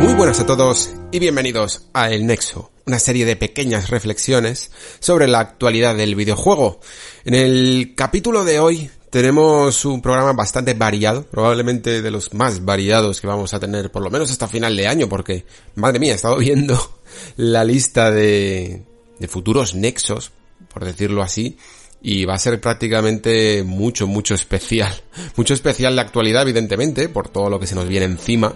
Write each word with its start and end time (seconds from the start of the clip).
Muy 0.00 0.14
buenas 0.14 0.38
a 0.38 0.46
todos 0.46 0.90
y 1.10 1.18
bienvenidos 1.18 1.88
a 1.92 2.10
El 2.10 2.24
Nexo, 2.24 2.70
una 2.86 3.00
serie 3.00 3.26
de 3.26 3.34
pequeñas 3.34 3.90
reflexiones 3.90 4.70
sobre 5.00 5.26
la 5.26 5.40
actualidad 5.40 5.96
del 5.96 6.14
videojuego. 6.14 6.80
En 7.24 7.34
el 7.34 7.94
capítulo 7.96 8.44
de 8.44 8.60
hoy 8.60 8.90
tenemos 9.10 9.84
un 9.84 10.00
programa 10.00 10.32
bastante 10.34 10.74
variado, 10.74 11.24
probablemente 11.24 12.00
de 12.00 12.10
los 12.12 12.32
más 12.32 12.64
variados 12.64 13.20
que 13.20 13.26
vamos 13.26 13.52
a 13.54 13.60
tener 13.60 13.90
por 13.90 14.02
lo 14.02 14.10
menos 14.10 14.30
hasta 14.30 14.46
final 14.46 14.76
de 14.76 14.86
año, 14.86 15.08
porque, 15.08 15.44
madre 15.74 15.98
mía, 15.98 16.12
he 16.12 16.16
estado 16.16 16.36
viendo 16.38 17.00
la 17.36 17.64
lista 17.64 18.12
de, 18.12 18.84
de 19.18 19.28
futuros 19.28 19.74
nexos, 19.74 20.30
por 20.72 20.84
decirlo 20.84 21.22
así, 21.22 21.58
y 22.00 22.24
va 22.24 22.34
a 22.34 22.38
ser 22.38 22.60
prácticamente 22.60 23.64
mucho, 23.64 24.06
mucho 24.06 24.34
especial. 24.34 24.94
Mucho 25.36 25.54
especial 25.54 25.96
de 25.96 26.02
actualidad, 26.02 26.42
evidentemente, 26.42 27.08
por 27.08 27.28
todo 27.28 27.50
lo 27.50 27.58
que 27.58 27.66
se 27.66 27.74
nos 27.74 27.88
viene 27.88 28.06
encima, 28.06 28.54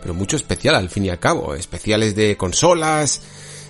pero 0.00 0.14
mucho 0.14 0.36
especial 0.36 0.74
al 0.74 0.90
fin 0.90 1.04
y 1.04 1.10
al 1.10 1.18
cabo. 1.18 1.54
Especiales 1.54 2.14
de 2.14 2.36
consolas, 2.36 3.20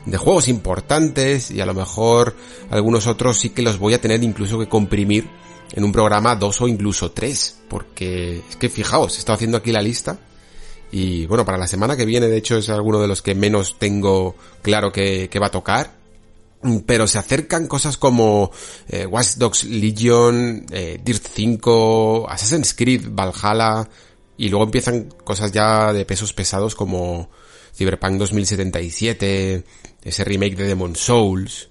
de 0.04 0.16
juegos 0.16 0.48
importantes, 0.48 1.50
y 1.50 1.60
a 1.60 1.66
lo 1.66 1.74
mejor 1.74 2.36
algunos 2.70 3.06
otros 3.06 3.38
sí 3.38 3.50
que 3.50 3.62
los 3.62 3.78
voy 3.78 3.94
a 3.94 4.00
tener 4.00 4.22
incluso 4.22 4.58
que 4.58 4.68
comprimir 4.68 5.28
en 5.72 5.84
un 5.84 5.92
programa 5.92 6.36
dos 6.36 6.60
o 6.60 6.68
incluso 6.68 7.10
tres, 7.10 7.58
porque 7.68 8.42
es 8.48 8.56
que 8.56 8.68
fijaos, 8.68 9.16
he 9.16 9.18
estado 9.18 9.34
haciendo 9.34 9.58
aquí 9.58 9.72
la 9.72 9.82
lista, 9.82 10.18
y 10.90 11.26
bueno, 11.26 11.44
para 11.44 11.58
la 11.58 11.66
semana 11.66 11.96
que 11.96 12.04
viene, 12.04 12.28
de 12.28 12.36
hecho, 12.36 12.56
es 12.56 12.68
alguno 12.70 13.00
de 13.00 13.08
los 13.08 13.22
que 13.22 13.34
menos 13.34 13.76
tengo 13.78 14.36
claro 14.62 14.92
que, 14.92 15.28
va 15.40 15.46
a 15.46 15.50
tocar, 15.50 15.94
pero 16.86 17.06
se 17.06 17.18
acercan 17.18 17.66
cosas 17.66 17.96
como 17.96 18.50
eh, 18.88 19.06
Watch 19.06 19.34
Dogs 19.36 19.64
Legion, 19.64 20.64
eh, 20.70 21.00
Dirt 21.02 21.26
5, 21.34 22.26
Assassin's 22.28 22.74
Creed, 22.74 23.08
Valhalla, 23.10 23.88
y 24.36 24.48
luego 24.48 24.64
empiezan 24.64 25.08
cosas 25.24 25.52
ya 25.52 25.92
de 25.92 26.04
pesos 26.04 26.32
pesados 26.32 26.74
como 26.74 27.30
Cyberpunk 27.74 28.18
2077, 28.18 29.64
ese 30.02 30.24
remake 30.24 30.56
de 30.56 30.68
Demon 30.68 30.96
Souls, 30.96 31.68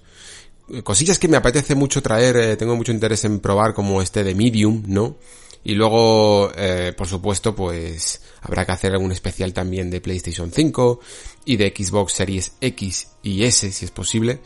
cosillas 0.82 1.18
que 1.18 1.28
me 1.28 1.36
apetece 1.36 1.74
mucho 1.74 2.02
traer, 2.02 2.36
eh, 2.36 2.56
tengo 2.56 2.76
mucho 2.76 2.92
interés 2.92 3.24
en 3.24 3.40
probar 3.40 3.74
como 3.74 4.02
este 4.02 4.24
de 4.24 4.34
Medium, 4.34 4.82
¿no? 4.86 5.16
Y 5.64 5.74
luego, 5.74 6.52
eh, 6.56 6.92
por 6.96 7.08
supuesto, 7.08 7.54
pues 7.54 8.20
habrá 8.40 8.64
que 8.64 8.72
hacer 8.72 8.92
algún 8.92 9.10
especial 9.10 9.52
también 9.52 9.90
de 9.90 10.00
PlayStation 10.00 10.52
5 10.52 11.00
y 11.44 11.56
de 11.56 11.74
Xbox 11.76 12.12
Series 12.12 12.52
X 12.60 13.08
y 13.22 13.42
S, 13.42 13.72
si 13.72 13.84
es 13.84 13.90
posible, 13.90 14.40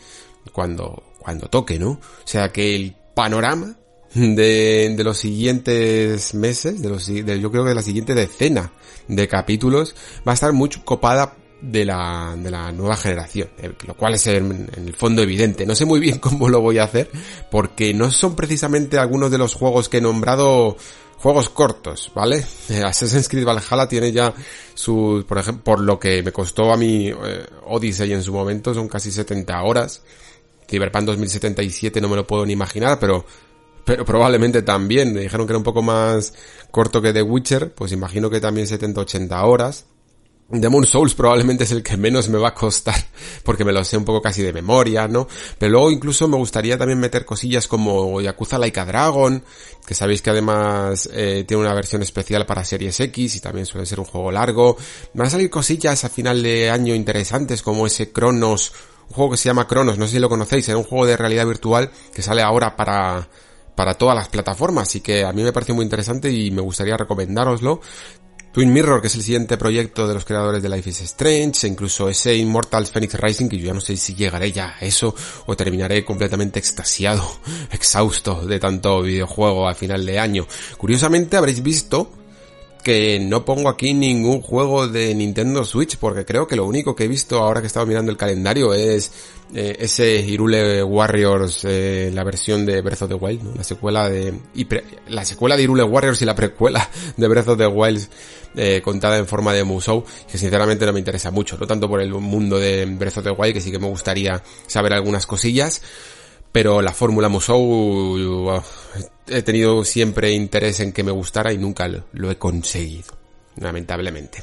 cuando, 0.53 1.03
cuando 1.19 1.49
toque, 1.49 1.79
¿no? 1.79 1.91
O 1.91 2.01
sea 2.25 2.51
que 2.51 2.75
el 2.75 2.97
panorama 3.15 3.77
de, 4.15 4.95
de 4.97 5.05
los 5.05 5.19
siguientes 5.19 6.35
meses, 6.35 6.83
de 6.83 6.89
los, 6.89 7.07
de, 7.07 7.41
yo 7.41 7.51
creo 7.51 7.65
que 7.65 7.71
de 7.71 7.75
la 7.75 7.83
siguiente 7.83 8.15
decena 8.15 8.73
de 9.09 9.29
capítulos, 9.29 9.95
va 10.27 10.33
a 10.33 10.35
estar 10.35 10.53
muy 10.53 10.71
copada 10.85 11.37
de 11.61 11.85
la, 11.85 12.35
de 12.37 12.51
la 12.51 12.73
nueva 12.73 12.97
generación, 12.97 13.49
eh, 13.59 13.73
lo 13.87 13.95
cual 13.95 14.15
es 14.15 14.27
en, 14.27 14.69
el 14.77 14.95
fondo 14.95 15.23
evidente. 15.23 15.67
No 15.67 15.75
sé 15.75 15.85
muy 15.85 16.01
bien 16.01 16.19
cómo 16.21 16.49
lo 16.49 16.61
voy 16.61 16.79
a 16.79 16.85
hacer, 16.85 17.11
porque 17.51 17.95
no 17.95 18.11
son 18.11 18.35
precisamente 18.35 18.99
algunos 18.99 19.31
de 19.31 19.39
los 19.39 19.55
juegos 19.55 19.89
que 19.89 19.99
he 19.99 20.01
nombrado 20.01 20.77
juegos 21.19 21.51
cortos, 21.51 22.11
¿vale? 22.15 22.45
Assassin's 22.85 23.29
Creed 23.29 23.45
Valhalla 23.45 23.87
tiene 23.87 24.11
ya 24.11 24.33
su, 24.75 25.25
por 25.29 25.39
ejemplo, 25.39 25.65
por 25.65 25.81
lo 25.81 25.99
que 25.99 26.23
me 26.23 26.33
costó 26.33 26.73
a 26.73 26.77
mí 26.77 27.09
eh, 27.09 27.47
Odyssey 27.67 28.13
en 28.13 28.23
su 28.23 28.33
momento, 28.33 28.73
son 28.73 28.89
casi 28.89 29.11
70 29.11 29.63
horas. 29.63 30.03
Cyberpunk 30.69 31.05
2077 31.05 32.01
no 32.01 32.09
me 32.09 32.15
lo 32.15 32.27
puedo 32.27 32.47
ni 32.47 32.53
imaginar, 32.53 32.99
pero 33.01 33.27
pero 33.91 34.05
probablemente 34.05 34.63
también. 34.63 35.13
Me 35.13 35.21
dijeron 35.21 35.49
que 35.49 35.53
era 35.53 35.59
un 35.59 35.65
poco 35.65 35.83
más 35.83 36.33
corto 36.71 37.03
que 37.03 37.13
The 37.13 37.23
Witcher, 37.23 37.75
pues 37.75 37.91
imagino 37.91 38.31
que 38.31 38.41
también 38.41 38.69
70-80 38.69 39.43
horas. 39.43 39.87
Demon 40.49 40.87
Souls 40.87 41.15
probablemente 41.15 41.65
es 41.65 41.73
el 41.73 41.83
que 41.83 41.97
menos 41.97 42.29
me 42.29 42.39
va 42.39 42.49
a 42.49 42.55
costar, 42.55 42.95
porque 43.45 43.65
me 43.65 43.73
lo 43.73 43.85
sé 43.85 43.97
un 43.97 44.05
poco 44.05 44.23
casi 44.23 44.43
de 44.43 44.53
memoria, 44.53 45.09
¿no? 45.09 45.27
Pero 45.59 45.73
luego 45.73 45.91
incluso 45.91 46.29
me 46.29 46.37
gustaría 46.37 46.79
también 46.79 47.01
meter 47.01 47.25
cosillas 47.25 47.67
como 47.67 48.21
Yakuza 48.21 48.59
Laika 48.59 48.85
Dragon, 48.85 49.43
que 49.85 49.95
sabéis 49.95 50.23
que 50.23 50.31
además 50.31 51.11
eh, 51.13 51.45
tiene 51.47 51.65
una 51.65 51.75
versión 51.75 52.03
especial 52.03 52.47
para 52.47 52.65
Series 52.65 53.01
X 53.01 53.37
y 53.37 53.41
también 53.41 53.67
suele 53.67 53.87
ser 53.87 53.99
un 53.99 54.07
juego 54.07 54.31
largo. 54.31 54.77
Van 55.15 55.27
a 55.27 55.31
salir 55.31 55.51
cosillas 55.51 56.05
a 56.05 56.09
final 56.09 56.45
de 56.45 56.71
año 56.71 56.95
interesantes 56.95 57.61
como 57.63 57.89
ese 57.89 58.13
Cronos, 58.13 58.73
un 59.09 59.15
juego 59.17 59.33
que 59.33 59.37
se 59.37 59.49
llama 59.49 59.67
Cronos, 59.67 59.99
no 59.99 60.07
sé 60.07 60.13
si 60.13 60.19
lo 60.21 60.29
conocéis, 60.29 60.69
es 60.69 60.77
un 60.77 60.85
juego 60.85 61.07
de 61.07 61.17
realidad 61.17 61.47
virtual 61.47 61.91
que 62.15 62.23
sale 62.23 62.43
ahora 62.43 62.77
para 62.77 63.29
para 63.75 63.95
todas 63.95 64.17
las 64.17 64.29
plataformas 64.29 64.95
y 64.97 65.01
que 65.01 65.25
a 65.25 65.33
mí 65.33 65.43
me 65.43 65.53
pareció 65.53 65.75
muy 65.75 65.85
interesante 65.85 66.31
y 66.31 66.51
me 66.51 66.63
gustaría 66.63 66.97
recomendároslo. 66.97 67.81
Twin 68.53 68.73
Mirror, 68.73 69.01
que 69.01 69.07
es 69.07 69.15
el 69.15 69.23
siguiente 69.23 69.57
proyecto 69.57 70.09
de 70.09 70.15
los 70.15 70.25
creadores 70.25 70.61
de 70.61 70.69
Life 70.69 70.91
is 70.91 71.01
Strange, 71.03 71.67
e 71.67 71.71
incluso 71.71 72.09
ese 72.09 72.35
Immortal 72.35 72.85
Phoenix 72.87 73.15
Rising, 73.15 73.49
que 73.49 73.59
yo 73.59 73.67
ya 73.67 73.75
no 73.75 73.81
sé 73.81 73.97
si 73.97 74.17
llegaré 74.17 74.51
ya 74.51 74.75
a 74.81 74.85
eso 74.85 75.15
o 75.47 75.57
terminaré 75.57 76.05
completamente 76.05 76.59
extasiado, 76.59 77.23
exhausto 77.71 78.45
de 78.45 78.59
tanto 78.59 79.03
videojuego 79.03 79.69
a 79.69 79.75
final 79.75 80.05
de 80.05 80.19
año. 80.19 80.47
Curiosamente 80.77 81.37
habréis 81.37 81.63
visto 81.63 82.11
que 82.81 83.21
no 83.21 83.45
pongo 83.45 83.69
aquí 83.69 83.95
ningún 83.95 84.43
juego 84.43 84.89
de 84.89 85.15
Nintendo 85.15 85.65
Switch 85.65 85.97
porque 85.97 86.25
creo 86.25 86.47
que 86.47 86.57
lo 86.57 86.67
único 86.67 86.95
que 86.95 87.05
he 87.05 87.09
visto 87.09 87.39
ahora 87.39 87.61
que 87.61 87.67
estaba 87.67 87.87
mirando 87.87 88.11
el 88.11 88.17
calendario 88.17 88.75
es 88.75 89.13
eh, 89.55 89.77
ese 89.81 90.21
Hirule 90.21 90.83
Warriors, 90.83 91.65
eh, 91.65 92.11
la 92.15 92.25
versión 92.25 92.65
de 92.65 92.81
Breath 92.81 93.03
of 93.03 93.09
the 93.09 93.15
Wild, 93.15 93.43
¿no? 93.43 93.55
la 93.55 93.65
secuela 93.65 94.09
de 94.09 94.35
la 95.09 95.25
secuela 95.25 95.57
de 95.57 95.65
Hirule 95.65 95.83
Warriors 95.83 96.23
y 96.23 96.25
la 96.25 96.35
precuela 96.35 96.89
de 97.17 97.29
Breath 97.29 97.49
of 97.49 97.59
the 97.59 97.67
Wild 97.67 98.09
eh, 98.57 98.81
contada 98.83 99.17
en 99.17 99.27
forma 99.27 99.53
de 99.53 99.65
Musou, 99.65 100.05
que 100.31 100.39
sinceramente 100.39 100.85
no 100.87 100.93
me 100.93 100.99
interesa 100.99 101.31
mucho, 101.31 101.57
no 101.59 101.67
tanto 101.67 101.89
por 101.89 102.01
el 102.01 102.11
mundo 102.11 102.59
de 102.59 102.85
Breath 102.87 103.19
of 103.19 103.25
the 103.25 103.31
Wild, 103.31 103.55
que 103.55 103.61
sí 103.61 103.71
que 103.71 103.79
me 103.79 103.89
gustaría 103.89 104.43
saber 104.67 104.93
algunas 104.93 105.27
cosillas, 105.27 105.83
pero 106.53 106.83
la 106.83 106.93
fórmula 106.93 107.29
Musou 107.29 108.63
he 109.27 109.43
tenido 109.43 109.85
siempre 109.85 110.33
interés 110.33 110.81
en 110.81 110.93
que 110.93 111.05
me 111.05 111.13
gustara 111.13 111.53
y 111.53 111.59
nunca 111.59 111.89
lo 111.89 112.31
he 112.31 112.37
conseguido, 112.37 113.15
lamentablemente. 113.57 114.43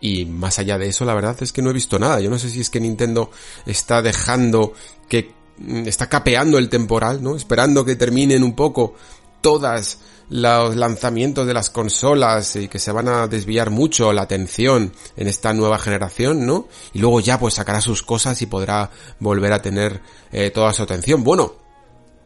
Y 0.00 0.26
más 0.26 0.58
allá 0.58 0.78
de 0.78 0.88
eso, 0.88 1.04
la 1.04 1.14
verdad 1.14 1.36
es 1.40 1.52
que 1.52 1.62
no 1.62 1.70
he 1.70 1.74
visto 1.74 1.98
nada. 1.98 2.20
Yo 2.20 2.30
no 2.30 2.38
sé 2.38 2.50
si 2.50 2.60
es 2.60 2.70
que 2.70 2.80
Nintendo 2.80 3.30
está 3.66 4.00
dejando 4.02 4.72
que 5.08 5.32
mm, 5.58 5.88
está 5.88 6.08
capeando 6.08 6.58
el 6.58 6.68
temporal, 6.68 7.22
¿no? 7.22 7.34
Esperando 7.34 7.84
que 7.84 7.96
terminen 7.96 8.44
un 8.44 8.54
poco 8.54 8.94
todas 9.40 9.98
los 10.30 10.76
lanzamientos 10.76 11.46
de 11.46 11.54
las 11.54 11.70
consolas 11.70 12.56
y 12.56 12.68
que 12.68 12.78
se 12.78 12.92
van 12.92 13.08
a 13.08 13.26
desviar 13.26 13.70
mucho 13.70 14.12
la 14.12 14.22
atención 14.22 14.92
en 15.16 15.28
esta 15.28 15.54
nueva 15.54 15.78
generación, 15.78 16.46
¿no? 16.46 16.68
Y 16.92 16.98
luego 16.98 17.20
ya 17.20 17.38
pues 17.38 17.54
sacará 17.54 17.80
sus 17.80 18.02
cosas 18.02 18.40
y 18.42 18.46
podrá 18.46 18.90
volver 19.20 19.52
a 19.52 19.62
tener 19.62 20.00
eh, 20.32 20.50
toda 20.50 20.72
su 20.72 20.82
atención. 20.82 21.24
Bueno, 21.24 21.54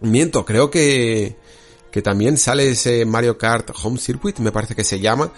miento, 0.01 0.45
creo 0.45 0.71
que 0.71 1.37
que 1.93 2.03
también 2.03 2.39
sale 2.39 2.71
ese 2.71 3.05
Mario 3.05 3.39
Kart 3.39 3.71
Home 3.85 3.99
Circuit, 3.99 4.39
me 4.39 4.51
parece 4.51 4.75
que 4.75 4.83
se 4.83 4.99
llama, 4.99 5.31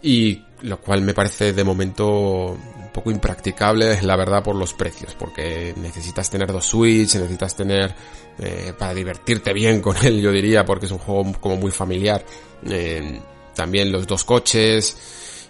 y 0.00 0.40
lo 0.62 0.80
cual 0.80 1.02
me 1.02 1.12
parece 1.12 1.52
de 1.52 1.64
momento 1.64 2.56
poco 2.96 3.10
impracticable, 3.10 4.00
la 4.00 4.16
verdad, 4.16 4.42
por 4.42 4.56
los 4.56 4.72
precios, 4.72 5.14
porque 5.14 5.74
necesitas 5.76 6.30
tener 6.30 6.50
dos 6.50 6.64
Switch, 6.64 7.14
necesitas 7.16 7.54
tener 7.54 7.94
eh, 8.38 8.72
para 8.76 8.94
divertirte 8.94 9.52
bien 9.52 9.82
con 9.82 9.98
él, 9.98 10.18
yo 10.22 10.32
diría, 10.32 10.64
porque 10.64 10.86
es 10.86 10.92
un 10.92 10.98
juego 10.98 11.30
como 11.38 11.56
muy 11.56 11.70
familiar. 11.70 12.24
Eh, 12.66 13.20
también 13.54 13.92
los 13.92 14.06
dos 14.06 14.24
coches, 14.24 14.96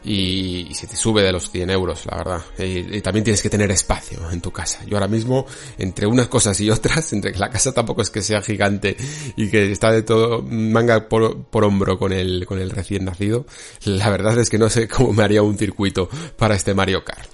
y, 0.06 0.72
se 0.72 0.86
te 0.86 0.96
sube 0.96 1.22
de 1.22 1.32
los 1.32 1.50
100 1.50 1.70
euros, 1.70 2.06
la 2.06 2.16
verdad. 2.16 2.42
Y, 2.58 3.00
también 3.00 3.24
tienes 3.24 3.42
que 3.42 3.50
tener 3.50 3.70
espacio 3.70 4.30
en 4.30 4.40
tu 4.40 4.52
casa. 4.52 4.84
Yo 4.86 4.96
ahora 4.96 5.08
mismo, 5.08 5.46
entre 5.78 6.06
unas 6.06 6.28
cosas 6.28 6.60
y 6.60 6.70
otras, 6.70 7.12
entre 7.12 7.32
que 7.32 7.38
la 7.38 7.50
casa 7.50 7.72
tampoco 7.72 8.02
es 8.02 8.10
que 8.10 8.22
sea 8.22 8.40
gigante 8.40 8.96
y 9.36 9.50
que 9.50 9.72
está 9.72 9.90
de 9.90 10.02
todo 10.02 10.42
manga 10.42 11.08
por, 11.08 11.44
por 11.44 11.64
hombro 11.64 11.98
con 11.98 12.12
el, 12.12 12.46
con 12.46 12.60
el 12.60 12.70
recién 12.70 13.04
nacido, 13.04 13.46
la 13.84 14.08
verdad 14.10 14.38
es 14.38 14.48
que 14.48 14.58
no 14.58 14.70
sé 14.70 14.86
cómo 14.88 15.12
me 15.12 15.24
haría 15.24 15.42
un 15.42 15.58
circuito 15.58 16.08
para 16.36 16.54
este 16.54 16.74
Mario 16.74 17.04
Kart. 17.04 17.30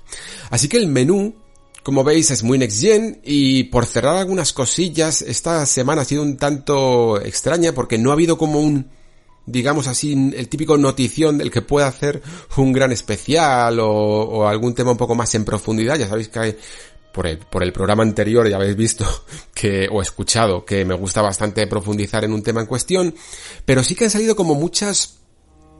Así 0.50 0.68
que 0.68 0.78
el 0.78 0.88
menú 0.88 1.34
como 1.82 2.04
veis 2.04 2.30
es 2.30 2.44
muy 2.44 2.58
next 2.58 2.80
gen 2.80 3.20
y 3.24 3.64
por 3.64 3.86
cerrar 3.86 4.16
algunas 4.16 4.52
cosillas, 4.52 5.20
esta 5.20 5.66
semana 5.66 6.02
ha 6.02 6.04
sido 6.04 6.22
un 6.22 6.36
tanto 6.36 7.20
extraña 7.20 7.72
porque 7.72 7.98
no 7.98 8.10
ha 8.10 8.12
habido 8.12 8.38
como 8.38 8.60
un, 8.60 8.88
digamos 9.46 9.86
así, 9.88 10.12
el 10.34 10.48
típico 10.48 10.76
notición 10.76 11.38
del 11.38 11.50
que 11.50 11.62
pueda 11.62 11.88
hacer 11.88 12.22
un 12.56 12.72
gran 12.72 12.92
especial 12.92 13.80
o, 13.80 13.88
o 13.88 14.48
algún 14.48 14.74
tema 14.74 14.92
un 14.92 14.96
poco 14.96 15.14
más 15.14 15.34
en 15.34 15.44
profundidad. 15.44 15.98
Ya 15.98 16.08
sabéis 16.08 16.28
que 16.28 16.38
hay, 16.38 16.56
por 17.12 17.26
el, 17.26 17.38
por 17.38 17.62
el 17.62 17.72
programa 17.72 18.02
anterior 18.02 18.48
ya 18.48 18.56
habéis 18.56 18.76
visto 18.76 19.06
que, 19.54 19.88
o 19.90 20.02
escuchado, 20.02 20.64
que 20.64 20.84
me 20.84 20.94
gusta 20.94 21.22
bastante 21.22 21.66
profundizar 21.66 22.24
en 22.24 22.32
un 22.32 22.42
tema 22.42 22.60
en 22.60 22.66
cuestión, 22.66 23.14
pero 23.64 23.82
sí 23.82 23.94
que 23.94 24.04
han 24.04 24.10
salido 24.10 24.34
como 24.34 24.54
muchas, 24.54 25.18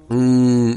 mmm, 0.09 0.75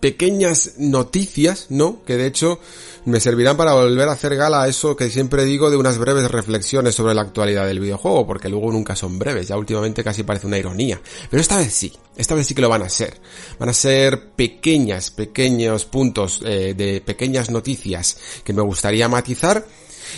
pequeñas 0.00 0.72
noticias, 0.78 1.66
¿no? 1.68 2.02
Que 2.04 2.16
de 2.16 2.26
hecho 2.26 2.58
me 3.04 3.20
servirán 3.20 3.56
para 3.56 3.74
volver 3.74 4.08
a 4.08 4.12
hacer 4.12 4.36
gala 4.36 4.62
a 4.62 4.68
eso 4.68 4.96
que 4.96 5.10
siempre 5.10 5.44
digo 5.44 5.70
de 5.70 5.76
unas 5.76 5.98
breves 5.98 6.30
reflexiones 6.30 6.94
sobre 6.94 7.14
la 7.14 7.22
actualidad 7.22 7.66
del 7.66 7.80
videojuego, 7.80 8.26
porque 8.26 8.48
luego 8.48 8.72
nunca 8.72 8.96
son 8.96 9.18
breves, 9.18 9.48
ya 9.48 9.56
últimamente 9.56 10.02
casi 10.02 10.22
parece 10.22 10.46
una 10.46 10.58
ironía. 10.58 11.00
Pero 11.30 11.40
esta 11.40 11.58
vez 11.58 11.72
sí, 11.72 11.92
esta 12.16 12.34
vez 12.34 12.46
sí 12.46 12.54
que 12.54 12.62
lo 12.62 12.68
van 12.68 12.82
a 12.82 12.88
ser. 12.88 13.20
Van 13.58 13.68
a 13.68 13.74
ser 13.74 14.30
pequeñas, 14.30 15.10
pequeños 15.10 15.84
puntos 15.84 16.42
eh, 16.44 16.74
de 16.76 17.00
pequeñas 17.00 17.50
noticias 17.50 18.16
que 18.44 18.52
me 18.52 18.62
gustaría 18.62 19.08
matizar 19.08 19.66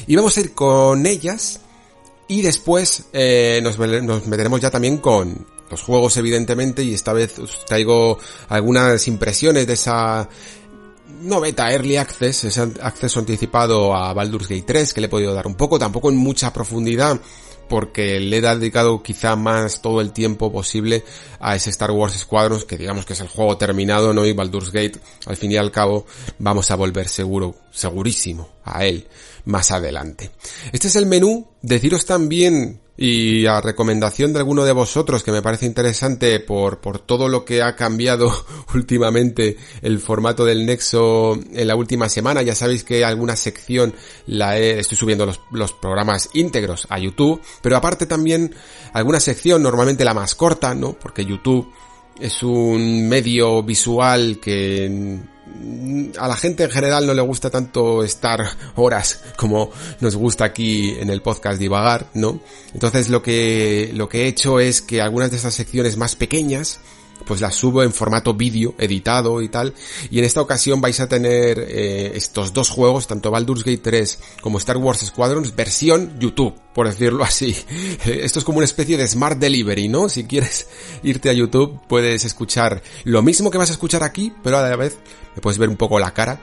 y 0.06 0.16
vamos 0.16 0.36
a 0.36 0.40
ir 0.40 0.52
con 0.52 1.06
ellas 1.06 1.60
y 2.28 2.42
después 2.42 3.04
eh, 3.12 3.60
nos, 3.62 3.78
nos 3.78 4.26
meteremos 4.26 4.60
ya 4.60 4.70
también 4.70 4.98
con, 4.98 5.46
los 5.70 5.82
juegos 5.82 6.16
evidentemente 6.16 6.82
y 6.82 6.94
esta 6.94 7.12
vez 7.12 7.38
os 7.38 7.64
traigo 7.64 8.18
algunas 8.48 9.06
impresiones 9.08 9.66
de 9.66 9.72
esa 9.72 10.28
no 11.22 11.40
beta 11.40 11.72
early 11.72 11.96
access, 11.96 12.44
ese 12.44 12.60
acceso 12.80 13.20
anticipado 13.20 13.94
a 13.94 14.12
Baldur's 14.12 14.48
Gate 14.48 14.64
3 14.66 14.92
que 14.92 15.00
le 15.00 15.06
he 15.06 15.10
podido 15.10 15.34
dar 15.34 15.46
un 15.46 15.54
poco, 15.54 15.78
tampoco 15.78 16.10
en 16.10 16.16
mucha 16.16 16.52
profundidad 16.52 17.20
porque 17.72 18.20
le 18.20 18.36
he 18.36 18.40
dedicado 18.42 19.02
quizá 19.02 19.34
más 19.34 19.80
todo 19.80 20.02
el 20.02 20.12
tiempo 20.12 20.52
posible 20.52 21.04
a 21.40 21.56
ese 21.56 21.70
Star 21.70 21.90
Wars 21.90 22.12
Squadrons 22.18 22.66
que 22.66 22.76
digamos 22.76 23.06
que 23.06 23.14
es 23.14 23.20
el 23.20 23.28
juego 23.28 23.56
terminado, 23.56 24.12
¿no? 24.12 24.26
Y 24.26 24.34
Baldur's 24.34 24.70
Gate 24.70 25.00
al 25.24 25.38
fin 25.38 25.52
y 25.52 25.56
al 25.56 25.70
cabo 25.70 26.04
vamos 26.38 26.70
a 26.70 26.76
volver 26.76 27.08
seguro, 27.08 27.54
segurísimo 27.70 28.50
a 28.64 28.84
él 28.84 29.08
más 29.46 29.70
adelante. 29.70 30.32
Este 30.70 30.88
es 30.88 30.96
el 30.96 31.06
menú, 31.06 31.48
deciros 31.62 32.04
también 32.04 32.81
y 32.96 33.46
a 33.46 33.60
recomendación 33.60 34.32
de 34.32 34.40
alguno 34.40 34.64
de 34.64 34.72
vosotros 34.72 35.22
que 35.22 35.32
me 35.32 35.42
parece 35.42 35.66
interesante 35.66 36.40
por, 36.40 36.80
por 36.80 36.98
todo 36.98 37.28
lo 37.28 37.44
que 37.44 37.62
ha 37.62 37.74
cambiado 37.74 38.30
últimamente 38.74 39.56
el 39.80 39.98
formato 39.98 40.44
del 40.44 40.66
Nexo 40.66 41.38
en 41.52 41.66
la 41.66 41.74
última 41.74 42.08
semana. 42.08 42.42
Ya 42.42 42.54
sabéis 42.54 42.84
que 42.84 43.04
alguna 43.04 43.36
sección 43.36 43.94
la 44.26 44.58
he, 44.58 44.78
estoy 44.80 44.98
subiendo 44.98 45.26
los, 45.26 45.40
los 45.50 45.72
programas 45.72 46.28
íntegros 46.34 46.86
a 46.90 46.98
YouTube, 46.98 47.40
pero 47.62 47.76
aparte 47.76 48.06
también 48.06 48.54
alguna 48.92 49.20
sección, 49.20 49.62
normalmente 49.62 50.04
la 50.04 50.14
más 50.14 50.34
corta, 50.34 50.74
¿no? 50.74 50.92
Porque 50.92 51.24
YouTube 51.24 51.72
es 52.20 52.42
un 52.42 53.08
medio 53.08 53.62
visual 53.62 54.38
que 54.40 55.18
a 56.18 56.28
la 56.28 56.36
gente 56.36 56.64
en 56.64 56.70
general 56.70 57.06
no 57.06 57.14
le 57.14 57.22
gusta 57.22 57.50
tanto 57.50 58.04
estar 58.04 58.40
horas 58.76 59.20
como 59.36 59.70
nos 60.00 60.16
gusta 60.16 60.44
aquí 60.44 60.96
en 60.98 61.10
el 61.10 61.22
podcast 61.22 61.58
divagar, 61.58 62.06
¿no? 62.14 62.40
Entonces 62.74 63.08
lo 63.08 63.22
que, 63.22 63.90
lo 63.94 64.08
que 64.08 64.24
he 64.24 64.26
hecho 64.28 64.60
es 64.60 64.82
que 64.82 65.00
algunas 65.00 65.30
de 65.30 65.36
estas 65.36 65.54
secciones 65.54 65.96
más 65.96 66.16
pequeñas 66.16 66.80
pues 67.26 67.40
las 67.40 67.54
subo 67.54 67.82
en 67.82 67.92
formato 67.92 68.34
vídeo, 68.34 68.74
editado 68.78 69.40
y 69.42 69.48
tal. 69.48 69.74
Y 70.10 70.18
en 70.18 70.24
esta 70.24 70.40
ocasión 70.40 70.80
vais 70.80 71.00
a 71.00 71.08
tener 71.08 71.58
eh, 71.58 72.12
estos 72.14 72.52
dos 72.52 72.70
juegos, 72.70 73.06
tanto 73.06 73.30
Baldur's 73.30 73.64
Gate 73.64 73.78
3 73.82 74.18
como 74.40 74.58
Star 74.58 74.76
Wars 74.76 75.00
Squadrons, 75.00 75.54
versión 75.54 76.18
YouTube, 76.18 76.54
por 76.74 76.88
decirlo 76.88 77.24
así. 77.24 77.56
Esto 78.04 78.38
es 78.38 78.44
como 78.44 78.58
una 78.58 78.64
especie 78.64 78.96
de 78.96 79.06
Smart 79.06 79.38
Delivery, 79.38 79.88
¿no? 79.88 80.08
Si 80.08 80.24
quieres 80.24 80.66
irte 81.02 81.30
a 81.30 81.32
YouTube, 81.32 81.80
puedes 81.88 82.24
escuchar 82.24 82.82
lo 83.04 83.22
mismo 83.22 83.50
que 83.50 83.58
vas 83.58 83.70
a 83.70 83.74
escuchar 83.74 84.02
aquí, 84.02 84.32
pero 84.42 84.58
a 84.58 84.68
la 84.68 84.76
vez 84.76 84.98
me 85.34 85.40
puedes 85.42 85.58
ver 85.58 85.68
un 85.68 85.76
poco 85.76 85.98
la 85.98 86.12
cara 86.12 86.40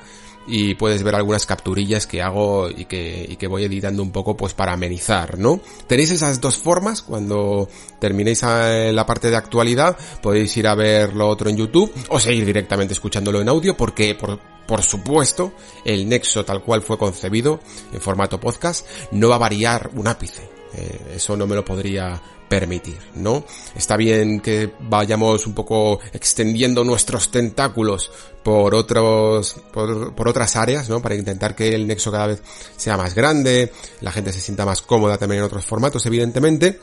y 0.49 0.73
puedes 0.73 1.03
ver 1.03 1.15
algunas 1.15 1.45
capturillas 1.45 2.07
que 2.07 2.21
hago 2.21 2.69
y 2.69 2.85
que, 2.85 3.25
y 3.29 3.35
que 3.35 3.47
voy 3.47 3.63
editando 3.63 4.01
un 4.01 4.11
poco 4.11 4.35
pues 4.35 4.53
para 4.53 4.73
amenizar, 4.73 5.37
¿no? 5.37 5.61
Tenéis 5.87 6.11
esas 6.11 6.41
dos 6.41 6.57
formas, 6.57 7.01
cuando 7.03 7.69
terminéis 7.99 8.41
la 8.41 9.05
parte 9.05 9.29
de 9.29 9.37
actualidad 9.37 9.97
podéis 10.21 10.55
ir 10.57 10.67
a 10.67 10.75
ver 10.75 11.13
lo 11.13 11.27
otro 11.27 11.49
en 11.49 11.57
YouTube 11.57 11.93
o 12.09 12.19
seguir 12.19 12.45
directamente 12.45 12.93
escuchándolo 12.93 13.41
en 13.41 13.49
audio 13.49 13.77
porque 13.77 14.15
por, 14.15 14.39
por 14.65 14.81
supuesto 14.81 15.53
el 15.85 16.09
Nexo 16.09 16.43
tal 16.43 16.63
cual 16.63 16.81
fue 16.81 16.97
concebido 16.97 17.59
en 17.93 18.01
formato 18.01 18.39
podcast 18.39 18.87
no 19.11 19.29
va 19.29 19.35
a 19.35 19.39
variar 19.39 19.91
un 19.95 20.07
ápice. 20.07 20.58
Eh, 20.73 21.13
eso 21.15 21.35
no 21.35 21.47
me 21.47 21.55
lo 21.55 21.65
podría 21.65 22.21
permitir, 22.49 22.97
¿no? 23.15 23.45
Está 23.75 23.95
bien 23.95 24.41
que 24.41 24.73
vayamos 24.79 25.45
un 25.47 25.53
poco 25.53 25.99
extendiendo 26.11 26.83
nuestros 26.83 27.29
tentáculos 27.29 28.11
por 28.43 28.73
otros, 28.73 29.55
por, 29.71 30.15
por, 30.15 30.27
otras 30.27 30.55
áreas, 30.55 30.89
¿no? 30.89 31.01
Para 31.01 31.15
intentar 31.15 31.55
que 31.55 31.69
el 31.69 31.87
nexo 31.87 32.11
cada 32.11 32.27
vez 32.27 32.41
sea 32.75 32.97
más 32.97 33.13
grande, 33.13 33.71
la 34.01 34.11
gente 34.11 34.33
se 34.33 34.41
sienta 34.41 34.65
más 34.65 34.81
cómoda 34.81 35.17
también 35.17 35.39
en 35.39 35.45
otros 35.45 35.65
formatos, 35.65 36.05
evidentemente, 36.07 36.79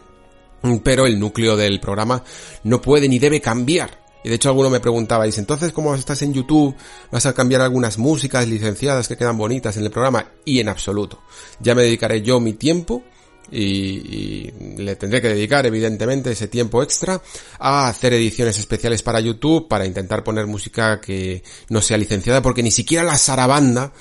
pero 0.83 1.07
el 1.07 1.19
núcleo 1.19 1.57
del 1.57 1.81
programa 1.81 2.23
no 2.63 2.81
puede 2.81 3.09
ni 3.09 3.19
debe 3.19 3.41
cambiar. 3.41 4.07
Y 4.25 4.29
de 4.29 4.37
hecho 4.37 4.49
alguno 4.49 4.71
me 4.71 4.81
preguntabais, 4.81 5.39
entonces 5.39 5.73
como 5.73 5.95
estás 5.95 6.23
en 6.23 6.33
YouTube, 6.33 6.75
vas 7.13 7.27
a 7.27 7.33
cambiar 7.33 7.61
algunas 7.61 7.99
músicas 7.99 8.49
licenciadas 8.49 9.07
que 9.07 9.17
quedan 9.17 9.39
bonitas 9.39 9.77
en 9.77 9.85
el 9.85 9.91
programa? 9.91 10.33
Y 10.45 10.59
en 10.59 10.69
absoluto. 10.69 11.23
Ya 11.61 11.77
me 11.77 11.83
dedicaré 11.83 12.23
yo 12.23 12.41
mi 12.41 12.55
tiempo 12.55 13.05
y, 13.51 13.63
y, 13.63 14.53
le 14.79 14.97
tendré 14.97 15.23
que 15.23 15.29
dedicar 15.29 15.67
evidentemente 15.67 16.33
ese 16.33 16.49
tiempo 16.49 16.83
extra 16.83 17.23
a 17.59 17.89
hacer 17.89 18.13
ediciones 18.15 18.59
especiales 18.59 19.03
para 19.03 19.21
YouTube 19.21 19.69
para 19.69 19.87
intentar 19.87 20.25
poner 20.25 20.47
música 20.47 21.01
que 21.01 21.43
no 21.69 21.81
sea 21.81 21.97
licenciada 21.97 22.43
porque 22.43 22.63
ni 22.63 22.71
siquiera 22.71 23.05
la 23.05 23.19
sarabanda 23.19 23.93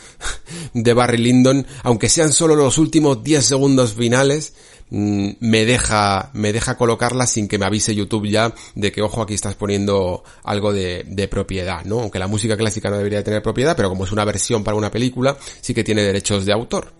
de 0.74 0.94
Barry 0.94 1.18
Lyndon 1.18 1.66
aunque 1.84 2.10
sean 2.10 2.34
solo 2.34 2.56
los 2.56 2.78
últimos 2.78 3.24
10 3.24 3.46
segundos 3.46 3.94
finales 3.94 4.54
mm, 4.90 5.30
me 5.40 5.66
deja 5.66 6.32
me 6.34 6.52
deja 6.52 6.76
colocarla 6.78 7.28
sin 7.28 7.48
que 7.48 7.60
me 7.60 7.66
avise 7.66 7.94
YouTube 7.94 8.28
ya 8.28 8.54
de 8.74 8.92
que 8.92 9.02
ojo 9.02 9.22
aquí 9.22 9.36
estás 9.36 9.56
poniendo 9.56 10.24
algo 10.44 10.74
de, 10.74 11.04
de 11.08 11.28
propiedad 11.28 11.86
no 11.86 12.02
aunque 12.02 12.20
la 12.20 12.28
música 12.28 12.58
clásica 12.58 12.90
no 12.90 12.98
debería 12.98 13.24
tener 13.24 13.44
propiedad 13.44 13.76
pero 13.76 13.90
como 13.90 14.06
es 14.06 14.12
una 14.12 14.26
versión 14.26 14.64
para 14.64 14.78
una 14.78 14.92
película 14.92 15.38
sí 15.62 15.74
que 15.74 15.84
tiene 15.84 16.02
derechos 16.02 16.46
de 16.46 16.54
autor. 16.54 16.94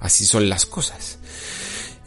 Así 0.00 0.24
son 0.24 0.48
las 0.48 0.64
cosas 0.64 1.17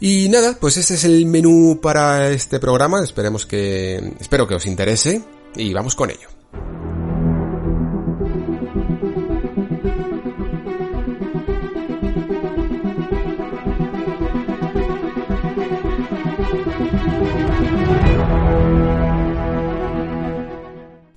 y 0.04 0.28
nada, 0.28 0.56
pues 0.60 0.76
este 0.78 0.94
es 0.94 1.04
el 1.04 1.26
menú 1.26 1.78
para 1.80 2.30
este 2.30 2.58
programa. 2.58 3.04
Esperemos 3.04 3.46
que, 3.46 4.14
espero 4.18 4.48
que 4.48 4.56
os 4.56 4.66
interese 4.66 5.22
y 5.54 5.72
vamos 5.72 5.94
con 5.94 6.10
ello. 6.10 6.28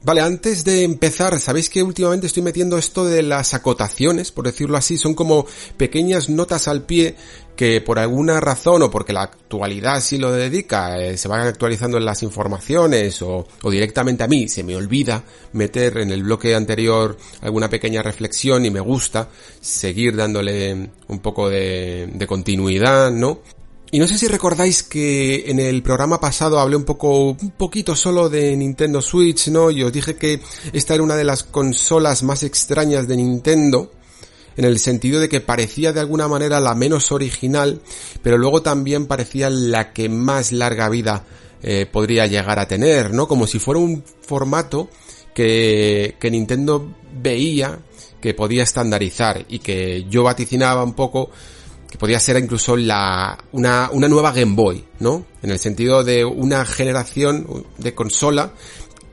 Vale, 0.06 0.22
antes 0.22 0.64
de 0.64 0.84
empezar, 0.84 1.40
sabéis 1.40 1.68
que 1.68 1.82
últimamente 1.82 2.28
estoy 2.28 2.44
metiendo 2.44 2.78
esto 2.78 3.06
de 3.06 3.24
las 3.24 3.56
acotaciones, 3.56 4.32
por 4.32 4.46
decirlo 4.46 4.78
así, 4.78 5.00
son 5.00 5.16
como 5.16 5.48
pequeñas 5.78 6.30
notas 6.30 6.68
al 6.68 6.84
pie 6.84 7.16
que 7.56 7.82
por 7.82 7.98
alguna 7.98 8.40
razón 8.40 8.84
o 8.84 8.92
porque 8.92 9.14
la 9.14 9.24
actualidad 9.24 10.00
sí 10.02 10.20
lo 10.20 10.32
dedica, 10.32 11.00
eh, 11.00 11.18
se 11.18 11.28
van 11.28 11.48
actualizando 11.48 11.98
en 11.98 12.06
las 12.06 12.22
informaciones 12.22 13.20
o, 13.24 13.48
directamente 13.64 14.24
a 14.24 14.28
mí 14.28 14.48
se 14.48 14.64
me 14.64 14.76
olvida 14.76 15.24
meter 15.54 15.98
en 15.98 16.12
el 16.12 16.22
bloque 16.22 16.54
anterior 16.54 17.18
alguna 17.42 17.68
pequeña 17.68 18.04
reflexión 18.04 18.64
y 18.64 18.70
me 18.70 18.82
gusta 18.82 19.30
seguir 19.60 20.16
dándole 20.16 20.92
un 21.08 21.20
poco 21.20 21.50
de 21.50 22.26
continuidad, 22.28 23.10
¿no? 23.10 23.40
Y 23.96 24.00
no 24.00 24.10
sé 24.10 24.18
si 24.18 24.28
recordáis 24.28 24.84
que 24.84 25.50
en 25.50 25.58
el 25.58 25.82
programa 25.82 26.20
pasado 26.20 26.60
hablé 26.60 26.76
un 26.76 26.84
poco, 26.84 27.30
un 27.30 27.52
poquito 27.52 27.96
solo 27.96 28.28
de 28.28 28.54
Nintendo 28.58 29.02
Switch, 29.02 29.48
¿no? 29.48 29.72
Y 29.72 29.84
os 29.84 29.94
dije 29.94 30.18
que 30.18 30.42
esta 30.74 30.96
era 30.96 31.02
una 31.02 31.16
de 31.16 31.24
las 31.24 31.46
consolas 31.46 32.22
más 32.22 32.44
extrañas 32.44 33.08
de 33.08 33.16
Nintendo, 33.16 33.94
en 34.58 34.66
el 34.66 34.80
sentido 34.80 35.22
de 35.22 35.30
que 35.30 35.40
parecía 35.40 35.94
de 35.94 36.02
alguna 36.02 36.28
manera 36.28 36.60
la 36.60 36.76
menos 36.76 37.14
original, 37.14 37.80
pero 38.22 38.38
luego 38.38 38.62
también 38.62 39.06
parecía 39.06 39.50
la 39.50 39.94
que 39.94 40.10
más 40.10 40.52
larga 40.52 40.90
vida 40.90 41.24
eh, 41.64 41.86
podría 41.90 42.28
llegar 42.28 42.60
a 42.60 42.68
tener, 42.68 43.14
¿no? 43.14 43.30
Como 43.30 43.48
si 43.48 43.60
fuera 43.60 43.80
un 43.80 44.04
formato 44.24 44.90
que, 45.34 46.18
que 46.20 46.32
Nintendo 46.32 46.86
veía 47.14 47.80
que 48.20 48.34
podía 48.34 48.64
estandarizar 48.64 49.46
y 49.48 49.60
que 49.60 50.04
yo 50.10 50.24
vaticinaba 50.24 50.84
un 50.84 50.96
poco 50.96 51.30
que 51.96 52.00
podía 52.00 52.20
ser 52.20 52.36
incluso 52.36 52.76
la, 52.76 53.38
una, 53.54 53.90
una 53.90 54.10
nueva 54.10 54.34
Game 54.34 54.54
Boy, 54.54 54.84
¿no? 55.00 55.26
En 55.42 55.50
el 55.50 55.60
sentido 55.60 56.04
de 56.04 56.26
una 56.26 56.66
generación 56.66 57.66
de 57.78 57.96
consola 57.96 58.52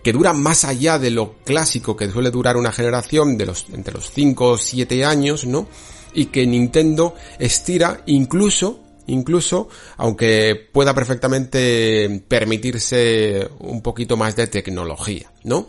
que 0.02 0.12
dura 0.12 0.32
más 0.32 0.64
allá 0.64 0.98
de 0.98 1.10
lo 1.10 1.36
clásico 1.44 1.96
que 1.96 2.10
suele 2.10 2.32
durar 2.32 2.56
una 2.56 2.72
generación 2.72 3.38
de 3.38 3.46
los, 3.46 3.66
entre 3.72 3.94
los 3.94 4.10
5 4.10 4.48
o 4.48 4.58
7 4.58 5.04
años, 5.04 5.44
¿no? 5.44 5.68
y 6.12 6.26
que 6.26 6.44
Nintendo 6.44 7.14
estira 7.38 8.02
incluso 8.06 8.80
incluso 9.06 9.68
aunque 9.96 10.68
pueda 10.72 10.92
perfectamente 10.92 12.24
permitirse 12.26 13.48
un 13.60 13.80
poquito 13.80 14.16
más 14.16 14.34
de 14.34 14.48
tecnología, 14.48 15.30
¿no? 15.44 15.68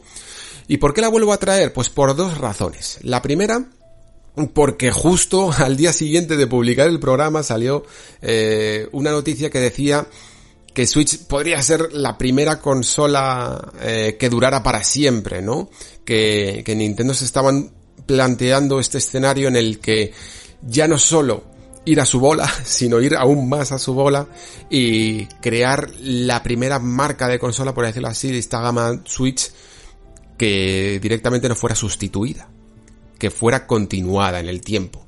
¿Y 0.68 0.78
por 0.78 0.96
qué 0.96 1.02
la 1.02 1.10
vuelvo 1.10 1.32
a 1.32 1.38
traer? 1.38 1.74
Pues 1.74 1.90
por 1.90 2.16
dos 2.16 2.40
razones. 2.40 2.98
La 3.04 3.22
primera, 3.22 3.70
porque 4.54 4.92
justo 4.92 5.52
al 5.58 5.78
día 5.78 5.94
siguiente 5.94 6.38
de 6.38 6.48
publicar 6.48 6.88
el 6.88 7.00
programa 7.00 7.44
salió 7.44 7.84
eh, 8.22 8.88
una 8.92 9.12
noticia 9.12 9.50
que 9.50 9.60
decía 9.60 10.08
que 10.74 10.88
Switch 10.88 11.20
podría 11.28 11.62
ser 11.62 11.94
la 11.94 12.18
primera 12.18 12.60
consola 12.60 13.72
eh, 13.82 14.18
que 14.20 14.30
durara 14.30 14.64
para 14.64 14.84
siempre, 14.84 15.42
¿no? 15.42 15.70
Que, 16.04 16.64
que 16.66 16.76
Nintendo 16.76 17.14
se 17.14 17.26
estaban 17.26 17.72
planteando 18.08 18.80
este 18.80 18.98
escenario 18.98 19.48
en 19.48 19.56
el 19.56 19.80
que 19.80 20.14
ya 20.64 20.88
no 20.88 20.98
solo 20.98 21.44
ir 21.86 22.00
a 22.00 22.06
su 22.06 22.20
bola, 22.20 22.52
sino 22.64 23.02
ir 23.02 23.16
aún 23.16 23.50
más 23.50 23.72
a 23.72 23.80
su 23.80 23.94
bola 23.94 24.28
y 24.70 25.26
crear 25.42 25.90
la 26.00 26.42
primera 26.44 26.80
marca 26.80 27.28
de 27.28 27.40
consola, 27.40 27.74
por 27.74 27.86
decirlo 27.86 28.08
así, 28.08 28.32
de 28.32 28.40
esta 28.40 28.62
gama 28.62 29.02
Switch 29.06 29.52
que 30.38 31.00
directamente 31.02 31.48
no 31.48 31.56
fuera 31.56 31.76
sustituida, 31.76 32.50
que 33.24 33.32
fuera 33.32 33.66
continuada 33.66 34.42
en 34.42 34.50
el 34.50 34.60
tiempo. 34.60 35.02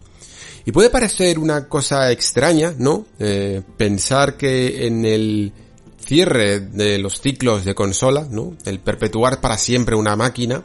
Y 0.65 0.71
puede 0.71 0.89
parecer 0.89 1.37
una 1.37 1.67
cosa 1.67 2.13
extraña, 2.13 2.73
¿no? 2.77 3.07
Eh, 3.19 3.61
pensar 3.75 4.37
que 4.37 4.87
en 4.87 5.03
el 5.03 5.51
cierre 5.99 6.61
de 6.61 6.97
los 6.97 7.19
ciclos 7.19 7.65
de 7.65 7.75
consola, 7.75 8.25
¿no? 8.31 8.55
El 8.63 8.79
perpetuar 8.79 9.41
para 9.41 9.57
siempre 9.57 9.97
una 9.97 10.15
máquina, 10.15 10.63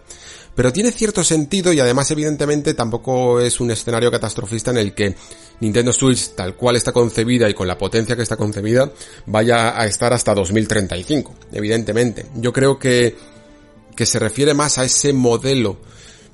pero 0.54 0.72
tiene 0.72 0.92
cierto 0.92 1.24
sentido 1.24 1.72
y 1.72 1.80
además 1.80 2.08
evidentemente 2.12 2.72
tampoco 2.74 3.40
es 3.40 3.58
un 3.58 3.72
escenario 3.72 4.12
catastrofista 4.12 4.70
en 4.70 4.76
el 4.76 4.94
que 4.94 5.16
Nintendo 5.58 5.92
Switch 5.92 6.36
tal 6.36 6.54
cual 6.54 6.76
está 6.76 6.92
concebida 6.92 7.50
y 7.50 7.54
con 7.54 7.66
la 7.66 7.76
potencia 7.76 8.14
que 8.14 8.22
está 8.22 8.36
concebida 8.36 8.92
vaya 9.26 9.76
a 9.76 9.86
estar 9.86 10.12
hasta 10.12 10.36
2035, 10.36 11.34
evidentemente. 11.50 12.26
Yo 12.36 12.52
creo 12.52 12.78
que, 12.78 13.16
que 13.96 14.06
se 14.06 14.20
refiere 14.20 14.54
más 14.54 14.78
a 14.78 14.84
ese 14.84 15.12
modelo 15.12 15.90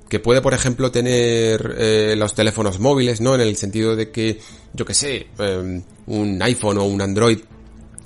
que 0.08 0.20
puede, 0.20 0.40
por 0.40 0.54
ejemplo, 0.54 0.90
tener 0.90 1.74
eh, 1.78 2.14
los 2.16 2.34
teléfonos 2.34 2.78
móviles, 2.78 3.20
¿no? 3.20 3.34
En 3.34 3.40
el 3.40 3.56
sentido 3.56 3.96
de 3.96 4.10
que, 4.10 4.40
yo 4.72 4.84
que 4.84 4.94
sé, 4.94 5.26
eh, 5.38 5.82
un 6.06 6.42
iPhone 6.42 6.78
o 6.78 6.84
un 6.84 7.02
Android 7.02 7.38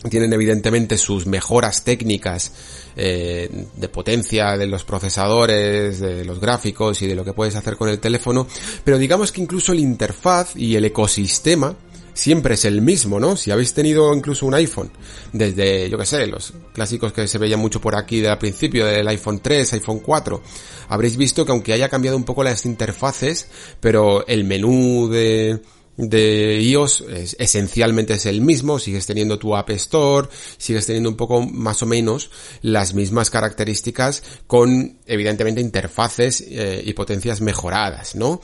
tienen 0.09 0.33
evidentemente 0.33 0.97
sus 0.97 1.27
mejoras 1.27 1.85
técnicas 1.85 2.53
eh, 2.97 3.67
de 3.77 3.89
potencia 3.89 4.57
de 4.57 4.67
los 4.67 4.85
procesadores, 4.85 6.01
de 6.01 6.25
los 6.25 6.41
gráficos 6.41 7.03
y 7.03 7.07
de 7.07 7.15
lo 7.15 7.25
que 7.25 7.35
puedes 7.35 7.55
hacer 7.55 7.77
con 7.77 7.91
el 7.91 7.99
teléfono, 7.99 8.47
pero 8.83 8.97
digamos 8.97 9.31
que 9.31 9.43
incluso 9.43 9.73
el 9.73 9.81
interfaz 9.81 10.57
y 10.57 10.77
el 10.77 10.87
ecosistema 10.87 11.77
siempre 12.13 12.55
es 12.55 12.65
el 12.65 12.83
mismo, 12.83 13.21
¿no? 13.21 13.37
Si 13.37 13.51
habéis 13.51 13.75
tenido 13.75 14.15
incluso 14.15 14.47
un 14.47 14.55
iPhone, 14.55 14.91
desde, 15.33 15.89
yo 15.89 15.99
que 15.99 16.07
sé, 16.07 16.27
los 16.27 16.53
clásicos 16.73 17.13
que 17.13 17.27
se 17.27 17.39
veían 17.39 17.61
mucho 17.61 17.81
por 17.81 17.97
aquí 17.97 18.21
de 18.21 18.29
al 18.29 18.39
principio, 18.39 18.87
del 18.87 19.07
iPhone 19.09 19.41
3, 19.41 19.73
iPhone 19.75 20.01
4, 20.01 20.43
habréis 20.89 21.17
visto 21.17 21.45
que 21.45 21.53
aunque 21.53 21.73
haya 21.73 21.89
cambiado 21.89 22.17
un 22.17 22.25
poco 22.25 22.43
las 22.45 22.67
interfaces, 22.67 23.49
pero 23.81 24.27
el 24.27 24.45
menú 24.45 25.09
de, 25.09 25.61
de 25.97 26.61
iOS 26.63 27.03
es, 27.11 27.37
esencialmente 27.39 28.15
es 28.15 28.27
el 28.27 28.41
mismo, 28.41 28.79
sigues 28.79 29.07
teniendo 29.07 29.39
tu 29.39 29.55
App 29.55 29.71
Store, 29.71 30.29
sigues 30.57 30.87
teniendo 30.87 31.11
un 31.11 31.17
poco 31.17 31.43
más 31.43 31.83
o 31.83 31.87
menos 31.87 32.31
las 32.63 32.95
mismas 32.95 33.31
características 33.31 34.23
con 34.47 34.99
evidentemente 35.07 35.61
interfaces 35.61 36.41
eh, 36.49 36.83
y 36.85 36.93
potencias 36.95 37.41
mejoradas, 37.41 38.15
¿no? 38.15 38.41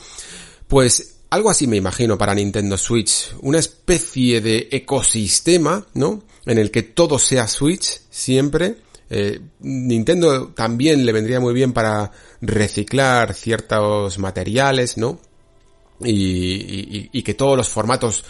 Pues 0.68 1.15
algo 1.30 1.50
así 1.50 1.66
me 1.66 1.76
imagino 1.76 2.16
para 2.16 2.34
Nintendo 2.34 2.76
Switch, 2.78 3.34
una 3.40 3.58
especie 3.58 4.40
de 4.40 4.68
ecosistema, 4.70 5.86
¿no? 5.94 6.22
En 6.44 6.58
el 6.58 6.70
que 6.70 6.82
todo 6.82 7.18
sea 7.18 7.48
Switch 7.48 8.00
siempre. 8.10 8.76
Eh, 9.08 9.40
Nintendo 9.60 10.48
también 10.48 11.04
le 11.06 11.12
vendría 11.12 11.40
muy 11.40 11.54
bien 11.54 11.72
para 11.72 12.10
reciclar 12.40 13.34
ciertos 13.34 14.18
materiales, 14.18 14.96
¿no? 14.96 15.20
y, 16.00 17.08
y, 17.12 17.22
que 17.22 17.34
todos 17.34 17.56
los 17.56 17.68
formatos 17.68 18.24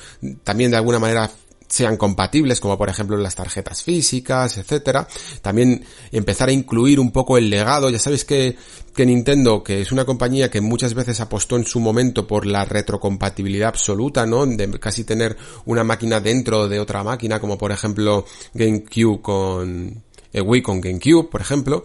también 0.44 0.70
de 0.70 0.76
alguna 0.76 0.98
manera 0.98 1.30
sean 1.68 1.96
compatibles, 1.96 2.60
como 2.60 2.78
por 2.78 2.88
ejemplo 2.88 3.16
las 3.16 3.34
tarjetas 3.34 3.82
físicas, 3.82 4.58
etcétera. 4.58 5.06
También 5.42 5.84
empezar 6.12 6.48
a 6.48 6.52
incluir 6.52 7.00
un 7.00 7.10
poco 7.10 7.38
el 7.38 7.50
legado. 7.50 7.90
Ya 7.90 7.98
sabéis 7.98 8.24
que, 8.24 8.56
que 8.94 9.06
Nintendo, 9.06 9.62
que 9.62 9.80
es 9.80 9.92
una 9.92 10.04
compañía 10.04 10.50
que 10.50 10.60
muchas 10.60 10.94
veces 10.94 11.20
apostó 11.20 11.56
en 11.56 11.64
su 11.64 11.80
momento 11.80 12.26
por 12.26 12.46
la 12.46 12.64
retrocompatibilidad 12.64 13.68
absoluta, 13.68 14.26
¿no? 14.26 14.46
De 14.46 14.70
casi 14.78 15.04
tener 15.04 15.36
una 15.64 15.84
máquina 15.84 16.20
dentro 16.20 16.68
de 16.68 16.80
otra 16.80 17.02
máquina, 17.02 17.40
como 17.40 17.58
por 17.58 17.72
ejemplo 17.72 18.24
GameCube 18.54 19.20
con, 19.20 20.02
eh, 20.32 20.40
Wii 20.40 20.62
con 20.62 20.80
GameCube, 20.80 21.28
por 21.30 21.40
ejemplo. 21.40 21.84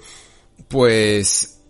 Pues 0.68 1.61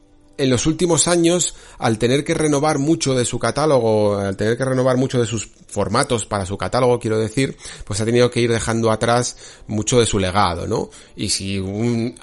en 0.41 0.49
los 0.49 0.65
últimos 0.65 1.07
años, 1.07 1.55
al 1.77 1.97
tener 1.97 2.23
que 2.23 2.33
renovar 2.33 2.79
mucho 2.79 3.13
de 3.13 3.25
su 3.25 3.37
catálogo, 3.37 4.17
al 4.17 4.35
tener 4.35 4.57
que 4.57 4.65
renovar 4.65 4.97
mucho 4.97 5.19
de 5.19 5.27
sus 5.27 5.47
formatos 5.67 6.25
para 6.25 6.45
su 6.45 6.57
catálogo, 6.57 6.99
quiero 6.99 7.19
decir, 7.19 7.55
pues 7.85 8.01
ha 8.01 8.05
tenido 8.05 8.31
que 8.31 8.41
ir 8.41 8.51
dejando 8.51 8.91
atrás 8.91 9.37
mucho 9.67 9.99
de 9.99 10.05
su 10.05 10.17
legado, 10.17 10.67
¿no? 10.67 10.89
Y 11.15 11.29
si 11.29 11.59
una 11.59 12.15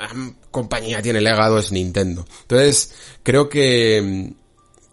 compañía 0.50 1.00
tiene 1.00 1.20
legado 1.20 1.58
es 1.58 1.70
Nintendo. 1.70 2.26
Entonces, 2.42 2.92
creo 3.22 3.48
que, 3.48 4.34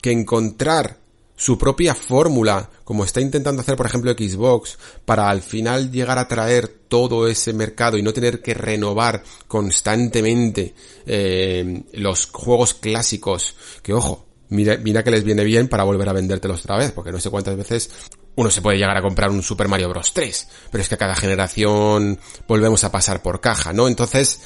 que 0.01 0.11
encontrar 0.11 1.04
su 1.35 1.57
propia 1.57 1.93
fórmula, 1.93 2.69
como 2.83 3.03
está 3.03 3.21
intentando 3.21 3.61
hacer 3.61 3.75
por 3.75 3.85
ejemplo 3.85 4.11
Xbox, 4.13 4.77
para 5.03 5.29
al 5.29 5.41
final 5.41 5.91
llegar 5.91 6.17
a 6.17 6.27
traer 6.27 6.67
todo 6.87 7.27
ese 7.27 7.53
mercado 7.53 7.97
y 7.97 8.01
no 8.01 8.13
tener 8.13 8.41
que 8.41 8.53
renovar 8.53 9.23
constantemente 9.47 10.73
eh, 11.05 11.83
los 11.93 12.27
juegos 12.27 12.73
clásicos, 12.73 13.55
que 13.83 13.93
ojo, 13.93 14.25
mira, 14.49 14.77
mira 14.77 15.03
que 15.03 15.11
les 15.11 15.23
viene 15.23 15.43
bien 15.43 15.67
para 15.67 15.83
volver 15.83 16.07
a 16.09 16.13
vendértelos 16.13 16.61
otra 16.61 16.77
vez, 16.77 16.91
porque 16.91 17.11
no 17.11 17.19
sé 17.19 17.29
cuántas 17.29 17.57
veces 17.57 17.89
uno 18.35 18.51
se 18.51 18.61
puede 18.61 18.77
llegar 18.77 18.97
a 18.97 19.01
comprar 19.01 19.29
un 19.29 19.41
Super 19.41 19.67
Mario 19.67 19.89
Bros. 19.89 20.13
3, 20.13 20.47
pero 20.71 20.81
es 20.81 20.89
que 20.89 20.95
a 20.95 20.99
cada 20.99 21.15
generación 21.15 22.19
volvemos 22.47 22.83
a 22.83 22.91
pasar 22.91 23.21
por 23.21 23.39
caja, 23.39 23.73
¿no? 23.73 23.87
Entonces, 23.87 24.39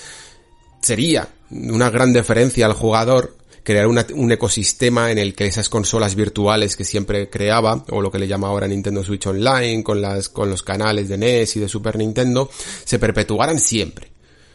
sería 0.82 1.28
una 1.50 1.90
gran 1.90 2.14
deferencia 2.14 2.66
al 2.66 2.74
jugador 2.74 3.36
crear 3.64 3.88
un 3.88 4.32
ecosistema 4.32 5.12
en 5.12 5.18
el 5.18 5.34
que 5.34 5.46
esas 5.46 5.70
consolas 5.70 6.16
virtuales 6.16 6.76
que 6.76 6.86
siempre 6.86 7.30
creaba, 7.30 7.86
o 7.90 8.02
lo 8.02 8.12
que 8.12 8.20
le 8.20 8.28
llama 8.28 8.48
ahora 8.48 8.68
Nintendo 8.68 9.04
Switch 9.04 9.28
Online, 9.28 9.84
con 9.84 10.02
las, 10.02 10.30
con 10.30 10.50
los 10.50 10.64
canales 10.64 11.10
de 11.10 11.18
NES 11.18 11.58
y 11.58 11.60
de 11.60 11.70
Super 11.70 11.98
Nintendo, 11.98 12.50
se 12.84 13.00
perpetuaran 13.00 13.60
siempre. 13.60 14.12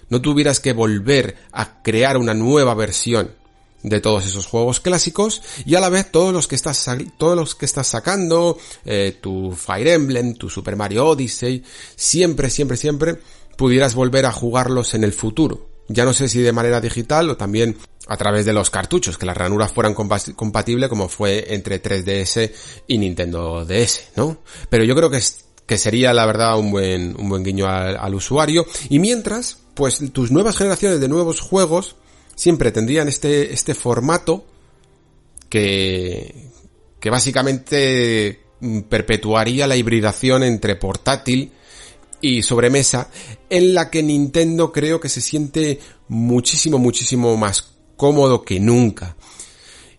No 0.08 0.20
tuvieras 0.20 0.60
que 0.60 0.72
volver 0.72 1.36
a 1.52 1.82
crear 1.82 2.16
una 2.16 2.34
nueva 2.34 2.74
versión 2.74 3.30
de 3.82 4.00
todos 4.00 4.26
esos 4.26 4.46
juegos 4.46 4.80
clásicos 4.80 5.42
y 5.66 5.74
a 5.74 5.80
la 5.80 5.90
vez 5.90 6.10
todos 6.10 6.32
los 6.32 6.48
que 6.48 6.54
estás 6.54 6.88
todos 7.18 7.36
los 7.36 7.54
que 7.54 7.66
estás 7.66 7.86
sacando 7.86 8.58
eh, 8.86 9.18
tu 9.20 9.52
Fire 9.52 9.88
Emblem 9.88 10.34
tu 10.34 10.48
Super 10.48 10.74
Mario 10.74 11.06
Odyssey 11.06 11.62
siempre 11.94 12.48
siempre 12.48 12.78
siempre 12.78 13.18
pudieras 13.58 13.94
volver 13.94 14.24
a 14.24 14.32
jugarlos 14.32 14.94
en 14.94 15.04
el 15.04 15.12
futuro 15.12 15.73
ya 15.88 16.04
no 16.04 16.12
sé 16.12 16.28
si 16.28 16.40
de 16.40 16.52
manera 16.52 16.80
digital 16.80 17.30
o 17.30 17.36
también 17.36 17.76
a 18.06 18.16
través 18.16 18.44
de 18.44 18.52
los 18.52 18.70
cartuchos, 18.70 19.16
que 19.16 19.26
las 19.26 19.36
ranuras 19.36 19.72
fueran 19.72 19.94
compatibles 19.94 20.88
como 20.88 21.08
fue 21.08 21.54
entre 21.54 21.82
3DS 21.82 22.52
y 22.86 22.98
Nintendo 22.98 23.64
DS, 23.64 24.10
¿no? 24.16 24.38
Pero 24.68 24.84
yo 24.84 24.94
creo 24.94 25.10
que, 25.10 25.18
es, 25.18 25.46
que 25.66 25.78
sería 25.78 26.12
la 26.12 26.26
verdad 26.26 26.58
un 26.58 26.70
buen, 26.70 27.16
un 27.18 27.28
buen 27.28 27.42
guiño 27.42 27.66
al, 27.66 28.14
usuario. 28.14 28.66
Y 28.90 28.98
mientras, 28.98 29.58
pues 29.74 30.00
tus 30.12 30.30
nuevas 30.30 30.56
generaciones 30.56 31.00
de 31.00 31.08
nuevos 31.08 31.40
juegos 31.40 31.96
siempre 32.34 32.72
tendrían 32.72 33.08
este, 33.08 33.54
este 33.54 33.74
formato 33.74 34.44
que, 35.48 36.50
que 37.00 37.10
básicamente 37.10 38.44
perpetuaría 38.88 39.66
la 39.66 39.76
hibridación 39.76 40.42
entre 40.42 40.76
portátil 40.76 41.52
y 42.24 42.42
sobremesa 42.42 43.10
en 43.50 43.74
la 43.74 43.90
que 43.90 44.02
Nintendo 44.02 44.72
creo 44.72 44.98
que 44.98 45.10
se 45.10 45.20
siente 45.20 45.78
muchísimo, 46.08 46.78
muchísimo 46.78 47.36
más 47.36 47.74
cómodo 47.98 48.42
que 48.42 48.58
nunca. 48.58 49.14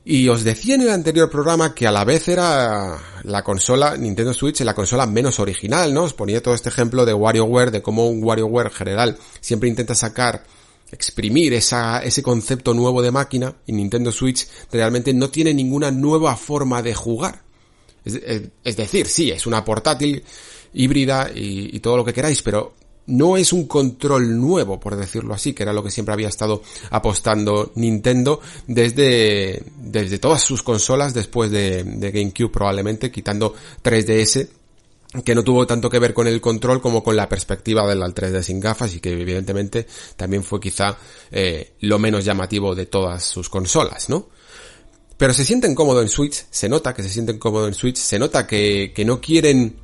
Y 0.04 0.28
os 0.28 0.44
decía 0.44 0.74
en 0.74 0.82
el 0.82 0.90
anterior 0.90 1.30
programa 1.30 1.76
que 1.76 1.86
a 1.86 1.92
la 1.92 2.04
vez 2.04 2.28
era 2.28 2.98
la 3.24 3.44
consola 3.44 3.96
Nintendo 3.96 4.34
Switch 4.34 4.62
la 4.62 4.74
consola 4.74 5.06
menos 5.06 5.40
original, 5.40 5.94
¿no? 5.94 6.04
Os 6.06 6.14
ponía 6.14 6.42
todo 6.42 6.56
este 6.56 6.70
ejemplo 6.70 7.06
de 7.06 7.14
WarioWare, 7.14 7.70
de 7.70 7.84
cómo 7.84 8.10
un 8.10 8.24
WarioWare 8.24 8.72
general 8.72 9.20
siempre 9.40 9.70
intenta 9.70 9.94
sacar, 9.94 10.46
exprimir 10.92 11.54
esa, 11.54 12.00
ese 12.00 12.24
concepto 12.24 12.74
nuevo 12.74 13.04
de 13.04 13.12
máquina 13.12 13.54
y 13.68 13.74
Nintendo 13.74 14.12
Switch 14.12 14.48
realmente 14.72 15.14
no 15.14 15.30
tiene 15.30 15.54
ninguna 15.54 15.92
nueva 15.92 16.36
forma 16.36 16.82
de 16.82 16.96
jugar. 16.96 17.46
Es, 18.04 18.78
decir, 18.78 19.08
sí, 19.08 19.32
es 19.32 19.48
una 19.48 19.64
portátil 19.66 20.24
híbrida 20.76 21.32
y 21.34 21.80
todo 21.80 21.98
lo 21.98 22.06
que 22.06 22.14
queráis, 22.14 22.42
pero 22.44 22.74
no 23.08 23.38
es 23.38 23.54
un 23.54 23.68
control 23.68 24.40
nuevo, 24.40 24.80
por 24.80 24.96
decirlo 24.96 25.34
así, 25.34 25.54
que 25.54 25.64
era 25.64 25.74
lo 25.74 25.84
que 25.84 25.92
siempre 25.92 26.14
había 26.14 26.28
estado 26.28 26.62
apostando 26.90 27.72
Nintendo 27.76 28.40
desde, 28.68 29.64
desde 29.78 30.20
todas 30.20 30.42
sus 30.42 30.64
consolas 30.64 31.14
después 31.14 31.52
de, 31.52 31.84
GameCube 31.84 32.52
probablemente, 32.52 33.12
quitando 33.12 33.54
3DS 33.84 34.48
que 35.24 35.34
no 35.34 35.46
tuvo 35.46 35.66
tanto 35.66 35.90
que 35.90 36.00
ver 36.00 36.14
con 36.14 36.28
el 36.28 36.42
control 36.42 36.82
como 36.82 37.02
con 37.02 37.16
la 37.16 37.30
perspectiva 37.30 37.88
del 37.88 38.00
3D 38.00 38.42
sin 38.42 38.60
gafas 38.60 38.96
y 38.96 39.00
que 39.00 39.14
evidentemente 39.14 39.88
también 40.18 40.44
fue 40.44 40.60
quizá 40.60 40.98
eh, 41.32 41.76
lo 41.82 41.98
menos 42.00 42.26
llamativo 42.26 42.76
de 42.76 42.88
todas 42.88 43.24
sus 43.24 43.48
consolas, 43.48 44.10
¿no? 44.10 44.28
Pero 45.16 45.34
se 45.34 45.46
sienten 45.46 45.74
cómodos 45.74 46.04
en 46.04 46.10
Switch, 46.10 46.46
se 46.50 46.68
nota 46.68 46.94
que 46.94 47.02
se 47.02 47.08
sienten 47.08 47.40
cómodos 47.40 47.70
en 47.70 47.76
Switch, 47.76 47.96
se 47.96 48.20
nota 48.20 48.46
que, 48.46 48.92
que 48.94 49.06
no 49.06 49.22
quieren 49.22 49.78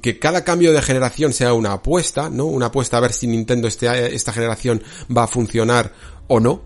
que 0.00 0.18
cada 0.18 0.44
cambio 0.44 0.72
de 0.72 0.82
generación 0.82 1.32
sea 1.32 1.52
una 1.52 1.72
apuesta, 1.72 2.30
¿no? 2.30 2.46
Una 2.46 2.66
apuesta 2.66 2.96
a 2.96 3.00
ver 3.00 3.12
si 3.12 3.26
Nintendo 3.26 3.68
este, 3.68 4.14
esta 4.14 4.32
generación 4.32 4.82
va 5.14 5.24
a 5.24 5.28
funcionar 5.28 5.92
o 6.26 6.40
no. 6.40 6.62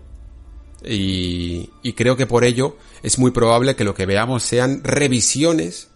Y, 0.85 1.69
y 1.81 1.93
creo 1.93 2.17
que 2.17 2.27
por 2.27 2.43
ello 2.43 2.77
es 3.03 3.17
muy 3.17 3.31
probable 3.31 3.75
que 3.75 3.85
lo 3.85 3.93
que 3.93 4.05
veamos 4.05 4.43
sean 4.43 4.83
revisiones 4.83 5.87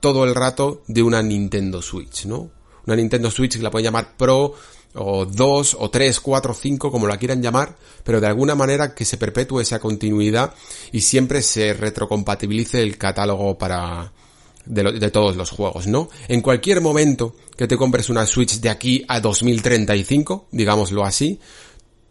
todo 0.00 0.24
el 0.24 0.34
rato 0.34 0.82
de 0.86 1.02
una 1.02 1.22
Nintendo 1.22 1.82
Switch, 1.82 2.26
¿no? 2.26 2.50
Una 2.86 2.96
Nintendo 2.96 3.30
Switch 3.30 3.56
que 3.56 3.62
la 3.62 3.70
pueden 3.70 3.84
llamar 3.84 4.16
Pro 4.16 4.54
o 4.94 5.24
2 5.26 5.76
o 5.80 5.90
3, 5.90 6.20
4, 6.20 6.54
5, 6.54 6.90
como 6.90 7.06
la 7.06 7.16
quieran 7.16 7.42
llamar, 7.42 7.76
pero 8.04 8.20
de 8.20 8.26
alguna 8.26 8.54
manera 8.54 8.94
que 8.94 9.04
se 9.04 9.16
perpetúe 9.16 9.60
esa 9.60 9.80
continuidad 9.80 10.54
y 10.92 11.00
siempre 11.00 11.42
se 11.42 11.72
retrocompatibilice 11.74 12.82
el 12.82 12.96
catálogo 12.96 13.58
para 13.58 14.12
de, 14.66 15.10
todos 15.10 15.36
los 15.36 15.50
juegos, 15.50 15.86
¿no? 15.86 16.08
En 16.28 16.40
cualquier 16.40 16.80
momento 16.80 17.36
que 17.56 17.66
te 17.66 17.76
compres 17.76 18.08
una 18.08 18.26
Switch 18.26 18.60
de 18.60 18.70
aquí 18.70 19.04
a 19.08 19.20
2035, 19.20 20.48
digámoslo 20.50 21.04
así, 21.04 21.40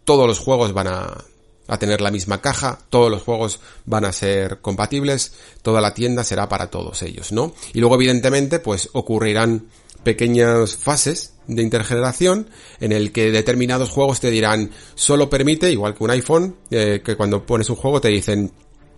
todos 0.05 0.27
los 0.27 0.39
juegos 0.39 0.73
van 0.73 0.87
a 0.87 1.23
a 1.67 1.79
tener 1.79 2.01
la 2.01 2.11
misma 2.11 2.41
caja, 2.41 2.79
todos 2.89 3.09
los 3.09 3.23
juegos 3.23 3.59
van 3.85 4.05
a 4.05 4.11
ser 4.11 4.59
compatibles, 4.59 5.33
toda 5.61 5.81
la 5.81 5.93
tienda 5.93 6.23
será 6.23 6.49
para 6.49 6.69
todos 6.69 7.01
ellos, 7.03 7.31
¿no? 7.31 7.53
Y 7.73 7.79
luego 7.79 7.95
evidentemente 7.95 8.59
pues 8.59 8.89
ocurrirán 8.93 9.67
pequeñas 10.03 10.75
fases 10.75 11.33
de 11.47 11.61
intergeneración 11.61 12.49
en 12.79 12.91
el 12.91 13.11
que 13.11 13.31
determinados 13.31 13.89
juegos 13.89 14.19
te 14.19 14.31
dirán 14.31 14.71
solo 14.95 15.29
permite, 15.29 15.71
igual 15.71 15.95
que 15.95 16.03
un 16.03 16.11
iPhone, 16.11 16.55
eh, 16.69 17.01
que 17.03 17.15
cuando 17.15 17.45
pones 17.45 17.69
un 17.69 17.77
juego 17.77 18.01
te 18.01 18.09
dicen 18.09 18.51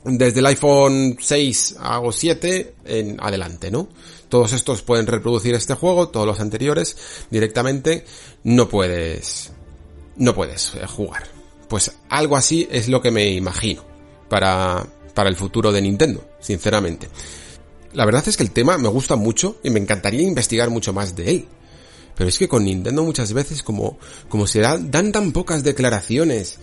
desde 0.06 0.40
el 0.40 0.46
iPhone 0.46 1.18
6 1.20 1.78
o 2.02 2.12
7 2.12 2.76
en 2.86 3.18
adelante, 3.20 3.72
¿no? 3.72 3.90
Todos 4.30 4.54
estos 4.54 4.84
pueden 4.84 5.08
reproducir 5.08 5.56
este 5.56 5.74
juego, 5.74 6.10
todos 6.10 6.28
los 6.28 6.40
anteriores 6.40 6.96
directamente 7.30 8.06
no 8.44 8.70
puedes 8.70 9.52
no 10.18 10.34
puedes 10.34 10.74
eh, 10.76 10.86
jugar. 10.88 11.24
Pues 11.68 11.92
algo 12.10 12.38
así 12.38 12.68
es 12.72 12.88
lo 12.88 13.02
que 13.02 13.12
me 13.12 13.30
imagino 13.32 13.84
para, 14.30 14.86
para 15.14 15.30
el 15.30 15.36
futuro 15.36 15.72
de 15.72 15.82
Nintendo, 15.82 16.24
sinceramente. 16.40 17.10
La 17.94 18.06
verdad 18.06 18.28
es 18.28 18.38
que 18.38 18.44
el 18.44 18.52
tema 18.52 18.78
me 18.78 18.88
gusta 18.88 19.16
mucho 19.16 19.58
y 19.64 19.72
me 19.72 19.80
encantaría 19.80 20.22
investigar 20.22 20.70
mucho 20.70 20.94
más 20.94 21.16
de 21.16 21.32
él. 21.32 21.48
Pero 22.16 22.30
es 22.30 22.38
que 22.38 22.48
con 22.48 22.64
Nintendo 22.64 23.04
muchas 23.04 23.34
veces 23.34 23.64
como, 23.64 23.98
como 24.30 24.48
se 24.48 24.60
dan, 24.62 24.92
dan 24.92 25.12
tan 25.12 25.32
pocas 25.32 25.64
declaraciones 25.64 26.60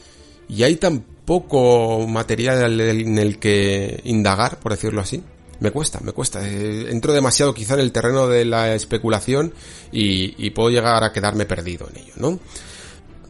y 0.49 0.63
hay 0.63 0.77
tan 0.77 1.05
poco 1.25 2.07
material 2.07 2.81
en 2.81 3.19
el 3.19 3.39
que 3.39 4.01
indagar, 4.05 4.59
por 4.59 4.73
decirlo 4.73 5.01
así, 5.01 5.23
me 5.63 5.71
cuesta, 5.71 6.01
me 6.01 6.13
cuesta. 6.13 6.47
Eh, 6.47 6.91
entro 6.91 7.13
demasiado 7.13 7.55
quizá 7.55 7.75
en 7.75 7.81
el 7.81 7.93
terreno 7.93 8.27
de 8.27 8.45
la 8.45 8.75
especulación 8.75 9.55
y, 9.93 10.51
puedo 10.51 10.71
llegar 10.71 11.05
a 11.05 11.13
quedarme 11.13 11.47
perdido 11.47 11.89
en 11.89 12.03
ello, 12.03 12.15
¿no? 12.17 12.39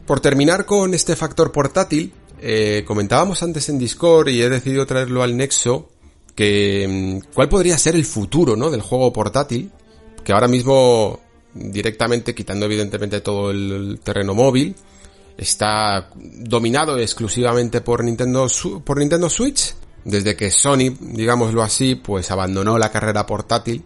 Por 0.07 0.19
terminar 0.19 0.65
con 0.65 0.93
este 0.93 1.15
factor 1.15 1.51
portátil, 1.51 2.11
eh, 2.41 2.83
comentábamos 2.85 3.43
antes 3.43 3.69
en 3.69 3.77
Discord 3.77 4.29
y 4.29 4.41
he 4.41 4.49
decidido 4.49 4.85
traerlo 4.85 5.21
al 5.21 5.37
Nexo, 5.37 5.89
que 6.35 7.21
mm, 7.23 7.33
cuál 7.33 7.49
podría 7.49 7.77
ser 7.77 7.95
el 7.95 8.03
futuro, 8.03 8.55
¿no? 8.55 8.71
Del 8.71 8.81
juego 8.81 9.13
portátil, 9.13 9.71
que 10.23 10.33
ahora 10.33 10.47
mismo 10.47 11.19
directamente, 11.53 12.33
quitando 12.33 12.65
evidentemente 12.65 13.21
todo 13.21 13.51
el 13.51 13.99
terreno 14.03 14.33
móvil, 14.33 14.75
está 15.37 16.09
dominado 16.13 16.97
exclusivamente 16.97 17.81
por 17.81 18.03
Nintendo, 18.03 18.47
por 18.83 18.97
Nintendo 18.97 19.29
Switch, 19.29 19.73
desde 20.05 20.35
que 20.35 20.51
Sony, 20.51 20.95
digámoslo 20.99 21.63
así, 21.63 21.95
pues 21.95 22.29
abandonó 22.31 22.77
la 22.77 22.91
carrera 22.91 23.25
portátil 23.25 23.83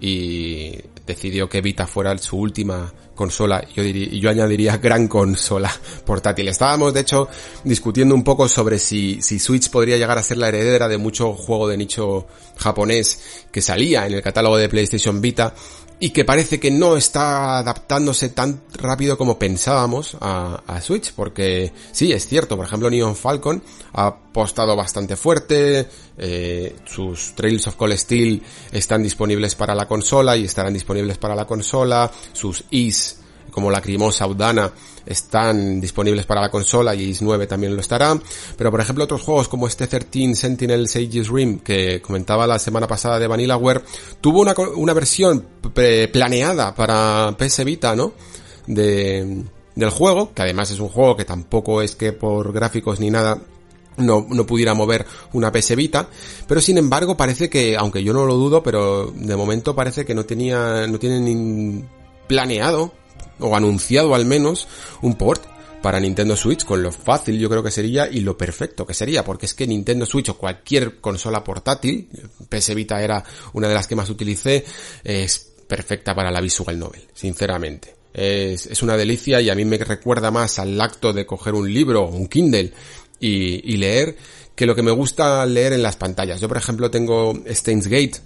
y 0.00 0.72
decidió 1.06 1.48
que 1.48 1.60
Vita 1.60 1.86
fuera 1.86 2.16
su 2.18 2.36
última 2.36 2.92
consola, 3.14 3.66
yo 3.74 3.82
yo 3.82 4.30
añadiría 4.30 4.76
gran 4.82 5.08
consola 5.08 5.72
portátil. 6.04 6.48
Estábamos 6.48 6.94
de 6.94 7.00
hecho 7.00 7.28
discutiendo 7.64 8.14
un 8.14 8.22
poco 8.22 8.48
sobre 8.48 8.78
si, 8.78 9.20
si 9.20 9.38
Switch 9.38 9.70
podría 9.70 9.96
llegar 9.96 10.18
a 10.18 10.22
ser 10.22 10.38
la 10.38 10.48
heredera 10.48 10.86
de 10.86 10.98
mucho 10.98 11.32
juego 11.32 11.66
de 11.66 11.76
nicho 11.76 12.26
japonés 12.56 13.46
que 13.50 13.60
salía 13.60 14.06
en 14.06 14.14
el 14.14 14.22
catálogo 14.22 14.56
de 14.56 14.68
PlayStation 14.68 15.20
Vita 15.20 15.52
y 16.00 16.10
que 16.10 16.24
parece 16.24 16.60
que 16.60 16.70
no 16.70 16.96
está 16.96 17.58
adaptándose 17.58 18.28
tan 18.28 18.62
rápido 18.74 19.18
como 19.18 19.38
pensábamos 19.38 20.16
a, 20.20 20.62
a, 20.66 20.80
Switch, 20.80 21.12
porque 21.12 21.72
sí, 21.92 22.12
es 22.12 22.26
cierto, 22.26 22.56
por 22.56 22.66
ejemplo 22.66 22.88
Neon 22.88 23.16
Falcon 23.16 23.62
ha 23.92 24.06
apostado 24.06 24.76
bastante 24.76 25.16
fuerte, 25.16 25.88
eh, 26.16 26.76
sus 26.84 27.34
Trails 27.34 27.66
of 27.66 27.76
Cold 27.76 27.96
Steel 27.96 28.42
están 28.70 29.02
disponibles 29.02 29.54
para 29.54 29.74
la 29.74 29.88
consola 29.88 30.36
y 30.36 30.44
estarán 30.44 30.74
disponibles 30.74 31.18
para 31.18 31.34
la 31.34 31.46
consola, 31.46 32.10
sus 32.32 32.64
Is 32.70 33.18
como 33.58 33.72
la 33.72 33.80
Crimosa 33.80 34.24
Udana 34.24 34.70
están 35.04 35.80
disponibles 35.80 36.26
para 36.26 36.40
la 36.40 36.48
consola 36.48 36.94
y 36.94 37.08
Is 37.08 37.22
9 37.22 37.48
también 37.48 37.74
lo 37.74 37.80
estará. 37.80 38.16
Pero 38.56 38.70
por 38.70 38.80
ejemplo 38.80 39.02
otros 39.02 39.22
juegos 39.22 39.48
como 39.48 39.66
este 39.66 39.88
13 39.88 40.36
Sentinel 40.36 40.86
Sage's 40.86 41.28
Rim 41.28 41.58
que 41.58 42.00
comentaba 42.00 42.46
la 42.46 42.60
semana 42.60 42.86
pasada 42.86 43.18
de 43.18 43.26
Vanillaware 43.26 43.82
tuvo 44.20 44.42
una, 44.42 44.54
una 44.76 44.94
versión 44.94 45.44
planeada 45.74 46.72
para 46.72 47.34
PS 47.36 47.64
Vita, 47.64 47.96
¿no? 47.96 48.12
De, 48.68 49.42
del 49.74 49.90
juego, 49.90 50.32
que 50.32 50.42
además 50.42 50.70
es 50.70 50.78
un 50.78 50.88
juego 50.88 51.16
que 51.16 51.24
tampoco 51.24 51.82
es 51.82 51.96
que 51.96 52.12
por 52.12 52.52
gráficos 52.52 53.00
ni 53.00 53.10
nada 53.10 53.40
no, 53.96 54.24
no 54.30 54.46
pudiera 54.46 54.72
mover 54.72 55.04
una 55.32 55.50
PS 55.50 55.74
Vita, 55.74 56.08
pero 56.46 56.60
sin 56.60 56.78
embargo 56.78 57.16
parece 57.16 57.50
que, 57.50 57.76
aunque 57.76 58.04
yo 58.04 58.12
no 58.12 58.24
lo 58.24 58.36
dudo, 58.36 58.62
pero 58.62 59.10
de 59.12 59.34
momento 59.34 59.74
parece 59.74 60.04
que 60.04 60.14
no 60.14 60.24
tenía, 60.26 60.86
no 60.86 61.00
tienen 61.00 61.88
planeado 62.28 62.92
o 63.40 63.56
anunciado 63.56 64.14
al 64.14 64.24
menos 64.24 64.68
un 65.02 65.14
port 65.14 65.44
para 65.82 66.00
Nintendo 66.00 66.36
Switch 66.36 66.64
con 66.64 66.82
lo 66.82 66.90
fácil 66.92 67.38
yo 67.38 67.48
creo 67.48 67.62
que 67.62 67.70
sería 67.70 68.08
y 68.10 68.20
lo 68.20 68.36
perfecto 68.36 68.86
que 68.86 68.94
sería, 68.94 69.24
porque 69.24 69.46
es 69.46 69.54
que 69.54 69.66
Nintendo 69.66 70.06
Switch 70.06 70.28
o 70.28 70.38
cualquier 70.38 71.00
consola 71.00 71.44
portátil, 71.44 72.08
PS 72.48 72.74
Vita 72.74 73.02
era 73.02 73.22
una 73.52 73.68
de 73.68 73.74
las 73.74 73.86
que 73.86 73.96
más 73.96 74.10
utilicé, 74.10 74.64
es 75.04 75.52
perfecta 75.66 76.14
para 76.14 76.30
la 76.30 76.40
visual 76.40 76.78
novel, 76.78 77.02
sinceramente. 77.14 77.94
Es, 78.12 78.66
es 78.66 78.82
una 78.82 78.96
delicia 78.96 79.40
y 79.40 79.50
a 79.50 79.54
mí 79.54 79.64
me 79.64 79.78
recuerda 79.78 80.30
más 80.30 80.58
al 80.58 80.80
acto 80.80 81.12
de 81.12 81.26
coger 81.26 81.54
un 81.54 81.72
libro 81.72 82.04
o 82.04 82.10
un 82.10 82.26
Kindle 82.26 82.72
y, 83.20 83.72
y 83.72 83.76
leer 83.76 84.16
que 84.54 84.66
lo 84.66 84.74
que 84.74 84.82
me 84.82 84.90
gusta 84.90 85.46
leer 85.46 85.74
en 85.74 85.82
las 85.82 85.96
pantallas. 85.96 86.40
Yo 86.40 86.48
por 86.48 86.56
ejemplo 86.56 86.90
tengo 86.90 87.32
Steins 87.48 87.86
Gate, 87.86 88.18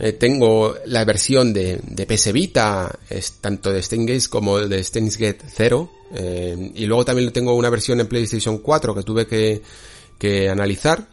eh, 0.00 0.12
tengo 0.12 0.74
la 0.86 1.04
versión 1.04 1.52
de, 1.52 1.78
de 1.82 2.06
PS 2.06 2.32
Vita, 2.32 2.98
tanto 3.42 3.70
de 3.70 3.82
Steins 3.82 4.28
como 4.28 4.58
de 4.58 4.82
Steins 4.82 5.18
Gate 5.18 5.42
0, 5.54 5.90
eh, 6.14 6.72
y 6.74 6.86
luego 6.86 7.04
también 7.04 7.30
tengo 7.32 7.54
una 7.54 7.68
versión 7.68 8.00
en 8.00 8.06
PlayStation 8.06 8.58
4 8.58 8.94
que 8.94 9.02
tuve 9.02 9.26
que, 9.26 9.60
que 10.18 10.48
analizar, 10.48 11.06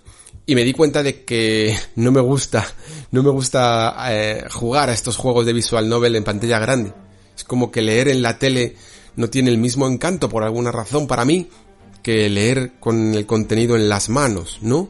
y 0.46 0.56
me 0.56 0.64
di 0.64 0.72
cuenta 0.72 1.04
de 1.04 1.26
que 1.26 1.78
no 1.96 2.14
me 2.14 2.22
gusta, 2.22 2.66
no 3.12 3.24
me 3.24 3.30
gusta 3.30 3.94
eh, 4.10 4.46
jugar 4.50 4.90
a 4.90 4.94
estos 4.94 5.18
juegos 5.18 5.46
de 5.46 5.52
visual 5.52 5.90
novel 5.90 6.16
en 6.16 6.24
pantalla 6.24 6.58
grande. 6.58 6.94
Es 7.36 7.44
como 7.44 7.70
que 7.70 7.82
leer 7.82 8.08
en 8.08 8.22
la 8.22 8.40
tele 8.40 8.76
no 9.18 9.30
tiene 9.30 9.50
el 9.50 9.58
mismo 9.58 9.88
encanto 9.88 10.30
por 10.30 10.44
alguna 10.44 10.72
razón 10.72 11.08
para 11.08 11.26
mí 11.26 11.50
que 12.02 12.30
leer 12.30 12.80
con 12.80 13.14
el 13.14 13.26
contenido 13.26 13.76
en 13.76 13.90
las 13.90 14.08
manos, 14.08 14.60
¿no? 14.62 14.90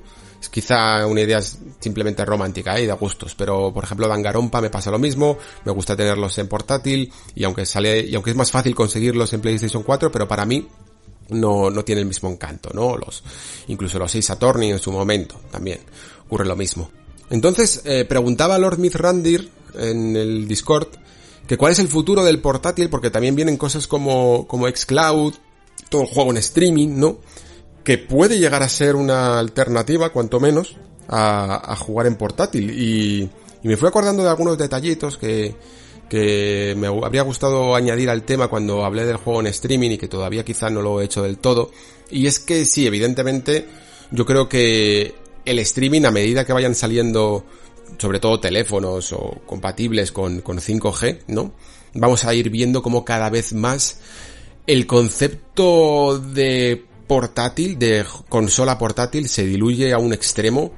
Quizá 0.49 1.05
una 1.05 1.21
idea 1.21 1.41
simplemente 1.41 2.25
romántica 2.25 2.77
¿eh? 2.77 2.83
y 2.83 2.85
de 2.85 2.93
gustos, 2.93 3.35
pero 3.35 3.73
por 3.73 3.83
ejemplo 3.83 4.07
Dangarompa 4.07 4.61
me 4.61 4.69
pasa 4.69 4.91
lo 4.91 4.99
mismo, 4.99 5.37
me 5.65 5.71
gusta 5.71 5.95
tenerlos 5.95 6.37
en 6.37 6.47
portátil 6.47 7.11
y 7.35 7.43
aunque 7.43 7.65
sale 7.65 8.01
y 8.01 8.15
aunque 8.15 8.31
es 8.31 8.35
más 8.35 8.51
fácil 8.51 8.73
conseguirlos 8.73 9.33
en 9.33 9.41
PlayStation 9.41 9.83
4, 9.83 10.11
pero 10.11 10.27
para 10.27 10.45
mí 10.45 10.67
no, 11.29 11.69
no 11.69 11.83
tiene 11.83 12.01
el 12.01 12.07
mismo 12.07 12.29
encanto, 12.29 12.69
¿no? 12.73 12.97
Los, 12.97 13.23
incluso 13.67 13.99
los 13.99 14.11
6 14.11 14.29
Attorney 14.31 14.71
en 14.71 14.79
su 14.79 14.91
momento 14.91 15.39
también 15.51 15.79
ocurre 16.25 16.45
lo 16.45 16.55
mismo. 16.55 16.89
Entonces, 17.29 17.81
eh, 17.85 18.05
preguntaba 18.05 18.57
Lord 18.57 18.79
Mithrandir 18.79 19.51
en 19.77 20.15
el 20.15 20.47
Discord 20.47 20.87
que 21.47 21.57
cuál 21.57 21.71
es 21.71 21.79
el 21.79 21.87
futuro 21.87 22.23
del 22.23 22.39
portátil, 22.39 22.89
porque 22.89 23.09
también 23.09 23.35
vienen 23.35 23.57
cosas 23.57 23.87
como, 23.87 24.47
como 24.47 24.67
Xcloud, 24.67 25.33
todo 25.89 26.01
el 26.03 26.07
juego 26.07 26.31
en 26.31 26.37
streaming, 26.37 26.99
¿no? 26.99 27.17
Que 27.87 27.97
puede 27.97 28.37
llegar 28.37 28.63
a 28.63 28.67
ser 28.67 28.97
una 28.97 29.39
alternativa, 29.39 30.09
cuanto 30.09 30.41
menos, 30.41 30.75
a, 31.07 31.73
jugar 31.79 32.05
en 32.07 32.17
portátil. 32.17 32.69
Y, 32.77 33.29
me 33.63 33.77
fui 33.77 33.87
acordando 33.87 34.23
de 34.23 34.29
algunos 34.29 34.57
detallitos 34.57 35.17
que, 35.17 35.55
que 36.09 36.75
me 36.77 36.87
habría 36.87 37.21
gustado 37.21 37.77
añadir 37.77 38.09
al 38.09 38.23
tema 38.23 38.49
cuando 38.49 38.83
hablé 38.83 39.05
del 39.05 39.15
juego 39.15 39.39
en 39.39 39.47
streaming 39.47 39.91
y 39.91 39.97
que 39.97 40.09
todavía 40.09 40.43
quizá 40.43 40.69
no 40.69 40.81
lo 40.81 40.99
he 40.99 41.05
hecho 41.05 41.23
del 41.23 41.37
todo. 41.37 41.71
Y 42.11 42.27
es 42.27 42.39
que 42.39 42.65
sí, 42.65 42.85
evidentemente, 42.85 43.65
yo 44.11 44.25
creo 44.25 44.49
que 44.49 45.15
el 45.45 45.59
streaming 45.59 46.03
a 46.03 46.11
medida 46.11 46.43
que 46.43 46.51
vayan 46.51 46.75
saliendo 46.75 47.45
sobre 47.97 48.19
todo 48.19 48.41
teléfonos 48.41 49.13
o 49.13 49.43
compatibles 49.45 50.11
con, 50.11 50.41
con 50.41 50.57
5G, 50.57 51.19
¿no? 51.27 51.53
Vamos 51.93 52.25
a 52.25 52.33
ir 52.33 52.49
viendo 52.49 52.83
cómo 52.83 53.05
cada 53.05 53.29
vez 53.29 53.53
más 53.53 54.01
el 54.65 54.85
concepto 54.87 56.19
de 56.19 56.85
portátil, 57.07 57.79
de 57.79 58.05
consola 58.29 58.77
portátil, 58.77 59.27
se 59.29 59.45
diluye 59.45 59.93
a 59.93 59.97
un 59.97 60.13
extremo 60.13 60.71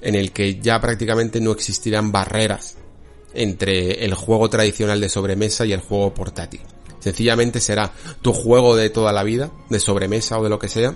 en 0.00 0.14
el 0.14 0.32
que 0.32 0.60
ya 0.60 0.80
prácticamente 0.80 1.40
no 1.40 1.52
existirán 1.52 2.12
barreras 2.12 2.76
entre 3.32 4.04
el 4.04 4.14
juego 4.14 4.48
tradicional 4.48 5.00
de 5.00 5.08
sobremesa 5.08 5.66
y 5.66 5.72
el 5.72 5.80
juego 5.80 6.14
portátil. 6.14 6.60
Sencillamente 7.00 7.60
será 7.60 7.92
tu 8.22 8.32
juego 8.32 8.76
de 8.76 8.90
toda 8.90 9.12
la 9.12 9.24
vida, 9.24 9.50
de 9.68 9.80
sobremesa 9.80 10.38
o 10.38 10.44
de 10.44 10.50
lo 10.50 10.58
que 10.58 10.68
sea, 10.68 10.94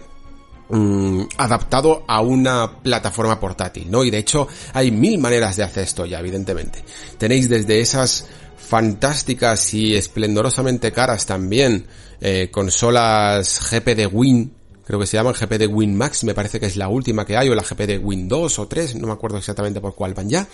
mm, 0.71 1.23
adaptado 1.37 2.05
a 2.07 2.21
una 2.21 2.81
plataforma 2.83 3.39
portátil, 3.39 3.91
¿no? 3.91 4.05
Y 4.05 4.11
de 4.11 4.19
hecho 4.19 4.49
hay 4.73 4.91
mil 4.91 5.19
maneras 5.19 5.57
de 5.57 5.65
hacer 5.65 5.85
esto 5.85 6.07
ya, 6.07 6.21
evidentemente. 6.21 6.83
Tenéis 7.19 7.49
desde 7.49 7.81
esas 7.81 8.27
fantásticas 8.57 9.75
y 9.75 9.97
esplendorosamente 9.97 10.93
caras 10.93 11.27
también 11.27 11.87
eh, 12.21 12.49
consolas 12.51 13.71
GP 13.71 13.95
de 13.95 14.07
Win, 14.07 14.53
creo 14.89 14.99
que 14.99 15.07
se 15.07 15.19
llaman 15.19 15.35
GP 15.35 15.59
de 15.59 15.67
Win 15.67 15.95
Max, 15.95 16.25
me 16.25 16.33
parece 16.33 16.59
que 16.59 16.65
es 16.65 16.77
la 16.77 16.89
última 16.89 17.27
que 17.27 17.37
hay, 17.37 17.51
o 17.51 17.55
la 17.55 17.63
GP 17.63 17.81
de 17.81 17.99
Win 17.99 18.27
2 18.27 18.59
o 18.59 18.69
3, 18.69 18.95
no 18.95 19.07
me 19.07 19.13
acuerdo 19.13 19.37
exactamente 19.37 19.83
por 19.83 19.95
cuál 19.95 20.15
van 20.15 20.31
ya, 20.31 20.49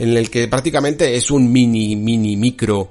en 0.00 0.16
el 0.16 0.30
que 0.30 0.48
prácticamente 0.48 1.14
es 1.14 1.30
un 1.30 1.52
mini, 1.52 1.94
mini, 1.94 2.36
micro 2.36 2.90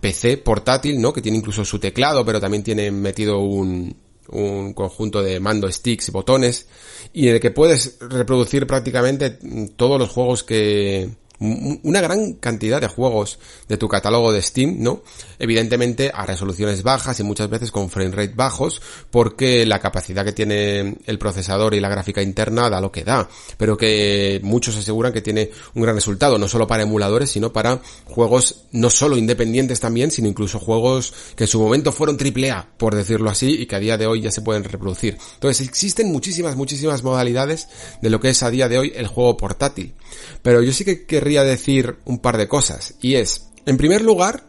PC 0.00 0.38
portátil, 0.38 1.00
¿no? 1.00 1.12
Que 1.12 1.22
tiene 1.22 1.38
incluso 1.38 1.64
su 1.64 1.78
teclado, 1.78 2.24
pero 2.24 2.40
también 2.40 2.64
tiene 2.64 2.90
metido 2.90 3.38
un, 3.38 3.94
un 4.30 4.72
conjunto 4.72 5.22
de 5.22 5.38
mando, 5.38 5.70
sticks 5.70 6.08
y 6.08 6.10
botones, 6.10 6.66
y 7.12 7.28
en 7.28 7.34
el 7.34 7.40
que 7.40 7.52
puedes 7.52 7.98
reproducir 8.00 8.66
prácticamente 8.66 9.38
todos 9.76 10.00
los 10.00 10.10
juegos 10.10 10.42
que, 10.42 11.10
una 11.40 12.00
gran 12.00 12.34
cantidad 12.34 12.80
de 12.80 12.86
juegos 12.86 13.38
de 13.68 13.76
tu 13.76 13.88
catálogo 13.88 14.32
de 14.32 14.40
Steam, 14.40 14.76
¿no? 14.78 15.02
Evidentemente 15.38 16.10
a 16.14 16.24
resoluciones 16.24 16.82
bajas 16.82 17.18
y 17.18 17.24
muchas 17.24 17.50
veces 17.50 17.72
con 17.72 17.90
frame 17.90 18.12
rate 18.12 18.34
bajos 18.34 18.80
porque 19.10 19.66
la 19.66 19.80
capacidad 19.80 20.24
que 20.24 20.32
tiene 20.32 20.96
el 21.06 21.18
procesador 21.18 21.74
y 21.74 21.80
la 21.80 21.88
gráfica 21.88 22.22
interna 22.22 22.70
da 22.70 22.80
lo 22.80 22.92
que 22.92 23.04
da, 23.04 23.28
pero 23.58 23.76
que 23.76 24.40
muchos 24.42 24.76
aseguran 24.76 25.12
que 25.12 25.22
tiene 25.22 25.50
un 25.74 25.82
gran 25.82 25.96
resultado, 25.96 26.38
no 26.38 26.48
solo 26.48 26.66
para 26.66 26.84
emuladores, 26.84 27.30
sino 27.30 27.52
para 27.52 27.80
juegos 28.04 28.66
no 28.72 28.88
solo 28.88 29.16
independientes 29.16 29.80
también, 29.80 30.10
sino 30.10 30.28
incluso 30.28 30.60
juegos 30.60 31.12
que 31.34 31.44
en 31.44 31.48
su 31.48 31.60
momento 31.60 31.90
fueron 31.90 32.16
AAA, 32.16 32.68
por 32.76 32.94
decirlo 32.94 33.28
así, 33.28 33.62
y 33.62 33.66
que 33.66 33.76
a 33.76 33.80
día 33.80 33.98
de 33.98 34.06
hoy 34.06 34.20
ya 34.20 34.30
se 34.30 34.42
pueden 34.42 34.62
reproducir. 34.64 35.18
Entonces 35.34 35.66
existen 35.66 36.12
muchísimas, 36.12 36.54
muchísimas 36.54 37.02
modalidades 37.02 37.68
de 38.00 38.10
lo 38.10 38.20
que 38.20 38.30
es 38.30 38.42
a 38.42 38.50
día 38.50 38.68
de 38.68 38.78
hoy 38.78 38.92
el 38.94 39.08
juego 39.08 39.36
portátil. 39.36 39.94
Pero 40.42 40.62
yo 40.62 40.72
sí 40.72 40.84
que 40.84 41.20
querría 41.24 41.42
decir 41.42 41.96
un 42.04 42.18
par 42.18 42.36
de 42.36 42.48
cosas. 42.48 42.96
Y 43.00 43.14
es, 43.14 43.48
en 43.64 43.78
primer 43.78 44.02
lugar, 44.02 44.44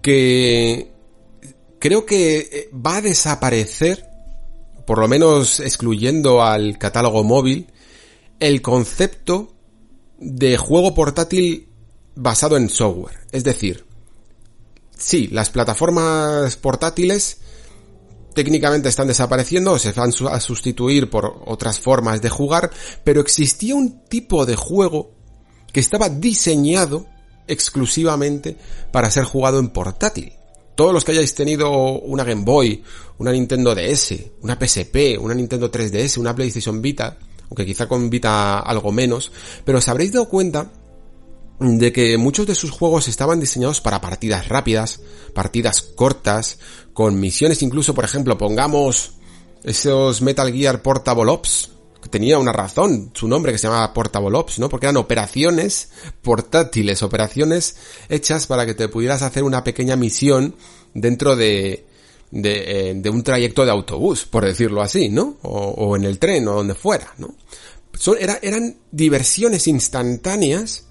que 0.00 0.90
creo 1.78 2.06
que 2.06 2.38
eh, 2.38 2.70
va 2.74 2.96
a 2.96 3.02
desaparecer, 3.02 4.06
por 4.86 4.98
lo 4.98 5.06
menos 5.06 5.60
excluyendo 5.60 6.42
al 6.42 6.78
catálogo 6.78 7.22
móvil, 7.24 7.66
el 8.40 8.62
concepto 8.62 9.52
de 10.18 10.56
juego 10.56 10.94
portátil 10.94 11.68
basado 12.14 12.56
en 12.56 12.70
software. 12.70 13.18
Es 13.30 13.44
decir, 13.44 13.84
sí, 14.96 15.28
las 15.28 15.50
plataformas 15.50 16.56
portátiles 16.56 17.36
técnicamente 18.34 18.88
están 18.88 19.08
desapareciendo 19.08 19.72
o 19.72 19.78
se 19.78 19.92
van 19.92 20.10
a 20.30 20.40
sustituir 20.40 21.10
por 21.10 21.42
otras 21.44 21.78
formas 21.78 22.22
de 22.22 22.30
jugar, 22.30 22.70
pero 23.04 23.20
existía 23.20 23.74
un 23.74 24.06
tipo 24.06 24.46
de 24.46 24.56
juego 24.56 25.13
que 25.74 25.80
estaba 25.80 26.08
diseñado 26.08 27.04
exclusivamente 27.48 28.56
para 28.92 29.10
ser 29.10 29.24
jugado 29.24 29.58
en 29.58 29.70
portátil. 29.70 30.32
Todos 30.76 30.94
los 30.94 31.04
que 31.04 31.12
hayáis 31.12 31.34
tenido 31.34 31.98
una 31.98 32.22
Game 32.22 32.44
Boy, 32.44 32.82
una 33.18 33.32
Nintendo 33.32 33.74
DS, 33.74 34.14
una 34.42 34.56
PSP, 34.56 35.18
una 35.20 35.34
Nintendo 35.34 35.70
3DS, 35.70 36.18
una 36.18 36.34
PlayStation 36.34 36.80
Vita, 36.80 37.18
aunque 37.42 37.66
quizá 37.66 37.88
con 37.88 38.08
Vita 38.08 38.60
algo 38.60 38.92
menos, 38.92 39.32
pero 39.64 39.78
os 39.78 39.88
habréis 39.88 40.12
dado 40.12 40.28
cuenta 40.28 40.70
de 41.58 41.92
que 41.92 42.16
muchos 42.18 42.46
de 42.46 42.54
sus 42.54 42.70
juegos 42.70 43.08
estaban 43.08 43.40
diseñados 43.40 43.80
para 43.80 44.00
partidas 44.00 44.48
rápidas, 44.48 45.00
partidas 45.34 45.82
cortas, 45.82 46.58
con 46.92 47.18
misiones 47.18 47.62
incluso, 47.62 47.94
por 47.94 48.04
ejemplo, 48.04 48.38
pongamos 48.38 49.14
esos 49.64 50.22
Metal 50.22 50.52
Gear 50.52 50.82
Portable 50.82 51.32
Ops, 51.32 51.73
tenía 52.10 52.38
una 52.38 52.52
razón, 52.52 53.10
su 53.14 53.28
nombre 53.28 53.52
que 53.52 53.58
se 53.58 53.66
llamaba 53.66 53.92
Portable 53.92 54.36
Ops, 54.36 54.58
¿no? 54.58 54.68
Porque 54.68 54.86
eran 54.86 54.96
operaciones 54.96 55.90
portátiles, 56.22 57.02
operaciones 57.02 57.76
hechas 58.08 58.46
para 58.46 58.66
que 58.66 58.74
te 58.74 58.88
pudieras 58.88 59.22
hacer 59.22 59.42
una 59.42 59.64
pequeña 59.64 59.96
misión 59.96 60.54
dentro 60.94 61.36
de, 61.36 61.86
de, 62.30 62.90
eh, 62.90 62.94
de 62.94 63.10
un 63.10 63.22
trayecto 63.22 63.64
de 63.64 63.70
autobús, 63.70 64.24
por 64.24 64.44
decirlo 64.44 64.82
así, 64.82 65.08
¿no? 65.08 65.36
O, 65.42 65.50
o 65.50 65.96
en 65.96 66.04
el 66.04 66.18
tren 66.18 66.46
o 66.48 66.54
donde 66.54 66.74
fuera, 66.74 67.12
¿no? 67.18 67.34
Son, 67.94 68.16
era, 68.18 68.38
eran 68.42 68.76
diversiones 68.90 69.68
instantáneas 69.68 70.84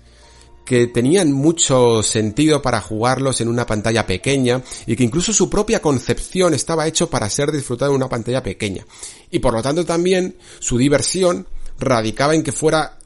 que 0.66 0.88
tenían 0.88 1.32
mucho 1.32 2.04
sentido 2.04 2.62
para 2.62 2.82
jugarlos 2.82 3.42
en 3.42 3.50
una 3.50 3.66
pantalla 3.66 4.06
pequeña 4.06 4.62
y 4.86 4.96
que 4.96 5.04
incluso 5.04 5.34
su 5.34 5.50
propia 5.50 5.82
concepción 5.82 6.54
estaba 6.54 6.88
hecho 6.88 7.10
para 7.10 7.30
ser 7.30 7.52
disfrutado 7.52 7.92
en 7.92 7.98
una 7.98 8.10
pantalla 8.10 8.42
pequeña. 8.44 8.86
Y 9.30 9.40
por 9.40 9.54
lo 9.54 9.62
tanto 9.62 9.86
también 9.86 10.38
su 10.60 10.78
diversión 10.78 11.48
radicaba 11.80 12.36
en 12.36 12.44
que 12.44 12.52
fuera 12.52 12.98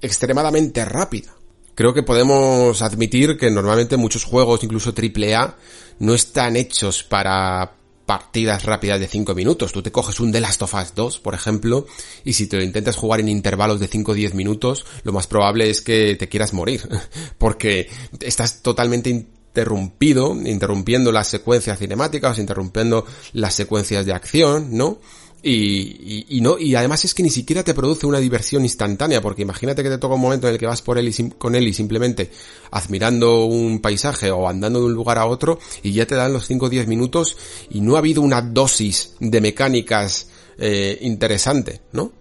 extremadamente 0.00 0.84
rápida. 0.84 1.34
Creo 1.74 1.94
que 1.94 2.02
podemos 2.02 2.82
admitir 2.82 3.38
que 3.38 3.50
normalmente 3.50 3.96
muchos 3.96 4.24
juegos, 4.24 4.62
incluso 4.62 4.92
AAA, 4.92 5.56
no 6.00 6.14
están 6.14 6.56
hechos 6.56 7.02
para 7.02 7.76
partidas 8.06 8.64
rápidas 8.64 9.00
de 9.00 9.08
5 9.08 9.34
minutos. 9.34 9.72
Tú 9.72 9.82
te 9.82 9.92
coges 9.92 10.20
un 10.20 10.32
The 10.32 10.40
Last 10.40 10.62
of 10.62 10.74
Us 10.74 10.94
2, 10.94 11.18
por 11.20 11.34
ejemplo, 11.34 11.86
y 12.24 12.32
si 12.34 12.46
te 12.46 12.56
lo 12.56 12.62
intentas 12.62 12.96
jugar 12.96 13.20
en 13.20 13.28
intervalos 13.28 13.80
de 13.80 13.88
5 13.88 14.12
o 14.12 14.14
10 14.14 14.34
minutos, 14.34 14.84
lo 15.04 15.12
más 15.12 15.26
probable 15.26 15.70
es 15.70 15.82
que 15.82 16.16
te 16.16 16.28
quieras 16.28 16.52
morir, 16.52 16.88
porque 17.38 17.88
estás 18.20 18.62
totalmente 18.62 19.10
interrumpido, 19.10 20.34
interrumpiendo 20.34 21.12
las 21.12 21.28
secuencias 21.28 21.78
cinemáticas, 21.78 22.38
interrumpiendo 22.38 23.04
las 23.32 23.54
secuencias 23.54 24.06
de 24.06 24.12
acción, 24.12 24.76
¿no? 24.76 24.98
Y, 25.44 26.26
y, 26.28 26.40
no, 26.40 26.56
y 26.56 26.76
además 26.76 27.04
es 27.04 27.14
que 27.14 27.22
ni 27.24 27.30
siquiera 27.30 27.64
te 27.64 27.74
produce 27.74 28.06
una 28.06 28.20
diversión 28.20 28.62
instantánea, 28.62 29.20
porque 29.20 29.42
imagínate 29.42 29.82
que 29.82 29.88
te 29.88 29.98
toca 29.98 30.14
un 30.14 30.20
momento 30.20 30.46
en 30.46 30.54
el 30.54 30.60
que 30.60 30.66
vas 30.66 30.82
por 30.82 30.98
él 30.98 31.08
y 31.08 31.30
con 31.30 31.56
él 31.56 31.66
y 31.66 31.72
simplemente 31.72 32.30
admirando 32.70 33.46
un 33.46 33.80
paisaje 33.80 34.30
o 34.30 34.48
andando 34.48 34.78
de 34.78 34.86
un 34.86 34.94
lugar 34.94 35.18
a 35.18 35.26
otro 35.26 35.58
y 35.82 35.92
ya 35.92 36.06
te 36.06 36.14
dan 36.14 36.32
los 36.32 36.46
5 36.46 36.66
o 36.66 36.68
10 36.68 36.86
minutos 36.86 37.36
y 37.70 37.80
no 37.80 37.96
ha 37.96 37.98
habido 37.98 38.22
una 38.22 38.40
dosis 38.40 39.14
de 39.18 39.40
mecánicas 39.40 40.28
eh, 40.58 40.98
interesante, 41.00 41.80
¿no? 41.90 42.12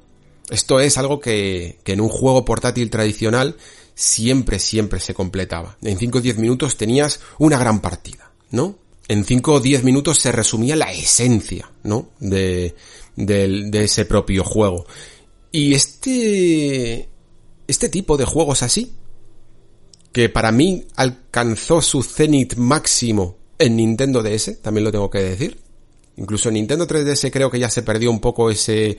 Esto 0.49 0.79
es 0.79 0.97
algo 0.97 1.19
que, 1.19 1.77
que 1.83 1.93
en 1.93 2.01
un 2.01 2.09
juego 2.09 2.43
portátil 2.43 2.89
tradicional 2.89 3.55
siempre, 3.93 4.57
siempre 4.57 4.99
se 4.99 5.13
completaba. 5.13 5.77
En 5.83 5.97
5 5.97 6.17
o 6.17 6.21
10 6.21 6.37
minutos 6.39 6.75
tenías 6.75 7.19
una 7.37 7.59
gran 7.59 7.81
partida, 7.81 8.31
¿no? 8.49 8.77
En 9.07 9.25
5 9.25 9.53
o 9.53 9.59
10 9.59 9.83
minutos 9.83 10.19
se 10.19 10.31
resumía 10.31 10.75
la 10.75 10.91
esencia, 10.91 11.71
¿no? 11.83 12.09
De, 12.19 12.75
de 13.15 13.83
ese 13.83 14.05
propio 14.05 14.43
juego. 14.43 14.85
Y 15.51 15.73
este, 15.73 17.09
este 17.67 17.89
tipo 17.89 18.17
de 18.17 18.25
juegos 18.25 18.63
así, 18.63 18.93
que 20.11 20.29
para 20.29 20.51
mí 20.51 20.85
alcanzó 20.95 21.81
su 21.81 22.03
cenit 22.03 22.55
máximo 22.55 23.37
en 23.59 23.75
Nintendo 23.75 24.23
DS, 24.23 24.61
también 24.61 24.85
lo 24.85 24.91
tengo 24.91 25.09
que 25.09 25.19
decir. 25.19 25.59
Incluso 26.17 26.49
en 26.49 26.55
Nintendo 26.55 26.87
3DS 26.87 27.31
creo 27.31 27.49
que 27.49 27.59
ya 27.59 27.69
se 27.69 27.83
perdió 27.83 28.11
un 28.11 28.19
poco 28.19 28.49
ese, 28.49 28.97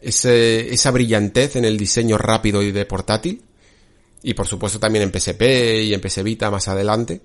ese, 0.00 0.72
esa 0.72 0.90
brillantez 0.90 1.56
en 1.56 1.64
el 1.64 1.76
diseño 1.76 2.18
rápido 2.18 2.62
y 2.62 2.72
de 2.72 2.84
portátil. 2.86 3.42
Y 4.22 4.34
por 4.34 4.46
supuesto 4.46 4.80
también 4.80 5.04
en 5.04 5.12
PSP 5.12 5.42
y 5.84 5.94
en 5.94 6.00
PS 6.00 6.22
Vita 6.22 6.50
más 6.50 6.68
adelante. 6.68 7.20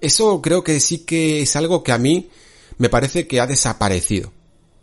Eso 0.00 0.42
creo 0.42 0.62
que 0.62 0.80
sí 0.80 0.98
que 0.98 1.40
es 1.42 1.56
algo 1.56 1.82
que 1.82 1.92
a 1.92 1.98
mí 1.98 2.28
me 2.78 2.90
parece 2.90 3.26
que 3.26 3.40
ha 3.40 3.46
desaparecido 3.46 4.32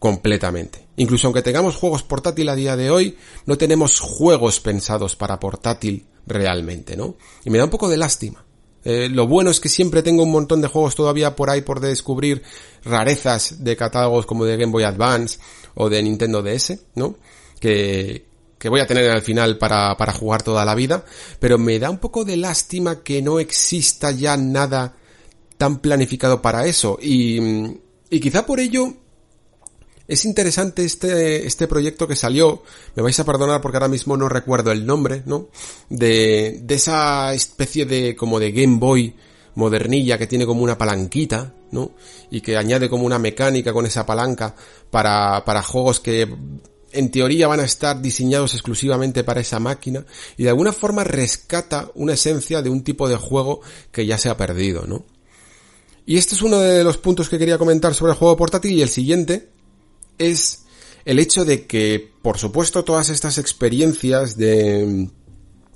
completamente. 0.04 0.86
Incluso 0.98 1.28
aunque 1.28 1.42
tengamos 1.42 1.78
juegos 1.78 2.04
portátil 2.04 2.50
a 2.50 2.58
día 2.58 2.76
de 2.76 2.92
hoy, 2.92 3.18
no 3.46 3.58
tenemos 3.58 4.02
juegos 4.02 4.60
pensados 4.60 5.16
para 5.16 5.40
portátil 5.40 6.08
realmente, 6.28 6.98
¿no? 6.98 7.16
Y 7.46 7.50
me 7.50 7.58
da 7.58 7.64
un 7.64 7.70
poco 7.70 7.88
de 7.88 7.96
lástima. 7.96 8.44
Eh, 8.84 9.08
lo 9.08 9.30
bueno 9.30 9.50
es 9.50 9.62
que 9.62 9.70
siempre 9.70 10.04
tengo 10.04 10.24
un 10.24 10.32
montón 10.32 10.60
de 10.60 10.68
juegos 10.68 10.94
todavía 10.96 11.38
por 11.38 11.50
ahí 11.50 11.62
por 11.62 11.80
descubrir 11.80 12.44
rarezas 12.84 13.64
de 13.64 13.78
catálogos 13.78 14.26
como 14.26 14.44
de 14.44 14.58
Game 14.58 14.74
Boy 14.74 14.84
Advance 14.84 15.40
o 15.76 15.88
de 15.88 16.04
Nintendo 16.04 16.42
DS, 16.42 16.80
¿no? 16.96 17.16
Que, 17.62 18.26
que 18.58 18.68
voy 18.68 18.82
a 18.82 18.88
tener 18.88 19.10
al 19.10 19.22
final 19.22 19.58
para, 19.58 19.96
para 19.96 20.12
jugar 20.12 20.44
toda 20.44 20.66
la 20.66 20.76
vida, 20.76 21.06
pero 21.40 21.58
me 21.58 21.80
da 21.80 21.90
un 21.90 22.00
poco 22.00 22.26
de 22.26 22.36
lástima 22.36 23.04
que 23.04 23.22
no 23.22 23.40
exista 23.40 24.12
ya 24.12 24.36
nada 24.36 24.98
tan 25.58 25.80
planificado 25.80 26.42
para 26.42 26.66
eso 26.66 27.00
y, 27.02 27.40
y 28.10 28.20
quizá 28.20 28.46
por 28.46 28.60
ello 28.60 28.98
es 30.08 30.26
interesante 30.26 30.84
este, 30.84 31.48
este 31.48 31.68
proyecto 31.68 32.08
que 32.08 32.16
salió, 32.16 32.64
me 32.96 33.04
vais 33.04 33.20
a 33.20 33.26
perdonar 33.26 33.62
porque 33.62 33.78
ahora 33.78 33.88
mismo 33.88 34.18
no 34.18 34.28
recuerdo 34.28 34.72
el 34.72 34.86
nombre, 34.86 35.24
¿no? 35.26 35.48
De, 35.90 36.60
de 36.62 36.76
esa 36.76 37.34
especie 37.34 37.86
de, 37.86 38.16
como 38.16 38.40
de 38.40 38.52
Game 38.52 38.78
Boy 38.78 39.16
modernilla 39.56 40.18
que 40.18 40.28
tiene 40.28 40.46
como 40.46 40.64
una 40.64 40.78
palanquita, 40.78 41.54
¿no? 41.72 41.92
Y 42.32 42.42
que 42.42 42.58
añade 42.58 42.90
como 42.90 43.06
una 43.06 43.20
mecánica 43.20 43.72
con 43.72 43.86
esa 43.86 44.06
palanca 44.06 44.56
para, 44.90 45.44
para 45.46 45.64
juegos 45.64 46.00
que 46.00 46.28
en 46.92 47.12
teoría 47.12 47.48
van 47.48 47.60
a 47.60 47.66
estar 47.66 48.02
diseñados 48.02 48.54
exclusivamente 48.54 49.24
para 49.24 49.42
esa 49.42 49.60
máquina 49.60 50.06
y 50.38 50.44
de 50.44 50.50
alguna 50.50 50.72
forma 50.72 51.04
rescata 51.04 51.90
una 51.96 52.14
esencia 52.14 52.62
de 52.62 52.70
un 52.70 52.84
tipo 52.84 53.10
de 53.10 53.16
juego 53.16 53.62
que 53.92 54.06
ya 54.06 54.18
se 54.18 54.30
ha 54.30 54.38
perdido, 54.38 54.86
¿no? 54.86 55.06
Y 56.06 56.18
este 56.18 56.36
es 56.36 56.42
uno 56.42 56.60
de 56.60 56.84
los 56.84 56.98
puntos 56.98 57.30
que 57.30 57.40
quería 57.40 57.58
comentar 57.58 57.94
sobre 57.94 58.12
el 58.12 58.18
juego 58.18 58.36
portátil 58.36 58.74
y 58.74 58.82
el 58.82 58.90
siguiente 58.90 59.53
es 60.18 60.64
el 61.06 61.20
hecho 61.20 61.46
de 61.46 61.66
que, 61.66 62.12
por 62.22 62.38
supuesto, 62.38 62.84
todas 62.84 63.10
estas 63.10 63.38
experiencias 63.38 64.38
de 64.38 65.10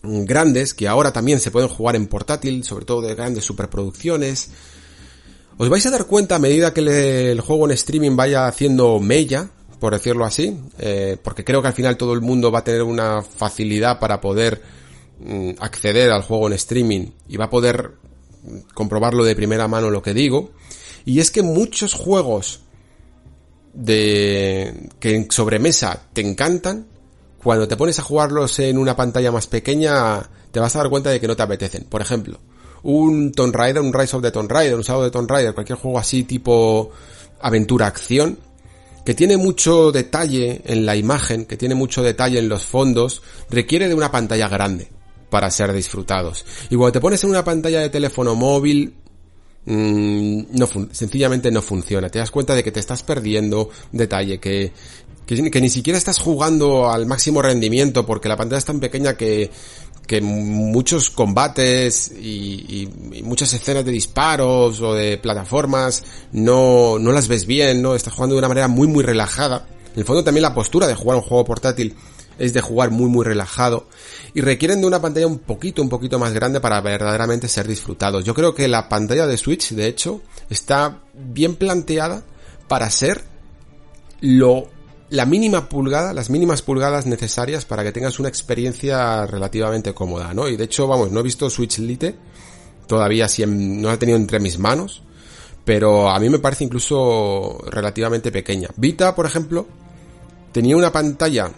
mm, 0.01 0.23
grandes, 0.25 0.73
que 0.73 0.87
ahora 0.87 1.11
también 1.11 1.39
se 1.39 1.51
pueden 1.51 1.69
jugar 1.69 1.95
en 1.95 2.07
portátil, 2.07 2.63
sobre 2.63 2.85
todo 2.85 3.01
de 3.01 3.15
grandes 3.15 3.45
superproducciones, 3.45 4.49
os 5.57 5.69
vais 5.69 5.85
a 5.85 5.91
dar 5.91 6.05
cuenta 6.05 6.35
a 6.35 6.39
medida 6.39 6.73
que 6.73 7.31
el 7.31 7.41
juego 7.41 7.65
en 7.65 7.71
streaming 7.71 8.15
vaya 8.15 8.47
haciendo 8.47 8.99
mella, 8.99 9.49
por 9.79 9.93
decirlo 9.93 10.23
así, 10.23 10.57
eh, 10.77 11.17
porque 11.21 11.43
creo 11.43 11.61
que 11.61 11.67
al 11.67 11.73
final 11.73 11.97
todo 11.97 12.13
el 12.13 12.21
mundo 12.21 12.51
va 12.51 12.59
a 12.59 12.63
tener 12.63 12.83
una 12.83 13.21
facilidad 13.23 13.99
para 13.99 14.21
poder 14.21 14.61
mm, 15.19 15.51
acceder 15.59 16.11
al 16.11 16.21
juego 16.21 16.47
en 16.47 16.53
streaming 16.53 17.07
y 17.27 17.37
va 17.37 17.45
a 17.45 17.49
poder 17.49 17.93
comprobarlo 18.73 19.25
de 19.25 19.35
primera 19.35 19.67
mano 19.67 19.89
lo 19.89 20.01
que 20.01 20.13
digo, 20.13 20.51
y 21.05 21.19
es 21.19 21.31
que 21.31 21.41
muchos 21.41 21.93
juegos 21.93 22.61
de 23.77 24.89
que 24.99 25.15
en 25.15 25.29
sobremesa 25.29 26.01
te 26.11 26.21
encantan, 26.21 26.87
cuando 27.43 27.67
te 27.67 27.77
pones 27.77 27.99
a 27.99 28.01
jugarlos 28.01 28.57
en 28.59 28.77
una 28.79 28.95
pantalla 28.95 29.31
más 29.31 29.45
pequeña, 29.45 30.27
te 30.51 30.59
vas 30.59 30.75
a 30.75 30.79
dar 30.79 30.89
cuenta 30.89 31.11
de 31.11 31.19
que 31.19 31.27
no 31.27 31.35
te 31.35 31.43
apetecen. 31.43 31.83
Por 31.83 32.01
ejemplo, 32.01 32.39
un 32.81 33.31
Tomb 33.31 33.55
Raider, 33.55 33.83
un 33.83 33.93
Rise 33.93 34.15
of 34.15 34.23
the 34.23 34.31
Tomb 34.31 34.51
Raider, 34.51 34.75
un 34.75 34.81
Shadow 34.81 35.03
de 35.03 35.11
Tomb 35.11 35.29
Raider, 35.29 35.53
cualquier 35.53 35.77
juego 35.77 35.99
así 35.99 36.23
tipo 36.23 36.89
aventura-acción, 37.39 38.39
que 39.05 39.13
tiene 39.13 39.37
mucho 39.37 39.91
detalle 39.91 40.61
en 40.65 40.85
la 40.85 40.95
imagen, 40.95 41.45
que 41.45 41.55
tiene 41.55 41.75
mucho 41.75 42.01
detalle 42.01 42.39
en 42.39 42.49
los 42.49 42.63
fondos, 42.65 43.21
requiere 43.51 43.87
de 43.87 43.93
una 43.93 44.11
pantalla 44.11 44.49
grande 44.49 44.89
para 45.29 45.51
ser 45.51 45.71
disfrutados. 45.71 46.45
Y 46.71 46.75
cuando 46.75 46.93
te 46.93 46.99
pones 46.99 47.23
en 47.23 47.29
una 47.29 47.43
pantalla 47.43 47.81
de 47.81 47.89
teléfono 47.89 48.33
móvil, 48.33 48.95
mmm, 49.67 50.43
no 50.51 50.67
sencillamente 50.91 51.51
no 51.51 51.61
funciona. 51.61 52.09
Te 52.09 52.19
das 52.19 52.31
cuenta 52.31 52.55
de 52.55 52.63
que 52.63 52.71
te 52.71 52.79
estás 52.79 53.03
perdiendo 53.03 53.69
detalle, 53.91 54.39
que, 54.39 54.71
que, 55.25 55.61
ni 55.61 55.69
siquiera 55.69 55.97
estás 55.99 56.19
jugando 56.19 56.89
al 56.89 57.05
máximo 57.05 57.41
rendimiento 57.41 58.05
porque 58.05 58.29
la 58.29 58.37
pantalla 58.37 58.59
es 58.59 58.65
tan 58.65 58.79
pequeña 58.79 59.17
que, 59.17 59.51
que 60.07 60.21
muchos 60.21 61.09
combates 61.09 62.11
y, 62.11 62.87
y, 63.13 63.21
muchas 63.23 63.53
escenas 63.53 63.83
de 63.83 63.91
disparos 63.91 64.79
o 64.81 64.93
de 64.93 65.17
plataformas 65.17 66.03
no, 66.31 66.97
no 66.97 67.11
las 67.11 67.27
ves 67.27 67.45
bien, 67.45 67.81
¿no? 67.81 67.93
Estás 67.93 68.13
jugando 68.13 68.35
de 68.35 68.39
una 68.39 68.47
manera 68.47 68.69
muy 68.69 68.87
muy 68.87 69.03
relajada. 69.03 69.67
En 69.93 69.99
el 69.99 70.05
fondo 70.05 70.23
también 70.23 70.43
la 70.43 70.53
postura 70.53 70.87
de 70.87 70.95
jugar 70.95 71.17
un 71.17 71.23
juego 71.23 71.43
portátil 71.43 71.95
es 72.39 72.53
de 72.53 72.61
jugar 72.61 72.91
muy 72.91 73.09
muy 73.09 73.25
relajado 73.25 73.87
y 74.33 74.41
requieren 74.41 74.81
de 74.81 74.87
una 74.87 75.01
pantalla 75.01 75.27
un 75.27 75.39
poquito 75.39 75.81
un 75.81 75.89
poquito 75.89 76.19
más 76.19 76.33
grande 76.33 76.59
para 76.59 76.81
verdaderamente 76.81 77.47
ser 77.47 77.67
disfrutados. 77.67 78.23
Yo 78.23 78.33
creo 78.33 78.53
que 78.53 78.67
la 78.67 78.89
pantalla 78.89 79.27
de 79.27 79.37
Switch 79.37 79.71
de 79.71 79.87
hecho 79.87 80.21
está 80.49 81.01
bien 81.13 81.55
planteada 81.55 82.23
para 82.67 82.89
ser 82.89 83.23
lo 84.21 84.69
la 85.09 85.25
mínima 85.25 85.69
pulgada, 85.69 86.13
las 86.13 86.29
mínimas 86.29 86.61
pulgadas 86.61 87.05
necesarias 87.05 87.65
para 87.65 87.83
que 87.83 87.93
tengas 87.93 88.19
una 88.19 88.27
experiencia 88.27 89.25
relativamente 89.25 89.93
cómoda, 89.93 90.33
¿no? 90.33 90.49
Y 90.49 90.57
de 90.57 90.65
hecho, 90.65 90.85
vamos, 90.87 91.11
no 91.11 91.21
he 91.21 91.23
visto 91.23 91.49
Switch 91.49 91.79
Lite 91.79 92.15
todavía 92.87 93.27
si 93.27 93.45
no 93.45 93.87
la 93.89 93.95
he 93.95 93.97
tenido 93.97 94.17
entre 94.17 94.39
mis 94.39 94.57
manos, 94.57 95.03
pero 95.63 96.09
a 96.09 96.19
mí 96.19 96.29
me 96.29 96.39
parece 96.39 96.63
incluso 96.63 97.57
relativamente 97.69 98.31
pequeña. 98.31 98.69
Vita, 98.75 99.13
por 99.15 99.25
ejemplo, 99.25 99.67
tenía 100.51 100.75
una 100.75 100.91
pantalla 100.91 101.51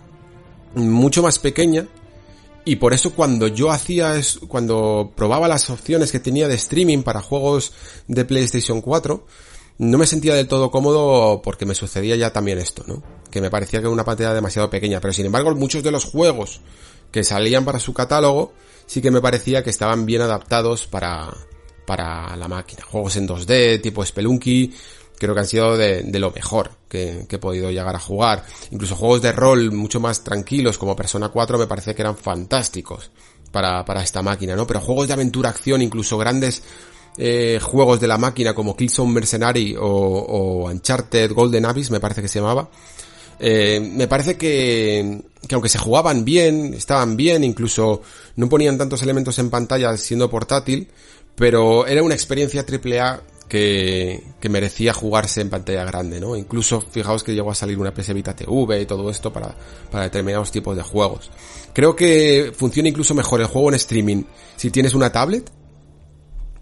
mucho 0.75 1.23
más 1.23 1.39
pequeña 1.39 1.88
y 2.69 2.75
por 2.75 2.93
eso 2.93 3.15
cuando 3.15 3.47
yo 3.47 3.71
hacía 3.71 4.15
es, 4.15 4.39
cuando 4.47 5.12
probaba 5.15 5.47
las 5.47 5.71
opciones 5.71 6.12
que 6.12 6.19
tenía 6.19 6.47
de 6.47 6.53
streaming 6.53 7.01
para 7.01 7.19
juegos 7.19 7.73
de 8.08 8.25
PlayStation 8.25 8.82
4, 8.82 9.25
no 9.79 9.97
me 9.97 10.05
sentía 10.05 10.36
del 10.36 10.47
todo 10.47 10.69
cómodo 10.69 11.41
porque 11.41 11.65
me 11.65 11.73
sucedía 11.73 12.15
ya 12.15 12.32
también 12.32 12.60
esto, 12.60 12.84
¿no? 12.86 13.01
Que 13.32 13.41
me 13.41 13.49
parecía 13.49 13.79
que 13.79 13.86
era 13.86 13.89
una 13.89 14.05
pantalla 14.05 14.36
demasiado 14.36 14.69
pequeña, 14.69 15.01
pero 15.01 15.13
sin 15.13 15.25
embargo 15.25 15.55
muchos 15.55 15.82
de 15.82 15.89
los 15.89 16.05
juegos 16.05 16.62
que 17.12 17.23
salían 17.23 17.65
para 17.65 17.79
su 17.79 17.95
catálogo 17.95 18.53
sí 18.86 19.01
que 19.01 19.10
me 19.10 19.19
parecía 19.19 19.63
que 19.63 19.71
estaban 19.71 20.05
bien 20.05 20.21
adaptados 20.21 20.86
para, 20.86 21.34
para 21.88 22.36
la 22.36 22.47
máquina. 22.47 22.84
Juegos 22.84 23.15
en 23.15 23.27
2D, 23.27 23.82
tipo 23.82 24.05
Spelunky, 24.05 24.75
creo 25.19 25.34
que 25.34 25.41
han 25.41 25.47
sido 25.47 25.77
de, 25.77 26.03
de 26.03 26.19
lo 26.19 26.32
mejor 26.32 26.71
que, 26.88 27.25
que, 27.27 27.36
he 27.36 27.39
podido 27.39 27.69
llegar 27.69 27.95
a 27.95 27.99
jugar. 27.99 28.43
Incluso 28.71 28.95
juegos 28.95 29.21
de 29.21 29.32
rol 29.32 29.71
mucho 29.71 29.99
más 29.99 30.23
tranquilos 30.23 30.77
como 30.77 30.95
Persona 30.95 31.29
4 31.29 31.60
me 31.60 31.67
parece 31.67 31.93
que 31.93 32.01
eran 32.01 32.17
fantásticos 32.17 33.12
para, 33.51 33.86
para 33.86 34.01
esta 34.01 34.21
máquina, 34.21 34.55
¿no? 34.55 34.65
Pero 34.65 34.82
juegos 34.82 35.08
de 35.08 35.13
aventura 35.13 35.49
acción, 35.49 35.82
incluso 35.82 36.17
grandes 36.17 36.63
eh, 37.17 37.60
juegos 37.62 37.99
de 37.99 38.08
la 38.08 38.17
máquina 38.17 38.53
como 38.53 38.75
Killzone 38.75 39.12
Mercenary 39.12 39.75
o, 39.75 39.86
o 39.86 40.69
Uncharted 40.69 41.32
Golden 41.34 41.65
Abyss, 41.65 41.91
me 41.91 41.99
parece 41.99 42.21
que 42.21 42.27
se 42.27 42.39
llamaba, 42.39 42.69
eh, 43.39 43.79
me 43.79 44.08
parece 44.08 44.38
que, 44.38 45.21
que 45.47 45.55
aunque 45.55 45.69
se 45.69 45.79
jugaban 45.79 46.25
bien, 46.25 46.73
estaban 46.73 47.15
bien, 47.15 47.43
incluso 47.43 48.01
no 48.36 48.49
ponían 48.49 48.77
tantos 48.77 49.01
elementos 49.01 49.39
en 49.39 49.49
pantalla 49.49 49.95
siendo 49.97 50.29
portátil, 50.29 50.89
pero 51.36 51.88
era 51.88 52.03
una 52.03 52.15
experiencia 52.15 52.65
AAA 52.67 53.21
que, 53.49 54.23
que 54.39 54.47
merecía 54.47 54.93
jugarse 54.93 55.41
en 55.41 55.49
pantalla 55.49 55.83
grande, 55.83 56.21
¿no? 56.21 56.38
Incluso 56.38 56.79
fijaos 56.79 57.23
que 57.23 57.33
llegó 57.33 57.51
a 57.51 57.55
salir 57.55 57.77
una 57.77 57.93
PS 57.93 58.13
Vita 58.13 58.35
TV 58.35 58.81
y 58.81 58.85
todo 58.85 59.09
esto 59.09 59.33
para, 59.33 59.53
para 59.91 60.05
determinados 60.05 60.51
tipos 60.51 60.77
de 60.77 60.83
juegos. 60.83 61.29
Creo 61.73 61.95
que 61.95 62.53
funciona 62.55 62.88
incluso 62.88 63.13
mejor 63.13 63.41
el 63.41 63.47
juego 63.47 63.69
en 63.69 63.75
streaming 63.75 64.23
si 64.55 64.71
tienes 64.71 64.93
una 64.93 65.12
tablet 65.12 65.51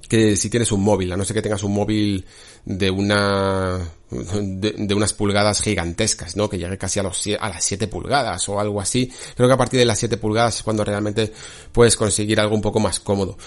que 0.08 0.38
si 0.38 0.50
tienes 0.50 0.71
un 0.71 0.84
móvil, 0.84 1.12
a 1.12 1.17
no 1.17 1.26
ser 1.26 1.36
que 1.36 1.41
tengas 1.41 1.63
un 1.63 1.73
móvil 1.73 2.26
de 2.63 2.89
una 2.89 3.80
de, 4.10 4.73
de, 4.78 4.93
unas 4.93 5.13
pulgadas 5.13 5.62
gigantescas, 5.62 6.36
¿no? 6.38 6.50
Que 6.50 6.58
llegue 6.58 6.78
casi 6.78 7.00
a 7.00 7.04
a 7.04 7.50
las 7.50 7.63
7 7.63 7.88
pulgadas 7.88 8.47
o 8.47 8.60
algo 8.60 8.80
así. 8.80 9.12
Creo 9.36 9.50
que 9.50 9.54
a 9.54 9.58
partir 9.58 9.80
de 9.80 9.86
las 9.86 10.00
7 10.00 10.17
pulgadas 10.17 10.58
es 10.58 10.63
cuando 10.63 10.86
realmente 10.86 11.32
puedes 11.71 11.97
conseguir 11.97 12.39
algo 12.39 12.56
un 12.56 12.62
poco 12.62 12.80
más 12.80 13.00
cómodo. 13.00 13.38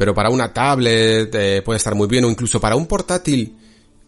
Pero 0.00 0.14
para 0.14 0.30
una 0.30 0.50
tablet 0.50 1.28
eh, 1.34 1.60
puede 1.60 1.76
estar 1.76 1.94
muy 1.94 2.08
bien 2.08 2.24
o 2.24 2.30
incluso 2.30 2.58
para 2.58 2.74
un 2.74 2.86
portátil 2.86 3.54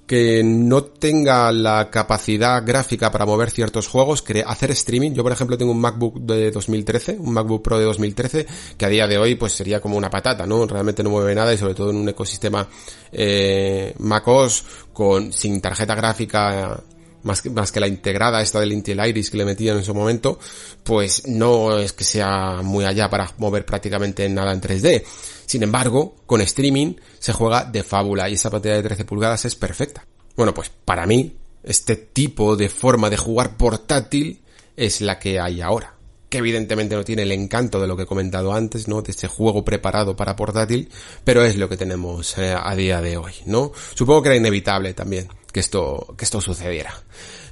que 0.06 0.42
no 0.42 0.84
tenga 0.84 1.52
la 1.52 1.90
capacidad 1.90 2.64
gráfica 2.64 3.12
para 3.12 3.26
mover 3.26 3.50
ciertos 3.50 3.88
juegos, 3.88 4.24
hacer 4.46 4.70
streaming. 4.70 5.10
Yo, 5.10 5.22
por 5.22 5.32
ejemplo, 5.32 5.58
tengo 5.58 5.72
un 5.72 5.82
MacBook 5.82 6.18
de 6.20 6.50
2013, 6.50 7.18
un 7.20 7.34
MacBook 7.34 7.62
Pro 7.62 7.78
de 7.78 7.84
2013, 7.84 8.46
que 8.78 8.86
a 8.86 8.88
día 8.88 9.06
de 9.06 9.18
hoy 9.18 9.34
pues 9.34 9.52
sería 9.52 9.82
como 9.82 9.98
una 9.98 10.08
patata, 10.08 10.46
¿no? 10.46 10.66
Realmente 10.66 11.02
no 11.02 11.10
mueve 11.10 11.34
nada 11.34 11.52
y 11.52 11.58
sobre 11.58 11.74
todo 11.74 11.90
en 11.90 11.96
un 11.96 12.08
ecosistema 12.08 12.66
eh, 13.12 13.94
MacOS 13.98 14.64
con 14.94 15.30
sin 15.30 15.60
tarjeta 15.60 15.94
gráfica 15.94 16.82
más 17.22 17.42
que, 17.42 17.50
más 17.50 17.72
que 17.72 17.80
la 17.80 17.88
integrada 17.88 18.42
esta 18.42 18.60
del 18.60 18.72
Intel 18.72 19.04
Iris 19.06 19.30
que 19.30 19.36
le 19.36 19.44
metían 19.44 19.76
en 19.76 19.84
su 19.84 19.94
momento, 19.94 20.38
pues 20.82 21.26
no 21.26 21.78
es 21.78 21.92
que 21.92 22.04
sea 22.04 22.60
muy 22.62 22.84
allá 22.84 23.08
para 23.08 23.32
mover 23.38 23.64
prácticamente 23.64 24.28
nada 24.28 24.52
en 24.52 24.60
3D. 24.60 25.04
Sin 25.46 25.62
embargo, 25.62 26.16
con 26.26 26.40
streaming 26.40 26.94
se 27.18 27.32
juega 27.32 27.64
de 27.64 27.82
fábula 27.82 28.28
y 28.28 28.34
esa 28.34 28.50
pantalla 28.50 28.76
de 28.76 28.82
13 28.82 29.04
pulgadas 29.04 29.44
es 29.44 29.54
perfecta. 29.54 30.06
Bueno, 30.36 30.54
pues 30.54 30.70
para 30.70 31.06
mí, 31.06 31.36
este 31.62 31.96
tipo 31.96 32.56
de 32.56 32.68
forma 32.68 33.10
de 33.10 33.16
jugar 33.16 33.56
portátil 33.56 34.42
es 34.76 35.00
la 35.00 35.18
que 35.18 35.38
hay 35.38 35.60
ahora. 35.60 35.94
Que 36.32 36.38
evidentemente 36.38 36.96
no 36.96 37.04
tiene 37.04 37.24
el 37.24 37.32
encanto 37.32 37.78
de 37.78 37.86
lo 37.86 37.94
que 37.94 38.04
he 38.04 38.06
comentado 38.06 38.54
antes, 38.54 38.88
¿no? 38.88 39.02
De 39.02 39.10
este 39.10 39.28
juego 39.28 39.66
preparado 39.66 40.16
para 40.16 40.34
portátil, 40.34 40.88
pero 41.24 41.44
es 41.44 41.56
lo 41.56 41.68
que 41.68 41.76
tenemos 41.76 42.38
eh, 42.38 42.56
a 42.58 42.74
día 42.74 43.02
de 43.02 43.18
hoy, 43.18 43.34
¿no? 43.44 43.70
Supongo 43.92 44.22
que 44.22 44.28
era 44.30 44.36
inevitable 44.36 44.94
también 44.94 45.28
que 45.52 45.60
esto, 45.60 46.14
que 46.16 46.24
esto 46.24 46.40
sucediera. 46.40 46.94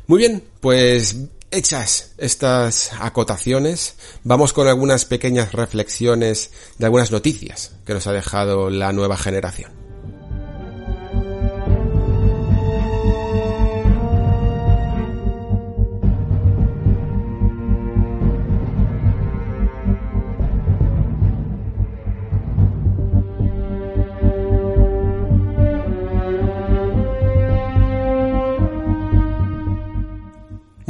Muy 0.06 0.16
bien, 0.16 0.42
pues 0.60 1.14
Hechas 1.52 2.12
estas 2.16 2.92
acotaciones, 2.98 3.96
vamos 4.24 4.54
con 4.54 4.66
algunas 4.66 5.04
pequeñas 5.04 5.52
reflexiones 5.52 6.52
de 6.78 6.86
algunas 6.86 7.10
noticias 7.10 7.72
que 7.84 7.92
nos 7.92 8.06
ha 8.06 8.12
dejado 8.12 8.70
la 8.70 8.92
nueva 8.92 9.18
generación. 9.18 9.79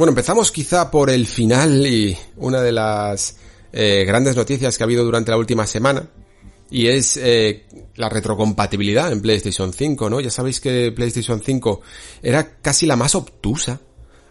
Bueno, 0.01 0.13
empezamos 0.13 0.51
quizá 0.51 0.89
por 0.89 1.11
el 1.11 1.27
final 1.27 1.85
y 1.85 2.17
una 2.37 2.59
de 2.59 2.71
las 2.71 3.37
eh, 3.71 4.03
grandes 4.03 4.35
noticias 4.35 4.75
que 4.75 4.83
ha 4.83 4.85
habido 4.85 5.05
durante 5.05 5.29
la 5.29 5.37
última 5.37 5.67
semana. 5.67 6.09
Y 6.71 6.87
es 6.87 7.17
eh, 7.17 7.67
la 7.97 8.09
retrocompatibilidad 8.09 9.11
en 9.11 9.21
PlayStation 9.21 9.71
5, 9.71 10.09
¿no? 10.09 10.19
Ya 10.19 10.31
sabéis 10.31 10.59
que 10.59 10.91
PlayStation 10.91 11.39
5 11.39 11.81
era 12.23 12.55
casi 12.63 12.87
la 12.87 12.95
más 12.95 13.13
obtusa 13.13 13.79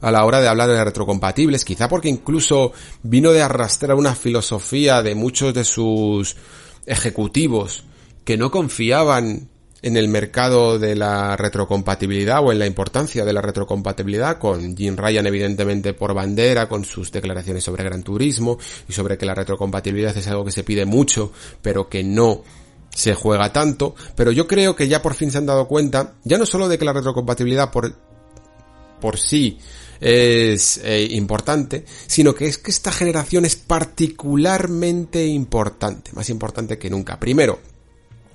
a 0.00 0.10
la 0.10 0.24
hora 0.24 0.40
de 0.40 0.48
hablar 0.48 0.70
de 0.70 0.82
retrocompatibles, 0.82 1.64
quizá 1.64 1.88
porque 1.88 2.08
incluso 2.08 2.72
vino 3.04 3.30
de 3.30 3.42
arrastrar 3.42 3.94
una 3.94 4.16
filosofía 4.16 5.04
de 5.04 5.14
muchos 5.14 5.54
de 5.54 5.62
sus 5.62 6.34
ejecutivos 6.84 7.84
que 8.24 8.36
no 8.36 8.50
confiaban 8.50 9.48
en 9.82 9.96
el 9.96 10.08
mercado 10.08 10.78
de 10.78 10.94
la 10.94 11.36
retrocompatibilidad 11.36 12.44
o 12.44 12.52
en 12.52 12.58
la 12.58 12.66
importancia 12.66 13.24
de 13.24 13.32
la 13.32 13.42
retrocompatibilidad 13.42 14.38
con 14.38 14.76
Jim 14.76 14.96
Ryan 14.96 15.26
evidentemente 15.26 15.94
por 15.94 16.14
bandera 16.14 16.68
con 16.68 16.84
sus 16.84 17.10
declaraciones 17.12 17.64
sobre 17.64 17.84
Gran 17.84 18.02
Turismo 18.02 18.58
y 18.88 18.92
sobre 18.92 19.16
que 19.16 19.26
la 19.26 19.34
retrocompatibilidad 19.34 20.16
es 20.16 20.26
algo 20.28 20.44
que 20.44 20.52
se 20.52 20.64
pide 20.64 20.84
mucho 20.84 21.32
pero 21.62 21.88
que 21.88 22.02
no 22.02 22.42
se 22.94 23.14
juega 23.14 23.52
tanto, 23.52 23.94
pero 24.16 24.32
yo 24.32 24.46
creo 24.46 24.74
que 24.74 24.88
ya 24.88 25.00
por 25.00 25.14
fin 25.14 25.30
se 25.30 25.38
han 25.38 25.46
dado 25.46 25.68
cuenta, 25.68 26.14
ya 26.24 26.38
no 26.38 26.46
solo 26.46 26.68
de 26.68 26.78
que 26.78 26.84
la 26.84 26.92
retrocompatibilidad 26.92 27.70
por, 27.70 27.94
por 29.00 29.16
sí 29.16 29.58
es 30.00 30.80
eh, 30.82 31.06
importante, 31.10 31.84
sino 32.06 32.34
que 32.34 32.46
es 32.46 32.58
que 32.58 32.70
esta 32.70 32.90
generación 32.90 33.44
es 33.44 33.56
particularmente 33.56 35.24
importante, 35.26 36.12
más 36.14 36.30
importante 36.30 36.78
que 36.78 36.90
nunca. 36.90 37.20
Primero, 37.20 37.60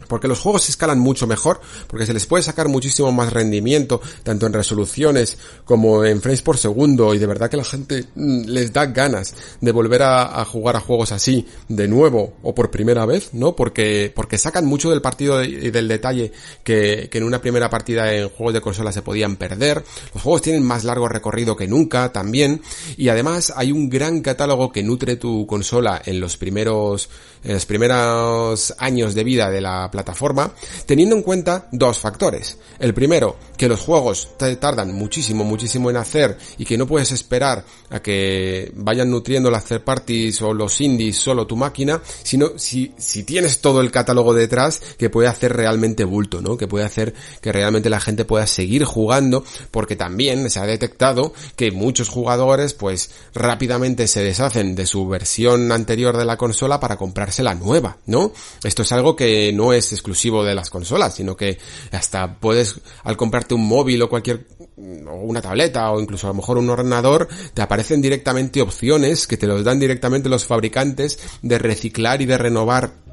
porque 0.08 0.28
los 0.28 0.40
juegos 0.40 0.64
se 0.64 0.72
escalan 0.72 1.00
mucho 1.00 1.28
mejor, 1.28 1.62
porque 1.88 2.06
se 2.06 2.14
les 2.14 2.26
puede 2.26 2.44
sacar 2.44 2.68
muchísimo 2.68 3.12
más 3.12 3.34
rendimiento, 3.34 4.02
tanto 4.24 4.46
en 4.46 4.54
resoluciones 4.54 5.38
como 5.66 6.04
en 6.06 6.22
frames 6.22 6.42
por 6.42 6.58
segundo, 6.58 7.14
y 7.14 7.20
de 7.20 7.26
verdad 7.26 7.50
que 7.50 7.58
la 7.58 7.64
gente 7.64 8.06
mm, 8.16 8.46
les 8.46 8.72
da 8.74 8.86
ganas 8.88 9.34
de 9.62 9.72
volver 9.72 10.04
a, 10.04 10.46
jugar 10.46 10.76
a 10.76 10.80
juegos 10.80 11.12
así 11.12 11.46
de 11.68 11.88
nuevo 11.88 12.36
o 12.44 12.54
por 12.54 12.72
primera 12.72 13.06
vez, 13.06 13.34
¿no? 13.34 13.56
Porque, 13.56 14.12
porque 14.16 14.38
sacan 14.38 14.66
mucho 14.66 14.90
del 14.90 15.02
partido 15.02 15.44
y 15.44 15.72
del 15.72 15.88
detalle 15.88 16.32
que, 16.64 17.10
que 17.12 17.18
en 17.18 17.24
una 17.24 17.42
primera 17.42 17.70
partida 17.70 18.14
en 18.14 18.30
juegos 18.30 18.54
de 18.54 18.62
consola 18.62 18.92
se 18.92 19.02
podían 19.02 19.36
perder. 19.36 19.84
Los 20.14 20.24
juegos 20.24 20.42
tienen 20.42 20.64
más 20.64 20.84
largo 20.84 21.08
recorrido 21.08 21.56
que 21.56 21.68
nunca 21.68 22.12
también, 22.12 22.62
y 22.98 23.10
además 23.10 23.54
hay 23.56 23.72
un 23.72 23.90
gran 23.90 24.22
catálogo 24.22 24.72
que 24.72 24.84
nutre 24.84 25.16
tu 25.16 25.46
consola 25.46 26.02
en 26.06 26.20
los 26.20 26.38
primeros, 26.38 27.10
en 27.44 27.54
los 27.54 27.66
primeros 27.66 28.74
años 28.78 29.16
de 29.16 29.24
vida 29.24 29.50
de 29.50 29.62
la 29.62 29.90
plataforma, 29.96 30.52
teniendo 30.86 31.16
en 31.16 31.24
cuenta 31.24 31.68
dos 31.72 32.00
factores. 32.00 32.58
El 32.80 32.94
primero, 32.94 33.38
que 33.58 33.70
los 33.70 33.80
juegos 33.80 34.30
te 34.38 34.56
tardan 34.58 34.94
muchísimo, 34.94 35.46
muchísimo 35.46 35.90
en 35.90 35.98
hacer 35.98 36.38
y 36.58 36.66
que 36.66 36.78
no 36.78 36.86
puedes 36.86 37.12
esperar 37.14 37.64
a 37.90 38.02
que 38.02 38.72
vayan 38.76 39.10
nutriendo 39.10 39.50
las 39.50 39.66
third 39.66 39.84
parties 39.84 40.42
o 40.42 40.54
los 40.54 40.82
indies 40.82 41.18
solo 41.18 41.48
tu 41.48 41.56
máquina, 41.56 42.02
sino 42.24 42.58
si, 42.58 42.92
si 42.98 43.24
tienes 43.24 43.62
todo 43.62 43.80
el 43.80 43.92
catálogo 43.92 44.34
detrás 44.34 44.82
que 44.98 45.10
puede 45.10 45.30
hacer 45.30 45.54
realmente 45.54 46.04
bulto, 46.04 46.42
¿no? 46.42 46.58
Que 46.58 46.68
puede 46.68 46.86
hacer 46.86 47.14
que 47.42 47.54
realmente 47.54 47.90
la 47.90 48.02
gente 48.02 48.26
pueda 48.26 48.48
seguir 48.48 48.84
jugando 48.84 49.46
porque 49.72 49.96
también 49.96 50.50
se 50.50 50.60
ha 50.60 50.66
detectado 50.66 51.34
que 51.56 51.72
muchos 51.72 52.10
jugadores 52.10 52.74
pues 52.74 53.12
rápidamente 53.34 54.08
se 54.08 54.24
deshacen 54.24 54.76
de 54.76 54.86
su 54.86 55.08
versión 55.08 55.72
anterior 55.72 56.18
de 56.18 56.26
la 56.26 56.38
consola 56.38 56.80
para 56.80 56.98
comprarse 56.98 57.44
la 57.44 57.56
nueva, 57.56 57.98
¿no? 58.06 58.34
Esto 58.64 58.82
es 58.82 58.92
algo 58.92 59.16
que 59.16 59.54
no 59.54 59.74
es 59.74 59.85
exclusivo 59.94 60.44
de 60.44 60.56
las 60.56 60.70
consolas, 60.70 61.16
sino 61.16 61.36
que 61.36 61.58
hasta 61.92 62.40
puedes, 62.40 62.80
al 63.04 63.18
comprarte 63.18 63.54
un 63.54 63.68
móvil 63.68 64.02
o 64.02 64.10
cualquier, 64.10 64.48
o 64.78 65.16
una 65.16 65.42
tableta 65.42 65.92
o 65.92 66.00
incluso 66.00 66.28
a 66.28 66.32
lo 66.32 66.36
mejor 66.36 66.58
un 66.58 66.70
ordenador, 66.70 67.28
te 67.54 67.62
aparecen 67.62 68.02
directamente 68.02 68.62
opciones 68.62 69.28
que 69.28 69.38
te 69.38 69.48
los 69.48 69.64
dan 69.64 69.80
directamente 69.80 70.30
los 70.30 70.46
fabricantes 70.46 71.20
de 71.42 71.58
reciclar 71.58 72.22
y 72.22 72.26
de 72.26 72.38
renovar 72.38 73.05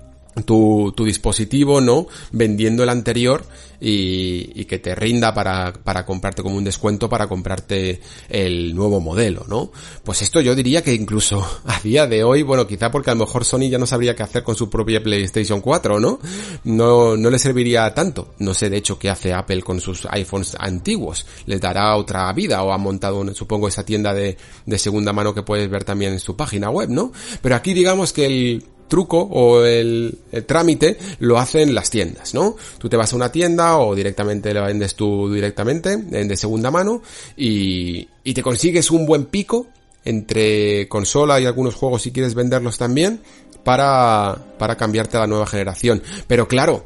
tu, 0.44 0.92
tu 0.96 1.04
dispositivo, 1.04 1.80
¿no? 1.80 2.06
Vendiendo 2.32 2.82
el 2.82 2.88
anterior 2.88 3.44
y, 3.80 4.52
y 4.54 4.64
que 4.64 4.78
te 4.78 4.94
rinda 4.94 5.34
para, 5.34 5.72
para 5.72 6.06
comprarte 6.06 6.42
como 6.42 6.56
un 6.56 6.64
descuento 6.64 7.08
para 7.08 7.26
comprarte 7.26 8.00
el 8.28 8.74
nuevo 8.74 9.00
modelo, 9.00 9.44
¿no? 9.48 9.72
Pues 10.04 10.22
esto 10.22 10.40
yo 10.40 10.54
diría 10.54 10.82
que 10.82 10.94
incluso 10.94 11.44
a 11.66 11.80
día 11.80 12.06
de 12.06 12.22
hoy, 12.24 12.42
bueno, 12.42 12.66
quizá 12.66 12.90
porque 12.90 13.10
a 13.10 13.14
lo 13.14 13.24
mejor 13.26 13.44
Sony 13.44 13.68
ya 13.68 13.78
no 13.78 13.86
sabría 13.86 14.14
qué 14.14 14.22
hacer 14.22 14.42
con 14.42 14.54
su 14.54 14.70
propia 14.70 15.02
PlayStation 15.02 15.60
4, 15.60 15.98
¿no? 15.98 16.20
No, 16.64 17.16
no 17.16 17.30
le 17.30 17.38
serviría 17.38 17.92
tanto. 17.92 18.34
No 18.38 18.54
sé 18.54 18.70
de 18.70 18.76
hecho 18.76 18.98
qué 18.98 19.10
hace 19.10 19.34
Apple 19.34 19.62
con 19.62 19.80
sus 19.80 20.06
iPhones 20.10 20.56
antiguos. 20.58 21.26
Les 21.46 21.60
dará 21.60 21.96
otra 21.96 22.32
vida 22.32 22.62
o 22.62 22.72
ha 22.72 22.78
montado, 22.78 23.22
supongo, 23.34 23.68
esa 23.68 23.84
tienda 23.84 24.14
de, 24.14 24.36
de 24.64 24.78
segunda 24.78 25.12
mano 25.12 25.34
que 25.34 25.42
puedes 25.42 25.68
ver 25.68 25.84
también 25.84 26.12
en 26.12 26.20
su 26.20 26.36
página 26.36 26.70
web, 26.70 26.88
¿no? 26.88 27.12
Pero 27.42 27.56
aquí 27.56 27.74
digamos 27.74 28.12
que 28.12 28.26
el, 28.26 28.64
truco 28.92 29.16
o 29.22 29.64
el, 29.64 30.18
trámite 30.46 30.98
lo 31.20 31.38
hacen 31.38 31.74
las 31.74 31.88
tiendas, 31.88 32.34
¿no? 32.34 32.56
Tú 32.76 32.90
te 32.90 32.98
vas 32.98 33.10
a 33.10 33.16
una 33.16 33.32
tienda 33.32 33.78
o 33.78 33.94
directamente 33.94 34.52
la 34.52 34.66
vendes 34.66 34.94
tú 34.94 35.32
directamente, 35.32 35.96
de 35.96 36.36
segunda 36.36 36.70
mano, 36.70 37.00
y, 37.34 38.06
y 38.22 38.34
te 38.34 38.42
consigues 38.42 38.90
un 38.90 39.06
buen 39.06 39.24
pico 39.24 39.68
entre 40.04 40.88
consola 40.88 41.40
y 41.40 41.46
algunos 41.46 41.74
juegos 41.74 42.02
si 42.02 42.12
quieres 42.12 42.34
venderlos 42.34 42.76
también 42.76 43.22
para, 43.64 44.36
para 44.58 44.76
cambiarte 44.76 45.16
a 45.16 45.20
la 45.20 45.26
nueva 45.26 45.46
generación. 45.46 46.02
Pero 46.26 46.46
claro, 46.46 46.84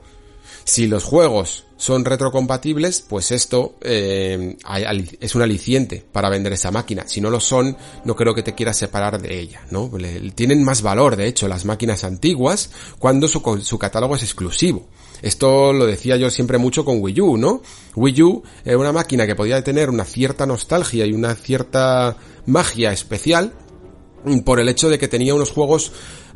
si 0.67 0.89
los 0.89 1.05
juegos 1.05 1.65
son 1.77 2.05
retrocompatibles, 2.05 3.01
pues 3.01 3.31
esto 3.31 3.77
eh, 3.83 4.57
es 5.21 5.35
un 5.37 5.43
aliciente 5.43 6.05
para 6.11 6.29
vender 6.29 6.55
esa 6.55 6.73
máquina. 6.73 7.05
Si 7.07 7.21
no 7.21 7.31
lo 7.31 7.39
son, 7.39 7.77
no 8.05 8.17
creo 8.17 8.35
que 8.35 8.43
te 8.43 8.57
quieras 8.57 8.77
separar 8.77 9.23
de 9.23 9.39
ella, 9.39 9.63
¿no? 9.71 9.89
tienen 10.35 10.65
más 10.65 10.83
valor, 10.83 11.15
de 11.15 11.29
hecho, 11.29 11.47
las 11.47 11.65
máquinas 11.65 12.03
antiguas 12.03 12.71
cuando 12.99 13.29
su, 13.29 13.61
su 13.63 13.79
catálogo 13.79 14.17
es 14.17 14.25
exclusivo. 14.25 14.89
Esto 15.23 15.73
lo 15.73 15.87
decía 15.87 16.17
yo 16.17 16.31
siempre 16.31 16.59
mucho 16.59 16.85
con 16.85 17.01
Wii 17.01 17.21
U, 17.21 17.37
¿no? 17.37 17.63
Wii 17.95 18.23
U 18.23 18.43
era 18.65 18.77
una 18.77 18.93
máquina 18.93 19.25
que 19.25 19.37
podía 19.37 19.63
tener 19.63 19.89
una 19.89 20.05
cierta 20.05 20.47
nostalgia 20.47 21.07
y 21.07 21.13
una 21.13 21.35
cierta 21.37 22.17
magia 22.45 22.93
especial 22.93 23.53
por 24.45 24.61
el 24.61 24.69
hecho 24.69 24.89
de 24.89 24.99
que 24.99 25.09
tenía 25.09 25.35
unos 25.35 25.51
juegos 25.51 25.93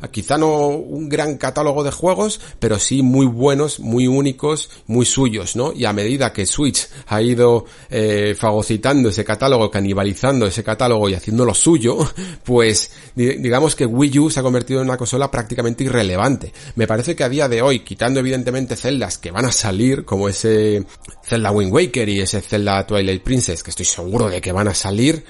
quizá 0.09 0.37
no 0.37 0.69
un 0.69 1.09
gran 1.09 1.37
catálogo 1.37 1.83
de 1.83 1.91
juegos, 1.91 2.39
pero 2.59 2.79
sí 2.79 3.03
muy 3.03 3.27
buenos, 3.27 3.79
muy 3.79 4.07
únicos, 4.07 4.69
muy 4.87 5.05
suyos, 5.05 5.55
¿no? 5.55 5.73
Y 5.73 5.85
a 5.85 5.93
medida 5.93 6.33
que 6.33 6.45
Switch 6.45 6.87
ha 7.07 7.21
ido 7.21 7.65
eh, 7.89 8.35
fagocitando 8.37 9.09
ese 9.09 9.23
catálogo, 9.23 9.69
canibalizando 9.69 10.47
ese 10.47 10.63
catálogo 10.63 11.09
y 11.09 11.13
haciéndolo 11.13 11.53
suyo, 11.53 11.97
pues 12.43 12.91
digamos 13.15 13.75
que 13.75 13.85
Wii 13.85 14.19
U 14.19 14.29
se 14.29 14.39
ha 14.39 14.43
convertido 14.43 14.81
en 14.81 14.87
una 14.87 14.97
consola 14.97 15.29
prácticamente 15.29 15.83
irrelevante. 15.83 16.51
Me 16.75 16.87
parece 16.87 17.15
que 17.15 17.23
a 17.23 17.29
día 17.29 17.47
de 17.47 17.61
hoy, 17.61 17.81
quitando 17.81 18.19
evidentemente 18.19 18.75
celdas 18.75 19.17
que 19.17 19.31
van 19.31 19.45
a 19.45 19.51
salir, 19.51 20.05
como 20.05 20.29
ese 20.29 20.85
Zelda 21.23 21.51
Wind 21.51 21.73
Waker 21.73 22.09
y 22.09 22.21
ese 22.21 22.41
Zelda 22.41 22.87
Twilight 22.87 23.23
Princess, 23.23 23.61
que 23.61 23.69
estoy 23.69 23.85
seguro 23.85 24.29
de 24.29 24.41
que 24.41 24.51
van 24.51 24.67
a 24.67 24.73
salir, 24.73 25.23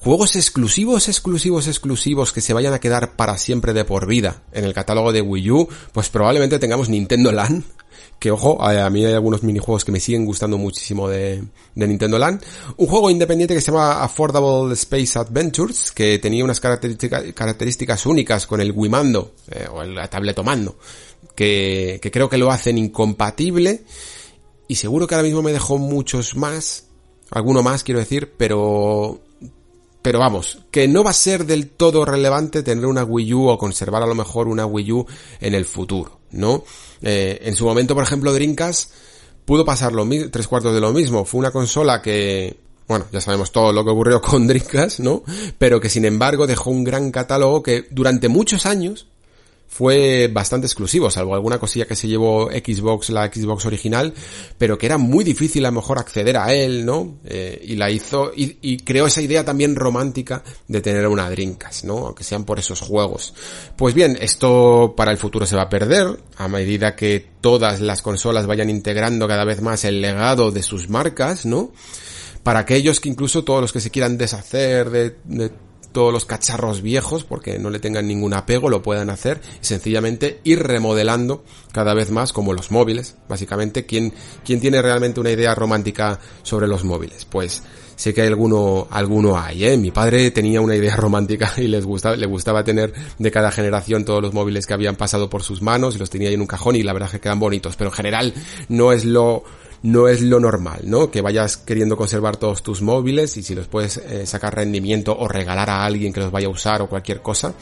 Juegos 0.00 0.36
exclusivos, 0.36 1.08
exclusivos, 1.08 1.66
exclusivos 1.66 2.32
que 2.32 2.40
se 2.40 2.52
vayan 2.52 2.72
a 2.72 2.78
quedar 2.78 3.16
para 3.16 3.36
siempre 3.36 3.72
de 3.72 3.84
por 3.84 4.06
vida 4.06 4.42
en 4.52 4.64
el 4.64 4.72
catálogo 4.72 5.12
de 5.12 5.22
Wii 5.22 5.50
U, 5.50 5.68
pues 5.92 6.08
probablemente 6.08 6.60
tengamos 6.60 6.88
Nintendo 6.88 7.32
Land, 7.32 7.64
que 8.20 8.30
ojo, 8.30 8.62
a, 8.62 8.88
mí 8.90 9.04
hay 9.04 9.14
algunos 9.14 9.42
minijuegos 9.42 9.84
que 9.84 9.90
me 9.90 9.98
siguen 9.98 10.24
gustando 10.24 10.56
muchísimo 10.56 11.08
de, 11.08 11.42
Nintendo 11.74 12.16
Land. 12.16 12.44
Un 12.76 12.86
juego 12.86 13.10
independiente 13.10 13.54
que 13.54 13.60
se 13.60 13.72
llama 13.72 14.02
Affordable 14.04 14.72
Space 14.74 15.18
Adventures, 15.18 15.90
que 15.90 16.20
tenía 16.20 16.44
unas 16.44 16.60
características, 16.60 18.06
únicas 18.06 18.46
con 18.46 18.60
el 18.60 18.70
Wii 18.70 18.90
Mando, 18.90 19.34
eh, 19.50 19.66
o 19.68 19.82
el 19.82 19.96
tableto 20.08 20.44
mando, 20.44 20.78
que, 21.34 21.98
que 22.00 22.10
creo 22.12 22.28
que 22.28 22.38
lo 22.38 22.52
hacen 22.52 22.78
incompatible, 22.78 23.84
y 24.68 24.76
seguro 24.76 25.08
que 25.08 25.16
ahora 25.16 25.26
mismo 25.26 25.42
me 25.42 25.52
dejó 25.52 25.78
muchos 25.78 26.36
más, 26.36 26.86
alguno 27.30 27.64
más 27.64 27.82
quiero 27.82 27.98
decir, 27.98 28.32
pero 28.36 29.22
pero 30.02 30.18
vamos, 30.18 30.58
que 30.70 30.86
no 30.88 31.02
va 31.02 31.10
a 31.10 31.14
ser 31.14 31.44
del 31.44 31.70
todo 31.70 32.04
relevante 32.04 32.62
tener 32.62 32.86
una 32.86 33.04
Wii 33.04 33.34
U 33.34 33.48
o 33.48 33.58
conservar 33.58 34.02
a 34.02 34.06
lo 34.06 34.14
mejor 34.14 34.48
una 34.48 34.64
Wii 34.64 34.92
U 34.92 35.06
en 35.40 35.54
el 35.54 35.64
futuro, 35.64 36.20
¿no? 36.30 36.64
Eh, 37.02 37.40
en 37.42 37.56
su 37.56 37.64
momento, 37.64 37.94
por 37.94 38.04
ejemplo, 38.04 38.32
Dreamcast 38.32 38.92
pudo 39.44 39.64
pasar 39.64 39.92
lo 39.92 40.06
tres 40.30 40.46
cuartos 40.46 40.74
de 40.74 40.80
lo 40.80 40.92
mismo. 40.92 41.24
Fue 41.24 41.40
una 41.40 41.50
consola 41.50 42.02
que, 42.02 42.56
bueno, 42.86 43.06
ya 43.10 43.20
sabemos 43.20 43.50
todo 43.50 43.72
lo 43.72 43.84
que 43.84 43.90
ocurrió 43.90 44.20
con 44.22 44.46
Dreamcast, 44.46 45.00
¿no? 45.00 45.22
Pero 45.58 45.80
que 45.80 45.88
sin 45.88 46.04
embargo 46.04 46.46
dejó 46.46 46.70
un 46.70 46.84
gran 46.84 47.10
catálogo 47.10 47.62
que 47.62 47.86
durante 47.90 48.28
muchos 48.28 48.66
años 48.66 49.08
fue 49.68 50.28
bastante 50.32 50.66
exclusivo, 50.66 51.10
salvo 51.10 51.34
alguna 51.34 51.58
cosilla 51.58 51.86
que 51.86 51.94
se 51.94 52.08
llevó 52.08 52.50
Xbox, 52.50 53.10
la 53.10 53.26
Xbox 53.26 53.66
original, 53.66 54.14
pero 54.56 54.78
que 54.78 54.86
era 54.86 54.96
muy 54.96 55.24
difícil 55.24 55.64
a 55.66 55.68
lo 55.68 55.76
mejor 55.76 55.98
acceder 55.98 56.38
a 56.38 56.52
él, 56.54 56.86
¿no? 56.86 57.18
Eh, 57.24 57.60
y 57.64 57.76
la 57.76 57.90
hizo, 57.90 58.32
y, 58.34 58.78
creó 58.78 59.06
esa 59.06 59.20
idea 59.20 59.44
también 59.44 59.76
romántica 59.76 60.42
de 60.66 60.80
tener 60.80 61.06
una 61.06 61.28
Dreamcast, 61.28 61.84
¿no? 61.84 62.06
Aunque 62.06 62.24
sean 62.24 62.44
por 62.44 62.58
esos 62.58 62.80
juegos. 62.80 63.34
Pues 63.76 63.94
bien, 63.94 64.16
esto 64.20 64.94
para 64.96 65.12
el 65.12 65.18
futuro 65.18 65.44
se 65.44 65.56
va 65.56 65.62
a 65.62 65.68
perder, 65.68 66.18
a 66.38 66.48
medida 66.48 66.96
que 66.96 67.24
todas 67.40 67.80
las 67.80 68.00
consolas 68.00 68.46
vayan 68.46 68.70
integrando 68.70 69.28
cada 69.28 69.44
vez 69.44 69.60
más 69.60 69.84
el 69.84 70.00
legado 70.00 70.50
de 70.50 70.62
sus 70.62 70.88
marcas, 70.88 71.44
¿no? 71.44 71.72
para 72.42 72.60
aquellos 72.60 73.00
que 73.00 73.10
incluso 73.10 73.44
todos 73.44 73.60
los 73.60 73.72
que 73.72 73.80
se 73.80 73.90
quieran 73.90 74.16
deshacer 74.16 74.88
de, 74.88 75.16
de 75.24 75.50
todos 75.98 76.12
los 76.12 76.26
cacharros 76.26 76.80
viejos, 76.80 77.24
porque 77.24 77.58
no 77.58 77.70
le 77.70 77.80
tengan 77.80 78.06
ningún 78.06 78.32
apego, 78.32 78.68
lo 78.68 78.82
puedan 78.82 79.10
hacer 79.10 79.40
y 79.60 79.64
sencillamente 79.64 80.38
ir 80.44 80.62
remodelando 80.62 81.42
cada 81.72 81.92
vez 81.92 82.12
más 82.12 82.32
como 82.32 82.52
los 82.52 82.70
móviles. 82.70 83.16
Básicamente, 83.28 83.84
¿quién, 83.84 84.14
quién 84.44 84.60
tiene 84.60 84.80
realmente 84.80 85.18
una 85.18 85.32
idea 85.32 85.56
romántica 85.56 86.20
sobre 86.44 86.68
los 86.68 86.84
móviles? 86.84 87.24
Pues 87.24 87.64
sé 87.96 88.14
que 88.14 88.22
hay 88.22 88.28
alguno, 88.28 88.86
alguno 88.92 89.36
hay, 89.36 89.64
¿eh? 89.64 89.76
Mi 89.76 89.90
padre 89.90 90.30
tenía 90.30 90.60
una 90.60 90.76
idea 90.76 90.94
romántica 90.96 91.52
y 91.56 91.66
les 91.66 91.84
gustaba, 91.84 92.14
le 92.14 92.26
gustaba 92.26 92.62
tener 92.62 92.92
de 93.18 93.30
cada 93.32 93.50
generación 93.50 94.04
todos 94.04 94.22
los 94.22 94.32
móviles 94.32 94.68
que 94.68 94.74
habían 94.74 94.94
pasado 94.94 95.28
por 95.28 95.42
sus 95.42 95.62
manos 95.62 95.96
y 95.96 95.98
los 95.98 96.10
tenía 96.10 96.28
ahí 96.28 96.34
en 96.34 96.42
un 96.42 96.46
cajón 96.46 96.76
y 96.76 96.84
la 96.84 96.92
verdad 96.92 97.08
es 97.08 97.14
que 97.14 97.20
quedan 97.20 97.40
bonitos, 97.40 97.74
pero 97.74 97.90
en 97.90 97.94
general 97.94 98.34
no 98.68 98.92
es 98.92 99.04
lo, 99.04 99.42
no 99.82 100.08
es 100.08 100.20
lo 100.20 100.40
normal, 100.40 100.80
¿no? 100.84 101.10
Que 101.10 101.20
vayas 101.20 101.56
queriendo 101.56 101.96
conservar 101.96 102.36
todos 102.36 102.62
tus 102.62 102.82
móviles 102.82 103.36
y 103.36 103.42
si 103.42 103.54
los 103.54 103.68
puedes 103.68 103.98
eh, 103.98 104.26
sacar 104.26 104.54
rendimiento 104.54 105.16
o 105.16 105.28
regalar 105.28 105.70
a 105.70 105.84
alguien 105.84 106.12
que 106.12 106.20
los 106.20 106.30
vaya 106.30 106.48
a 106.48 106.50
usar 106.50 106.82
o 106.82 106.88
cualquier 106.88 107.22
cosa, 107.22 107.54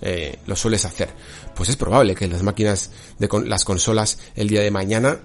eh, 0.00 0.38
lo 0.46 0.56
sueles 0.56 0.84
hacer. 0.84 1.10
Pues 1.54 1.68
es 1.68 1.76
probable 1.76 2.14
que 2.14 2.28
las 2.28 2.42
máquinas 2.42 2.90
de 3.18 3.28
las 3.46 3.64
consolas 3.64 4.18
el 4.34 4.48
día 4.48 4.60
de 4.60 4.70
mañana 4.70 5.18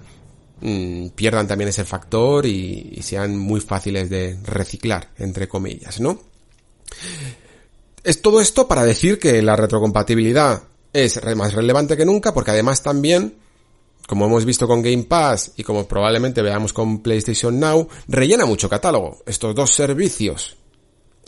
mm, 0.60 1.08
pierdan 1.08 1.46
también 1.46 1.68
ese 1.68 1.84
factor 1.84 2.46
y, 2.46 2.94
y 2.96 3.02
sean 3.02 3.36
muy 3.36 3.60
fáciles 3.60 4.10
de 4.10 4.38
reciclar, 4.42 5.10
entre 5.18 5.48
comillas, 5.48 6.00
¿no? 6.00 6.20
Es 8.02 8.22
todo 8.22 8.40
esto 8.40 8.66
para 8.66 8.84
decir 8.84 9.18
que 9.18 9.42
la 9.42 9.56
retrocompatibilidad 9.56 10.62
es 10.92 11.20
más 11.36 11.52
relevante 11.52 11.96
que 11.96 12.04
nunca 12.04 12.34
porque 12.34 12.50
además 12.50 12.82
también 12.82 13.34
como 14.10 14.26
hemos 14.26 14.44
visto 14.44 14.66
con 14.66 14.82
Game 14.82 15.04
Pass 15.04 15.52
y 15.56 15.62
como 15.62 15.86
probablemente 15.86 16.42
veamos 16.42 16.72
con 16.72 17.00
PlayStation 17.00 17.60
Now, 17.60 17.86
rellena 18.08 18.44
mucho 18.44 18.68
catálogo. 18.68 19.22
Estos 19.24 19.54
dos 19.54 19.72
servicios 19.72 20.56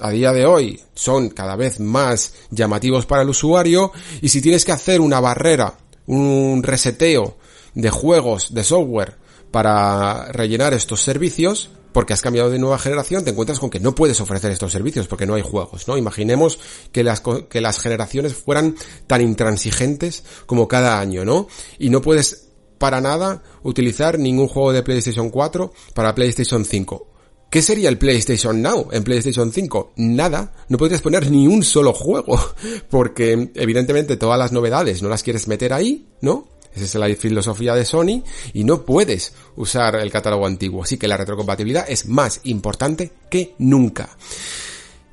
a 0.00 0.10
día 0.10 0.32
de 0.32 0.46
hoy 0.46 0.80
son 0.92 1.30
cada 1.30 1.54
vez 1.54 1.78
más 1.78 2.34
llamativos 2.50 3.06
para 3.06 3.22
el 3.22 3.28
usuario 3.28 3.92
y 4.20 4.30
si 4.30 4.42
tienes 4.42 4.64
que 4.64 4.72
hacer 4.72 5.00
una 5.00 5.20
barrera, 5.20 5.78
un 6.06 6.60
reseteo 6.64 7.36
de 7.74 7.88
juegos, 7.90 8.52
de 8.52 8.64
software 8.64 9.14
para 9.52 10.32
rellenar 10.32 10.74
estos 10.74 11.02
servicios, 11.02 11.70
porque 11.92 12.14
has 12.14 12.20
cambiado 12.20 12.50
de 12.50 12.58
nueva 12.58 12.80
generación, 12.80 13.22
te 13.22 13.30
encuentras 13.30 13.60
con 13.60 13.70
que 13.70 13.78
no 13.78 13.94
puedes 13.94 14.20
ofrecer 14.20 14.50
estos 14.50 14.72
servicios 14.72 15.06
porque 15.06 15.24
no 15.26 15.36
hay 15.36 15.42
juegos, 15.42 15.86
¿no? 15.86 15.96
Imaginemos 15.96 16.58
que 16.90 17.04
las, 17.04 17.22
que 17.48 17.60
las 17.60 17.78
generaciones 17.78 18.34
fueran 18.34 18.74
tan 19.06 19.20
intransigentes 19.20 20.24
como 20.46 20.66
cada 20.66 20.98
año, 20.98 21.24
¿no? 21.24 21.46
Y 21.78 21.88
no 21.88 22.02
puedes 22.02 22.48
para 22.82 23.00
nada 23.00 23.40
utilizar 23.62 24.18
ningún 24.18 24.48
juego 24.48 24.72
de 24.72 24.82
PlayStation 24.82 25.30
4 25.30 25.72
para 25.94 26.16
PlayStation 26.16 26.64
5. 26.64 27.06
¿Qué 27.48 27.62
sería 27.62 27.88
el 27.88 27.96
PlayStation 27.96 28.60
Now 28.60 28.88
en 28.90 29.04
PlayStation 29.04 29.52
5? 29.52 29.92
Nada, 29.98 30.52
no 30.68 30.78
podrías 30.78 31.00
poner 31.00 31.30
ni 31.30 31.46
un 31.46 31.62
solo 31.62 31.92
juego, 31.92 32.36
porque 32.90 33.52
evidentemente 33.54 34.16
todas 34.16 34.36
las 34.36 34.50
novedades 34.50 35.00
no 35.00 35.08
las 35.08 35.22
quieres 35.22 35.46
meter 35.46 35.72
ahí, 35.72 36.08
¿no? 36.22 36.48
Esa 36.74 36.84
es 36.86 36.94
la 36.96 37.14
filosofía 37.14 37.76
de 37.76 37.84
Sony 37.84 38.24
y 38.52 38.64
no 38.64 38.84
puedes 38.84 39.32
usar 39.54 39.94
el 39.94 40.10
catálogo 40.10 40.44
antiguo, 40.44 40.82
así 40.82 40.96
que 40.96 41.06
la 41.06 41.16
retrocompatibilidad 41.16 41.88
es 41.88 42.08
más 42.08 42.40
importante 42.42 43.12
que 43.30 43.54
nunca. 43.58 44.08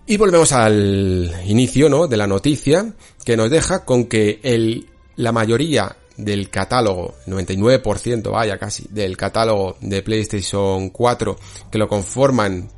Y 0.08 0.18
volvemos 0.18 0.54
al 0.54 1.36
inicio, 1.46 1.88
¿no? 1.88 2.08
De 2.08 2.18
la 2.18 2.26
noticia 2.26 2.96
que 3.24 3.38
nos 3.38 3.52
deja 3.52 3.86
con 3.86 4.06
que 4.06 4.40
el, 4.42 4.88
la 5.18 5.32
mayoría 5.32 5.98
del 6.20 6.50
catálogo, 6.50 7.16
99% 7.28 8.32
vaya 8.32 8.58
casi, 8.58 8.86
del 8.90 9.18
catálogo 9.18 9.78
de 9.82 10.02
PlayStation 10.02 10.90
4 10.90 11.38
que 11.72 11.78
lo 11.78 11.88
conforman 11.88 12.70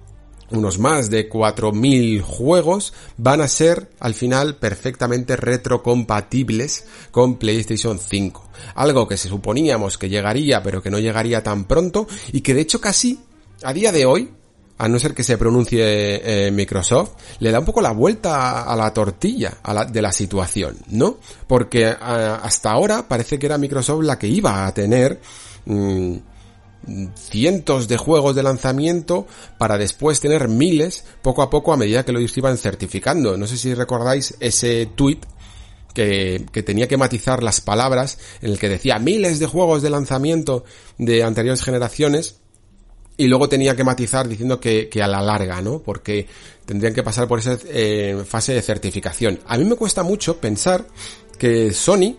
unos 0.51 0.79
más 0.79 1.09
de 1.09 1.29
4.000 1.29 2.21
juegos 2.21 2.93
van 3.17 3.41
a 3.41 3.47
ser 3.47 3.89
al 3.99 4.13
final 4.13 4.57
perfectamente 4.57 5.35
retrocompatibles 5.35 6.85
con 7.11 7.37
PlayStation 7.37 7.97
5. 7.97 8.49
Algo 8.75 9.07
que 9.07 9.17
se 9.17 9.29
suponíamos 9.29 9.97
que 9.97 10.09
llegaría 10.09 10.61
pero 10.61 10.81
que 10.81 10.91
no 10.91 10.99
llegaría 10.99 11.41
tan 11.41 11.65
pronto 11.65 12.07
y 12.31 12.41
que 12.41 12.53
de 12.53 12.61
hecho 12.61 12.81
casi 12.81 13.19
a 13.63 13.73
día 13.73 13.91
de 13.91 14.05
hoy 14.05 14.31
a 14.81 14.87
no 14.87 14.97
ser 14.97 15.13
que 15.13 15.23
se 15.23 15.37
pronuncie 15.37 16.47
eh, 16.47 16.49
Microsoft, 16.49 17.11
le 17.37 17.51
da 17.51 17.59
un 17.59 17.65
poco 17.65 17.81
la 17.81 17.91
vuelta 17.91 18.63
a 18.63 18.75
la 18.75 18.91
tortilla 18.91 19.53
de 19.87 20.01
la 20.01 20.11
situación, 20.11 20.75
¿no? 20.87 21.19
Porque 21.45 21.85
hasta 21.85 22.71
ahora 22.71 23.07
parece 23.07 23.37
que 23.37 23.45
era 23.45 23.59
Microsoft 23.59 24.03
la 24.03 24.17
que 24.17 24.25
iba 24.25 24.65
a 24.65 24.73
tener 24.73 25.21
mm, 25.65 26.15
cientos 27.15 27.87
de 27.87 27.97
juegos 27.97 28.35
de 28.35 28.41
lanzamiento 28.41 29.27
para 29.59 29.77
después 29.77 30.19
tener 30.19 30.47
miles 30.47 31.05
poco 31.21 31.43
a 31.43 31.51
poco 31.51 31.73
a 31.73 31.77
medida 31.77 32.03
que 32.03 32.11
lo 32.11 32.19
iban 32.19 32.57
certificando. 32.57 33.37
No 33.37 33.45
sé 33.45 33.57
si 33.57 33.75
recordáis 33.75 34.35
ese 34.39 34.87
tweet 34.95 35.19
que, 35.93 36.43
que, 36.51 36.63
tenía 36.63 36.87
que 36.87 36.97
matizar 36.97 37.43
las 37.43 37.61
palabras 37.61 38.17
en 38.41 38.49
el 38.49 38.57
que 38.57 38.69
decía 38.69 38.97
miles 38.97 39.37
de 39.37 39.45
juegos 39.45 39.83
de 39.83 39.91
lanzamiento 39.91 40.63
de 40.97 41.21
anteriores 41.21 41.61
generaciones 41.61 42.40
y 43.21 43.27
luego 43.27 43.47
tenía 43.47 43.75
que 43.75 43.83
matizar 43.83 44.27
diciendo 44.27 44.59
que, 44.59 44.89
que, 44.89 45.03
a 45.03 45.07
la 45.07 45.21
larga, 45.21 45.61
¿no? 45.61 45.77
Porque 45.77 46.25
tendrían 46.65 46.91
que 46.91 47.03
pasar 47.03 47.27
por 47.27 47.37
esa 47.37 47.55
eh, 47.67 48.23
fase 48.27 48.55
de 48.55 48.63
certificación. 48.63 49.39
A 49.45 49.59
mí 49.59 49.63
me 49.63 49.75
cuesta 49.75 50.01
mucho 50.01 50.37
pensar 50.37 50.87
que 51.37 51.71
Sony 51.71 52.17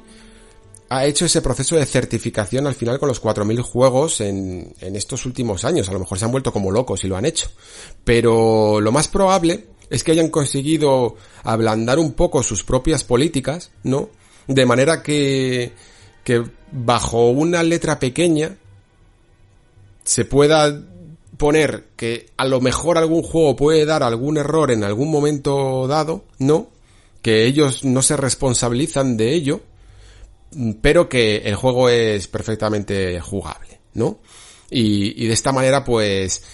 ha 0.91 1.05
hecho 1.05 1.25
ese 1.25 1.43
proceso 1.43 1.75
de 1.75 1.87
certificación 1.87 2.69
al 2.69 2.77
final 2.77 3.01
con 3.01 3.09
los 3.09 3.21
4.000 3.21 3.63
juegos 3.63 4.21
en, 4.21 4.75
en 4.81 4.95
estos 4.95 5.27
últimos 5.27 5.65
años. 5.65 5.89
A 5.89 5.93
lo 5.93 5.99
mejor 5.99 6.21
se 6.21 6.25
han 6.25 6.31
vuelto 6.31 6.53
como 6.53 6.71
locos 6.71 7.03
y 7.03 7.09
lo 7.09 7.17
han 7.17 7.25
hecho. 7.25 7.51
Pero 8.05 8.81
lo 8.81 8.93
más 8.93 9.09
probable 9.09 9.67
es 9.91 10.05
que 10.05 10.13
hayan 10.13 10.29
conseguido 10.29 11.17
ablandar 11.43 11.99
un 11.99 12.13
poco 12.13 12.45
sus 12.45 12.63
propias 12.63 13.03
políticas, 13.03 13.73
¿no? 13.83 14.09
De 14.47 14.67
manera 14.67 15.03
que, 15.03 15.73
que 16.23 16.45
bajo 16.71 17.31
una 17.31 17.65
letra 17.65 17.99
pequeña 17.99 18.57
se 20.05 20.25
pueda 20.25 20.83
poner 21.43 21.89
que 21.97 22.27
a 22.37 22.45
lo 22.45 22.61
mejor 22.61 22.99
algún 22.99 23.25
juego 23.25 23.57
puede 23.57 23.85
dar 23.85 24.05
algún 24.05 24.37
error 24.39 24.71
en 24.71 24.85
algún 24.85 25.11
momento 25.11 25.89
dado, 25.89 26.23
no, 26.39 26.69
que 27.21 27.47
ellos 27.47 27.83
no 27.83 28.01
se 28.01 28.17
responsabilizan 28.17 29.17
de 29.17 29.35
ello, 29.35 29.61
pero 30.81 31.09
que 31.09 31.39
el 31.39 31.57
juego 31.57 31.89
es 31.89 32.29
perfectamente 32.29 33.19
jugable, 33.21 33.81
¿no? 33.95 34.21
Y, 34.71 35.21
y 35.21 35.27
de 35.27 35.35
esta 35.35 35.51
manera, 35.51 35.83
pues, 35.83 36.45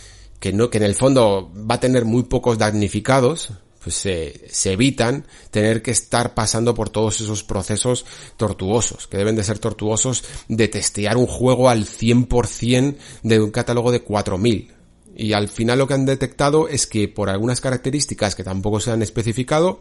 que 0.40 0.54
no, 0.54 0.70
que 0.70 0.78
en 0.78 0.84
el 0.84 0.94
fondo 0.94 1.52
va 1.70 1.74
a 1.74 1.80
tener 1.80 2.06
muy 2.06 2.22
pocos 2.22 2.56
damnificados, 2.56 3.50
pues 3.84 3.94
se, 3.94 4.40
se, 4.48 4.72
evitan 4.72 5.26
tener 5.50 5.82
que 5.82 5.90
estar 5.90 6.32
pasando 6.32 6.72
por 6.72 6.88
todos 6.88 7.20
esos 7.20 7.44
procesos 7.44 8.06
tortuosos, 8.38 9.06
que 9.06 9.18
deben 9.18 9.36
de 9.36 9.44
ser 9.44 9.58
tortuosos 9.58 10.24
de 10.48 10.66
testear 10.68 11.18
un 11.18 11.26
juego 11.26 11.68
al 11.68 11.84
100% 11.84 12.96
de 13.22 13.38
un 13.38 13.50
catálogo 13.50 13.92
de 13.92 14.00
4000. 14.00 14.77
Y 15.20 15.32
al 15.32 15.48
final 15.48 15.80
lo 15.80 15.88
que 15.88 15.94
han 15.94 16.06
detectado 16.06 16.68
es 16.68 16.86
que 16.86 17.08
por 17.08 17.28
algunas 17.28 17.60
características 17.60 18.36
que 18.36 18.44
tampoco 18.44 18.78
se 18.78 18.92
han 18.92 19.02
especificado, 19.02 19.80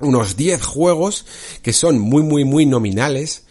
unos 0.00 0.36
10 0.36 0.62
juegos 0.66 1.24
que 1.62 1.72
son 1.72 1.98
muy 1.98 2.22
muy 2.22 2.44
muy 2.44 2.66
nominales, 2.66 3.46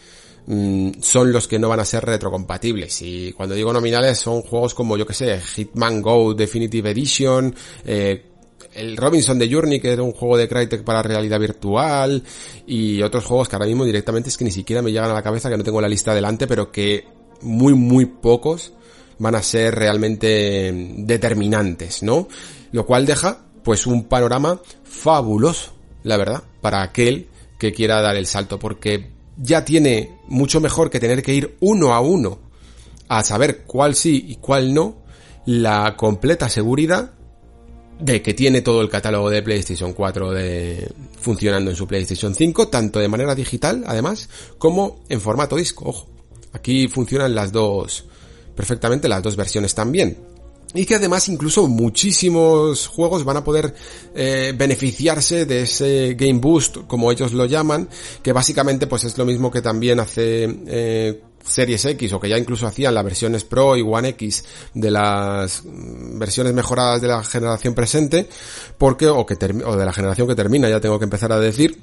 mm, 0.46 1.00
son 1.00 1.32
los 1.32 1.48
que 1.48 1.58
no 1.58 1.68
van 1.68 1.80
a 1.80 1.84
ser 1.84 2.04
retrocompatibles. 2.04 3.02
Y 3.02 3.32
cuando 3.32 3.56
digo 3.56 3.72
nominales 3.72 4.18
son 4.18 4.42
juegos 4.42 4.72
como 4.72 4.96
yo 4.96 5.04
que 5.04 5.14
sé, 5.14 5.40
Hitman 5.40 6.00
Go 6.00 6.32
Definitive 6.32 6.92
Edition, 6.92 7.52
eh, 7.84 8.24
el 8.74 8.96
Robinson 8.96 9.36
de 9.36 9.52
Journey, 9.52 9.80
que 9.80 9.92
era 9.92 10.04
un 10.04 10.12
juego 10.12 10.36
de 10.36 10.46
Crytek 10.46 10.84
para 10.84 11.02
realidad 11.02 11.40
virtual, 11.40 12.22
y 12.68 13.02
otros 13.02 13.24
juegos 13.24 13.48
que 13.48 13.56
ahora 13.56 13.66
mismo 13.66 13.84
directamente 13.84 14.28
es 14.28 14.36
que 14.36 14.44
ni 14.44 14.52
siquiera 14.52 14.80
me 14.80 14.92
llegan 14.92 15.10
a 15.10 15.14
la 15.14 15.24
cabeza, 15.24 15.50
que 15.50 15.56
no 15.56 15.64
tengo 15.64 15.80
la 15.80 15.88
lista 15.88 16.14
delante, 16.14 16.46
pero 16.46 16.70
que 16.70 17.04
muy, 17.40 17.74
muy 17.74 18.06
pocos 18.06 18.75
van 19.18 19.34
a 19.34 19.42
ser 19.42 19.74
realmente 19.74 20.72
determinantes, 20.98 22.02
¿no? 22.02 22.28
Lo 22.72 22.86
cual 22.86 23.06
deja, 23.06 23.46
pues, 23.62 23.86
un 23.86 24.04
panorama 24.04 24.60
fabuloso, 24.84 25.72
la 26.02 26.16
verdad, 26.16 26.42
para 26.60 26.82
aquel 26.82 27.28
que 27.58 27.72
quiera 27.72 28.02
dar 28.02 28.16
el 28.16 28.26
salto, 28.26 28.58
porque 28.58 29.10
ya 29.36 29.64
tiene 29.64 30.18
mucho 30.28 30.60
mejor 30.60 30.90
que 30.90 31.00
tener 31.00 31.22
que 31.22 31.34
ir 31.34 31.56
uno 31.60 31.94
a 31.94 32.00
uno 32.00 32.38
a 33.08 33.22
saber 33.22 33.64
cuál 33.66 33.94
sí 33.94 34.24
y 34.28 34.36
cuál 34.36 34.74
no, 34.74 35.02
la 35.46 35.94
completa 35.96 36.48
seguridad 36.48 37.12
de 38.00 38.20
que 38.20 38.34
tiene 38.34 38.60
todo 38.60 38.82
el 38.82 38.90
catálogo 38.90 39.30
de 39.30 39.42
PlayStation 39.42 39.92
4 39.92 40.32
de, 40.32 40.92
funcionando 41.18 41.70
en 41.70 41.76
su 41.76 41.86
PlayStation 41.86 42.34
5, 42.34 42.68
tanto 42.68 42.98
de 42.98 43.08
manera 43.08 43.34
digital, 43.34 43.84
además, 43.86 44.28
como 44.58 45.04
en 45.08 45.20
formato 45.20 45.56
disco. 45.56 45.88
Ojo, 45.88 46.08
aquí 46.52 46.88
funcionan 46.88 47.34
las 47.34 47.52
dos 47.52 48.06
perfectamente, 48.56 49.08
las 49.08 49.22
dos 49.22 49.36
versiones 49.36 49.74
también. 49.74 50.16
Y 50.74 50.84
que 50.84 50.96
además 50.96 51.28
incluso 51.28 51.68
muchísimos 51.68 52.88
juegos 52.88 53.24
van 53.24 53.38
a 53.38 53.44
poder 53.44 53.74
eh, 54.14 54.52
beneficiarse 54.56 55.46
de 55.46 55.62
ese 55.62 56.14
Game 56.14 56.40
Boost, 56.40 56.78
como 56.86 57.10
ellos 57.12 57.32
lo 57.32 57.46
llaman, 57.46 57.88
que 58.22 58.32
básicamente 58.32 58.86
pues 58.86 59.04
es 59.04 59.16
lo 59.16 59.24
mismo 59.24 59.50
que 59.50 59.62
también 59.62 60.00
hace 60.00 60.44
eh, 60.66 61.22
Series 61.46 61.84
X 61.84 62.12
o 62.12 62.20
que 62.20 62.28
ya 62.28 62.36
incluso 62.36 62.66
hacían 62.66 62.94
las 62.94 63.04
versiones 63.04 63.44
Pro 63.44 63.76
y 63.76 63.82
One 63.82 64.10
X 64.10 64.44
de 64.74 64.90
las 64.90 65.62
versiones 65.64 66.52
mejoradas 66.52 67.00
de 67.00 67.08
la 67.08 67.22
generación 67.22 67.74
presente, 67.74 68.28
porque, 68.76 69.06
o 69.06 69.24
que 69.24 69.34
o 69.64 69.76
de 69.76 69.84
la 69.84 69.92
generación 69.92 70.26
que 70.28 70.34
termina, 70.34 70.68
ya 70.68 70.80
tengo 70.80 70.98
que 70.98 71.04
empezar 71.04 71.32
a 71.32 71.38
decir, 71.40 71.78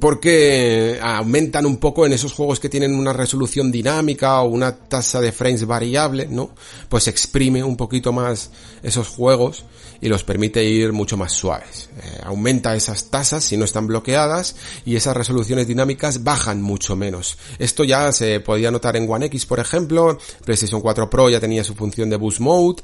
porque 0.00 0.98
aumentan 1.00 1.64
un 1.64 1.76
poco 1.76 2.04
en 2.04 2.12
esos 2.12 2.32
juegos 2.32 2.58
que 2.58 2.68
tienen 2.68 2.94
una 2.94 3.12
resolución 3.12 3.70
dinámica 3.70 4.40
o 4.40 4.48
una 4.48 4.74
tasa 4.74 5.20
de 5.20 5.30
frames 5.30 5.66
variable, 5.66 6.26
¿no? 6.28 6.50
Pues 6.88 7.06
exprime 7.06 7.62
un 7.62 7.76
poquito 7.76 8.12
más 8.12 8.50
esos 8.82 9.06
juegos 9.06 9.64
y 10.00 10.08
los 10.08 10.24
permite 10.24 10.64
ir 10.64 10.92
mucho 10.92 11.16
más 11.16 11.32
suaves. 11.32 11.90
Eh, 11.96 12.20
aumenta 12.24 12.74
esas 12.74 13.10
tasas 13.10 13.44
si 13.44 13.56
no 13.56 13.64
están 13.64 13.86
bloqueadas 13.86 14.56
y 14.84 14.96
esas 14.96 15.16
resoluciones 15.16 15.68
dinámicas 15.68 16.24
bajan 16.24 16.60
mucho 16.60 16.96
menos. 16.96 17.38
Esto 17.60 17.84
ya 17.84 18.10
se 18.10 18.40
podía 18.40 18.72
notar 18.72 18.96
en 18.96 19.08
One 19.08 19.26
X, 19.26 19.46
por 19.46 19.60
ejemplo, 19.60 20.18
PlayStation 20.44 20.80
4 20.80 21.08
Pro 21.08 21.30
ya 21.30 21.38
tenía 21.38 21.62
su 21.62 21.76
función 21.76 22.10
de 22.10 22.16
boost 22.16 22.40
mode 22.40 22.82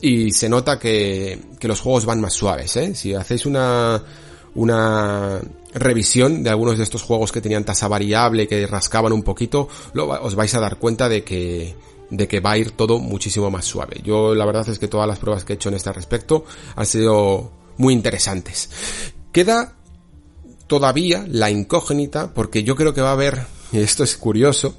y 0.00 0.30
se 0.30 0.48
nota 0.48 0.78
que, 0.78 1.40
que 1.58 1.66
los 1.66 1.80
juegos 1.80 2.04
van 2.04 2.20
más 2.20 2.34
suaves, 2.34 2.76
¿eh? 2.76 2.94
Si 2.94 3.14
hacéis 3.14 3.46
una 3.46 4.02
una 4.56 5.40
revisión 5.74 6.42
de 6.42 6.50
algunos 6.50 6.78
de 6.78 6.84
estos 6.84 7.02
juegos 7.02 7.30
que 7.30 7.40
tenían 7.40 7.64
tasa 7.64 7.86
variable, 7.86 8.48
que 8.48 8.66
rascaban 8.66 9.12
un 9.12 9.22
poquito, 9.22 9.68
os 9.94 10.34
vais 10.34 10.54
a 10.54 10.60
dar 10.60 10.76
cuenta 10.78 11.08
de 11.08 11.22
que, 11.22 11.76
de 12.10 12.26
que 12.26 12.40
va 12.40 12.52
a 12.52 12.58
ir 12.58 12.72
todo 12.72 12.98
muchísimo 12.98 13.50
más 13.50 13.66
suave. 13.66 14.00
Yo 14.02 14.34
la 14.34 14.46
verdad 14.46 14.68
es 14.68 14.78
que 14.78 14.88
todas 14.88 15.06
las 15.06 15.18
pruebas 15.18 15.44
que 15.44 15.52
he 15.52 15.56
hecho 15.56 15.68
en 15.68 15.76
este 15.76 15.92
respecto 15.92 16.44
han 16.74 16.86
sido 16.86 17.52
muy 17.76 17.92
interesantes. 17.92 18.70
Queda 19.30 19.74
todavía 20.66 21.24
la 21.28 21.50
incógnita, 21.50 22.32
porque 22.32 22.64
yo 22.64 22.74
creo 22.74 22.94
que 22.94 23.02
va 23.02 23.10
a 23.10 23.12
haber, 23.12 23.46
y 23.72 23.78
esto 23.78 24.02
es 24.02 24.16
curioso, 24.16 24.74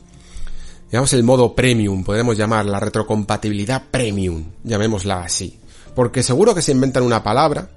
digamos 0.92 1.14
el 1.14 1.24
modo 1.24 1.54
premium, 1.54 2.04
podemos 2.04 2.36
llamar 2.36 2.66
la 2.66 2.80
retrocompatibilidad 2.80 3.84
premium, 3.92 4.44
llamémosla 4.64 5.22
así. 5.24 5.60
Porque 5.94 6.24
seguro 6.24 6.56
que 6.56 6.62
se 6.62 6.72
inventan 6.72 7.04
una 7.04 7.24
palabra 7.24 7.70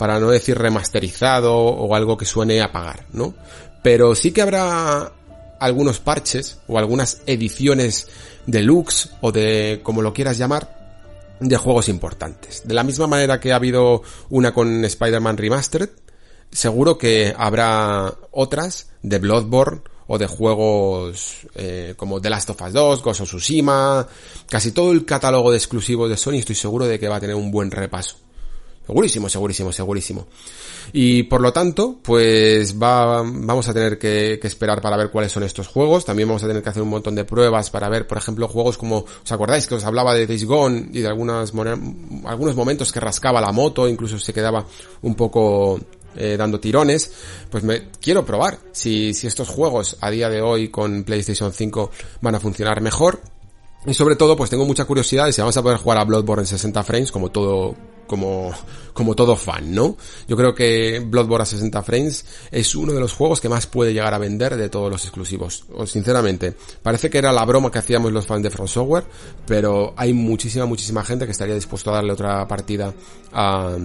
para 0.00 0.18
no 0.18 0.30
decir 0.30 0.56
remasterizado 0.56 1.54
o 1.54 1.94
algo 1.94 2.16
que 2.16 2.24
suene 2.24 2.62
a 2.62 2.72
pagar, 2.72 3.04
¿no? 3.12 3.34
Pero 3.82 4.14
sí 4.14 4.32
que 4.32 4.40
habrá 4.40 5.12
algunos 5.58 6.00
parches 6.00 6.56
o 6.68 6.78
algunas 6.78 7.20
ediciones 7.26 8.08
deluxe 8.46 9.10
o 9.20 9.30
de 9.30 9.80
como 9.82 10.00
lo 10.00 10.14
quieras 10.14 10.38
llamar 10.38 11.36
de 11.38 11.54
juegos 11.58 11.90
importantes. 11.90 12.62
De 12.64 12.72
la 12.72 12.82
misma 12.82 13.08
manera 13.08 13.40
que 13.40 13.52
ha 13.52 13.56
habido 13.56 14.00
una 14.30 14.54
con 14.54 14.86
Spider-Man 14.86 15.36
Remastered, 15.36 15.90
seguro 16.50 16.96
que 16.96 17.34
habrá 17.36 18.14
otras 18.30 18.88
de 19.02 19.18
Bloodborne 19.18 19.82
o 20.06 20.16
de 20.16 20.28
juegos 20.28 21.46
eh, 21.56 21.92
como 21.98 22.22
The 22.22 22.30
Last 22.30 22.48
of 22.48 22.62
Us 22.62 22.72
2, 22.72 23.02
Ghost 23.02 23.20
of 23.20 23.28
Tsushima, 23.28 24.08
casi 24.48 24.72
todo 24.72 24.92
el 24.92 25.04
catálogo 25.04 25.50
de 25.50 25.58
exclusivos 25.58 26.08
de 26.08 26.16
Sony 26.16 26.36
estoy 26.36 26.56
seguro 26.56 26.86
de 26.86 26.98
que 26.98 27.06
va 27.06 27.16
a 27.16 27.20
tener 27.20 27.36
un 27.36 27.50
buen 27.50 27.70
repaso. 27.70 28.16
Segurísimo, 28.86 29.28
segurísimo, 29.28 29.72
segurísimo. 29.72 30.26
Y 30.92 31.22
por 31.24 31.40
lo 31.40 31.52
tanto, 31.52 31.98
pues 32.02 32.80
va, 32.80 33.22
vamos 33.22 33.68
a 33.68 33.74
tener 33.74 33.98
que, 33.98 34.40
esperar 34.42 34.80
para 34.80 34.96
ver 34.96 35.10
cuáles 35.10 35.30
son 35.30 35.44
estos 35.44 35.68
juegos. 35.68 36.04
También 36.04 36.28
vamos 36.28 36.42
a 36.42 36.48
tener 36.48 36.62
que 36.62 36.70
hacer 36.70 36.82
un 36.82 36.88
montón 36.88 37.14
de 37.14 37.24
pruebas 37.24 37.70
para 37.70 37.88
ver, 37.88 38.06
por 38.06 38.18
ejemplo, 38.18 38.48
juegos 38.48 38.76
como, 38.76 39.04
¿os 39.22 39.32
acordáis 39.32 39.66
que 39.66 39.76
os 39.76 39.84
hablaba 39.84 40.14
de 40.14 40.26
Days 40.26 40.44
Gone 40.44 40.88
y 40.92 41.00
de 41.00 41.08
algunos 41.08 41.54
momentos 42.56 42.92
que 42.92 42.98
rascaba 42.98 43.40
la 43.40 43.52
moto, 43.52 43.88
incluso 43.88 44.18
se 44.18 44.32
quedaba 44.32 44.66
un 45.02 45.14
poco 45.14 45.78
eh, 46.16 46.36
dando 46.36 46.58
tirones, 46.58 47.12
pues 47.50 47.62
me 47.62 47.88
quiero 48.00 48.26
probar 48.26 48.58
si, 48.72 49.14
si 49.14 49.28
estos 49.28 49.48
juegos 49.48 49.96
a 50.00 50.10
día 50.10 50.28
de 50.28 50.42
hoy 50.42 50.68
con 50.68 51.04
PlayStation 51.04 51.52
5 51.52 51.90
van 52.20 52.34
a 52.34 52.40
funcionar 52.40 52.80
mejor. 52.80 53.20
Y 53.86 53.94
sobre 53.94 54.16
todo, 54.16 54.36
pues 54.36 54.50
tengo 54.50 54.66
mucha 54.66 54.84
curiosidad 54.84 55.26
de 55.26 55.32
si 55.32 55.40
vamos 55.40 55.56
a 55.56 55.62
poder 55.62 55.78
jugar 55.78 55.98
a 55.98 56.04
Bloodborne 56.04 56.42
en 56.42 56.46
60 56.46 56.82
frames, 56.82 57.12
como 57.12 57.30
todo, 57.30 57.76
como, 58.10 58.52
como 58.92 59.14
todo 59.14 59.36
fan, 59.36 59.72
¿no? 59.72 59.96
Yo 60.26 60.36
creo 60.36 60.52
que 60.52 60.98
Bloodborne 60.98 61.44
a 61.44 61.46
60 61.46 61.80
frames 61.84 62.24
es 62.50 62.74
uno 62.74 62.92
de 62.92 62.98
los 62.98 63.12
juegos 63.12 63.40
que 63.40 63.48
más 63.48 63.68
puede 63.68 63.92
llegar 63.92 64.12
a 64.12 64.18
vender 64.18 64.56
de 64.56 64.68
todos 64.68 64.90
los 64.90 65.04
exclusivos. 65.04 65.64
O, 65.72 65.86
sinceramente, 65.86 66.56
parece 66.82 67.08
que 67.08 67.18
era 67.18 67.32
la 67.32 67.44
broma 67.44 67.70
que 67.70 67.78
hacíamos 67.78 68.10
los 68.10 68.26
fans 68.26 68.42
de 68.42 68.50
From 68.50 68.66
Software, 68.66 69.04
pero 69.46 69.94
hay 69.96 70.12
muchísima, 70.12 70.66
muchísima 70.66 71.04
gente 71.04 71.24
que 71.24 71.30
estaría 71.30 71.54
dispuesto 71.54 71.90
a 71.90 71.94
darle 71.94 72.12
otra 72.12 72.48
partida 72.48 72.92
a, 73.32 73.76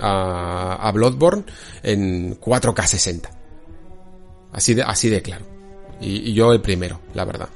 a, 0.00 0.88
a 0.88 0.92
Bloodborne 0.92 1.44
en 1.82 2.40
4K 2.40 2.86
60. 2.86 3.30
Así 4.52 4.72
de, 4.72 4.82
así 4.82 5.10
de 5.10 5.20
claro. 5.20 5.44
Y, 6.00 6.30
y 6.30 6.32
yo 6.32 6.54
el 6.54 6.62
primero, 6.62 7.00
la 7.12 7.26
verdad. 7.26 7.50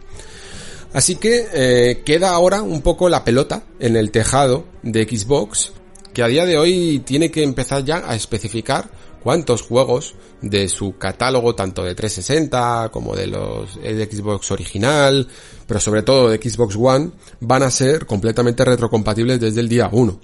Así 0.93 1.17
que 1.17 1.47
eh, 1.53 2.03
queda 2.05 2.31
ahora 2.31 2.63
un 2.63 2.83
poco 2.83 3.09
la 3.09 3.25
pelota 3.25 3.65
en 3.79 3.97
el 3.97 4.11
tejado 4.11 4.65
de 4.83 5.05
Xbox, 5.05 5.73
que 6.13 6.23
a 6.23 6.27
día 6.27 6.45
de 6.47 6.59
hoy 6.59 7.03
tiene 7.05 7.31
que 7.31 7.45
empezar 7.45 7.85
ya 7.85 8.03
a 8.11 8.17
especificar 8.17 8.91
cuántos 9.23 9.63
juegos 9.63 10.15
de 10.43 10.69
su 10.69 10.97
catálogo, 10.97 11.55
tanto 11.55 11.85
de 11.85 11.95
360 11.95 12.91
como 12.93 13.15
de 13.15 13.29
los 13.29 13.81
de 13.81 14.05
Xbox 14.07 14.51
original, 14.51 15.29
pero 15.67 15.79
sobre 15.79 16.03
todo 16.03 16.29
de 16.29 16.39
Xbox 16.39 16.75
One, 16.77 17.11
van 17.41 17.63
a 17.63 17.71
ser 17.71 18.07
completamente 18.07 18.65
retrocompatibles 18.65 19.39
desde 19.39 19.61
el 19.61 19.69
día 19.69 19.89
1. 19.93 20.21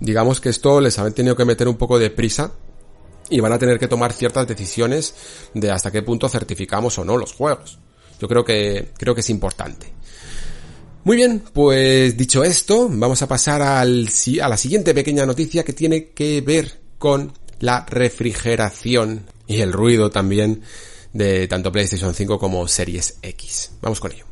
Digamos 0.00 0.40
que 0.40 0.50
esto 0.50 0.80
les 0.80 0.98
ha 0.98 1.10
tenido 1.12 1.36
que 1.36 1.44
meter 1.44 1.68
un 1.68 1.76
poco 1.76 1.98
de 1.98 2.10
prisa 2.10 2.52
y 3.30 3.40
van 3.40 3.52
a 3.52 3.58
tener 3.58 3.78
que 3.78 3.88
tomar 3.88 4.12
ciertas 4.12 4.46
decisiones 4.46 5.14
de 5.54 5.70
hasta 5.70 5.90
qué 5.90 6.02
punto 6.02 6.28
certificamos 6.28 6.98
o 6.98 7.04
no 7.04 7.16
los 7.16 7.32
juegos. 7.32 7.78
Yo 8.20 8.28
creo 8.28 8.44
que 8.44 8.90
creo 8.98 9.14
que 9.14 9.22
es 9.22 9.30
importante. 9.30 9.92
Muy 11.02 11.16
bien, 11.16 11.42
pues 11.52 12.16
dicho 12.16 12.44
esto, 12.44 12.88
vamos 12.90 13.22
a 13.22 13.28
pasar 13.28 13.62
al, 13.62 14.08
a 14.42 14.48
la 14.48 14.56
siguiente 14.56 14.92
pequeña 14.92 15.24
noticia 15.24 15.64
que 15.64 15.72
tiene 15.72 16.08
que 16.10 16.42
ver 16.42 16.78
con 16.98 17.32
la 17.58 17.86
refrigeración 17.88 19.26
y 19.46 19.60
el 19.62 19.72
ruido 19.72 20.10
también 20.10 20.62
de 21.12 21.48
tanto 21.48 21.72
PlayStation 21.72 22.14
5 22.14 22.38
como 22.38 22.68
Series 22.68 23.16
X. 23.22 23.70
Vamos 23.80 23.98
con 23.98 24.12
ello. 24.12 24.29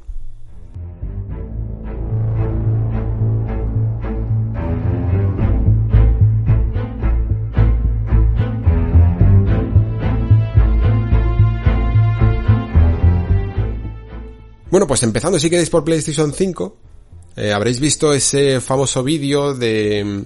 Bueno, 14.71 14.87
pues 14.87 15.03
empezando 15.03 15.39
si 15.39 15.49
queréis 15.49 15.71
por 15.71 15.83
PlayStation 15.83 16.33
5, 16.33 16.77
eh, 17.37 17.53
habréis 17.53 17.81
visto 17.81 18.13
ese 18.13 18.61
famoso 18.61 19.03
vídeo 19.03 19.55
de, 19.55 20.25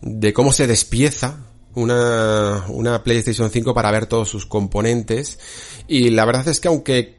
de 0.00 0.32
cómo 0.32 0.52
se 0.52 0.66
despieza 0.66 1.38
una, 1.74 2.64
una 2.68 3.04
PlayStation 3.04 3.50
5 3.50 3.72
para 3.72 3.92
ver 3.92 4.06
todos 4.06 4.28
sus 4.28 4.46
componentes. 4.46 5.38
Y 5.86 6.10
la 6.10 6.24
verdad 6.24 6.48
es 6.48 6.58
que 6.58 6.68
aunque 6.68 7.16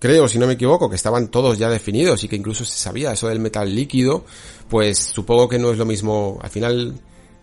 creo, 0.00 0.26
si 0.26 0.38
no 0.38 0.48
me 0.48 0.54
equivoco, 0.54 0.90
que 0.90 0.96
estaban 0.96 1.28
todos 1.28 1.58
ya 1.58 1.68
definidos 1.68 2.24
y 2.24 2.28
que 2.28 2.34
incluso 2.34 2.64
se 2.64 2.76
sabía 2.76 3.12
eso 3.12 3.28
del 3.28 3.38
metal 3.38 3.72
líquido, 3.72 4.24
pues 4.68 4.98
supongo 4.98 5.48
que 5.48 5.60
no 5.60 5.70
es 5.70 5.78
lo 5.78 5.84
mismo. 5.84 6.40
Al 6.42 6.50
final, 6.50 7.00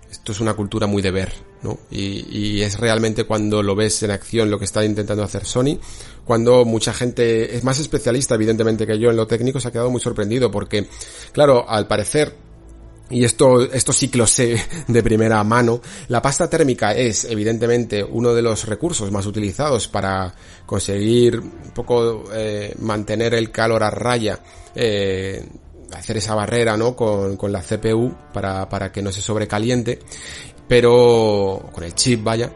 esto 0.09 0.31
es 0.31 0.39
una 0.39 0.53
cultura 0.53 0.87
muy 0.87 1.01
de 1.01 1.11
ver, 1.11 1.31
¿no? 1.61 1.79
Y, 1.91 2.25
y, 2.29 2.61
es 2.61 2.79
realmente 2.79 3.25
cuando 3.25 3.61
lo 3.61 3.75
ves 3.75 4.01
en 4.03 4.11
acción 4.11 4.49
lo 4.49 4.57
que 4.57 4.65
está 4.65 4.83
intentando 4.83 5.23
hacer 5.23 5.45
Sony, 5.45 5.77
cuando 6.25 6.65
mucha 6.65 6.93
gente 6.93 7.55
es 7.55 7.63
más 7.63 7.79
especialista 7.79 8.35
evidentemente 8.35 8.85
que 8.87 8.99
yo 8.99 9.09
en 9.09 9.17
lo 9.17 9.27
técnico 9.27 9.59
se 9.59 9.67
ha 9.67 9.71
quedado 9.71 9.89
muy 9.89 10.01
sorprendido 10.01 10.51
porque, 10.51 10.87
claro, 11.31 11.69
al 11.69 11.87
parecer 11.87 12.35
y 13.09 13.23
esto, 13.23 13.63
esto 13.63 13.91
sí 13.91 14.07
que 14.09 14.17
lo 14.19 14.27
sé 14.27 14.55
de 14.87 15.03
primera 15.03 15.43
mano. 15.43 15.81
La 16.07 16.21
pasta 16.21 16.49
térmica 16.49 16.93
es, 16.93 17.25
evidentemente, 17.25 18.03
uno 18.03 18.33
de 18.33 18.41
los 18.41 18.65
recursos 18.67 19.11
más 19.11 19.25
utilizados 19.25 19.87
para 19.87 20.33
conseguir 20.65 21.39
un 21.39 21.71
poco 21.73 22.25
eh, 22.31 22.75
mantener 22.79 23.33
el 23.33 23.51
calor 23.51 23.83
a 23.83 23.89
raya 23.89 24.39
eh, 24.75 25.43
hacer 25.93 26.17
esa 26.17 26.35
barrera, 26.35 26.77
¿no? 26.77 26.95
Con, 26.95 27.37
con 27.37 27.51
la 27.51 27.61
CPU 27.61 28.13
para, 28.33 28.67
para 28.69 28.91
que 28.91 29.01
no 29.01 29.11
se 29.11 29.21
sobrecaliente, 29.21 29.99
pero 30.67 31.69
con 31.71 31.83
el 31.83 31.95
chip, 31.95 32.23
vaya, 32.23 32.51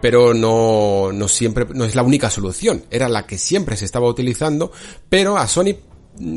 pero 0.00 0.34
no, 0.34 1.10
no 1.12 1.28
siempre, 1.28 1.66
no 1.74 1.84
es 1.84 1.94
la 1.94 2.02
única 2.02 2.30
solución, 2.30 2.84
era 2.90 3.08
la 3.08 3.26
que 3.26 3.38
siempre 3.38 3.76
se 3.76 3.84
estaba 3.84 4.08
utilizando, 4.08 4.72
pero 5.08 5.36
a 5.36 5.46
Sony 5.46 5.74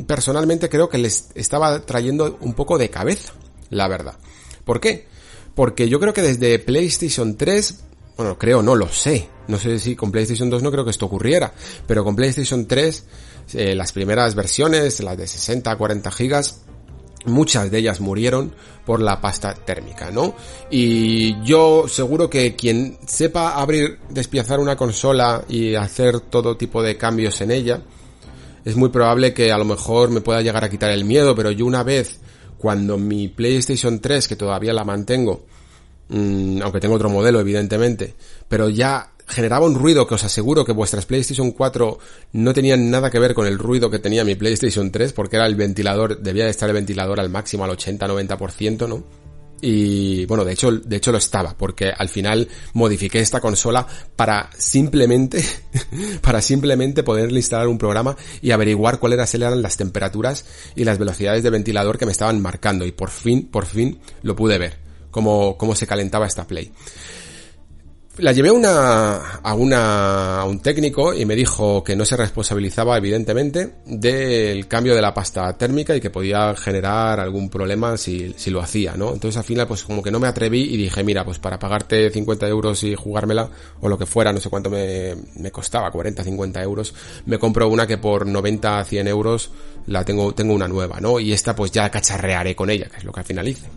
personalmente 0.05 0.69
creo 0.69 0.89
que 0.89 0.97
les 0.97 1.29
estaba 1.35 1.85
trayendo 1.85 2.37
un 2.41 2.53
poco 2.53 2.77
de 2.77 2.89
cabeza, 2.89 3.33
la 3.69 3.87
verdad. 3.87 4.15
¿Por 4.63 4.79
qué? 4.79 5.07
Porque 5.55 5.89
yo 5.89 5.99
creo 5.99 6.13
que 6.13 6.21
desde 6.21 6.59
PlayStation 6.59 7.35
3, 7.35 7.83
bueno, 8.17 8.37
creo, 8.37 8.61
no 8.61 8.75
lo 8.75 8.87
sé, 8.87 9.29
no 9.51 9.59
sé 9.59 9.77
si 9.77 9.95
con 9.95 10.11
PlayStation 10.11 10.49
2 10.49 10.63
no 10.63 10.71
creo 10.71 10.83
que 10.83 10.91
esto 10.91 11.05
ocurriera, 11.05 11.53
pero 11.85 12.03
con 12.03 12.15
PlayStation 12.15 12.65
3 12.65 13.05
eh, 13.53 13.75
las 13.75 13.91
primeras 13.91 14.33
versiones, 14.33 15.01
las 15.01 15.17
de 15.17 15.27
60 15.27 15.69
a 15.69 15.77
40 15.77 16.11
gigas, 16.11 16.61
muchas 17.25 17.69
de 17.69 17.77
ellas 17.77 17.99
murieron 17.99 18.53
por 18.85 19.01
la 19.01 19.21
pasta 19.21 19.53
térmica, 19.53 20.09
¿no? 20.09 20.33
Y 20.69 21.41
yo 21.43 21.85
seguro 21.87 22.29
que 22.29 22.55
quien 22.55 22.97
sepa 23.05 23.61
abrir, 23.61 23.99
despiezar 24.09 24.59
una 24.59 24.75
consola 24.75 25.43
y 25.47 25.75
hacer 25.75 26.19
todo 26.19 26.57
tipo 26.57 26.81
de 26.81 26.97
cambios 26.97 27.41
en 27.41 27.51
ella, 27.51 27.81
es 28.63 28.75
muy 28.75 28.89
probable 28.89 29.33
que 29.33 29.51
a 29.51 29.57
lo 29.57 29.65
mejor 29.65 30.09
me 30.09 30.21
pueda 30.21 30.41
llegar 30.41 30.63
a 30.63 30.69
quitar 30.69 30.91
el 30.91 31.03
miedo, 31.03 31.35
pero 31.35 31.51
yo 31.51 31.65
una 31.65 31.83
vez, 31.83 32.19
cuando 32.57 32.97
mi 32.97 33.27
PlayStation 33.27 33.99
3, 33.99 34.27
que 34.27 34.35
todavía 34.35 34.73
la 34.73 34.83
mantengo, 34.83 35.45
mmm, 36.09 36.61
aunque 36.61 36.79
tengo 36.79 36.95
otro 36.95 37.09
modelo 37.09 37.39
evidentemente, 37.39 38.13
pero 38.47 38.69
ya 38.69 39.10
generaba 39.27 39.65
un 39.65 39.75
ruido 39.75 40.07
que 40.07 40.15
os 40.15 40.23
aseguro 40.23 40.65
que 40.65 40.71
vuestras 40.71 41.05
PlayStation 41.05 41.51
4 41.51 41.99
no 42.33 42.53
tenían 42.53 42.89
nada 42.89 43.09
que 43.09 43.19
ver 43.19 43.33
con 43.33 43.47
el 43.47 43.57
ruido 43.57 43.89
que 43.89 43.99
tenía 43.99 44.23
mi 44.23 44.35
PlayStation 44.35 44.91
3, 44.91 45.13
porque 45.13 45.37
era 45.37 45.45
el 45.45 45.55
ventilador, 45.55 46.19
debía 46.19 46.45
de 46.45 46.51
estar 46.51 46.69
el 46.69 46.75
ventilador 46.75 47.19
al 47.19 47.29
máximo, 47.29 47.63
al 47.63 47.71
80-90%, 47.71 48.87
¿no? 48.87 49.03
Y 49.61 50.25
bueno, 50.25 50.43
de 50.43 50.53
hecho, 50.53 50.71
de 50.71 50.95
hecho 50.95 51.11
lo 51.11 51.19
estaba, 51.19 51.55
porque 51.55 51.91
al 51.95 52.09
final 52.09 52.47
modifiqué 52.73 53.19
esta 53.19 53.39
consola 53.39 53.85
para 54.15 54.49
simplemente, 54.57 55.43
para 56.21 56.41
simplemente 56.41 57.03
poderle 57.03 57.39
instalar 57.39 57.67
un 57.67 57.77
programa 57.77 58.17
y 58.41 58.51
averiguar 58.51 58.99
cuáles 58.99 59.33
eran 59.35 59.61
las 59.61 59.77
temperaturas 59.77 60.45
y 60.75 60.83
las 60.83 60.97
velocidades 60.97 61.43
de 61.43 61.51
ventilador 61.51 61.99
que 61.99 62.07
me 62.07 62.11
estaban 62.11 62.41
marcando. 62.41 62.85
Y 62.85 62.91
por 62.91 63.11
fin, 63.11 63.47
por 63.47 63.67
fin 63.67 63.99
lo 64.23 64.35
pude 64.35 64.57
ver, 64.57 64.79
cómo, 65.11 65.55
cómo 65.57 65.75
se 65.75 65.85
calentaba 65.85 66.25
esta 66.25 66.47
Play 66.47 66.71
la 68.17 68.33
llevé 68.33 68.49
a 68.49 68.53
una, 68.53 69.15
a 69.41 69.53
una, 69.53 70.41
a 70.41 70.45
un 70.45 70.59
técnico 70.59 71.13
y 71.13 71.25
me 71.25 71.35
dijo 71.35 71.83
que 71.83 71.95
no 71.95 72.03
se 72.03 72.17
responsabilizaba 72.17 72.97
evidentemente 72.97 73.75
del 73.85 74.67
cambio 74.67 74.95
de 74.95 75.01
la 75.01 75.13
pasta 75.13 75.57
térmica 75.57 75.95
y 75.95 76.01
que 76.01 76.09
podía 76.09 76.53
generar 76.55 77.21
algún 77.21 77.49
problema 77.49 77.95
si, 77.97 78.33
si 78.37 78.49
lo 78.49 78.61
hacía, 78.61 78.95
¿no? 78.95 79.13
Entonces 79.13 79.37
al 79.37 79.45
final 79.45 79.65
pues 79.65 79.83
como 79.83 80.03
que 80.03 80.11
no 80.11 80.19
me 80.19 80.27
atreví 80.27 80.61
y 80.61 80.77
dije, 80.77 81.03
mira, 81.03 81.23
pues 81.23 81.39
para 81.39 81.57
pagarte 81.57 82.09
50 82.09 82.47
euros 82.47 82.83
y 82.83 82.95
jugármela 82.95 83.49
o 83.79 83.87
lo 83.87 83.97
que 83.97 84.05
fuera, 84.05 84.33
no 84.33 84.41
sé 84.41 84.49
cuánto 84.49 84.69
me, 84.69 85.15
me 85.37 85.51
costaba, 85.51 85.89
40, 85.89 86.23
50 86.23 86.61
euros, 86.61 86.93
me 87.25 87.39
compro 87.39 87.69
una 87.69 87.87
que 87.87 87.97
por 87.97 88.27
90, 88.27 88.83
100 88.83 89.07
euros 89.07 89.51
la 89.87 90.03
tengo, 90.03 90.33
tengo 90.33 90.53
una 90.53 90.67
nueva, 90.67 90.99
¿no? 90.99 91.19
Y 91.19 91.31
esta 91.31 91.55
pues 91.55 91.71
ya 91.71 91.89
cacharrearé 91.89 92.55
con 92.55 92.69
ella, 92.69 92.89
que 92.89 92.97
es 92.97 93.03
lo 93.05 93.13
que 93.13 93.21
al 93.21 93.25
final 93.25 93.47
hice. 93.47 93.67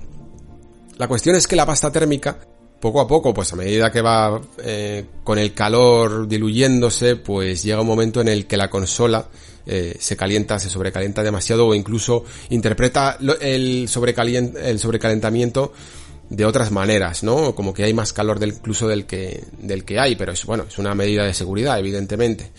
La 0.98 1.08
cuestión 1.08 1.36
es 1.36 1.46
que 1.46 1.56
la 1.56 1.66
pasta 1.66 1.90
térmica 1.90 2.36
poco 2.84 3.00
a 3.00 3.08
poco, 3.08 3.32
pues 3.32 3.50
a 3.50 3.56
medida 3.56 3.90
que 3.90 4.02
va 4.02 4.38
eh, 4.62 5.06
con 5.24 5.38
el 5.38 5.54
calor 5.54 6.28
diluyéndose, 6.28 7.16
pues 7.16 7.62
llega 7.62 7.80
un 7.80 7.86
momento 7.86 8.20
en 8.20 8.28
el 8.28 8.46
que 8.46 8.58
la 8.58 8.68
consola 8.68 9.26
eh, 9.64 9.96
se 9.98 10.18
calienta, 10.18 10.58
se 10.58 10.68
sobrecalienta 10.68 11.22
demasiado 11.22 11.66
o 11.66 11.74
incluso 11.74 12.26
interpreta 12.50 13.16
el, 13.40 13.88
el 13.88 13.88
sobrecalentamiento 13.88 15.72
de 16.28 16.44
otras 16.44 16.70
maneras, 16.72 17.22
¿no? 17.22 17.54
Como 17.54 17.72
que 17.72 17.84
hay 17.84 17.94
más 17.94 18.12
calor 18.12 18.38
del, 18.38 18.50
incluso 18.50 18.86
del 18.86 19.06
que, 19.06 19.42
del 19.58 19.86
que 19.86 19.98
hay, 19.98 20.14
pero 20.14 20.32
es 20.32 20.44
bueno, 20.44 20.66
es 20.68 20.76
una 20.76 20.94
medida 20.94 21.24
de 21.24 21.32
seguridad, 21.32 21.78
evidentemente. 21.78 22.52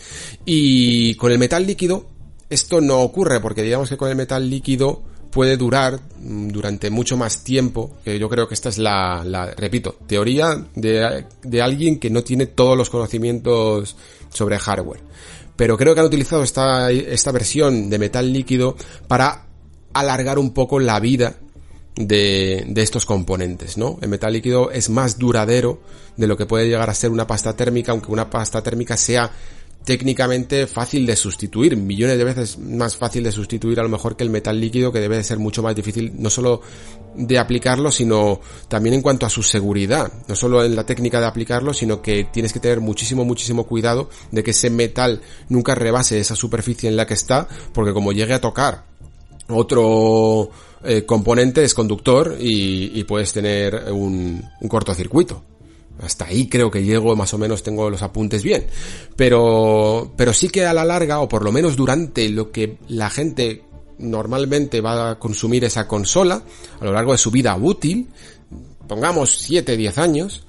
Y 0.44 1.14
con 1.14 1.30
el 1.30 1.38
metal 1.38 1.64
líquido, 1.64 2.08
esto 2.50 2.80
no 2.80 3.00
ocurre, 3.00 3.38
porque 3.38 3.62
digamos 3.62 3.88
que 3.88 3.96
con 3.96 4.10
el 4.10 4.16
metal 4.16 4.50
líquido, 4.50 5.04
puede 5.36 5.58
durar 5.58 6.00
mm, 6.18 6.48
durante 6.48 6.88
mucho 6.88 7.18
más 7.18 7.44
tiempo, 7.44 7.98
que 8.02 8.18
yo 8.18 8.26
creo 8.30 8.48
que 8.48 8.54
esta 8.54 8.70
es 8.70 8.78
la, 8.78 9.22
la 9.22 9.50
repito, 9.54 9.94
teoría 10.06 10.64
de, 10.74 11.26
de 11.42 11.60
alguien 11.60 11.98
que 11.98 12.08
no 12.08 12.24
tiene 12.24 12.46
todos 12.46 12.74
los 12.74 12.88
conocimientos 12.88 13.96
sobre 14.30 14.58
hardware. 14.58 15.02
Pero 15.54 15.76
creo 15.76 15.92
que 15.92 16.00
han 16.00 16.06
utilizado 16.06 16.42
esta, 16.42 16.90
esta 16.90 17.32
versión 17.32 17.90
de 17.90 17.98
metal 17.98 18.32
líquido 18.32 18.76
para 19.08 19.44
alargar 19.92 20.38
un 20.38 20.54
poco 20.54 20.80
la 20.80 20.98
vida 21.00 21.34
de, 21.96 22.64
de, 22.66 22.82
estos 22.82 23.04
componentes, 23.04 23.76
¿no? 23.76 23.98
El 24.00 24.08
metal 24.08 24.32
líquido 24.32 24.70
es 24.70 24.88
más 24.88 25.18
duradero 25.18 25.80
de 26.16 26.26
lo 26.26 26.38
que 26.38 26.46
puede 26.46 26.66
llegar 26.66 26.88
a 26.88 26.94
ser 26.94 27.10
una 27.10 27.26
pasta 27.26 27.54
térmica, 27.54 27.92
aunque 27.92 28.10
una 28.10 28.30
pasta 28.30 28.62
térmica 28.62 28.96
sea 28.96 29.30
técnicamente 29.86 30.66
fácil 30.66 31.06
de 31.06 31.14
sustituir, 31.14 31.76
millones 31.76 32.18
de 32.18 32.24
veces 32.24 32.58
más 32.58 32.96
fácil 32.96 33.22
de 33.22 33.30
sustituir 33.30 33.78
a 33.78 33.84
lo 33.84 33.88
mejor 33.88 34.16
que 34.16 34.24
el 34.24 34.30
metal 34.30 34.60
líquido 34.60 34.90
que 34.90 34.98
debe 34.98 35.16
de 35.16 35.22
ser 35.22 35.38
mucho 35.38 35.62
más 35.62 35.76
difícil 35.76 36.12
no 36.18 36.28
solo 36.28 36.60
de 37.14 37.38
aplicarlo, 37.38 37.92
sino 37.92 38.40
también 38.66 38.96
en 38.96 39.00
cuanto 39.00 39.26
a 39.26 39.30
su 39.30 39.44
seguridad, 39.44 40.12
no 40.26 40.34
solo 40.34 40.64
en 40.64 40.74
la 40.74 40.84
técnica 40.84 41.20
de 41.20 41.26
aplicarlo, 41.26 41.72
sino 41.72 42.02
que 42.02 42.24
tienes 42.24 42.52
que 42.52 42.58
tener 42.58 42.80
muchísimo, 42.80 43.24
muchísimo 43.24 43.64
cuidado 43.64 44.10
de 44.32 44.42
que 44.42 44.50
ese 44.50 44.70
metal 44.70 45.22
nunca 45.48 45.76
rebase 45.76 46.18
esa 46.18 46.34
superficie 46.34 46.88
en 46.88 46.96
la 46.96 47.06
que 47.06 47.14
está, 47.14 47.46
porque 47.72 47.92
como 47.92 48.10
llegue 48.10 48.34
a 48.34 48.40
tocar 48.40 48.84
otro 49.48 50.50
eh, 50.82 51.04
componente 51.06 51.62
es 51.62 51.74
conductor 51.74 52.36
y, 52.40 53.04
puedes 53.04 53.32
tener 53.32 53.92
un 53.92 54.42
cortocircuito. 54.68 55.44
Hasta 56.00 56.26
ahí 56.26 56.48
creo 56.48 56.70
que 56.70 56.84
llego, 56.84 57.16
más 57.16 57.32
o 57.34 57.38
menos 57.38 57.62
tengo 57.62 57.88
los 57.88 58.02
apuntes 58.02 58.42
bien. 58.42 58.66
Pero, 59.16 60.12
pero 60.16 60.32
sí 60.32 60.48
que 60.48 60.66
a 60.66 60.74
la 60.74 60.84
larga, 60.84 61.20
o 61.20 61.28
por 61.28 61.42
lo 61.42 61.52
menos 61.52 61.76
durante 61.76 62.28
lo 62.28 62.50
que 62.50 62.78
la 62.88 63.08
gente 63.10 63.64
normalmente 63.98 64.80
va 64.80 65.10
a 65.10 65.18
consumir 65.18 65.64
esa 65.64 65.88
consola, 65.88 66.42
a 66.80 66.84
lo 66.84 66.92
largo 66.92 67.12
de 67.12 67.18
su 67.18 67.30
vida 67.30 67.56
útil, 67.56 68.08
pongamos 68.86 69.38
7, 69.38 69.76
10 69.76 69.98
años, 69.98 70.46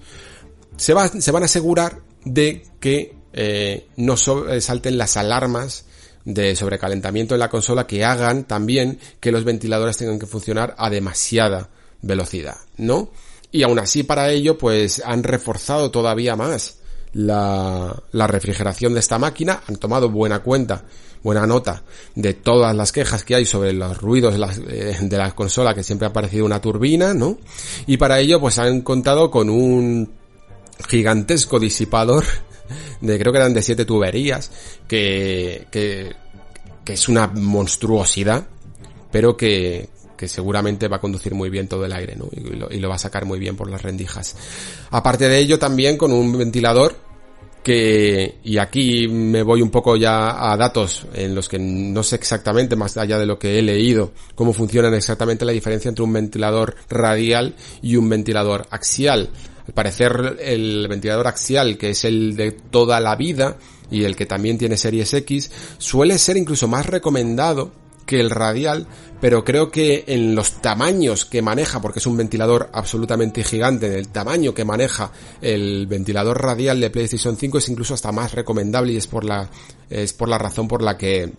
se, 0.75 0.93
va, 0.93 1.07
se 1.07 1.31
van 1.31 1.43
a 1.43 1.45
asegurar 1.45 2.01
de 2.25 2.63
que 2.79 3.15
eh, 3.33 3.87
no 3.95 4.17
salten 4.17 4.97
las 4.97 5.17
alarmas 5.17 5.85
de 6.25 6.55
sobrecalentamiento 6.55 7.35
en 7.35 7.39
la 7.39 7.49
consola 7.49 7.87
que 7.87 8.03
hagan 8.03 8.43
también 8.43 8.99
que 9.19 9.31
los 9.31 9.45
ventiladores 9.45 9.97
tengan 9.97 10.19
que 10.19 10.25
funcionar 10.25 10.75
a 10.77 10.89
demasiada 10.89 11.69
velocidad, 12.01 12.57
¿no? 12.75 13.11
Y 13.51 13.63
aún 13.63 13.79
así 13.79 14.03
para 14.03 14.29
ello 14.29 14.57
pues 14.57 15.01
han 15.05 15.23
reforzado 15.23 15.91
todavía 15.91 16.35
más 16.35 16.77
la, 17.13 18.03
la 18.11 18.27
refrigeración 18.27 18.93
de 18.93 18.99
esta 18.99 19.17
máquina, 19.17 19.61
han 19.67 19.77
tomado 19.77 20.09
buena 20.09 20.39
cuenta, 20.39 20.83
buena 21.23 21.47
nota 21.47 21.83
de 22.15 22.33
todas 22.33 22.75
las 22.75 22.91
quejas 22.91 23.23
que 23.23 23.35
hay 23.35 23.45
sobre 23.45 23.73
los 23.73 23.97
ruidos 23.97 24.33
de 24.33 24.39
la, 24.39 24.53
eh, 24.69 24.97
de 25.01 25.17
la 25.17 25.33
consola 25.33 25.73
que 25.73 25.83
siempre 25.83 26.07
ha 26.07 26.13
parecido 26.13 26.45
una 26.45 26.61
turbina, 26.61 27.13
¿no? 27.13 27.37
Y 27.85 27.97
para 27.97 28.19
ello 28.19 28.39
pues 28.39 28.59
han 28.59 28.81
contado 28.81 29.31
con 29.31 29.49
un 29.49 30.11
gigantesco 30.87 31.59
disipador 31.59 32.23
de 33.01 33.17
creo 33.17 33.31
que 33.31 33.39
eran 33.39 33.53
de 33.53 33.61
siete 33.61 33.85
tuberías 33.85 34.51
que, 34.87 35.67
que, 35.71 36.15
que 36.83 36.93
es 36.93 37.09
una 37.09 37.27
monstruosidad 37.27 38.45
pero 39.11 39.37
que, 39.37 39.89
que 40.17 40.27
seguramente 40.27 40.87
va 40.87 40.97
a 40.97 41.01
conducir 41.01 41.33
muy 41.33 41.49
bien 41.49 41.67
todo 41.67 41.85
el 41.85 41.93
aire, 41.93 42.15
¿no? 42.15 42.27
Y 42.31 42.41
lo, 42.55 42.71
y 42.71 42.79
lo, 42.79 42.89
va 42.89 42.95
a 42.95 42.99
sacar 42.99 43.25
muy 43.25 43.39
bien 43.39 43.55
por 43.55 43.69
las 43.69 43.81
rendijas. 43.81 44.35
Aparte 44.89 45.29
de 45.29 45.37
ello, 45.37 45.59
también 45.59 45.97
con 45.97 46.11
un 46.11 46.37
ventilador 46.37 46.95
que, 47.63 48.35
y 48.45 48.57
aquí 48.57 49.07
me 49.09 49.43
voy 49.43 49.61
un 49.61 49.69
poco 49.69 49.97
ya 49.97 50.51
a 50.51 50.55
datos 50.55 51.05
en 51.13 51.35
los 51.35 51.49
que 51.49 51.59
no 51.59 52.01
sé 52.01 52.15
exactamente, 52.15 52.75
más 52.75 52.95
allá 52.97 53.19
de 53.19 53.25
lo 53.25 53.37
que 53.37 53.59
he 53.59 53.61
leído, 53.61 54.13
cómo 54.35 54.53
funcionan 54.53 54.93
exactamente 54.93 55.43
la 55.43 55.51
diferencia 55.51 55.89
entre 55.89 56.03
un 56.03 56.13
ventilador 56.13 56.75
radial 56.89 57.55
y 57.81 57.97
un 57.97 58.07
ventilador 58.07 58.65
axial. 58.69 59.29
Al 59.67 59.73
parecer, 59.73 60.37
el 60.39 60.87
ventilador 60.87 61.27
axial, 61.27 61.77
que 61.77 61.89
es 61.89 62.05
el 62.05 62.37
de 62.37 62.53
toda 62.53 63.01
la 63.01 63.17
vida, 63.17 63.57
y 63.91 64.03
el 64.03 64.15
que 64.15 64.25
también 64.25 64.57
tiene 64.57 64.77
series 64.77 65.13
X, 65.13 65.51
suele 65.77 66.17
ser 66.17 66.37
incluso 66.37 66.67
más 66.67 66.85
recomendado 66.85 67.71
que 68.07 68.19
el 68.19 68.31
radial, 68.31 68.87
pero 69.21 69.43
creo 69.43 69.69
que 69.69 70.05
en 70.07 70.33
los 70.33 70.53
tamaños 70.53 71.25
que 71.25 71.43
maneja, 71.43 71.79
porque 71.79 71.99
es 71.99 72.07
un 72.07 72.17
ventilador 72.17 72.71
absolutamente 72.73 73.43
gigante, 73.43 73.85
en 73.85 73.93
el 73.93 74.07
tamaño 74.07 74.55
que 74.55 74.65
maneja 74.65 75.11
el 75.41 75.85
ventilador 75.85 76.41
radial 76.41 76.79
de 76.79 76.89
PlayStation 76.89 77.37
5 77.37 77.59
es 77.59 77.69
incluso 77.69 77.93
hasta 77.93 78.11
más 78.11 78.33
recomendable 78.33 78.93
y 78.93 78.97
es 78.97 79.05
por 79.05 79.23
la, 79.23 79.47
es 79.91 80.13
por 80.13 80.29
la 80.29 80.39
razón 80.39 80.67
por 80.67 80.81
la 80.81 80.97
que 80.97 81.31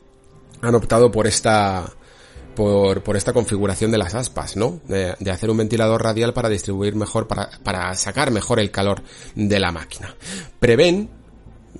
han 0.60 0.74
optado 0.74 1.10
por 1.10 1.26
esta, 1.26 1.90
por, 2.54 3.02
por, 3.02 3.16
esta 3.16 3.32
configuración 3.32 3.90
de 3.90 3.98
las 3.98 4.14
aspas, 4.14 4.56
¿no? 4.56 4.80
De, 4.86 5.14
hacer 5.30 5.50
un 5.50 5.56
ventilador 5.56 6.02
radial 6.02 6.34
para 6.34 6.48
distribuir 6.48 6.94
mejor, 6.94 7.26
para, 7.26 7.50
para 7.62 7.94
sacar 7.94 8.30
mejor 8.30 8.60
el 8.60 8.70
calor 8.70 9.02
de 9.34 9.58
la 9.58 9.72
máquina. 9.72 10.14
Prevén, 10.60 11.08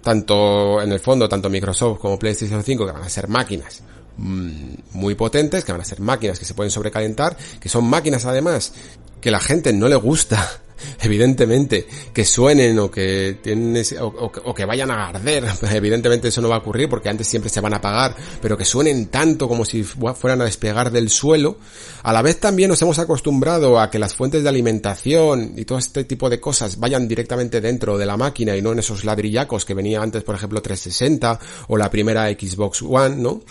tanto 0.01 0.80
en 0.80 0.93
el 0.93 1.01
fondo, 1.01 1.28
tanto 1.28 1.51
Microsoft 1.51 1.99
como 1.99 2.18
PlayStation 2.18 2.62
5, 2.62 2.86
que 2.86 2.93
van 2.93 3.03
a 3.03 3.09
ser 3.09 3.28
máquinas 3.28 3.82
Mm, 4.19 4.75
muy 4.95 5.14
potentes, 5.14 5.64
que 5.64 5.71
van 5.71 5.81
a 5.81 5.85
ser 5.85 6.01
máquinas 6.01 6.39
que 6.41 6.45
se 6.45 6.55
pueden 6.55 6.73
sobrecalentar, 6.73 7.37
que 7.61 7.69
son 7.69 7.85
máquinas 7.85 8.25
además 8.27 8.73
que 9.21 9.31
la 9.31 9.41
gente 9.41 9.73
no 9.73 9.89
le 9.89 9.97
gusta 9.97 10.61
evidentemente, 11.01 11.87
que 12.12 12.24
suenen 12.24 12.79
o 12.79 12.91
que 12.91 13.39
tienen 13.43 13.83
o, 14.01 14.55
que 14.55 14.64
vayan 14.64 14.91
a 14.91 15.09
arder, 15.09 15.45
evidentemente 15.72 16.29
eso 16.29 16.41
no 16.41 16.49
va 16.49 16.57
a 16.57 16.59
ocurrir 16.59 16.89
porque 16.89 17.09
antes 17.09 17.26
siempre 17.26 17.51
se 17.51 17.61
van 17.61 17.74
a 17.74 17.76
apagar, 17.76 18.14
pero 18.41 18.57
que 18.57 18.64
suenen 18.64 19.07
tanto 19.07 19.49
como 19.49 19.64
si 19.64 19.83
fueran 19.83 20.41
a 20.43 20.45
despegar 20.45 20.91
del 20.91 21.11
suelo, 21.11 21.59
a 22.03 22.12
la 22.12 22.22
vez 22.22 22.39
también 22.41 22.70
nos 22.70 22.81
hemos 22.83 22.99
acostumbrado 22.99 23.81
a 23.81 23.91
que 23.91 23.99
las 23.99 24.14
fuentes 24.14 24.43
de 24.43 24.49
alimentación 24.49 25.55
y 25.57 25.64
todo 25.64 25.79
este 25.79 26.05
tipo 26.05 26.31
de 26.31 26.41
cosas 26.41 26.79
vayan 26.79 27.09
directamente 27.09 27.61
dentro 27.61 27.99
de 27.99 28.07
la 28.07 28.16
máquina 28.16 28.57
y 28.57 28.62
no 28.62 28.72
en 28.72 28.79
esos 28.79 29.05
ladrillacos 29.05 29.64
que 29.64 29.74
venía 29.74 30.01
antes, 30.01 30.22
por 30.22 30.35
ejemplo, 30.35 30.62
360 30.62 31.39
o 31.68 31.76
la 31.76 31.91
primera 31.91 32.29
Xbox 32.29 32.83
One, 32.83 33.16
¿no? 33.16 33.43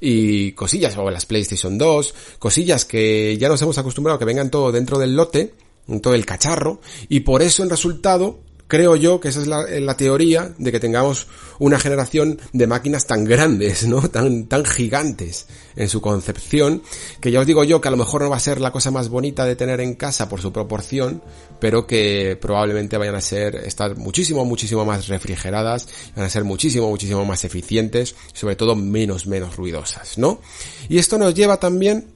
Y 0.00 0.52
cosillas, 0.52 0.96
o 0.96 1.10
las 1.10 1.26
PlayStation 1.26 1.78
2, 1.78 2.14
cosillas 2.38 2.84
que 2.84 3.36
ya 3.38 3.48
nos 3.48 3.60
hemos 3.62 3.78
acostumbrado 3.78 4.16
a 4.16 4.18
que 4.18 4.24
vengan 4.24 4.50
todo 4.50 4.72
dentro 4.72 4.98
del 4.98 5.16
lote, 5.16 5.54
todo 6.02 6.14
el 6.14 6.26
cacharro, 6.26 6.80
y 7.08 7.20
por 7.20 7.42
eso 7.42 7.62
en 7.62 7.70
resultado 7.70 8.40
creo 8.68 8.96
yo 8.96 9.20
que 9.20 9.28
esa 9.28 9.40
es 9.40 9.46
la, 9.46 9.62
la, 9.62 9.96
teoría 9.96 10.52
de 10.58 10.72
que 10.72 10.80
tengamos 10.80 11.28
una 11.58 11.78
generación 11.78 12.40
de 12.52 12.66
máquinas 12.66 13.06
tan 13.06 13.24
grandes, 13.24 13.86
¿no? 13.86 14.08
Tan, 14.16 14.46
tan 14.46 14.64
gigantes 14.64 15.46
en 15.76 15.88
su 15.88 16.00
concepción, 16.00 16.82
que 17.20 17.30
ya 17.30 17.40
os 17.40 17.46
digo 17.46 17.64
yo 17.64 17.80
que 17.80 17.88
a 17.88 17.90
lo 17.90 17.96
mejor 17.96 18.22
no 18.22 18.30
va 18.30 18.36
a 18.36 18.40
ser 18.40 18.60
la 18.60 18.72
cosa 18.72 18.90
más 18.90 19.08
bonita 19.08 19.44
de 19.44 19.56
tener 19.56 19.80
en 19.80 19.94
casa 19.94 20.28
por 20.28 20.40
su 20.40 20.52
proporción, 20.52 21.22
pero 21.60 21.86
que 21.86 22.38
probablemente 22.40 22.96
vayan 22.96 23.14
a 23.14 23.20
ser, 23.20 23.56
estar 23.56 23.96
muchísimo, 23.96 24.44
muchísimo 24.44 24.84
más 24.84 25.08
refrigeradas, 25.08 25.88
van 26.14 26.26
a 26.26 26.30
ser 26.30 26.44
muchísimo, 26.44 26.88
muchísimo 26.88 27.24
más 27.24 27.44
eficientes, 27.44 28.14
sobre 28.32 28.56
todo 28.56 28.74
menos, 28.74 29.26
menos 29.26 29.56
ruidosas, 29.56 30.18
¿no? 30.18 30.40
Y 30.88 30.98
esto 30.98 31.18
nos 31.18 31.34
lleva 31.34 31.58
también 31.58 32.15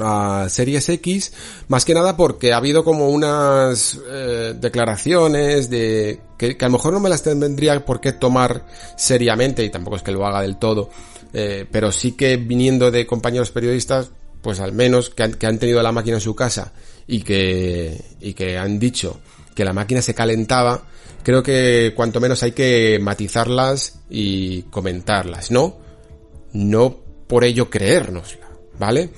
a 0.00 0.46
Series 0.48 0.88
X, 0.88 1.32
más 1.68 1.84
que 1.84 1.94
nada 1.94 2.16
porque 2.16 2.52
ha 2.52 2.56
habido 2.56 2.84
como 2.84 3.10
unas 3.10 3.98
eh, 4.08 4.54
declaraciones 4.58 5.68
de 5.70 6.20
que, 6.38 6.56
a 6.58 6.64
lo 6.64 6.70
mejor 6.72 6.92
no 6.92 7.00
me 7.00 7.08
las 7.08 7.22
tendría 7.22 7.84
por 7.84 8.00
qué 8.00 8.12
tomar 8.12 8.66
seriamente 8.96 9.64
y 9.64 9.70
tampoco 9.70 9.96
es 9.96 10.02
que 10.02 10.12
lo 10.12 10.26
haga 10.26 10.42
del 10.42 10.56
todo, 10.56 10.90
eh, 11.32 11.66
pero 11.70 11.92
sí 11.92 12.12
que 12.12 12.36
viniendo 12.36 12.90
de 12.90 13.06
compañeros 13.06 13.50
periodistas, 13.50 14.10
pues 14.40 14.60
al 14.60 14.72
menos 14.72 15.10
que 15.10 15.22
han, 15.22 15.34
que 15.34 15.46
han 15.46 15.58
tenido 15.58 15.82
la 15.82 15.92
máquina 15.92 16.16
en 16.16 16.22
su 16.22 16.34
casa 16.34 16.72
y 17.06 17.22
que, 17.22 18.02
y 18.20 18.34
que 18.34 18.58
han 18.58 18.78
dicho 18.78 19.20
que 19.54 19.64
la 19.64 19.72
máquina 19.72 20.00
se 20.02 20.14
calentaba, 20.14 20.82
creo 21.22 21.42
que 21.42 21.92
cuanto 21.94 22.20
menos 22.20 22.42
hay 22.42 22.52
que 22.52 22.98
matizarlas 23.00 24.00
y 24.08 24.62
comentarlas, 24.62 25.50
¿no? 25.50 25.76
No 26.52 26.96
por 27.26 27.44
ello 27.44 27.70
creérnosla, 27.70 28.48
¿vale? 28.78 29.10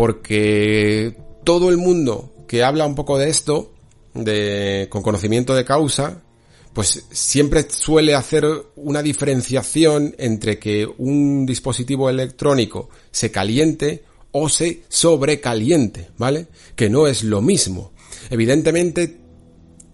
Porque 0.00 1.14
todo 1.44 1.68
el 1.68 1.76
mundo 1.76 2.32
que 2.48 2.64
habla 2.64 2.86
un 2.86 2.94
poco 2.94 3.18
de 3.18 3.28
esto, 3.28 3.74
de, 4.14 4.86
con 4.88 5.02
conocimiento 5.02 5.54
de 5.54 5.66
causa, 5.66 6.22
pues 6.72 7.04
siempre 7.10 7.66
suele 7.68 8.14
hacer 8.14 8.46
una 8.76 9.02
diferenciación 9.02 10.14
entre 10.16 10.58
que 10.58 10.86
un 10.86 11.44
dispositivo 11.44 12.08
electrónico 12.08 12.88
se 13.10 13.30
caliente 13.30 14.02
o 14.32 14.48
se 14.48 14.84
sobrecaliente, 14.88 16.08
¿vale? 16.16 16.46
Que 16.74 16.88
no 16.88 17.06
es 17.06 17.22
lo 17.22 17.42
mismo. 17.42 17.92
Evidentemente, 18.30 19.18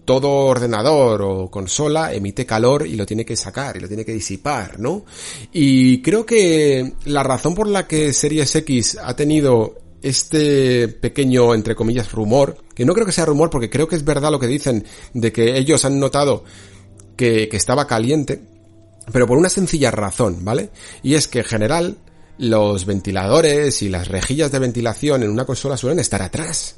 todo 0.05 0.29
ordenador 0.29 1.21
o 1.21 1.51
consola 1.51 2.13
emite 2.13 2.45
calor 2.45 2.87
y 2.87 2.95
lo 2.95 3.05
tiene 3.05 3.25
que 3.25 3.35
sacar 3.35 3.75
y 3.75 3.81
lo 3.81 3.89
tiene 3.89 4.05
que 4.05 4.13
disipar, 4.13 4.79
¿no? 4.79 5.03
Y 5.51 6.01
creo 6.01 6.25
que 6.25 6.93
la 7.03 7.23
razón 7.23 7.53
por 7.53 7.67
la 7.67 7.85
que 7.87 8.13
Series 8.13 8.55
X 8.55 8.99
ha 9.03 9.13
tenido 9.13 9.86
este 10.01 10.87
pequeño, 10.87 11.53
entre 11.53 11.75
comillas, 11.75 12.11
rumor, 12.11 12.57
que 12.73 12.85
no 12.85 12.93
creo 12.93 13.05
que 13.05 13.11
sea 13.11 13.25
rumor 13.25 13.49
porque 13.49 13.69
creo 13.69 13.87
que 13.87 13.95
es 13.95 14.05
verdad 14.05 14.31
lo 14.31 14.39
que 14.39 14.47
dicen 14.47 14.85
de 15.13 15.31
que 15.31 15.57
ellos 15.57 15.85
han 15.85 15.99
notado 15.99 16.43
que, 17.15 17.49
que 17.49 17.57
estaba 17.57 17.87
caliente, 17.87 18.41
pero 19.11 19.27
por 19.27 19.37
una 19.37 19.49
sencilla 19.49 19.91
razón, 19.91 20.43
¿vale? 20.43 20.69
Y 21.03 21.15
es 21.15 21.27
que 21.27 21.39
en 21.39 21.45
general 21.45 21.97
los 22.37 22.85
ventiladores 22.85 23.81
y 23.81 23.89
las 23.89 24.07
rejillas 24.07 24.51
de 24.51 24.59
ventilación 24.59 25.23
en 25.23 25.31
una 25.31 25.45
consola 25.45 25.77
suelen 25.77 25.99
estar 25.99 26.21
atrás 26.21 26.75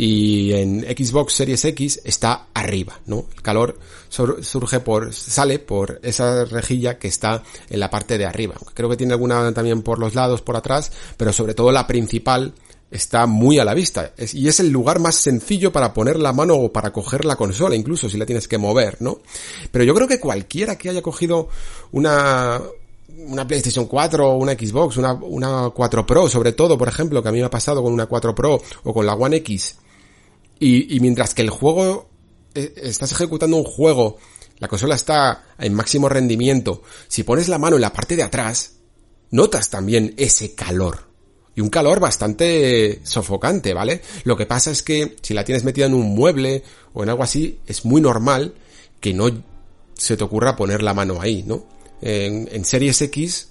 y 0.00 0.52
en 0.52 0.82
Xbox 0.82 1.32
Series 1.32 1.64
X 1.64 2.00
está 2.04 2.46
arriba, 2.54 3.00
¿no? 3.06 3.24
El 3.34 3.42
calor 3.42 3.80
surge 4.08 4.78
por, 4.78 5.12
sale 5.12 5.58
por 5.58 5.98
esa 6.04 6.44
rejilla 6.44 7.00
que 7.00 7.08
está 7.08 7.42
en 7.68 7.80
la 7.80 7.90
parte 7.90 8.16
de 8.16 8.24
arriba. 8.24 8.54
Creo 8.74 8.88
que 8.88 8.96
tiene 8.96 9.14
alguna 9.14 9.52
también 9.52 9.82
por 9.82 9.98
los 9.98 10.14
lados, 10.14 10.40
por 10.40 10.56
atrás, 10.56 10.92
pero 11.16 11.32
sobre 11.32 11.54
todo 11.54 11.72
la 11.72 11.88
principal 11.88 12.54
está 12.92 13.26
muy 13.26 13.58
a 13.58 13.64
la 13.64 13.74
vista. 13.74 14.12
y 14.34 14.46
es 14.46 14.60
el 14.60 14.70
lugar 14.70 15.00
más 15.00 15.16
sencillo 15.16 15.72
para 15.72 15.92
poner 15.92 16.16
la 16.20 16.32
mano 16.32 16.54
o 16.54 16.72
para 16.72 16.92
coger 16.92 17.24
la 17.24 17.34
consola, 17.34 17.74
incluso 17.74 18.08
si 18.08 18.18
la 18.18 18.24
tienes 18.24 18.46
que 18.46 18.56
mover, 18.56 18.98
¿no? 19.00 19.18
Pero 19.72 19.82
yo 19.82 19.96
creo 19.96 20.06
que 20.06 20.20
cualquiera 20.20 20.78
que 20.78 20.90
haya 20.90 21.02
cogido 21.02 21.48
una, 21.90 22.60
una 23.26 23.48
PlayStation 23.48 23.86
4 23.86 24.30
o 24.30 24.36
una 24.36 24.52
Xbox, 24.52 24.96
una, 24.96 25.14
una 25.14 25.70
4 25.70 26.06
Pro 26.06 26.28
sobre 26.28 26.52
todo, 26.52 26.78
por 26.78 26.86
ejemplo, 26.86 27.20
que 27.20 27.30
a 27.30 27.32
mí 27.32 27.40
me 27.40 27.46
ha 27.46 27.50
pasado 27.50 27.82
con 27.82 27.92
una 27.92 28.06
4 28.06 28.32
Pro 28.32 28.62
o 28.84 28.94
con 28.94 29.04
la 29.04 29.14
One 29.14 29.38
X, 29.38 29.74
y, 30.60 30.98
mientras 31.00 31.34
que 31.34 31.42
el 31.42 31.50
juego, 31.50 32.08
eh, 32.54 32.74
estás 32.76 33.12
ejecutando 33.12 33.56
un 33.56 33.64
juego, 33.64 34.18
la 34.58 34.68
consola 34.68 34.94
está 34.94 35.46
en 35.58 35.74
máximo 35.74 36.08
rendimiento, 36.08 36.82
si 37.06 37.22
pones 37.22 37.48
la 37.48 37.58
mano 37.58 37.76
en 37.76 37.82
la 37.82 37.92
parte 37.92 38.16
de 38.16 38.22
atrás, 38.22 38.76
notas 39.30 39.70
también 39.70 40.14
ese 40.16 40.54
calor. 40.54 41.08
Y 41.54 41.60
un 41.60 41.70
calor 41.70 41.98
bastante 41.98 43.00
sofocante, 43.02 43.74
¿vale? 43.74 44.00
Lo 44.24 44.36
que 44.36 44.46
pasa 44.46 44.70
es 44.70 44.82
que 44.82 45.16
si 45.22 45.34
la 45.34 45.44
tienes 45.44 45.64
metida 45.64 45.86
en 45.86 45.94
un 45.94 46.14
mueble 46.14 46.62
o 46.92 47.02
en 47.02 47.08
algo 47.08 47.22
así, 47.22 47.60
es 47.66 47.84
muy 47.84 48.00
normal 48.00 48.54
que 49.00 49.12
no 49.12 49.28
se 49.94 50.16
te 50.16 50.24
ocurra 50.24 50.56
poner 50.56 50.82
la 50.82 50.94
mano 50.94 51.20
ahí, 51.20 51.42
¿no? 51.44 51.66
En, 52.00 52.48
en 52.52 52.64
Series 52.64 53.02
X, 53.02 53.48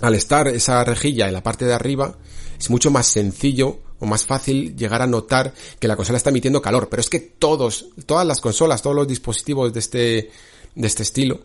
al 0.00 0.14
estar 0.14 0.46
esa 0.48 0.84
rejilla 0.84 1.26
en 1.26 1.32
la 1.32 1.42
parte 1.42 1.64
de 1.64 1.74
arriba, 1.74 2.16
es 2.58 2.70
mucho 2.70 2.90
más 2.90 3.06
sencillo 3.06 3.80
o 4.00 4.06
más 4.06 4.24
fácil 4.24 4.76
llegar 4.76 5.02
a 5.02 5.06
notar 5.06 5.54
que 5.78 5.86
la 5.86 5.96
consola 5.96 6.16
está 6.16 6.30
emitiendo 6.30 6.60
calor. 6.60 6.88
Pero 6.88 7.00
es 7.00 7.10
que 7.10 7.20
todos, 7.20 7.90
todas 8.06 8.26
las 8.26 8.40
consolas, 8.40 8.82
todos 8.82 8.96
los 8.96 9.06
dispositivos 9.06 9.72
de 9.72 9.78
este, 9.78 10.30
de 10.74 10.86
este 10.86 11.02
estilo, 11.02 11.42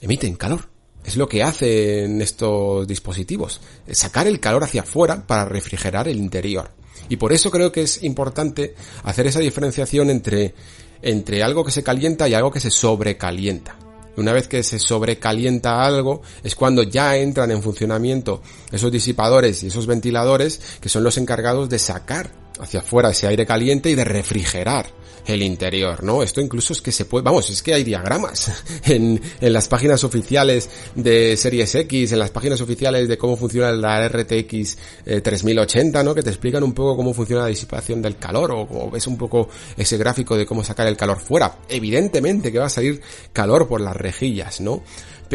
emiten 0.00 0.36
calor. 0.36 0.68
Es 1.04 1.16
lo 1.16 1.28
que 1.28 1.42
hacen 1.42 2.20
estos 2.20 2.86
dispositivos. 2.86 3.60
Sacar 3.90 4.26
el 4.26 4.40
calor 4.40 4.64
hacia 4.64 4.82
afuera 4.82 5.26
para 5.26 5.46
refrigerar 5.46 6.06
el 6.06 6.18
interior. 6.18 6.70
Y 7.08 7.16
por 7.16 7.32
eso 7.32 7.50
creo 7.50 7.72
que 7.72 7.82
es 7.82 8.02
importante 8.02 8.74
hacer 9.04 9.26
esa 9.26 9.40
diferenciación 9.40 10.10
entre, 10.10 10.54
entre 11.00 11.42
algo 11.42 11.64
que 11.64 11.70
se 11.70 11.82
calienta 11.82 12.28
y 12.28 12.34
algo 12.34 12.50
que 12.50 12.60
se 12.60 12.70
sobrecalienta 12.70 13.87
una 14.20 14.32
vez 14.32 14.48
que 14.48 14.62
se 14.62 14.78
sobrecalienta 14.78 15.84
algo 15.84 16.22
es 16.42 16.54
cuando 16.54 16.82
ya 16.82 17.16
entran 17.16 17.50
en 17.50 17.62
funcionamiento 17.62 18.42
esos 18.72 18.92
disipadores 18.92 19.62
y 19.62 19.68
esos 19.68 19.86
ventiladores 19.86 20.60
que 20.80 20.88
son 20.88 21.04
los 21.04 21.18
encargados 21.18 21.68
de 21.68 21.78
sacar 21.78 22.30
hacia 22.60 22.80
afuera 22.80 23.10
ese 23.10 23.26
aire 23.26 23.46
caliente 23.46 23.90
y 23.90 23.94
de 23.94 24.04
refrigerar 24.04 24.86
el 25.28 25.42
interior, 25.42 26.02
¿no? 26.02 26.22
Esto 26.22 26.40
incluso 26.40 26.72
es 26.72 26.80
que 26.80 26.92
se 26.92 27.04
puede, 27.04 27.24
vamos, 27.24 27.50
es 27.50 27.62
que 27.62 27.74
hay 27.74 27.84
diagramas 27.84 28.52
en, 28.84 29.20
en 29.40 29.52
las 29.52 29.68
páginas 29.68 30.04
oficiales 30.04 30.68
de 30.94 31.36
Series 31.36 31.74
X, 31.74 32.12
en 32.12 32.18
las 32.18 32.30
páginas 32.30 32.60
oficiales 32.60 33.08
de 33.08 33.18
cómo 33.18 33.36
funciona 33.36 33.72
la 33.72 34.08
RTX 34.08 34.78
3080, 35.22 36.00
eh, 36.00 36.04
¿no? 36.04 36.14
Que 36.14 36.22
te 36.22 36.30
explican 36.30 36.62
un 36.62 36.72
poco 36.72 36.96
cómo 36.96 37.14
funciona 37.14 37.42
la 37.42 37.48
disipación 37.48 38.02
del 38.02 38.16
calor 38.16 38.52
o, 38.52 38.60
o 38.60 38.90
ves 38.90 39.06
un 39.06 39.16
poco 39.16 39.48
ese 39.76 39.96
gráfico 39.96 40.36
de 40.36 40.46
cómo 40.46 40.64
sacar 40.64 40.86
el 40.86 40.96
calor 40.96 41.20
fuera. 41.20 41.58
Evidentemente 41.68 42.52
que 42.52 42.58
va 42.58 42.66
a 42.66 42.70
salir 42.70 43.00
calor 43.32 43.68
por 43.68 43.80
las 43.80 43.96
rejillas, 43.96 44.60
¿no? 44.60 44.82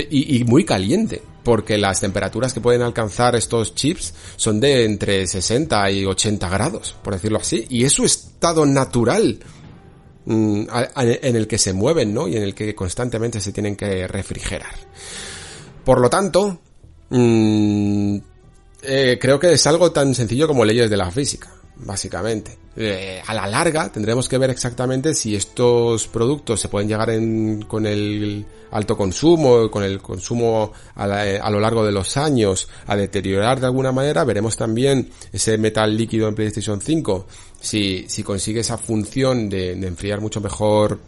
y, 0.10 0.44
muy 0.46 0.66
caliente, 0.66 1.22
porque 1.44 1.78
las 1.78 2.00
temperaturas 2.00 2.54
que 2.54 2.62
pueden 2.62 2.82
alcanzar 2.82 3.36
estos 3.36 3.76
chips 3.76 4.14
son 4.36 4.60
de 4.60 4.86
entre 4.86 5.28
60 5.28 5.92
y 5.92 6.06
80 6.06 6.50
grados, 6.50 6.96
por 7.04 7.14
decirlo 7.14 7.40
así, 7.40 7.66
y 7.70 7.84
es 7.84 7.94
su 7.94 8.06
estado 8.06 8.66
natural 8.66 9.40
mm, 10.26 10.66
en 10.96 11.36
el 11.36 11.48
que 11.48 11.58
se 11.58 11.74
mueven, 11.74 12.14
¿no? 12.14 12.28
Y 12.28 12.38
en 12.38 12.44
el 12.44 12.56
que 12.56 12.74
constantemente 12.76 13.40
se 13.42 13.52
tienen 13.52 13.76
que 13.76 14.08
refrigerar. 14.08 14.76
Por 15.84 16.00
lo 16.00 16.10
tanto, 16.10 16.60
mm, 17.10 18.18
eh, 18.84 19.18
creo 19.20 19.40
que 19.40 19.54
es 19.54 19.68
algo 19.68 19.92
tan 19.92 20.14
sencillo 20.14 20.48
como 20.48 20.66
leyes 20.66 20.90
de 20.90 20.98
la 20.98 21.12
física 21.12 21.50
básicamente. 21.76 22.58
Eh, 22.76 23.22
a 23.26 23.34
la 23.34 23.48
larga 23.48 23.92
tendremos 23.92 24.28
que 24.28 24.38
ver 24.38 24.50
exactamente 24.50 25.14
si 25.14 25.36
estos 25.36 26.08
productos 26.08 26.60
se 26.60 26.70
pueden 26.70 26.88
llegar 26.88 27.10
con 27.68 27.86
el 27.86 28.46
alto 28.74 28.98
consumo, 28.98 29.70
con 29.72 29.84
el 29.84 30.02
consumo 30.02 30.74
a, 30.96 31.50
lo 31.50 31.60
largo 31.60 31.86
de 31.86 31.92
los 31.92 32.18
años 32.18 32.68
a 32.88 32.96
deteriorar 32.96 33.60
de 33.60 33.68
alguna 33.68 33.92
manera. 33.92 34.24
Veremos 34.24 34.58
también 34.58 35.10
ese 35.32 35.58
metal 35.58 35.96
líquido 35.96 36.28
en 36.28 36.36
PlayStation 36.36 36.82
5, 36.82 37.28
si, 37.62 38.06
si 38.08 38.24
consigue 38.24 38.60
esa 38.60 38.78
función 38.78 39.50
de, 39.50 39.76
de 39.76 39.88
enfriar 39.88 40.22
mucho 40.22 40.42
mejor 40.42 41.00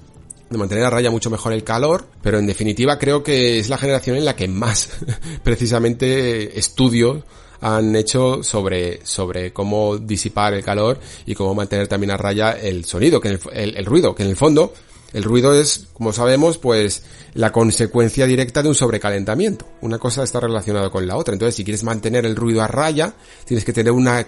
de 0.50 0.60
mantener 0.60 0.84
a 0.84 0.92
raya 0.92 1.10
mucho 1.10 1.32
mejor 1.32 1.54
el 1.54 1.64
calor, 1.64 2.06
pero 2.22 2.38
en 2.38 2.46
definitiva 2.46 3.00
creo 3.00 3.24
que 3.24 3.58
es 3.58 3.68
la 3.68 3.80
generación 3.80 4.16
en 4.16 4.26
la 4.26 4.36
que 4.36 4.48
más 4.48 4.92
precisamente 5.44 6.58
estudio 6.58 7.24
han 7.62 7.96
hecho 7.96 8.44
sobre, 8.44 9.04
sobre 9.06 9.52
cómo 9.52 9.98
disipar 9.98 10.54
el 10.54 10.64
calor 10.64 11.00
y 11.26 11.34
cómo 11.34 11.56
mantener 11.56 11.88
también 11.88 12.12
a 12.12 12.18
raya 12.18 12.52
el 12.52 12.86
sonido, 12.86 13.20
que 13.20 13.30
el, 13.30 13.40
el, 13.54 13.86
ruido, 13.86 14.14
que 14.14 14.24
en 14.24 14.30
el 14.30 14.36
fondo 14.36 14.74
el 15.16 15.24
ruido 15.24 15.54
es, 15.54 15.88
como 15.94 16.12
sabemos, 16.12 16.58
pues 16.58 17.04
la 17.36 17.54
consecuencia 17.54 18.26
directa 18.26 18.62
de 18.62 18.68
un 18.68 18.76
sobrecalentamiento. 18.76 19.66
Una 19.80 19.98
cosa 19.98 20.24
está 20.24 20.42
relacionada 20.42 20.90
con 20.90 21.08
la 21.08 21.16
otra. 21.16 21.32
Entonces, 21.32 21.56
si 21.56 21.64
quieres 21.64 21.86
mantener 21.86 22.26
el 22.26 22.36
ruido 22.36 22.62
a 22.62 22.68
raya, 22.68 23.14
tienes 23.46 23.64
que 23.64 23.72
tener 23.72 23.94
una, 23.94 24.28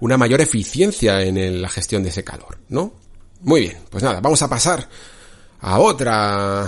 una 0.00 0.18
mayor 0.18 0.42
eficiencia 0.42 1.22
en 1.22 1.62
la 1.62 1.70
gestión 1.70 2.02
de 2.02 2.10
ese 2.10 2.22
calor, 2.22 2.58
¿no? 2.68 2.92
Muy 3.40 3.62
bien, 3.62 3.78
pues 3.88 4.04
nada, 4.04 4.20
vamos 4.20 4.42
a 4.42 4.48
pasar 4.50 4.86
a 5.62 5.78
otra 5.78 6.64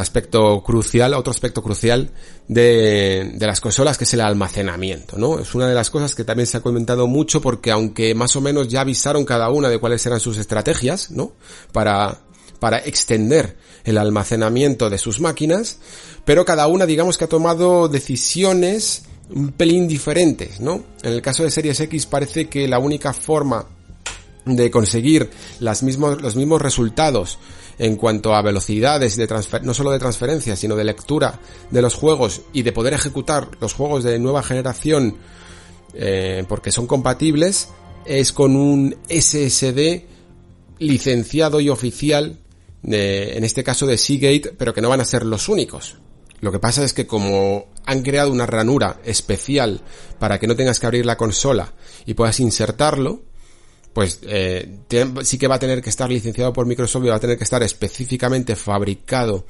aspecto 0.00 0.62
crucial, 0.62 1.12
otro 1.14 1.32
aspecto 1.32 1.62
crucial 1.62 2.10
de, 2.46 3.32
de, 3.34 3.46
las 3.46 3.60
consolas 3.60 3.98
que 3.98 4.04
es 4.04 4.14
el 4.14 4.20
almacenamiento, 4.20 5.18
¿no? 5.18 5.40
Es 5.40 5.54
una 5.54 5.66
de 5.68 5.74
las 5.74 5.90
cosas 5.90 6.14
que 6.14 6.24
también 6.24 6.46
se 6.46 6.56
ha 6.56 6.60
comentado 6.60 7.08
mucho 7.08 7.42
porque 7.42 7.72
aunque 7.72 8.14
más 8.14 8.36
o 8.36 8.40
menos 8.40 8.68
ya 8.68 8.80
avisaron 8.80 9.24
cada 9.24 9.50
una 9.50 9.68
de 9.68 9.78
cuáles 9.78 10.06
eran 10.06 10.20
sus 10.20 10.38
estrategias, 10.38 11.10
¿no? 11.10 11.32
Para, 11.72 12.20
para 12.60 12.78
extender 12.78 13.56
el 13.84 13.98
almacenamiento 13.98 14.90
de 14.90 14.98
sus 14.98 15.20
máquinas, 15.20 15.78
pero 16.24 16.44
cada 16.44 16.66
una 16.66 16.86
digamos 16.86 17.18
que 17.18 17.24
ha 17.24 17.28
tomado 17.28 17.88
decisiones 17.88 19.02
un 19.30 19.52
pelín 19.52 19.86
diferentes, 19.86 20.60
¿no? 20.60 20.84
En 21.02 21.12
el 21.12 21.22
caso 21.22 21.42
de 21.42 21.50
Series 21.50 21.80
X 21.80 22.06
parece 22.06 22.48
que 22.48 22.66
la 22.66 22.78
única 22.78 23.12
forma 23.12 23.66
de 24.44 24.70
conseguir 24.70 25.30
las 25.60 25.82
mismos, 25.82 26.22
los 26.22 26.36
mismos 26.36 26.62
resultados 26.62 27.38
en 27.78 27.96
cuanto 27.96 28.34
a 28.34 28.42
velocidades 28.42 29.16
de 29.16 29.26
transfer 29.26 29.62
no 29.64 29.74
solo 29.74 29.90
de 29.90 29.98
transferencia, 29.98 30.56
sino 30.56 30.74
de 30.74 30.84
lectura 30.84 31.38
de 31.70 31.82
los 31.82 31.94
juegos 31.94 32.42
y 32.52 32.62
de 32.62 32.72
poder 32.72 32.94
ejecutar 32.94 33.50
los 33.60 33.74
juegos 33.74 34.04
de 34.04 34.18
nueva 34.18 34.42
generación 34.42 35.16
eh, 35.94 36.44
porque 36.48 36.72
son 36.72 36.86
compatibles, 36.86 37.68
es 38.04 38.32
con 38.32 38.56
un 38.56 38.96
SSD 39.08 40.04
licenciado 40.78 41.60
y 41.60 41.68
oficial, 41.68 42.38
en 42.82 43.44
este 43.44 43.64
caso 43.64 43.86
de 43.86 43.98
Seagate, 43.98 44.54
pero 44.56 44.72
que 44.72 44.80
no 44.80 44.88
van 44.88 45.00
a 45.00 45.04
ser 45.04 45.24
los 45.24 45.48
únicos. 45.48 45.96
Lo 46.40 46.52
que 46.52 46.60
pasa 46.60 46.84
es 46.84 46.92
que 46.92 47.06
como 47.06 47.66
han 47.84 48.02
creado 48.02 48.30
una 48.30 48.46
ranura 48.46 49.00
especial 49.04 49.80
para 50.18 50.38
que 50.38 50.46
no 50.46 50.54
tengas 50.54 50.78
que 50.78 50.86
abrir 50.86 51.04
la 51.04 51.16
consola 51.16 51.72
y 52.06 52.14
puedas 52.14 52.38
insertarlo, 52.38 53.22
pues 53.92 54.20
eh, 54.22 54.78
sí 55.22 55.38
que 55.38 55.48
va 55.48 55.56
a 55.56 55.58
tener 55.58 55.82
que 55.82 55.90
estar 55.90 56.08
licenciado 56.08 56.52
por 56.52 56.66
Microsoft 56.66 57.04
y 57.04 57.08
va 57.08 57.16
a 57.16 57.20
tener 57.20 57.36
que 57.36 57.44
estar 57.44 57.62
específicamente 57.62 58.54
fabricado 58.54 59.46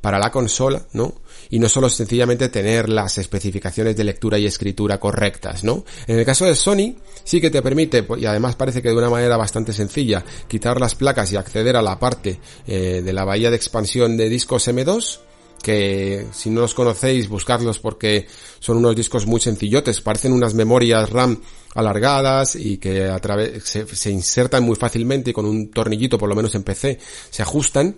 para 0.00 0.18
la 0.18 0.30
consola, 0.30 0.82
¿no? 0.92 1.14
Y 1.50 1.58
no 1.58 1.68
solo 1.68 1.88
sencillamente 1.90 2.48
tener 2.48 2.88
las 2.88 3.18
especificaciones 3.18 3.96
de 3.96 4.04
lectura 4.04 4.38
y 4.38 4.46
escritura 4.46 4.98
correctas, 4.98 5.64
¿no? 5.64 5.84
En 6.06 6.18
el 6.18 6.24
caso 6.24 6.46
de 6.46 6.54
Sony, 6.54 6.94
sí 7.24 7.40
que 7.40 7.50
te 7.50 7.62
permite, 7.62 8.06
y 8.18 8.24
además 8.24 8.56
parece 8.56 8.80
que 8.80 8.88
de 8.88 8.96
una 8.96 9.10
manera 9.10 9.36
bastante 9.36 9.72
sencilla, 9.72 10.24
quitar 10.48 10.80
las 10.80 10.94
placas 10.94 11.32
y 11.32 11.36
acceder 11.36 11.76
a 11.76 11.82
la 11.82 11.98
parte 11.98 12.40
eh, 12.66 13.02
de 13.04 13.12
la 13.12 13.24
bahía 13.24 13.50
de 13.50 13.56
expansión 13.56 14.16
de 14.16 14.28
discos 14.28 14.68
M2, 14.68 15.20
que 15.62 16.26
si 16.32 16.48
no 16.48 16.62
los 16.62 16.74
conocéis, 16.74 17.28
buscarlos 17.28 17.78
porque 17.78 18.26
son 18.58 18.78
unos 18.78 18.96
discos 18.96 19.26
muy 19.26 19.40
sencillotes, 19.40 20.00
parecen 20.00 20.32
unas 20.32 20.54
memorias 20.54 21.10
RAM 21.10 21.42
alargadas 21.74 22.56
y 22.56 22.78
que 22.78 23.04
a 23.08 23.18
través 23.18 23.62
se, 23.64 23.86
se, 23.86 24.10
insertan 24.10 24.64
muy 24.64 24.76
fácilmente 24.76 25.30
y 25.30 25.32
con 25.34 25.44
un 25.44 25.70
tornillito, 25.70 26.16
por 26.16 26.28
lo 26.28 26.34
menos 26.34 26.54
en 26.54 26.62
PC, 26.62 26.98
se 27.30 27.42
ajustan 27.42 27.96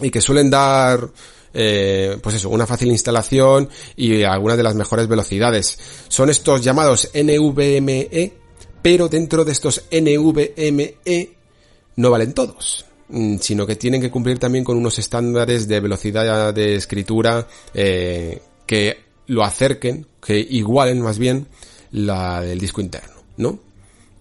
y 0.00 0.10
que 0.10 0.20
suelen 0.20 0.50
dar 0.50 1.10
eh, 1.52 2.16
pues 2.22 2.36
eso, 2.36 2.48
una 2.48 2.66
fácil 2.66 2.88
instalación 2.90 3.68
y 3.96 4.22
algunas 4.22 4.56
de 4.56 4.62
las 4.62 4.74
mejores 4.74 5.08
velocidades. 5.08 5.78
Son 6.08 6.30
estos 6.30 6.62
llamados 6.62 7.10
NVMe, 7.12 8.32
pero 8.82 9.08
dentro 9.08 9.44
de 9.44 9.52
estos 9.52 9.84
NVMe 9.90 11.30
no 11.96 12.10
valen 12.10 12.32
todos 12.32 12.84
mm, 13.08 13.36
sino 13.38 13.66
que 13.66 13.76
tienen 13.76 14.00
que 14.00 14.10
cumplir 14.10 14.38
también 14.38 14.64
con 14.64 14.76
unos 14.76 14.98
estándares 14.98 15.66
de 15.66 15.80
velocidad 15.80 16.54
de 16.54 16.76
escritura 16.76 17.46
eh, 17.74 18.40
que 18.66 18.98
lo 19.26 19.44
acerquen, 19.44 20.06
que 20.24 20.38
igualen 20.38 21.00
más 21.00 21.18
bien 21.18 21.46
la 21.92 22.40
del 22.40 22.58
disco 22.58 22.80
interno, 22.80 23.14
¿no? 23.36 23.69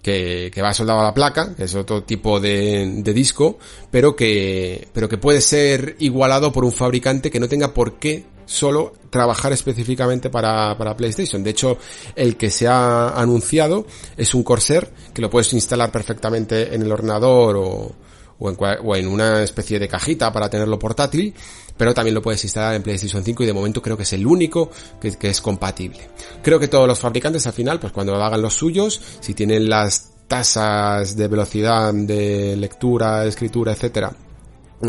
Que, 0.09 0.49
que, 0.51 0.61
va 0.63 0.73
soldado 0.73 1.01
a 1.01 1.03
la 1.03 1.13
placa, 1.13 1.53
que 1.55 1.65
es 1.65 1.75
otro 1.75 2.01
tipo 2.01 2.39
de, 2.39 3.03
disco, 3.13 3.59
pero 3.91 4.15
que, 4.15 4.87
pero 4.91 5.07
que 5.07 5.19
puede 5.19 5.39
ser 5.39 5.97
igualado 5.99 6.51
por 6.51 6.65
un 6.65 6.71
fabricante 6.71 7.29
que 7.29 7.39
no 7.39 7.47
tenga 7.47 7.75
por 7.75 7.99
qué 7.99 8.25
solo 8.47 8.93
trabajar 9.11 9.53
específicamente 9.53 10.31
para, 10.31 10.75
para 10.79 10.97
PlayStation. 10.97 11.43
De 11.43 11.51
hecho, 11.51 11.77
el 12.15 12.37
que 12.37 12.49
se 12.49 12.67
ha 12.67 13.09
anunciado 13.09 13.85
es 14.17 14.33
un 14.33 14.41
Corsair, 14.41 14.89
que 15.13 15.21
lo 15.21 15.29
puedes 15.29 15.53
instalar 15.53 15.91
perfectamente 15.91 16.73
en 16.73 16.81
el 16.81 16.91
ordenador 16.91 17.57
o, 17.57 17.95
o 18.39 18.49
en, 18.49 18.57
o 18.83 18.95
en 18.95 19.07
una 19.07 19.43
especie 19.43 19.77
de 19.77 19.87
cajita 19.87 20.33
para 20.33 20.49
tenerlo 20.49 20.79
portátil, 20.79 21.35
pero 21.79 21.93
también 21.93 22.13
lo 22.13 22.21
puedes 22.21 22.43
instalar 22.43 22.75
en 22.75 22.83
PlayStation 22.83 23.23
5 23.23 23.41
y 23.41 23.45
de 23.45 23.53
momento 23.53 23.81
creo 23.81 23.95
que 23.95 24.03
es 24.03 24.11
el 24.11 24.27
único 24.27 24.69
que, 24.99 25.15
es 25.21 25.39
compatible. 25.39 26.09
Creo 26.43 26.59
que 26.59 26.67
todos 26.67 26.85
los 26.85 26.99
fabricantes 26.99 27.47
al 27.47 27.53
final, 27.53 27.79
pues 27.79 27.93
cuando 27.93 28.21
hagan 28.21 28.41
los 28.41 28.53
suyos, 28.53 29.01
si 29.21 29.33
tienen 29.33 29.69
las 29.69 30.11
tasas 30.27 31.15
de 31.15 31.29
velocidad 31.29 31.93
de 31.93 32.57
lectura, 32.57 33.23
escritura, 33.23 33.71
etcétera, 33.71 34.13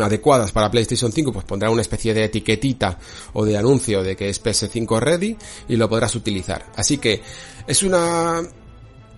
adecuadas 0.01 0.51
para 0.51 0.69
PlayStation 0.69 1.13
5, 1.13 1.31
pues 1.31 1.45
pondrá 1.45 1.69
una 1.69 1.81
especie 1.81 2.13
de 2.13 2.25
etiquetita 2.25 2.99
o 3.31 3.45
de 3.45 3.57
anuncio 3.57 4.03
de 4.03 4.17
que 4.17 4.27
es 4.27 4.43
PS5 4.43 4.99
ready 4.99 5.37
y 5.69 5.77
lo 5.77 5.87
podrás 5.87 6.13
utilizar. 6.15 6.73
Así 6.75 6.97
que 6.97 7.21
es 7.67 7.83
una 7.83 8.43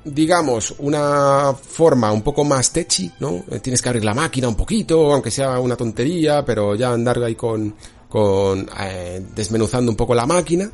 digamos, 0.06 0.76
una 0.80 1.54
forma 1.54 2.12
un 2.12 2.22
poco 2.22 2.44
más 2.44 2.72
techi, 2.72 3.12
¿no? 3.20 3.44
Eh, 3.50 3.60
tienes 3.60 3.82
que 3.82 3.90
abrir 3.90 4.04
la 4.04 4.14
máquina 4.14 4.48
un 4.48 4.56
poquito, 4.56 5.14
aunque 5.14 5.32
sea 5.32 5.60
una 5.60 5.76
tontería, 5.76 6.44
pero 6.46 6.76
ya 6.76 6.92
andar 6.92 7.22
ahí 7.24 7.36
con, 7.36 7.76
con 8.10 8.70
eh, 8.80 9.26
desmenuzando 9.36 9.92
un 9.92 9.96
poco 9.96 10.14
la 10.14 10.26
máquina, 10.26 10.70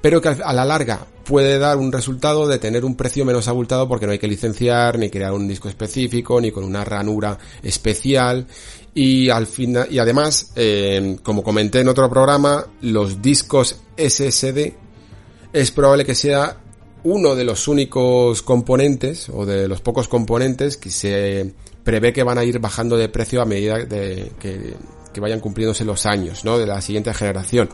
pero 0.00 0.20
que 0.20 0.28
a 0.28 0.52
la 0.52 0.64
larga 0.64 1.06
puede 1.24 1.58
dar 1.58 1.78
un 1.78 1.90
resultado 1.90 2.46
de 2.46 2.58
tener 2.58 2.84
un 2.84 2.94
precio 2.94 3.24
menos 3.24 3.48
abultado 3.48 3.88
porque 3.88 4.06
no 4.06 4.12
hay 4.12 4.18
que 4.18 4.28
licenciar, 4.28 4.98
ni 4.98 5.10
crear 5.10 5.32
un 5.32 5.48
disco 5.48 5.68
específico, 5.68 6.40
ni 6.40 6.50
con 6.50 6.64
una 6.64 6.84
ranura 6.84 7.38
especial, 7.62 8.46
y 8.94 9.28
al 9.28 9.46
final, 9.46 9.88
y 9.90 9.98
además, 9.98 10.52
eh, 10.54 11.16
como 11.22 11.42
comenté 11.42 11.80
en 11.80 11.88
otro 11.88 12.08
programa, 12.08 12.66
los 12.82 13.20
discos 13.20 13.76
SSD 13.96 14.74
es 15.52 15.70
probable 15.70 16.04
que 16.04 16.14
sea 16.14 16.63
uno 17.04 17.34
de 17.34 17.44
los 17.44 17.68
únicos 17.68 18.42
componentes 18.42 19.28
o 19.28 19.44
de 19.46 19.68
los 19.68 19.80
pocos 19.80 20.08
componentes 20.08 20.76
que 20.76 20.90
se 20.90 21.54
prevé 21.84 22.12
que 22.12 22.22
van 22.22 22.38
a 22.38 22.44
ir 22.44 22.58
bajando 22.58 22.96
de 22.96 23.10
precio 23.10 23.42
a 23.42 23.44
medida 23.44 23.78
de 23.78 24.32
que, 24.40 24.74
que 25.12 25.20
vayan 25.20 25.40
cumpliéndose 25.40 25.84
los 25.84 26.06
años, 26.06 26.44
¿no? 26.44 26.58
De 26.58 26.66
la 26.66 26.80
siguiente 26.80 27.12
generación. 27.12 27.68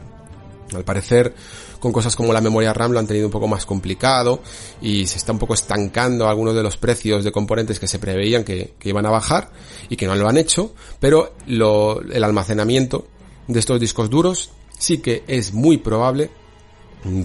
Al 0.75 0.85
parecer, 0.85 1.35
con 1.81 1.93
cosas 1.93 2.15
como 2.15 2.33
la 2.33 2.41
memoria 2.41 2.73
RAM 2.73 2.93
lo 2.93 2.99
han 2.99 3.07
tenido 3.07 3.27
un 3.27 3.33
poco 3.33 3.49
más 3.49 3.67
complicado 3.67 4.41
y 4.83 5.07
se 5.07 5.19
está 5.19 5.33
un 5.33 5.39
poco 5.39 5.55
estancando 5.55 6.29
algunos 6.29 6.55
de 6.55 6.63
los 6.63 6.77
precios 6.77 7.25
de 7.25 7.33
componentes 7.33 7.81
que 7.81 7.89
se 7.89 7.99
preveían 7.99 8.45
que, 8.45 8.75
que 8.79 8.89
iban 8.89 9.07
a 9.07 9.11
bajar 9.11 9.51
y 9.89 9.97
que 9.97 10.07
no 10.07 10.15
lo 10.15 10.29
han 10.29 10.37
hecho, 10.37 10.75
pero 10.99 11.35
el 11.47 12.25
almacenamiento 12.25 13.07
de 13.49 13.59
estos 13.59 13.81
discos 13.81 14.11
duros 14.11 14.51
sí 14.79 14.99
que 14.99 15.25
es 15.27 15.53
muy 15.53 15.79
probable 15.79 16.31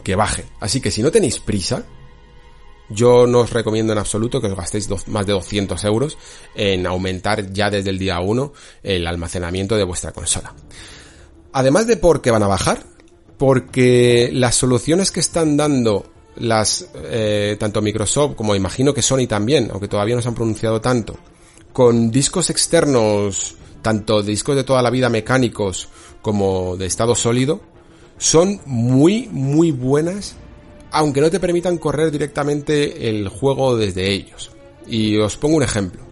que 0.03 0.15
baje. 0.15 0.45
Así 0.59 0.81
que 0.81 0.91
si 0.91 1.03
no 1.03 1.11
tenéis 1.11 1.39
prisa, 1.39 1.85
yo 2.89 3.27
no 3.27 3.39
os 3.39 3.51
recomiendo 3.51 3.93
en 3.93 3.99
absoluto 3.99 4.39
que 4.39 4.47
os 4.47 4.55
gastéis 4.55 4.89
más 5.07 5.25
de 5.25 5.33
200 5.33 5.83
euros 5.85 6.17
en 6.55 6.85
aumentar 6.85 7.51
ya 7.51 7.69
desde 7.69 7.89
el 7.89 7.99
día 7.99 8.19
1 8.19 8.53
el 8.83 9.07
almacenamiento 9.07 9.75
de 9.75 9.83
vuestra 9.83 10.11
consola. 10.11 10.53
Además 11.51 11.87
de 11.87 11.97
porque 11.97 12.31
van 12.31 12.43
a 12.43 12.47
bajar, 12.47 12.83
porque 13.37 14.29
las 14.31 14.55
soluciones 14.55 15.11
que 15.11 15.19
están 15.19 15.57
dando 15.57 16.05
las 16.37 16.89
eh, 16.95 17.55
tanto 17.59 17.81
Microsoft 17.81 18.35
como 18.35 18.55
imagino 18.55 18.93
que 18.93 19.01
Sony 19.01 19.27
también, 19.27 19.69
aunque 19.71 19.87
todavía 19.87 20.15
no 20.15 20.21
se 20.21 20.27
han 20.27 20.35
pronunciado 20.35 20.81
tanto, 20.81 21.17
con 21.71 22.11
discos 22.11 22.49
externos, 22.49 23.55
tanto 23.81 24.21
discos 24.21 24.55
de 24.55 24.63
toda 24.63 24.81
la 24.81 24.89
vida 24.89 25.09
mecánicos 25.09 25.89
como 26.21 26.75
de 26.77 26.85
estado 26.85 27.15
sólido, 27.15 27.61
son 28.17 28.61
muy 28.65 29.27
muy 29.31 29.71
buenas 29.71 30.35
aunque 30.95 31.19
no 31.19 31.29
te 31.29 31.41
permitan 31.41 31.77
correr 31.77 32.09
directamente 32.09 33.09
el 33.09 33.27
juego 33.27 33.75
desde 33.75 34.09
ellos. 34.11 34.51
Y 34.87 35.17
os 35.17 35.35
pongo 35.35 35.57
un 35.57 35.63
ejemplo. 35.63 36.05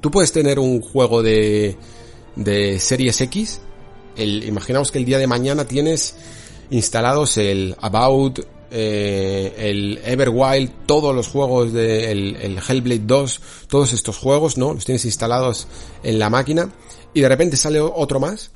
Tú 0.00 0.12
puedes 0.12 0.30
tener 0.30 0.60
un 0.60 0.80
juego 0.80 1.24
de, 1.24 1.76
de 2.36 2.78
Series 2.78 3.20
X. 3.20 3.60
El, 4.16 4.44
imaginamos 4.44 4.92
que 4.92 4.98
el 4.98 5.04
día 5.04 5.18
de 5.18 5.26
mañana 5.26 5.66
tienes 5.66 6.14
instalados 6.70 7.36
el 7.36 7.74
About, 7.80 8.46
eh, 8.70 9.52
el 9.58 10.00
Everwild, 10.04 10.86
todos 10.86 11.12
los 11.12 11.26
juegos 11.26 11.72
de 11.72 12.12
el, 12.12 12.36
el 12.36 12.58
Hellblade 12.58 13.02
2, 13.04 13.40
todos 13.66 13.92
estos 13.92 14.18
juegos, 14.18 14.56
¿no? 14.56 14.72
Los 14.72 14.84
tienes 14.84 15.04
instalados 15.04 15.66
en 16.04 16.20
la 16.20 16.30
máquina 16.30 16.72
y 17.12 17.22
de 17.22 17.28
repente 17.28 17.56
sale 17.56 17.80
otro 17.80 18.20
más 18.20 18.52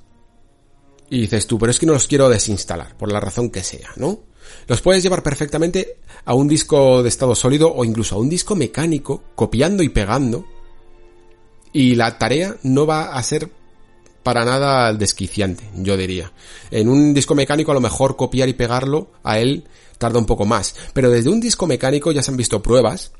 y 1.10 1.22
dices 1.22 1.48
tú, 1.48 1.58
pero 1.58 1.72
es 1.72 1.78
que 1.80 1.86
no 1.86 1.94
los 1.94 2.06
quiero 2.06 2.28
desinstalar, 2.28 2.96
por 2.96 3.10
la 3.10 3.18
razón 3.18 3.50
que 3.50 3.64
sea, 3.64 3.90
¿no? 3.96 4.28
Los 4.66 4.80
puedes 4.80 5.02
llevar 5.02 5.22
perfectamente 5.22 5.96
a 6.24 6.34
un 6.34 6.48
disco 6.48 7.02
de 7.02 7.08
estado 7.08 7.34
sólido 7.34 7.72
o 7.74 7.84
incluso 7.84 8.16
a 8.16 8.18
un 8.18 8.28
disco 8.28 8.54
mecánico, 8.54 9.22
copiando 9.34 9.82
y 9.82 9.88
pegando. 9.88 10.46
Y 11.72 11.94
la 11.94 12.18
tarea 12.18 12.56
no 12.62 12.86
va 12.86 13.14
a 13.14 13.22
ser 13.22 13.50
para 14.22 14.44
nada 14.44 14.92
desquiciante, 14.92 15.64
yo 15.74 15.96
diría. 15.96 16.32
En 16.70 16.88
un 16.88 17.14
disco 17.14 17.34
mecánico 17.34 17.70
a 17.70 17.74
lo 17.74 17.80
mejor 17.80 18.16
copiar 18.16 18.48
y 18.48 18.54
pegarlo 18.54 19.10
a 19.22 19.38
él 19.38 19.64
tarda 19.96 20.18
un 20.18 20.26
poco 20.26 20.44
más. 20.44 20.74
Pero 20.92 21.10
desde 21.10 21.30
un 21.30 21.40
disco 21.40 21.66
mecánico 21.66 22.12
ya 22.12 22.22
se 22.22 22.30
han 22.30 22.36
visto 22.36 22.62
pruebas 22.62 23.12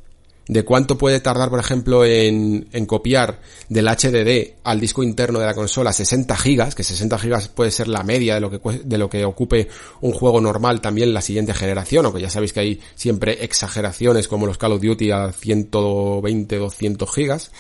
de 0.49 0.65
cuánto 0.65 0.97
puede 0.97 1.21
tardar, 1.21 1.51
por 1.51 1.61
ejemplo, 1.61 2.05
en, 2.05 2.67
copiar 2.87 3.41
del 3.69 3.87
HDD 3.87 4.57
al 4.65 4.81
disco 4.81 5.03
interno 5.03 5.39
de 5.39 5.47
la 5.47 5.55
consola 5.55 5.93
60 5.93 6.37
gigas, 6.37 6.75
que 6.75 6.83
60 6.83 7.19
gigas 7.19 7.49
puede 7.49 7.71
ser 7.71 7.87
la 7.87 8.03
media 8.03 8.35
de 8.35 8.41
lo 8.41 8.51
que, 8.51 8.81
de 8.83 8.99
lo 8.99 9.11
que 9.11 9.25
ocupe 9.27 9.69
un 10.01 10.13
juego 10.13 10.41
normal 10.41 10.81
también 10.81 11.13
la 11.13 11.21
siguiente 11.21 11.53
generación, 11.53 12.07
aunque 12.07 12.23
ya 12.23 12.31
sabéis 12.31 12.55
que 12.55 12.61
hay 12.61 12.81
siempre 12.95 13.45
exageraciones 13.45 14.27
como 14.27 14.47
los 14.47 14.57
Call 14.57 14.73
of 14.73 14.83
Duty 14.83 15.11
a 15.11 15.33
120, 15.33 16.57
200 16.57 17.15
gigas, 17.15 17.51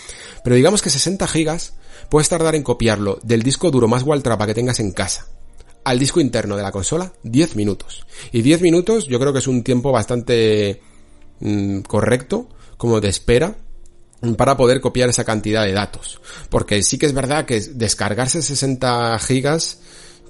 pero 0.43 0.57
digamos 0.57 0.80
que 0.80 0.89
60 0.89 1.28
gigas 1.28 1.74
puedes 2.09 2.30
tardar 2.30 2.55
en 2.55 2.62
copiarlo 2.62 3.18
del 3.22 3.43
disco 3.43 3.70
duro 3.70 3.86
más 3.86 4.03
Waltrapa 4.03 4.47
que 4.47 4.55
tengas 4.55 4.80
en 4.80 4.93
casa 4.93 5.26
al 5.84 5.99
disco 5.99 6.20
interno 6.20 6.57
de 6.57 6.62
la 6.62 6.72
consola 6.72 7.12
10 7.22 7.57
minutos. 7.57 8.07
Y 8.32 8.43
10 8.43 8.61
minutos 8.62 9.07
yo 9.09 9.18
creo 9.18 9.32
que 9.32 9.39
es 9.39 9.47
un 9.47 9.62
tiempo 9.62 9.93
bastante 9.93 10.80
mm, 11.41 11.80
correcto 11.80 12.49
como 12.79 13.03
de 13.03 13.09
espera 13.09 13.59
para 14.37 14.57
poder 14.57 14.81
copiar 14.81 15.11
esa 15.11 15.24
cantidad 15.24 15.64
de 15.64 15.72
datos. 15.72 16.20
Porque 16.49 16.83
sí 16.83 16.97
que 16.99 17.07
es 17.07 17.12
verdad 17.12 17.45
que 17.45 17.61
descargarse 17.61 18.41
60 18.41 19.18
gigas 19.18 19.81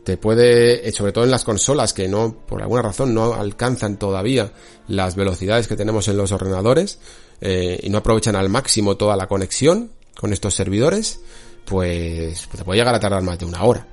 te 0.05 0.17
puede, 0.17 0.89
eh, 0.89 0.93
sobre 0.93 1.13
todo 1.13 1.25
en 1.25 1.31
las 1.31 1.45
consolas 1.45 1.93
que 1.93 2.09
no, 2.09 2.35
por 2.47 2.63
alguna 2.63 2.83
razón 2.83 3.15
no 3.15 3.35
alcanzan 3.35 3.99
todavía 3.99 4.53
las 4.89 5.17
velocidades 5.17 5.69
que 5.69 5.77
tenemos 5.77 6.09
en 6.09 6.17
los 6.17 6.33
ordenadores 6.33 6.99
eh, 7.41 7.79
y 7.83 7.91
no 7.91 7.99
aprovechan 7.99 8.35
al 8.35 8.49
máximo 8.49 8.97
toda 8.97 9.17
la 9.17 9.27
conexión 9.27 9.93
con 10.19 10.33
estos 10.33 10.55
servidores, 10.55 11.21
pues, 11.65 12.47
pues 12.47 12.59
te 12.59 12.65
puede 12.65 12.81
llegar 12.81 12.95
a 12.95 13.01
tardar 13.01 13.23
más 13.23 13.39
de 13.39 13.45
una 13.45 13.63
hora, 13.63 13.87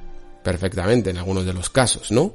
perfectamente 0.44 1.10
en 1.10 1.18
algunos 1.18 1.46
de 1.46 1.54
los 1.54 1.70
casos, 1.70 2.12
¿no? 2.12 2.34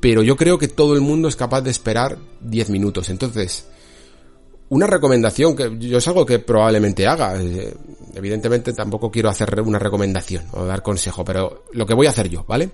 Pero 0.00 0.22
yo 0.22 0.36
creo 0.36 0.58
que 0.58 0.68
todo 0.68 0.94
el 0.94 1.00
mundo 1.00 1.28
es 1.28 1.36
capaz 1.36 1.60
de 1.60 1.70
esperar 1.70 2.18
10 2.40 2.70
minutos. 2.70 3.10
Entonces, 3.10 3.66
una 4.70 4.86
recomendación 4.86 5.56
que 5.56 5.76
yo 5.78 5.98
es 5.98 6.08
algo 6.08 6.24
que 6.24 6.38
probablemente 6.38 7.06
haga. 7.06 7.40
Eh, 7.40 7.74
evidentemente 8.14 8.72
tampoco 8.72 9.10
quiero 9.10 9.28
hacer 9.28 9.60
una 9.60 9.78
recomendación 9.78 10.44
o 10.52 10.64
dar 10.64 10.82
consejo, 10.82 11.24
pero 11.24 11.64
lo 11.72 11.86
que 11.86 11.94
voy 11.94 12.06
a 12.06 12.10
hacer 12.10 12.28
yo, 12.28 12.44
¿vale? 12.46 12.70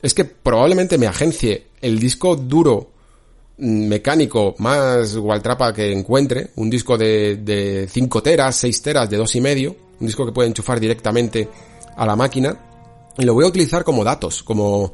Es 0.00 0.14
que 0.14 0.24
probablemente 0.24 0.96
me 0.96 1.06
agencie 1.06 1.68
el 1.80 1.98
disco 1.98 2.36
duro 2.36 2.90
mm, 3.58 3.86
mecánico 3.86 4.54
más 4.58 5.16
Waltrapa 5.16 5.72
que 5.72 5.92
encuentre, 5.92 6.50
un 6.56 6.70
disco 6.70 6.96
de, 6.96 7.36
de 7.36 7.88
5 7.90 8.22
teras, 8.22 8.56
6 8.56 8.82
teras, 8.82 9.10
de 9.10 9.16
dos 9.16 9.34
y 9.34 9.40
medio, 9.40 9.76
un 9.98 10.06
disco 10.06 10.24
que 10.24 10.32
puede 10.32 10.48
enchufar 10.48 10.78
directamente 10.78 11.48
a 11.96 12.06
la 12.06 12.14
máquina, 12.14 12.56
y 13.18 13.24
lo 13.24 13.34
voy 13.34 13.44
a 13.44 13.48
utilizar 13.48 13.82
como 13.82 14.04
datos, 14.04 14.44
como, 14.44 14.92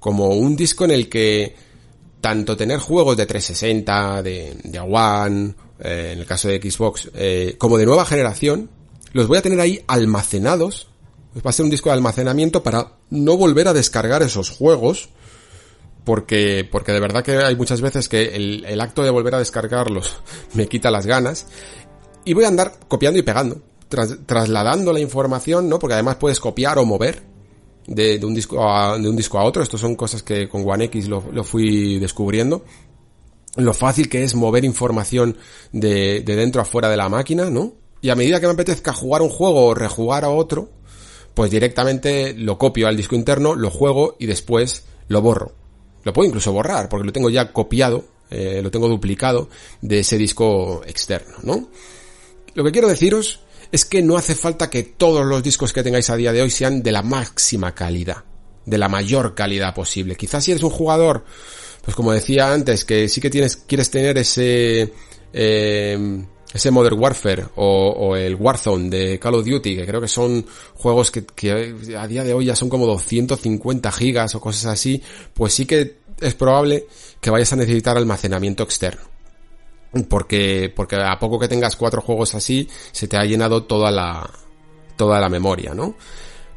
como 0.00 0.28
un 0.30 0.56
disco 0.56 0.84
en 0.84 0.90
el 0.90 1.08
que 1.08 1.54
tanto 2.20 2.56
tener 2.56 2.78
juegos 2.78 3.16
de 3.16 3.26
360, 3.26 4.22
de, 4.22 4.56
de 4.64 4.80
One, 4.80 5.54
eh, 5.80 6.10
en 6.12 6.18
el 6.18 6.26
caso 6.26 6.48
de 6.48 6.60
Xbox, 6.60 7.10
eh, 7.14 7.54
como 7.58 7.78
de 7.78 7.86
nueva 7.86 8.04
generación, 8.04 8.70
los 9.12 9.28
voy 9.28 9.38
a 9.38 9.42
tener 9.42 9.60
ahí 9.60 9.82
almacenados. 9.86 10.88
Va 11.36 11.50
a 11.50 11.52
ser 11.52 11.64
un 11.64 11.70
disco 11.70 11.88
de 11.88 11.94
almacenamiento 11.94 12.62
para 12.62 12.92
no 13.10 13.36
volver 13.36 13.68
a 13.68 13.72
descargar 13.72 14.22
esos 14.22 14.50
juegos. 14.50 15.10
Porque, 16.04 16.66
porque 16.70 16.92
de 16.92 17.00
verdad 17.00 17.22
que 17.22 17.36
hay 17.36 17.54
muchas 17.54 17.82
veces 17.82 18.08
que 18.08 18.34
el, 18.34 18.64
el 18.64 18.80
acto 18.80 19.02
de 19.02 19.10
volver 19.10 19.34
a 19.34 19.38
descargarlos 19.38 20.16
me 20.54 20.66
quita 20.66 20.90
las 20.90 21.06
ganas. 21.06 21.46
Y 22.24 22.32
voy 22.32 22.44
a 22.44 22.48
andar 22.48 22.78
copiando 22.88 23.18
y 23.18 23.22
pegando. 23.22 23.62
trasladando 23.88 24.92
la 24.92 25.00
información, 25.00 25.68
¿no? 25.68 25.78
Porque 25.78 25.94
además 25.94 26.16
puedes 26.16 26.40
copiar 26.40 26.78
o 26.78 26.84
mover 26.84 27.22
de, 27.88 28.24
un 28.24 28.34
disco 28.34 28.62
a, 28.62 28.96
de 28.96 29.08
un 29.08 29.16
disco 29.16 29.38
a 29.38 29.44
otro. 29.44 29.62
Estos 29.62 29.80
son 29.80 29.96
cosas 29.96 30.22
que 30.22 30.48
con 30.48 30.68
One 30.68 30.84
X 30.84 31.08
lo, 31.08 31.24
lo 31.32 31.42
fui 31.42 31.98
descubriendo 31.98 32.62
lo 33.56 33.74
fácil 33.74 34.08
que 34.08 34.22
es 34.22 34.34
mover 34.34 34.64
información 34.64 35.36
de, 35.72 36.20
de 36.20 36.36
dentro 36.36 36.62
a 36.62 36.64
fuera 36.64 36.88
de 36.88 36.96
la 36.96 37.08
máquina, 37.08 37.50
¿no? 37.50 37.72
Y 38.00 38.10
a 38.10 38.14
medida 38.14 38.40
que 38.40 38.46
me 38.46 38.52
apetezca 38.52 38.92
jugar 38.92 39.22
un 39.22 39.30
juego 39.30 39.66
o 39.66 39.74
rejugar 39.74 40.24
a 40.24 40.30
otro, 40.30 40.70
pues 41.34 41.50
directamente 41.50 42.34
lo 42.34 42.56
copio 42.56 42.86
al 42.86 42.96
disco 42.96 43.16
interno, 43.16 43.54
lo 43.56 43.70
juego 43.70 44.16
y 44.18 44.26
después 44.26 44.84
lo 45.08 45.22
borro. 45.22 45.52
Lo 46.04 46.12
puedo 46.12 46.28
incluso 46.28 46.52
borrar 46.52 46.88
porque 46.88 47.06
lo 47.06 47.12
tengo 47.12 47.30
ya 47.30 47.52
copiado, 47.52 48.04
eh, 48.30 48.60
lo 48.62 48.70
tengo 48.70 48.88
duplicado 48.88 49.48
de 49.82 50.00
ese 50.00 50.16
disco 50.16 50.82
externo, 50.86 51.34
¿no? 51.42 51.68
Lo 52.54 52.64
que 52.64 52.72
quiero 52.72 52.88
deciros 52.88 53.40
es 53.70 53.84
que 53.84 54.02
no 54.02 54.16
hace 54.16 54.34
falta 54.34 54.70
que 54.70 54.82
todos 54.82 55.24
los 55.26 55.42
discos 55.42 55.72
que 55.72 55.82
tengáis 55.82 56.10
a 56.10 56.16
día 56.16 56.32
de 56.32 56.42
hoy 56.42 56.50
sean 56.50 56.82
de 56.82 56.92
la 56.92 57.02
máxima 57.02 57.74
calidad, 57.74 58.24
de 58.64 58.78
la 58.78 58.88
mayor 58.88 59.34
calidad 59.34 59.74
posible. 59.74 60.16
Quizás 60.16 60.44
si 60.44 60.52
eres 60.52 60.62
un 60.62 60.70
jugador 60.70 61.24
pues 61.88 61.96
como 61.96 62.12
decía 62.12 62.52
antes, 62.52 62.84
que 62.84 63.08
sí 63.08 63.18
que 63.18 63.30
tienes, 63.30 63.56
quieres 63.56 63.90
tener 63.90 64.18
ese, 64.18 64.92
eh, 65.32 66.22
ese 66.52 66.70
Modern 66.70 66.98
Warfare 66.98 67.46
o, 67.56 67.94
o, 67.96 68.14
el 68.14 68.34
Warzone 68.34 68.90
de 68.90 69.18
Call 69.18 69.36
of 69.36 69.46
Duty, 69.46 69.74
que 69.74 69.86
creo 69.86 69.98
que 69.98 70.06
son 70.06 70.44
juegos 70.74 71.10
que, 71.10 71.24
que 71.24 71.74
a 71.98 72.06
día 72.06 72.24
de 72.24 72.34
hoy 72.34 72.44
ya 72.44 72.54
son 72.54 72.68
como 72.68 72.86
250 72.86 73.90
gigas 73.90 74.34
o 74.34 74.40
cosas 74.42 74.66
así, 74.66 75.02
pues 75.32 75.54
sí 75.54 75.64
que 75.64 75.96
es 76.20 76.34
probable 76.34 76.86
que 77.22 77.30
vayas 77.30 77.54
a 77.54 77.56
necesitar 77.56 77.96
almacenamiento 77.96 78.64
externo. 78.64 79.00
Porque, 80.08 80.72
porque 80.74 80.96
a 80.96 81.18
poco 81.18 81.38
que 81.38 81.48
tengas 81.48 81.76
cuatro 81.76 82.02
juegos 82.02 82.34
así, 82.34 82.68
se 82.92 83.08
te 83.08 83.16
ha 83.16 83.24
llenado 83.24 83.64
toda 83.64 83.90
la, 83.90 84.28
toda 84.96 85.20
la 85.20 85.28
memoria, 85.28 85.74
¿no? 85.74 85.94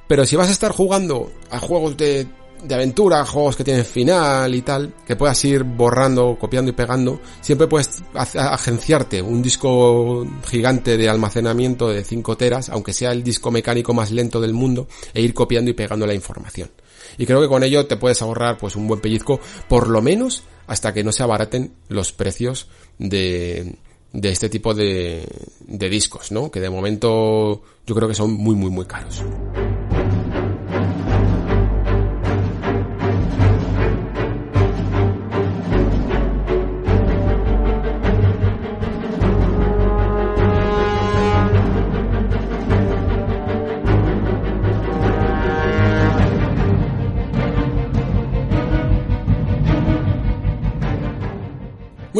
Pero 0.08 0.26
si 0.26 0.36
vas 0.36 0.50
a 0.50 0.52
estar 0.52 0.72
jugando 0.72 1.32
a 1.50 1.60
juegos 1.60 1.96
de 1.96 2.28
de 2.64 2.76
aventura, 2.76 3.26
juegos 3.26 3.56
que 3.56 3.64
tienen 3.64 3.86
final 3.86 4.54
y 4.54 4.62
tal, 4.62 4.94
que 5.06 5.16
puedas 5.16 5.44
ir 5.46 5.64
borrando, 5.64 6.38
copiando 6.40 6.72
y 6.72 6.74
pegando, 6.74 7.20
siempre 7.42 7.68
puedes 7.68 8.04
agenciarte 8.14 9.22
un 9.22 9.42
disco 9.42 10.26
gigante 10.48 10.98
de 10.98 11.10
almacenamiento 11.10 11.90
de 11.90 12.04
5 12.04 12.38
teras, 12.38 12.70
aunque 12.70 12.94
sea 12.94 13.12
el 13.12 13.24
disco 13.24 13.52
mecánico 13.52 13.94
más 13.94 14.12
lento 14.12 14.40
del 14.40 14.54
mundo, 14.54 14.88
e 15.14 15.22
ir 15.22 15.34
copiando 15.34 15.72
y 15.72 15.74
pegando 15.74 16.06
la 16.06 16.14
información. 16.14 16.70
Y 17.18 17.26
creo 17.26 17.42
que 17.42 17.48
con 17.48 17.64
ello 17.64 17.88
te 17.88 17.98
puedes 17.98 18.22
ahorrar 18.22 18.58
pues 18.58 18.76
un 18.76 18.88
buen 18.88 19.02
pellizco, 19.02 19.40
por 19.68 19.90
lo 19.90 20.02
menos 20.02 20.44
hasta 20.68 20.94
que 20.94 21.04
no 21.04 21.12
se 21.12 21.24
abaraten 21.24 21.74
los 21.90 22.12
precios 22.12 22.68
de, 23.02 23.76
de 24.14 24.30
este 24.30 24.50
tipo 24.50 24.74
de, 24.74 25.28
de 25.60 25.90
discos, 25.90 26.32
¿no? 26.32 26.52
Que 26.52 26.60
de 26.60 26.70
momento 26.70 27.62
yo 27.86 27.96
creo 27.96 28.08
que 28.08 28.16
son 28.16 28.34
muy 28.34 28.56
muy 28.56 28.70
muy 28.70 28.86
caros. 28.86 29.24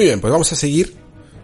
Muy 0.02 0.08
bien, 0.08 0.20
pues 0.20 0.32
vamos 0.32 0.52
a 0.52 0.56
seguir 0.56 0.96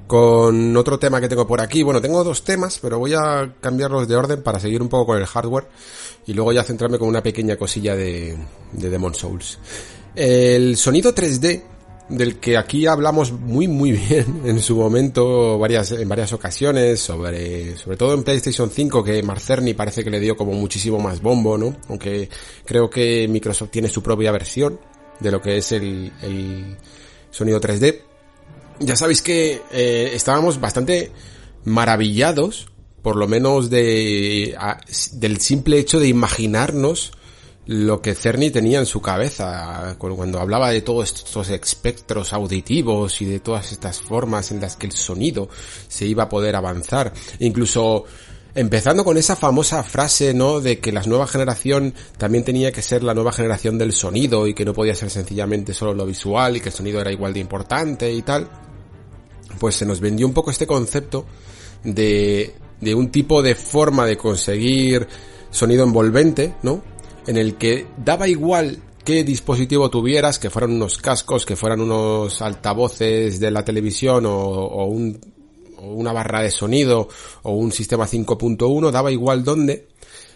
con 0.08 0.76
otro 0.76 0.98
tema 0.98 1.22
que 1.22 1.30
tengo 1.30 1.46
por 1.46 1.62
aquí. 1.62 1.84
Bueno, 1.84 2.02
tengo 2.02 2.24
dos 2.24 2.44
temas, 2.44 2.80
pero 2.82 2.98
voy 2.98 3.14
a 3.14 3.54
cambiarlos 3.62 4.08
de 4.08 4.16
orden 4.16 4.42
para 4.42 4.60
seguir 4.60 4.82
un 4.82 4.90
poco 4.90 5.06
con 5.06 5.20
el 5.20 5.28
hardware 5.28 5.68
y 6.26 6.34
luego 6.34 6.52
ya 6.52 6.64
centrarme 6.64 6.98
con 6.98 7.08
una 7.08 7.22
pequeña 7.22 7.56
cosilla 7.56 7.96
de, 7.96 8.36
de 8.72 8.90
Demon 8.90 9.14
Souls. 9.14 9.60
El 10.16 10.76
sonido 10.76 11.14
3D 11.14 11.66
del 12.10 12.40
que 12.40 12.58
aquí 12.58 12.88
hablamos 12.88 13.32
muy 13.32 13.68
muy 13.68 13.92
bien 14.10 14.42
en 14.46 14.60
su 14.60 14.76
momento 14.76 15.60
varias 15.60 15.92
en 15.92 16.10
varias 16.10 16.34
ocasiones 16.34 17.00
sobre 17.00 17.78
sobre 17.78 17.96
todo 17.96 18.16
en 18.16 18.24
PlayStation 18.24 18.72
5 18.72 19.04
que 19.04 19.22
Marcerni 19.22 19.76
parece 19.76 20.04
que 20.04 20.10
le 20.10 20.20
dio 20.20 20.36
como 20.36 20.54
muchísimo 20.54 20.98
más 20.98 21.22
bombo, 21.22 21.60
¿no? 21.60 21.76
Aunque 21.90 22.28
creo 22.66 22.90
que 22.90 23.28
Microsoft 23.30 23.70
tiene 23.70 23.88
su 23.88 24.02
propia 24.02 24.32
versión 24.32 24.80
de 25.20 25.32
lo 25.32 25.40
que 25.44 25.58
es 25.58 25.72
el, 25.74 26.12
el 26.24 26.76
sonido 27.30 27.62
3D 27.62 28.07
ya 28.80 28.96
sabéis 28.96 29.22
que 29.22 29.62
eh, 29.72 30.12
estábamos 30.14 30.60
bastante 30.60 31.12
maravillados, 31.66 32.68
por 33.02 33.16
lo 33.16 33.28
menos 33.28 33.70
de, 33.70 34.56
del 35.14 35.40
simple 35.40 35.80
hecho 35.80 36.00
de 36.00 36.08
imaginarnos 36.08 37.12
lo 37.66 38.02
que 38.02 38.16
Cerny 38.16 38.50
tenía 38.50 38.80
en 38.80 38.86
su 38.86 39.02
cabeza 39.02 39.98
cuando 39.98 40.40
hablaba 40.40 40.70
de 40.72 40.82
todos 40.82 41.14
estos 41.14 41.50
espectros 41.50 42.32
auditivos 42.32 43.22
y 43.22 43.26
de 43.26 43.42
todas 43.42 43.74
estas 43.74 44.00
formas 44.00 44.52
en 44.52 44.62
las 44.62 44.78
que 44.78 44.88
el 44.88 44.94
sonido 44.94 45.50
se 45.90 46.06
iba 46.06 46.24
a 46.24 46.30
poder 46.30 46.56
avanzar. 46.56 47.12
Incluso 47.40 48.06
empezando 48.56 49.04
con 49.04 49.18
esa 49.18 49.36
famosa 49.36 49.84
frase, 49.84 50.34
¿no? 50.34 50.62
De 50.62 50.80
que 50.80 50.94
la 50.94 51.04
nueva 51.04 51.28
generación 51.28 51.94
también 52.18 52.46
tenía 52.46 52.72
que 52.72 52.82
ser 52.82 53.04
la 53.04 53.14
nueva 53.14 53.34
generación 53.34 53.78
del 53.78 53.92
sonido 53.92 54.48
y 54.48 54.54
que 54.54 54.64
no 54.64 54.74
podía 54.74 54.96
ser 54.96 55.10
sencillamente 55.10 55.74
solo 55.74 55.94
lo 55.94 56.06
visual 56.06 56.56
y 56.56 56.62
que 56.62 56.70
el 56.70 56.76
sonido 56.76 57.02
era 57.02 57.12
igual 57.12 57.34
de 57.34 57.42
importante 57.42 58.12
y 58.14 58.22
tal 58.22 58.67
pues 59.60 59.76
se 59.76 59.86
nos 59.86 60.00
vendió 60.00 60.28
un 60.28 60.34
poco 60.34 60.52
este 60.52 60.68
concepto 60.68 61.26
de, 61.84 62.56
de 62.82 62.96
un 62.96 63.12
tipo 63.12 63.42
de 63.42 63.56
forma 63.56 64.06
de 64.06 64.18
conseguir 64.18 65.08
sonido 65.52 65.84
envolvente, 65.84 66.56
¿no? 66.64 66.84
En 67.26 67.38
el 67.38 67.56
que 67.56 67.88
daba 67.98 68.28
igual 68.28 68.82
qué 69.04 69.24
dispositivo 69.24 69.90
tuvieras, 69.90 70.40
que 70.40 70.50
fueran 70.50 70.72
unos 70.72 70.98
cascos, 70.98 71.46
que 71.46 71.56
fueran 71.56 71.82
unos 71.82 72.42
altavoces 72.42 73.40
de 73.40 73.52
la 73.52 73.64
televisión 73.64 74.26
o, 74.26 74.32
o 74.32 74.86
un 74.86 75.20
una 75.80 76.14
barra 76.14 76.42
de 76.42 76.52
sonido 76.52 77.08
o 77.44 77.54
un 77.54 77.72
sistema 77.72 78.08
5.1, 78.08 78.92
daba 78.92 79.12
igual 79.12 79.44
dónde, 79.44 79.88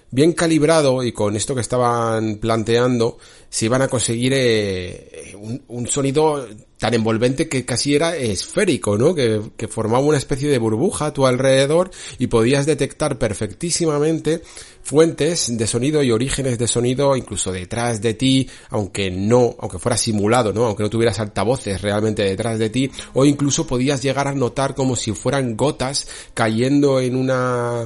bien 0.10 0.34
calibrado 0.34 1.04
y 1.04 1.12
con 1.12 1.36
esto 1.36 1.56
que 1.56 1.62
estaban 1.62 2.36
planteando, 2.38 3.18
se 3.50 3.66
iban 3.66 3.82
a 3.82 3.88
conseguir 3.88 4.34
eh, 4.36 5.36
un, 5.68 5.88
sonido 5.88 6.48
tan 6.82 6.96
envolvente 6.96 7.48
que 7.48 7.64
casi 7.64 7.94
era 7.94 8.16
esférico, 8.16 8.98
¿no? 8.98 9.14
Que, 9.14 9.40
formaba 9.70 10.04
una 10.04 10.18
especie 10.18 10.50
de 10.50 10.58
burbuja 10.58 11.06
a 11.06 11.14
tu 11.14 11.28
alrededor 11.28 11.92
y 12.18 12.26
podías 12.26 12.66
detectar 12.66 13.20
perfectísimamente 13.20 14.42
fuentes 14.82 15.56
de 15.60 15.68
sonido 15.68 16.02
y 16.02 16.10
orígenes 16.12 16.58
de 16.58 16.68
sonido 16.68 17.16
incluso 17.16 17.52
detrás 17.52 18.02
de 18.02 18.16
ti, 18.16 18.50
aunque 18.72 19.12
no, 19.12 19.56
aunque 19.60 19.78
fuera 19.78 19.96
simulado, 19.96 20.54
¿no? 20.54 20.66
Aunque 20.66 20.82
no 20.82 20.90
tuvieras 20.90 21.20
altavoces 21.20 21.84
realmente 21.84 22.24
detrás 22.24 22.58
de 22.58 22.72
ti, 22.72 22.90
o 23.14 23.26
incluso 23.26 23.68
podías 23.68 24.02
llegar 24.02 24.28
a 24.28 24.34
notar 24.34 24.74
como 24.74 24.96
si 24.96 25.12
fueran 25.12 25.56
gotas 25.56 26.08
cayendo 26.34 27.00
en 27.00 27.16
una 27.16 27.86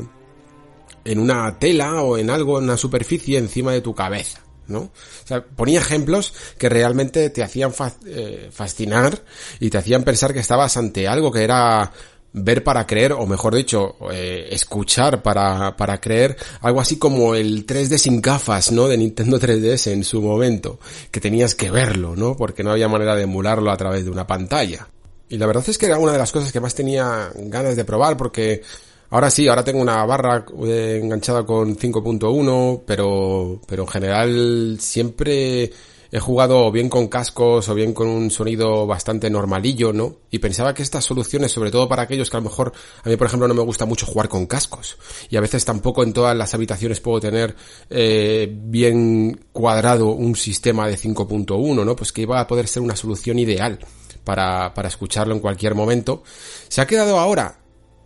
en 1.04 1.20
una 1.20 1.60
tela 1.60 2.02
o 2.02 2.18
en 2.18 2.30
algo, 2.30 2.60
en 2.60 2.64
una 2.64 2.78
superficie 2.78 3.38
encima 3.38 3.74
de 3.74 3.82
tu 3.82 3.94
cabeza. 3.94 4.45
¿No? 4.68 4.80
O 4.80 5.28
sea, 5.28 5.44
ponía 5.44 5.80
ejemplos 5.80 6.34
que 6.58 6.70
realmente 6.70 7.30
te 7.30 7.44
hacían 7.44 7.72
eh, 8.06 8.50
fascinar 8.52 9.24
y 9.60 9.70
te 9.70 9.78
hacían 9.78 10.04
pensar 10.04 10.34
que 10.34 10.40
estabas 10.40 10.78
ante 10.78 11.08
algo 11.08 11.32
que 11.32 11.44
era 11.44 11.92
ver 12.38 12.64
para 12.66 12.86
creer, 12.86 13.14
o 13.14 13.26
mejor 13.26 13.56
dicho, 13.56 13.96
eh, 14.12 14.50
escuchar 14.52 15.24
para, 15.24 15.78
para 15.78 16.02
creer, 16.02 16.36
algo 16.60 16.82
así 16.82 16.98
como 16.98 17.34
el 17.34 17.66
3D 17.66 17.98
sin 17.98 18.22
gafas, 18.22 18.74
¿no? 18.74 18.90
De 18.90 18.98
Nintendo 18.98 19.40
3DS 19.40 19.92
en 19.92 20.04
su 20.04 20.22
momento, 20.22 20.80
que 21.12 21.22
tenías 21.22 21.56
que 21.56 21.72
verlo, 21.72 22.14
¿no? 22.18 22.36
Porque 22.36 22.62
no 22.62 22.72
había 22.72 22.90
manera 22.90 23.16
de 23.16 23.24
emularlo 23.24 23.72
a 23.72 23.78
través 23.78 24.04
de 24.04 24.12
una 24.12 24.28
pantalla. 24.28 24.90
Y 25.30 25.38
la 25.38 25.48
verdad 25.48 25.64
es 25.68 25.78
que 25.78 25.86
era 25.86 25.98
una 25.98 26.12
de 26.12 26.18
las 26.18 26.34
cosas 26.34 26.52
que 26.52 26.60
más 26.60 26.76
tenía 26.76 27.32
ganas 27.36 27.78
de 27.78 27.86
probar 27.86 28.18
porque 28.18 28.62
Ahora 29.10 29.30
sí, 29.30 29.48
ahora 29.48 29.64
tengo 29.64 29.82
una 29.82 30.04
barra 30.06 30.46
eh, 30.66 31.00
enganchada 31.02 31.46
con 31.46 31.78
5.1, 31.78 32.84
pero, 32.86 33.62
pero 33.68 33.84
en 33.84 33.90
general 33.90 34.78
siempre 34.80 35.72
he 36.12 36.20
jugado 36.20 36.72
bien 36.72 36.88
con 36.88 37.08
cascos 37.08 37.68
o 37.68 37.76
bien 37.76 37.94
con 37.94 38.08
un 38.08 38.32
sonido 38.32 38.88
bastante 38.88 39.30
normalillo, 39.30 39.92
¿no? 39.92 40.18
Y 40.32 40.40
pensaba 40.40 40.74
que 40.74 40.82
estas 40.82 41.04
soluciones, 41.04 41.52
sobre 41.52 41.72
todo 41.72 41.90
para 41.90 42.04
aquellos 42.04 42.30
que 42.30 42.38
a 42.38 42.40
lo 42.40 42.46
mejor, 42.46 42.72
a 43.04 43.10
mí 43.10 43.18
por 43.18 43.28
ejemplo 43.28 43.48
no 43.48 43.54
me 43.54 43.62
gusta 43.62 43.86
mucho 43.86 44.06
jugar 44.06 44.30
con 44.30 44.46
cascos 44.46 44.98
y 45.30 45.36
a 45.36 45.42
veces 45.42 45.66
tampoco 45.66 46.04
en 46.04 46.14
todas 46.14 46.36
las 46.36 46.54
habitaciones 46.54 47.02
puedo 47.02 47.20
tener 47.20 47.56
eh, 47.90 48.50
bien 48.50 49.46
cuadrado 49.52 50.08
un 50.08 50.38
sistema 50.38 50.88
de 50.88 50.98
5.1, 50.98 51.86
¿no? 51.86 51.96
Pues 51.98 52.14
que 52.14 52.22
iba 52.22 52.40
a 52.40 52.48
poder 52.48 52.68
ser 52.68 52.82
una 52.82 52.96
solución 52.96 53.38
ideal 53.38 53.78
para, 54.24 54.74
para 54.74 54.88
escucharlo 54.88 55.34
en 55.36 55.42
cualquier 55.42 55.76
momento. 55.76 56.24
Se 56.70 56.80
ha 56.80 56.88
quedado 56.88 57.20
ahora 57.20 57.65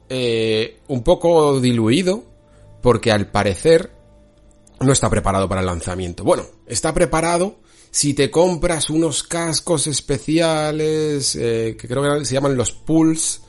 eh, 0.10 0.80
un 0.88 1.04
poco 1.04 1.60
diluido 1.62 2.24
porque 2.82 3.12
al 3.12 3.30
parecer 3.30 3.92
no 4.80 4.92
está 4.92 5.10
preparado 5.10 5.48
para 5.48 5.62
el 5.62 5.68
lanzamiento. 5.68 6.24
Bueno, 6.24 6.46
está 6.66 6.94
preparado 6.94 7.58
si 7.92 8.14
te 8.14 8.32
compras 8.32 8.90
unos 8.90 9.24
cascos 9.24 9.88
especiales 9.88 11.36
eh, 11.36 11.76
que 11.80 11.88
creo 11.88 12.20
que 12.20 12.26
se 12.26 12.34
llaman 12.34 12.56
los 12.56 12.72
Pulse 12.72 13.42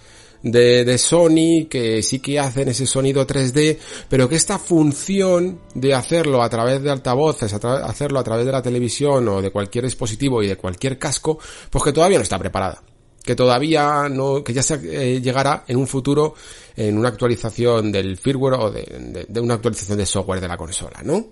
de, 0.43 0.85
de, 0.85 0.99
Sony 0.99 1.67
que 1.69 2.03
sí 2.03 2.19
que 2.19 2.39
hacen 2.39 2.69
ese 2.69 2.87
sonido 2.87 3.27
3D, 3.27 3.79
pero 4.09 4.29
que 4.29 4.37
esta 4.37 4.59
función 4.59 5.61
de 5.75 5.95
hacerlo 5.95 6.43
a 6.43 6.49
través 6.49 6.83
de 6.83 6.91
altavoces, 6.91 7.53
hacerlo 7.53 8.19
a 8.19 8.25
través 8.25 8.47
de 8.47 8.53
la 8.53 8.63
televisión 8.63 9.29
o 9.29 9.43
de 9.43 9.51
cualquier 9.51 9.85
dispositivo 9.85 10.43
y 10.43 10.49
de 10.49 10.57
cualquier 10.57 10.99
casco, 10.99 11.39
pues 11.69 11.85
que 11.85 11.93
todavía 11.93 12.19
no 12.19 12.23
está 12.23 12.39
preparada 12.39 12.83
que 13.23 13.35
todavía 13.35 14.09
no, 14.09 14.43
que 14.43 14.53
ya 14.53 14.63
se 14.63 14.75
eh, 14.75 15.21
llegará 15.21 15.65
en 15.69 15.77
un 15.77 15.87
futuro 15.87 16.35
en 16.77 16.97
una 16.97 17.09
actualización 17.09 17.93
del 17.93 18.17
firmware 18.17 18.55
o 18.55 18.71
de, 18.71 19.27
de, 19.29 19.41
una 19.41 19.55
actualización 19.55 19.99
de 19.99 20.07
software 20.07 20.41
de 20.41 20.49
la 20.49 20.57
consola, 20.57 21.01
¿no? 21.05 21.29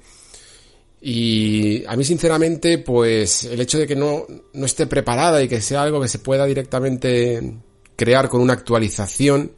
Y 1.00 1.84
a 1.86 1.96
mí 1.96 2.04
sinceramente, 2.04 2.78
pues 2.78 3.44
el 3.44 3.60
hecho 3.60 3.78
de 3.78 3.86
que 3.86 3.96
no, 3.96 4.26
no 4.52 4.66
esté 4.66 4.86
preparada 4.86 5.42
y 5.42 5.48
que 5.48 5.60
sea 5.60 5.82
algo 5.82 6.00
que 6.00 6.08
se 6.08 6.18
pueda 6.18 6.44
directamente 6.44 7.54
crear 7.94 8.28
con 8.28 8.40
una 8.40 8.54
actualización, 8.54 9.52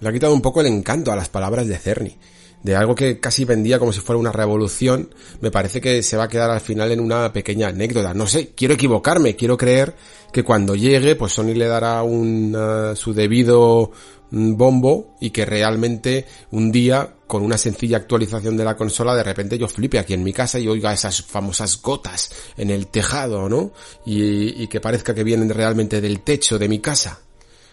le 0.00 0.08
ha 0.08 0.12
quitado 0.12 0.34
un 0.34 0.42
poco 0.42 0.60
el 0.60 0.66
encanto 0.66 1.12
a 1.12 1.16
las 1.16 1.28
palabras 1.28 1.68
de 1.68 1.78
Cerny 1.78 2.18
de 2.64 2.74
algo 2.74 2.94
que 2.94 3.20
casi 3.20 3.44
vendía 3.44 3.78
como 3.78 3.92
si 3.92 4.00
fuera 4.00 4.18
una 4.18 4.32
revolución, 4.32 5.14
me 5.40 5.50
parece 5.50 5.82
que 5.82 6.02
se 6.02 6.16
va 6.16 6.24
a 6.24 6.28
quedar 6.28 6.50
al 6.50 6.62
final 6.62 6.90
en 6.90 6.98
una 6.98 7.30
pequeña 7.30 7.68
anécdota. 7.68 8.14
No 8.14 8.26
sé, 8.26 8.52
quiero 8.56 8.72
equivocarme, 8.72 9.36
quiero 9.36 9.58
creer 9.58 9.94
que 10.32 10.42
cuando 10.42 10.74
llegue, 10.74 11.14
pues 11.14 11.34
Sony 11.34 11.52
le 11.54 11.66
dará 11.66 12.02
un, 12.02 12.56
su 12.96 13.12
debido 13.12 13.92
mm, 14.30 14.56
bombo 14.56 15.14
y 15.20 15.28
que 15.28 15.44
realmente 15.44 16.24
un 16.52 16.72
día 16.72 17.16
con 17.26 17.42
una 17.42 17.58
sencilla 17.58 17.98
actualización 17.98 18.56
de 18.56 18.64
la 18.64 18.76
consola 18.76 19.14
de 19.14 19.24
repente 19.24 19.58
yo 19.58 19.68
flipe 19.68 19.98
aquí 19.98 20.14
en 20.14 20.24
mi 20.24 20.32
casa 20.32 20.58
y 20.58 20.66
oiga 20.66 20.92
esas 20.92 21.22
famosas 21.22 21.80
gotas 21.82 22.30
en 22.56 22.70
el 22.70 22.86
tejado, 22.86 23.46
¿no? 23.46 23.72
Y, 24.06 24.62
y 24.62 24.68
que 24.68 24.80
parezca 24.80 25.14
que 25.14 25.22
vienen 25.22 25.50
realmente 25.50 26.00
del 26.00 26.20
techo 26.20 26.58
de 26.58 26.68
mi 26.68 26.78
casa. 26.78 27.20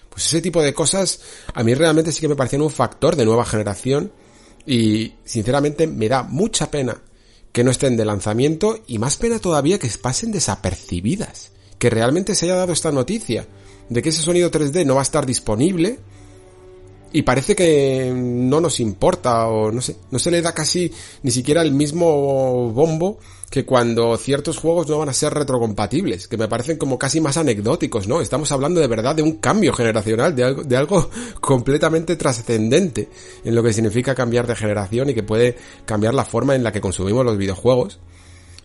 Pues 0.10 0.26
ese 0.26 0.42
tipo 0.42 0.62
de 0.62 0.74
cosas 0.74 1.22
a 1.54 1.64
mí 1.64 1.74
realmente 1.74 2.12
sí 2.12 2.20
que 2.20 2.28
me 2.28 2.36
parecían 2.36 2.62
un 2.62 2.70
factor 2.70 3.16
de 3.16 3.24
nueva 3.24 3.46
generación 3.46 4.12
y 4.66 5.14
sinceramente 5.24 5.88
me 5.88 6.10
da 6.10 6.24
mucha 6.24 6.70
pena 6.70 7.02
que 7.52 7.64
no 7.64 7.72
estén 7.72 7.98
de 7.98 8.06
lanzamiento 8.06 8.80
y 8.88 8.98
más 9.00 9.18
pena 9.18 9.40
todavía 9.40 9.80
que 9.80 9.90
pasen 10.02 10.32
desapercibidas. 10.32 11.52
Que 11.78 11.90
realmente 11.90 12.36
se 12.36 12.46
haya 12.46 12.56
dado 12.56 12.74
esta 12.74 12.92
noticia 12.92 13.48
de 13.90 14.02
que 14.02 14.10
ese 14.10 14.22
sonido 14.22 14.52
3D 14.52 14.86
no 14.86 14.96
va 14.96 15.02
a 15.02 15.04
estar 15.04 15.26
disponible 15.26 16.00
y 17.12 17.24
parece 17.24 17.56
que 17.56 18.14
no 18.16 18.62
nos 18.62 18.80
importa 18.80 19.48
o 19.48 19.72
no 19.72 19.82
sé, 19.82 19.98
no 20.12 20.20
se 20.20 20.32
le 20.32 20.42
da 20.42 20.54
casi 20.54 20.92
ni 21.24 21.32
siquiera 21.32 21.62
el 21.62 21.74
mismo 21.74 22.72
bombo 22.72 23.20
que 23.52 23.66
cuando 23.66 24.16
ciertos 24.16 24.58
juegos 24.58 24.88
no 24.88 24.98
van 24.98 25.10
a 25.10 25.14
ser 25.14 25.34
retrocompatibles, 25.34 26.30
que 26.30 26.38
me 26.38 26.48
parecen 26.48 26.78
como 26.78 26.98
casi 26.98 27.20
más 27.20 27.36
anecdóticos, 27.36 28.08
¿no? 28.08 28.22
Estamos 28.22 28.50
hablando 28.54 28.80
de 28.80 28.88
verdad 28.88 29.14
de 29.14 29.24
un 29.24 29.34
cambio 29.40 29.74
generacional, 29.74 30.34
de 30.34 30.46
algo, 30.46 30.64
de 30.64 30.78
algo 30.78 31.10
completamente 31.42 32.16
trascendente 32.16 33.10
en 33.44 33.54
lo 33.54 33.62
que 33.62 33.74
significa 33.74 34.16
cambiar 34.16 34.48
de 34.48 34.56
generación 34.56 35.10
y 35.10 35.14
que 35.14 35.22
puede 35.22 35.58
cambiar 35.86 36.14
la 36.14 36.24
forma 36.24 36.56
en 36.56 36.64
la 36.64 36.72
que 36.72 36.80
consumimos 36.80 37.26
los 37.26 37.38
videojuegos. 37.38 38.00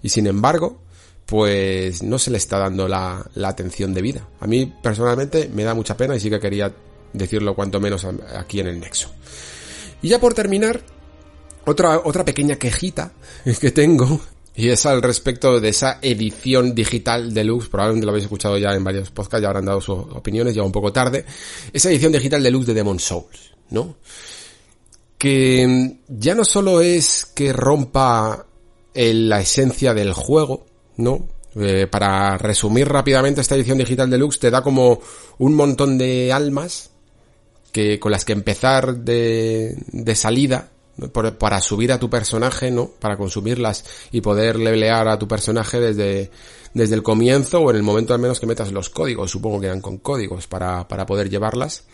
Y 0.02 0.08
sin 0.10 0.28
embargo, 0.28 0.78
pues 1.26 2.04
no 2.04 2.20
se 2.20 2.30
le 2.30 2.38
está 2.38 2.56
dando 2.58 2.86
la, 2.86 3.28
la 3.34 3.48
atención 3.48 3.92
debida. 3.92 4.28
A 4.38 4.46
mí 4.46 4.72
personalmente 4.80 5.50
me 5.52 5.64
da 5.64 5.74
mucha 5.74 5.96
pena 5.96 6.14
y 6.14 6.20
sí 6.20 6.30
que 6.30 6.38
quería 6.38 6.72
decirlo 7.12 7.56
cuanto 7.56 7.80
menos 7.80 8.06
aquí 8.36 8.60
en 8.60 8.68
el 8.68 8.78
nexo. 8.78 9.10
Y 10.00 10.10
ya 10.10 10.20
por 10.20 10.32
terminar, 10.32 10.80
otra, 11.64 12.02
otra 12.04 12.24
pequeña 12.24 12.54
quejita 12.54 13.10
que 13.60 13.72
tengo, 13.72 14.20
y 14.56 14.70
es 14.70 14.86
al 14.86 15.02
respecto 15.02 15.60
de 15.60 15.68
esa 15.68 15.98
edición 16.00 16.74
digital 16.74 17.34
deluxe, 17.34 17.68
probablemente 17.68 18.06
lo 18.06 18.10
habéis 18.10 18.24
escuchado 18.24 18.56
ya 18.56 18.72
en 18.72 18.82
varios 18.82 19.10
podcasts, 19.10 19.42
ya 19.42 19.48
habrán 19.48 19.66
dado 19.66 19.82
sus 19.82 19.98
opiniones, 19.98 20.54
ya 20.54 20.62
un 20.62 20.72
poco 20.72 20.92
tarde, 20.92 21.26
esa 21.72 21.90
edición 21.90 22.12
digital 22.12 22.42
deluxe 22.42 22.68
de 22.68 22.74
Demon 22.74 22.98
Souls, 22.98 23.52
¿no? 23.70 23.96
Que 25.18 25.98
ya 26.08 26.34
no 26.34 26.44
solo 26.44 26.80
es 26.80 27.26
que 27.34 27.52
rompa 27.52 28.46
la 28.94 29.40
esencia 29.40 29.92
del 29.92 30.14
juego, 30.14 30.64
¿no? 30.96 31.28
Eh, 31.54 31.86
para 31.86 32.38
resumir 32.38 32.88
rápidamente 32.88 33.42
esta 33.42 33.56
edición 33.56 33.78
digital 33.78 34.08
deluxe 34.08 34.38
te 34.38 34.50
da 34.50 34.62
como 34.62 35.00
un 35.38 35.54
montón 35.54 35.96
de 35.96 36.32
almas 36.32 36.90
que 37.72 37.98
con 37.98 38.12
las 38.12 38.24
que 38.24 38.32
empezar 38.32 38.96
de, 38.96 39.74
de 39.92 40.14
salida 40.14 40.70
para 41.40 41.60
subir 41.60 41.92
a 41.92 41.98
tu 41.98 42.08
personaje, 42.08 42.70
¿no? 42.70 42.88
Para 42.88 43.16
consumirlas 43.16 43.84
y 44.12 44.20
poder 44.20 44.56
levelear 44.56 45.08
a 45.08 45.18
tu 45.18 45.28
personaje 45.28 45.78
desde, 45.78 46.30
desde 46.72 46.94
el 46.94 47.02
comienzo 47.02 47.60
o 47.60 47.70
en 47.70 47.76
el 47.76 47.82
momento 47.82 48.14
al 48.14 48.20
menos 48.20 48.40
que 48.40 48.46
metas 48.46 48.72
los 48.72 48.88
códigos, 48.88 49.30
supongo 49.30 49.60
que 49.60 49.66
eran 49.66 49.80
con 49.80 49.98
códigos 49.98 50.46
para, 50.46 50.88
para 50.88 51.04
poder 51.04 51.28
llevarlas. 51.28 51.84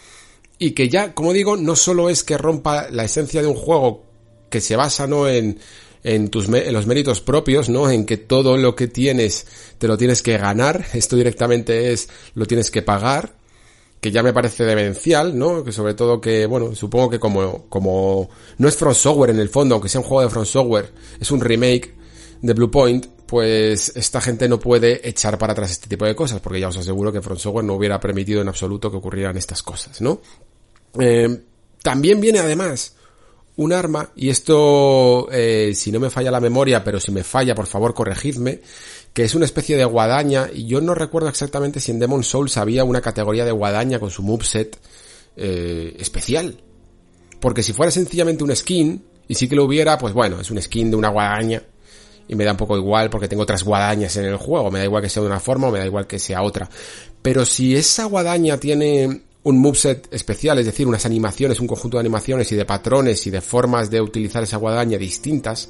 Y 0.59 0.73
que 0.73 0.89
ya, 0.89 1.15
como 1.15 1.33
digo, 1.33 1.57
no 1.57 1.75
solo 1.75 2.09
es 2.09 2.23
que 2.23 2.39
rompa 2.39 2.89
la 2.91 3.05
esencia 3.05 3.43
de 3.43 3.49
un 3.49 3.57
juego 3.57 4.05
que 4.49 4.61
se 4.61 4.77
basa, 4.77 5.07
¿no? 5.09 5.29
En, 5.29 5.59
en 6.05 6.29
tus 6.29 6.49
en 6.49 6.73
los 6.73 6.87
méritos 6.87 7.21
propios, 7.21 7.69
¿no? 7.69 7.91
En 7.91 8.07
que 8.07 8.17
todo 8.17 8.57
lo 8.57 8.77
que 8.77 8.87
tienes 8.87 9.47
te 9.79 9.89
lo 9.89 9.97
tienes 9.99 10.23
que 10.23 10.39
ganar, 10.39 10.87
esto 10.93 11.17
directamente 11.17 11.93
es 11.93 12.09
lo 12.35 12.47
tienes 12.47 12.71
que 12.71 12.83
pagar, 12.83 13.35
que 14.03 14.11
ya 14.11 14.25
me 14.25 14.33
parece 14.33 14.65
demencial, 14.65 15.39
¿no? 15.39 15.63
Que 15.63 15.71
sobre 15.71 15.95
todo 15.95 16.21
que, 16.21 16.45
bueno, 16.47 16.75
supongo 16.75 17.09
que 17.09 17.21
como, 17.21 17.67
como 17.69 18.29
no 18.59 18.67
es 18.67 18.77
Front 18.77 18.97
Software 18.97 19.31
en 19.31 19.39
el 19.39 19.49
fondo, 19.49 19.77
aunque 19.77 19.89
sea 19.89 20.01
un 20.01 20.07
juego 20.09 20.23
de 20.23 20.29
Front 20.29 20.49
Software, 20.49 20.93
es 21.21 21.31
un 21.31 21.41
remake 21.41 21.95
de 22.41 22.53
Blue 22.53 22.69
Point, 22.69 23.07
pues 23.25 23.93
esta 23.95 24.21
gente 24.21 24.49
no 24.49 24.59
puede 24.59 25.09
echar 25.09 25.39
para 25.39 25.53
atrás 25.53 25.71
este 25.71 25.87
tipo 25.89 26.05
de 26.05 26.17
cosas, 26.17 26.41
porque 26.41 26.59
ya 26.59 26.67
os 26.67 26.77
aseguro 26.77 27.13
que 27.13 27.23
Front 27.23 27.39
Software 27.39 27.65
no 27.65 27.75
hubiera 27.75 28.01
permitido 28.01 28.43
en 28.43 28.49
absoluto 28.49 28.91
que 28.91 28.97
ocurrieran 28.97 29.37
estas 29.37 29.63
cosas, 29.63 30.01
¿no? 30.01 30.21
Eh, 30.99 31.41
también 31.81 32.21
viene 32.21 32.41
además 32.41 32.97
un 33.55 33.73
arma, 33.73 34.11
y 34.17 34.31
esto, 34.31 35.29
eh, 35.31 35.75
si 35.77 35.93
no 35.93 36.01
me 36.01 36.11
falla 36.11 36.33
la 36.33 36.41
memoria, 36.41 36.83
pero 36.83 36.99
si 36.99 37.13
me 37.13 37.23
falla, 37.23 37.55
por 37.55 37.69
favor, 37.69 37.95
corregidme, 37.95 38.63
que 39.13 39.25
es 39.25 39.35
una 39.35 39.45
especie 39.45 39.77
de 39.77 39.85
guadaña, 39.85 40.49
y 40.53 40.67
yo 40.67 40.81
no 40.81 40.95
recuerdo 40.95 41.29
exactamente 41.29 41.81
si 41.81 41.91
en 41.91 41.99
Demon 41.99 42.25
Souls 42.25 42.57
había 42.57 42.85
una 42.85 43.01
categoría 43.01 43.45
de 43.45 43.53
guadaña 43.53 43.99
con 43.99 44.11
su 44.11 44.23
moveset, 44.23 44.79
eh, 45.37 45.97
especial. 45.99 46.63
Porque 47.41 47.63
si 47.63 47.73
fuera 47.73 47.91
sencillamente 47.91 48.45
un 48.45 48.55
skin, 48.55 49.05
y 49.29 49.35
sí 49.35 49.49
que 49.49 49.57
lo 49.57 49.65
hubiera, 49.65 49.99
pues 49.99 50.15
bueno, 50.15 50.41
es 50.41 50.51
un 50.51 50.61
skin 50.61 50.91
de 50.91 50.97
una 50.97 51.09
guadaña, 51.09 51.63
y 52.29 52.35
me 52.35 52.45
da 52.45 52.53
un 52.53 52.57
poco 52.57 52.77
igual 52.77 53.11
porque 53.11 53.29
tengo 53.29 53.43
otras 53.43 53.65
guadañas 53.65 54.17
en 54.17 54.25
el 54.25 54.37
juego, 54.37 54.71
me 54.71 54.79
da 54.79 54.85
igual 54.85 55.03
que 55.03 55.09
sea 55.09 55.23
de 55.23 55.29
una 55.29 55.41
forma 55.41 55.69
o 55.69 55.71
me 55.71 55.79
da 55.79 55.87
igual 55.87 56.07
que 56.07 56.19
sea 56.19 56.43
otra. 56.43 56.69
Pero 57.21 57.45
si 57.45 57.77
esa 57.77 58.07
guadaña 58.07 58.57
tiene 58.59 59.23
un 59.43 59.59
moveset 59.59 60.09
especial, 60.13 60.59
es 60.59 60.67
decir, 60.67 60.87
unas 60.87 61.05
animaciones, 61.05 61.61
un 61.61 61.67
conjunto 61.67 61.97
de 61.97 62.01
animaciones 62.01 62.51
y 62.53 62.57
de 62.57 62.65
patrones 62.65 63.27
y 63.27 63.31
de 63.31 63.41
formas 63.41 63.91
de 63.91 64.01
utilizar 64.01 64.43
esa 64.45 64.57
guadaña 64.57 64.99
distintas, 64.99 65.69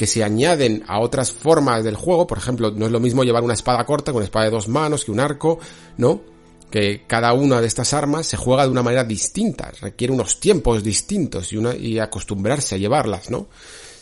que 0.00 0.06
se 0.06 0.24
añaden 0.24 0.82
a 0.86 0.98
otras 0.98 1.30
formas 1.30 1.84
del 1.84 1.94
juego, 1.94 2.26
por 2.26 2.38
ejemplo, 2.38 2.70
no 2.70 2.86
es 2.86 2.90
lo 2.90 3.00
mismo 3.00 3.22
llevar 3.22 3.44
una 3.44 3.52
espada 3.52 3.84
corta 3.84 4.12
con 4.12 4.20
una 4.20 4.24
espada 4.24 4.46
de 4.46 4.50
dos 4.50 4.66
manos 4.66 5.04
que 5.04 5.10
un 5.10 5.20
arco, 5.20 5.58
¿no? 5.98 6.22
Que 6.70 7.02
cada 7.06 7.34
una 7.34 7.60
de 7.60 7.66
estas 7.66 7.92
armas 7.92 8.24
se 8.26 8.38
juega 8.38 8.64
de 8.64 8.70
una 8.70 8.82
manera 8.82 9.04
distinta, 9.04 9.70
requiere 9.78 10.14
unos 10.14 10.40
tiempos 10.40 10.82
distintos 10.82 11.52
y, 11.52 11.58
y 11.58 11.98
acostumbrarse 11.98 12.76
a 12.76 12.78
llevarlas, 12.78 13.28
¿no? 13.30 13.48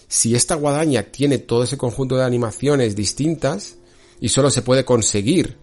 Si 0.07 0.37
esta 0.37 0.55
guadaña 0.55 1.03
tiene 1.03 1.39
todo 1.39 1.65
ese 1.65 1.77
conjunto 1.77 2.16
de 2.16 2.23
animaciones 2.23 2.95
distintas 2.95 3.75
y 4.20 4.29
solo 4.29 4.51
se 4.51 4.62
puede 4.62 4.85
conseguir 4.85 5.57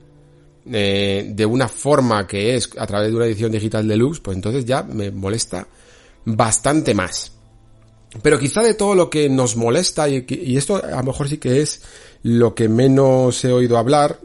eh, 0.70 1.32
de 1.34 1.46
una 1.46 1.70
forma 1.70 2.28
que 2.28 2.58
es 2.58 2.72
a 2.78 2.86
través 2.86 3.10
de 3.10 3.16
una 3.16 3.26
edición 3.26 3.54
digital 3.54 3.88
deluxe, 3.88 4.20
pues 4.20 4.36
entonces 4.36 4.66
ya 4.66 4.84
me 4.84 5.12
molesta 5.12 5.66
bastante 6.26 6.94
más. 6.94 7.32
Pero 8.22 8.40
quizá 8.40 8.62
de 8.62 8.74
todo 8.74 8.96
lo 8.96 9.10
que 9.10 9.30
nos 9.30 9.56
molesta, 9.56 10.08
y, 10.10 10.26
esto 10.56 10.84
a 10.84 10.98
lo 10.98 11.04
mejor 11.04 11.30
sí 11.30 11.38
que 11.38 11.62
es 11.62 11.82
lo 12.24 12.56
que 12.56 12.70
menos 12.70 13.44
he 13.44 13.52
oído 13.52 13.78
hablar, 13.78 14.20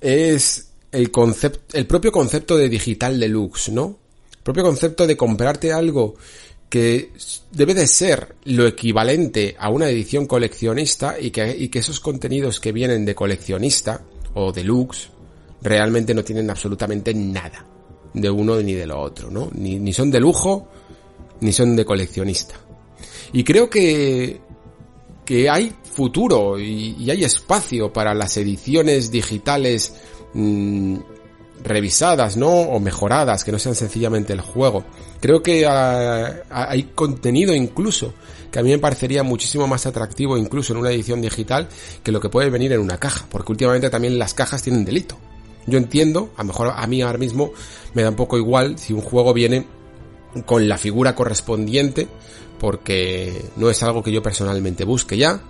es 0.00 0.70
el 0.90 1.10
concepto, 1.10 1.76
el 1.76 1.86
propio 1.86 2.12
concepto 2.12 2.56
de 2.56 2.68
digital 2.68 3.18
deluxe, 3.18 3.70
¿no? 3.70 3.98
El 4.32 4.42
propio 4.42 4.62
concepto 4.62 5.06
de 5.06 5.16
comprarte 5.16 5.72
algo 5.72 6.14
que 6.68 7.12
debe 7.52 7.74
de 7.74 7.86
ser 7.86 8.34
lo 8.44 8.66
equivalente 8.66 9.54
a 9.58 9.70
una 9.70 9.88
edición 9.88 10.26
coleccionista 10.26 11.16
y 11.20 11.30
que, 11.30 11.70
esos 11.72 12.00
contenidos 12.00 12.58
que 12.58 12.72
vienen 12.72 13.04
de 13.04 13.14
coleccionista 13.14 14.02
o 14.34 14.52
deluxe 14.52 15.10
realmente 15.62 16.14
no 16.14 16.24
tienen 16.24 16.50
absolutamente 16.50 17.14
nada 17.14 17.64
de 18.12 18.30
uno 18.30 18.60
ni 18.60 18.74
de 18.74 18.86
lo 18.86 19.00
otro, 19.00 19.30
¿no? 19.30 19.50
Ni 19.54 19.92
son 19.92 20.10
de 20.10 20.20
lujo, 20.20 20.68
ni 21.40 21.52
son 21.52 21.76
de 21.76 21.84
coleccionista. 21.84 22.63
Y 23.32 23.44
creo 23.44 23.68
que, 23.68 24.40
que 25.24 25.48
hay 25.50 25.72
futuro 25.94 26.58
y, 26.58 27.10
hay 27.10 27.24
espacio 27.24 27.92
para 27.92 28.14
las 28.14 28.36
ediciones 28.36 29.10
digitales 29.10 29.94
mmm, 30.34 30.96
revisadas, 31.62 32.36
¿no? 32.36 32.48
O 32.48 32.80
mejoradas, 32.80 33.44
que 33.44 33.52
no 33.52 33.58
sean 33.58 33.74
sencillamente 33.74 34.32
el 34.32 34.40
juego. 34.40 34.84
Creo 35.20 35.42
que 35.42 35.66
uh, 35.66 36.42
hay 36.50 36.84
contenido 36.94 37.54
incluso 37.54 38.12
que 38.50 38.58
a 38.58 38.62
mí 38.62 38.70
me 38.70 38.78
parecería 38.78 39.22
muchísimo 39.22 39.66
más 39.66 39.86
atractivo 39.86 40.36
incluso 40.36 40.72
en 40.72 40.78
una 40.78 40.90
edición 40.90 41.20
digital 41.20 41.68
que 42.02 42.12
lo 42.12 42.20
que 42.20 42.28
puede 42.28 42.50
venir 42.50 42.72
en 42.72 42.80
una 42.80 42.98
caja, 42.98 43.26
porque 43.30 43.52
últimamente 43.52 43.90
también 43.90 44.18
las 44.18 44.34
cajas 44.34 44.62
tienen 44.62 44.84
delito. 44.84 45.16
Yo 45.66 45.78
entiendo, 45.78 46.30
a 46.36 46.42
lo 46.42 46.48
mejor 46.48 46.72
a 46.76 46.86
mí 46.86 47.00
ahora 47.02 47.18
mismo 47.18 47.52
me 47.94 48.02
da 48.02 48.10
un 48.10 48.16
poco 48.16 48.36
igual 48.36 48.78
si 48.78 48.92
un 48.92 49.00
juego 49.00 49.32
viene 49.32 49.66
con 50.46 50.68
la 50.68 50.78
figura 50.78 51.14
correspondiente, 51.14 52.08
porque 52.58 53.44
no 53.56 53.70
es 53.70 53.82
algo 53.82 54.02
que 54.02 54.12
yo 54.12 54.22
personalmente 54.22 54.84
busque 54.84 55.16
ya, 55.16 55.42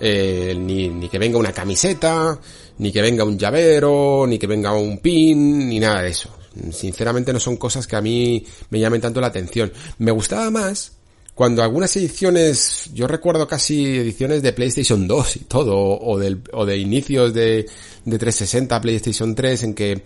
eh, 0.00 0.54
ni, 0.58 0.88
ni 0.88 1.08
que 1.08 1.18
venga 1.18 1.38
una 1.38 1.52
camiseta, 1.52 2.38
ni 2.78 2.92
que 2.92 3.02
venga 3.02 3.24
un 3.24 3.38
llavero, 3.38 4.26
ni 4.26 4.38
que 4.38 4.46
venga 4.46 4.72
un 4.72 4.98
pin, 4.98 5.68
ni 5.68 5.78
nada 5.78 6.02
de 6.02 6.10
eso. 6.10 6.30
Sinceramente 6.72 7.32
no 7.32 7.40
son 7.40 7.56
cosas 7.56 7.86
que 7.86 7.96
a 7.96 8.00
mí 8.00 8.44
me 8.70 8.78
llamen 8.78 9.00
tanto 9.00 9.20
la 9.20 9.28
atención. 9.28 9.72
Me 9.98 10.10
gustaba 10.10 10.50
más 10.50 10.92
cuando 11.34 11.62
algunas 11.62 11.96
ediciones, 11.96 12.90
yo 12.92 13.06
recuerdo 13.06 13.48
casi 13.48 13.96
ediciones 13.96 14.42
de 14.42 14.52
PlayStation 14.52 15.08
2 15.08 15.36
y 15.36 15.40
todo, 15.40 15.76
o, 15.76 16.18
del, 16.18 16.42
o 16.52 16.66
de 16.66 16.76
inicios 16.76 17.32
de, 17.32 17.66
de 18.04 18.18
360, 18.18 18.80
PlayStation 18.80 19.34
3, 19.34 19.62
en 19.62 19.74
que, 19.74 20.02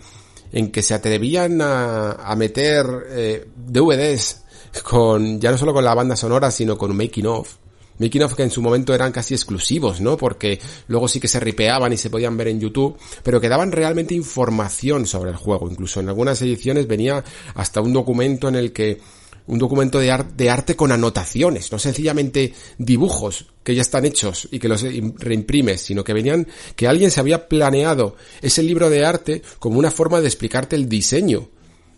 en 0.51 0.71
que 0.71 0.81
se 0.81 0.93
atrevían 0.93 1.61
a, 1.61 2.11
a 2.11 2.35
meter 2.35 2.85
eh, 3.09 3.47
DVDs 3.55 4.43
con, 4.83 5.39
ya 5.39 5.51
no 5.51 5.57
solo 5.57 5.73
con 5.73 5.83
la 5.83 5.93
banda 5.93 6.15
sonora, 6.15 6.51
sino 6.51 6.77
con 6.77 6.91
un 6.91 6.97
making 6.97 7.27
of. 7.27 7.55
Making 7.99 8.23
of 8.23 8.35
que 8.35 8.43
en 8.43 8.51
su 8.51 8.61
momento 8.61 8.93
eran 8.93 9.11
casi 9.11 9.33
exclusivos, 9.33 10.01
¿no? 10.01 10.17
Porque 10.17 10.59
luego 10.87 11.07
sí 11.07 11.19
que 11.19 11.27
se 11.27 11.39
ripeaban 11.39 11.91
y 11.93 11.97
se 11.97 12.11
podían 12.11 12.37
ver 12.37 12.49
en 12.49 12.59
YouTube, 12.59 12.95
pero 13.23 13.41
que 13.41 13.49
daban 13.49 13.71
realmente 13.71 14.13
información 14.13 15.07
sobre 15.07 15.31
el 15.31 15.35
juego. 15.35 15.67
Incluso 15.69 15.99
en 15.99 16.09
algunas 16.09 16.39
ediciones 16.43 16.87
venía 16.87 17.23
hasta 17.55 17.81
un 17.81 17.93
documento 17.93 18.49
en 18.49 18.55
el 18.55 18.71
que 18.71 18.99
un 19.47 19.59
documento 19.59 19.99
de, 19.99 20.11
ar 20.11 20.33
de, 20.33 20.49
arte 20.49 20.75
con 20.75 20.91
anotaciones, 20.91 21.71
no 21.71 21.79
sencillamente 21.79 22.53
dibujos 22.77 23.47
que 23.63 23.75
ya 23.75 23.81
están 23.81 24.05
hechos 24.05 24.47
y 24.51 24.59
que 24.59 24.67
los 24.67 24.83
reimprimes, 24.83 25.81
sino 25.81 26.03
que 26.03 26.13
venían 26.13 26.47
que 26.75 26.87
alguien 26.87 27.11
se 27.11 27.19
había 27.19 27.47
planeado 27.47 28.15
ese 28.41 28.61
libro 28.61 28.89
de 28.89 29.05
arte 29.05 29.41
como 29.59 29.79
una 29.79 29.91
forma 29.91 30.21
de 30.21 30.27
explicarte 30.27 30.75
el 30.75 30.89
diseño 30.89 31.49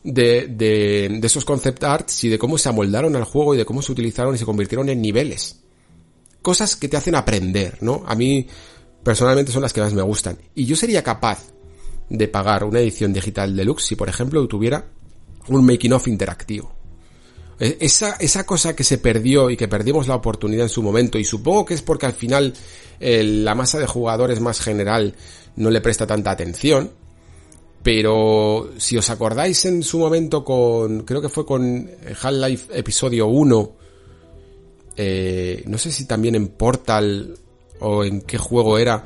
de, 0.03 0.47
de, 0.47 1.17
de 1.19 1.27
esos 1.27 1.43
concept 1.43 1.83
arts 1.83 2.23
y 2.23 2.29
de 2.29 2.39
cómo 2.39 2.57
se 2.57 2.69
amoldaron 2.69 3.15
al 3.15 3.23
juego 3.23 3.55
y 3.55 3.57
de 3.57 3.65
cómo 3.65 3.81
se 3.81 3.91
utilizaron 3.91 4.35
y 4.35 4.37
se 4.37 4.45
convirtieron 4.45 4.89
en 4.89 5.01
niveles. 5.01 5.59
Cosas 6.41 6.75
que 6.75 6.87
te 6.87 6.97
hacen 6.97 7.15
aprender, 7.15 7.77
¿no? 7.81 8.03
A 8.05 8.15
mí 8.15 8.47
personalmente 9.03 9.51
son 9.51 9.61
las 9.61 9.73
que 9.73 9.81
más 9.81 9.93
me 9.93 10.01
gustan. 10.01 10.37
Y 10.55 10.65
yo 10.65 10.75
sería 10.75 11.03
capaz 11.03 11.43
de 12.09 12.27
pagar 12.27 12.63
una 12.63 12.79
edición 12.79 13.11
digital 13.11 13.55
deluxe 13.55 13.87
si, 13.87 13.95
por 13.95 14.09
ejemplo, 14.09 14.47
tuviera 14.47 14.87
un 15.47 15.65
making 15.65 15.93
of 15.93 16.07
interactivo. 16.07 16.78
E, 17.59 17.77
esa, 17.81 18.15
esa 18.19 18.45
cosa 18.45 18.75
que 18.75 18.83
se 18.83 18.97
perdió 18.97 19.49
y 19.49 19.57
que 19.57 19.67
perdimos 19.67 20.07
la 20.07 20.15
oportunidad 20.15 20.63
en 20.63 20.69
su 20.69 20.81
momento, 20.81 21.17
y 21.17 21.25
supongo 21.25 21.65
que 21.65 21.73
es 21.73 21.81
porque 21.81 22.05
al 22.05 22.13
final 22.13 22.53
eh, 22.99 23.23
la 23.23 23.55
masa 23.55 23.79
de 23.79 23.87
jugadores 23.87 24.39
más 24.39 24.59
general 24.59 25.15
no 25.55 25.69
le 25.69 25.81
presta 25.81 26.07
tanta 26.07 26.31
atención, 26.31 26.91
pero 27.83 28.71
si 28.77 28.97
os 28.97 29.09
acordáis 29.09 29.65
en 29.65 29.83
su 29.83 29.99
momento 29.99 30.43
con, 30.43 31.03
creo 31.03 31.21
que 31.21 31.29
fue 31.29 31.45
con 31.45 31.89
Half-Life 32.21 32.77
episodio 32.77 33.27
1, 33.27 33.71
eh, 34.97 35.63
no 35.65 35.77
sé 35.77 35.91
si 35.91 36.05
también 36.05 36.35
en 36.35 36.49
Portal 36.49 37.37
o 37.79 38.03
en 38.03 38.21
qué 38.21 38.37
juego 38.37 38.77
era, 38.77 39.05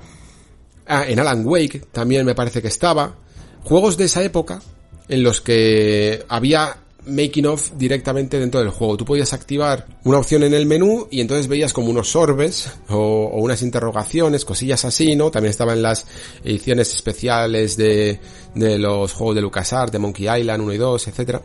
ah, 0.87 1.05
en 1.07 1.19
Alan 1.19 1.45
Wake 1.45 1.83
también 1.91 2.25
me 2.25 2.35
parece 2.35 2.61
que 2.61 2.67
estaba, 2.67 3.15
juegos 3.63 3.97
de 3.97 4.05
esa 4.05 4.23
época 4.23 4.61
en 5.07 5.23
los 5.23 5.41
que 5.41 6.25
había 6.27 6.82
making 7.05 7.45
of 7.45 7.71
directamente 7.77 8.39
dentro 8.39 8.59
del 8.59 8.69
juego. 8.69 8.97
Tú 8.97 9.05
podías 9.05 9.33
activar 9.33 9.85
una 10.03 10.17
opción 10.17 10.43
en 10.43 10.53
el 10.53 10.65
menú 10.65 11.07
y 11.11 11.21
entonces 11.21 11.47
veías 11.47 11.73
como 11.73 11.89
unos 11.89 12.15
orbes 12.15 12.69
o, 12.89 12.95
o, 12.97 13.41
unas 13.41 13.61
interrogaciones, 13.61 14.45
cosillas 14.45 14.85
así, 14.85 15.15
¿no? 15.15 15.31
También 15.31 15.51
estaban 15.51 15.81
las 15.81 16.05
ediciones 16.43 16.93
especiales 16.93 17.77
de, 17.77 18.19
de 18.55 18.79
los 18.79 19.13
juegos 19.13 19.35
de 19.35 19.41
LucasArts, 19.41 19.91
de 19.91 19.99
Monkey 19.99 20.27
Island 20.39 20.63
1 20.63 20.73
y 20.73 20.77
2, 20.77 21.07
etcétera, 21.07 21.41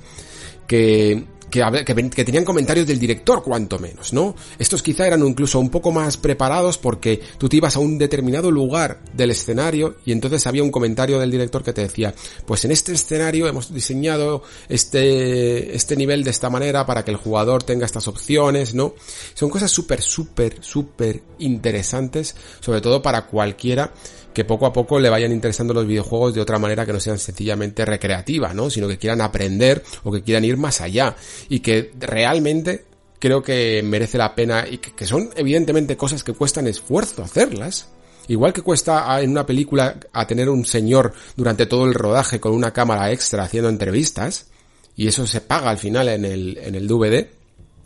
que 0.67 1.25
que, 1.51 2.25
tenían 2.25 2.45
comentarios 2.45 2.87
del 2.87 2.99
director, 2.99 3.43
cuanto 3.43 3.79
menos, 3.79 4.13
¿no? 4.13 4.35
Estos 4.59 4.83
quizá 4.83 5.07
eran 5.07 5.27
incluso 5.27 5.59
un 5.59 5.71
poco 5.71 5.91
más 5.93 6.17
preparados 6.17 6.79
porque 6.79 7.21
tú 7.39 7.49
te 7.49 7.57
ibas 7.57 7.77
a 7.77 7.81
un 7.81 7.99
determinado 7.99 8.51
lugar 8.51 9.01
del 9.13 9.31
escenario 9.31 9.97
y 10.05 10.13
entonces 10.13 10.47
había 10.47 10.63
un 10.63 10.71
comentario 10.71 11.19
del 11.19 11.31
director 11.31 11.63
que 11.63 11.73
te 11.73 11.83
decía, 11.83 12.15
pues 12.47 12.65
en 12.65 12.73
este 12.73 12.93
escenario 12.93 13.49
hemos 13.49 13.73
diseñado 13.73 14.43
este, 14.69 15.75
este 15.75 15.97
nivel 15.97 16.25
de 16.25 16.31
esta 16.31 16.51
manera 16.51 16.87
para 16.87 17.05
que 17.05 17.11
el 17.11 17.17
jugador 17.17 17.63
tenga 17.63 17.87
estas 17.87 18.09
opciones, 18.09 18.75
¿no? 18.75 18.95
Son 19.35 19.51
cosas 19.51 19.71
súper, 19.71 20.03
súper, 20.03 20.59
súper 20.61 21.23
interesantes, 21.39 22.35
sobre 22.61 22.81
todo 22.81 23.03
para 23.03 23.27
cualquiera 23.27 23.93
que 24.33 24.45
poco 24.45 24.67
a 24.67 24.73
poco 24.73 25.01
le 25.01 25.11
vayan 25.11 25.33
interesando 25.33 25.75
los 25.75 25.87
videojuegos 25.87 26.35
de 26.35 26.41
otra 26.41 26.59
manera 26.59 26.87
que 26.87 26.93
no 26.93 27.01
sean 27.01 27.19
sencillamente 27.19 27.85
recreativa, 27.85 28.55
¿no? 28.55 28.71
Sino 28.71 28.89
que 28.89 28.99
quieran 28.99 29.21
aprender 29.21 29.83
o 30.05 30.13
que 30.13 30.23
quieran 30.23 30.45
ir 30.45 30.57
más 30.57 30.81
allá 30.81 31.17
y 31.49 31.61
que 31.61 31.91
realmente 31.99 32.85
creo 33.19 33.43
que 33.43 33.83
merece 33.83 34.19
la 34.19 34.35
pena 34.35 34.67
y 34.69 34.79
que, 34.79 35.07
son 35.07 35.31
evidentemente 35.37 35.97
cosas 35.97 36.23
que 36.23 36.35
cuestan 36.35 36.67
esfuerzo 36.67 37.23
hacerlas. 37.23 37.89
Igual 38.29 38.53
que 38.53 38.63
cuesta 38.63 39.21
en 39.23 39.31
una 39.31 39.47
película 39.47 39.99
a 40.13 40.27
tener 40.27 40.51
un 40.51 40.65
señor 40.67 41.15
durante 41.35 41.67
todo 41.67 41.87
el 41.87 41.95
rodaje 41.95 42.41
con 42.41 42.53
una 42.53 42.73
cámara 42.73 43.11
extra 43.11 43.45
haciendo 43.45 43.71
entrevistas, 43.71 44.47
y 44.95 45.07
eso 45.07 45.27
se 45.27 45.41
paga 45.41 45.71
al 45.71 45.79
final 45.79 46.09
en 46.09 46.27
el, 46.27 46.59
en 46.59 46.75
el 46.75 46.87
DVD, 46.87 47.27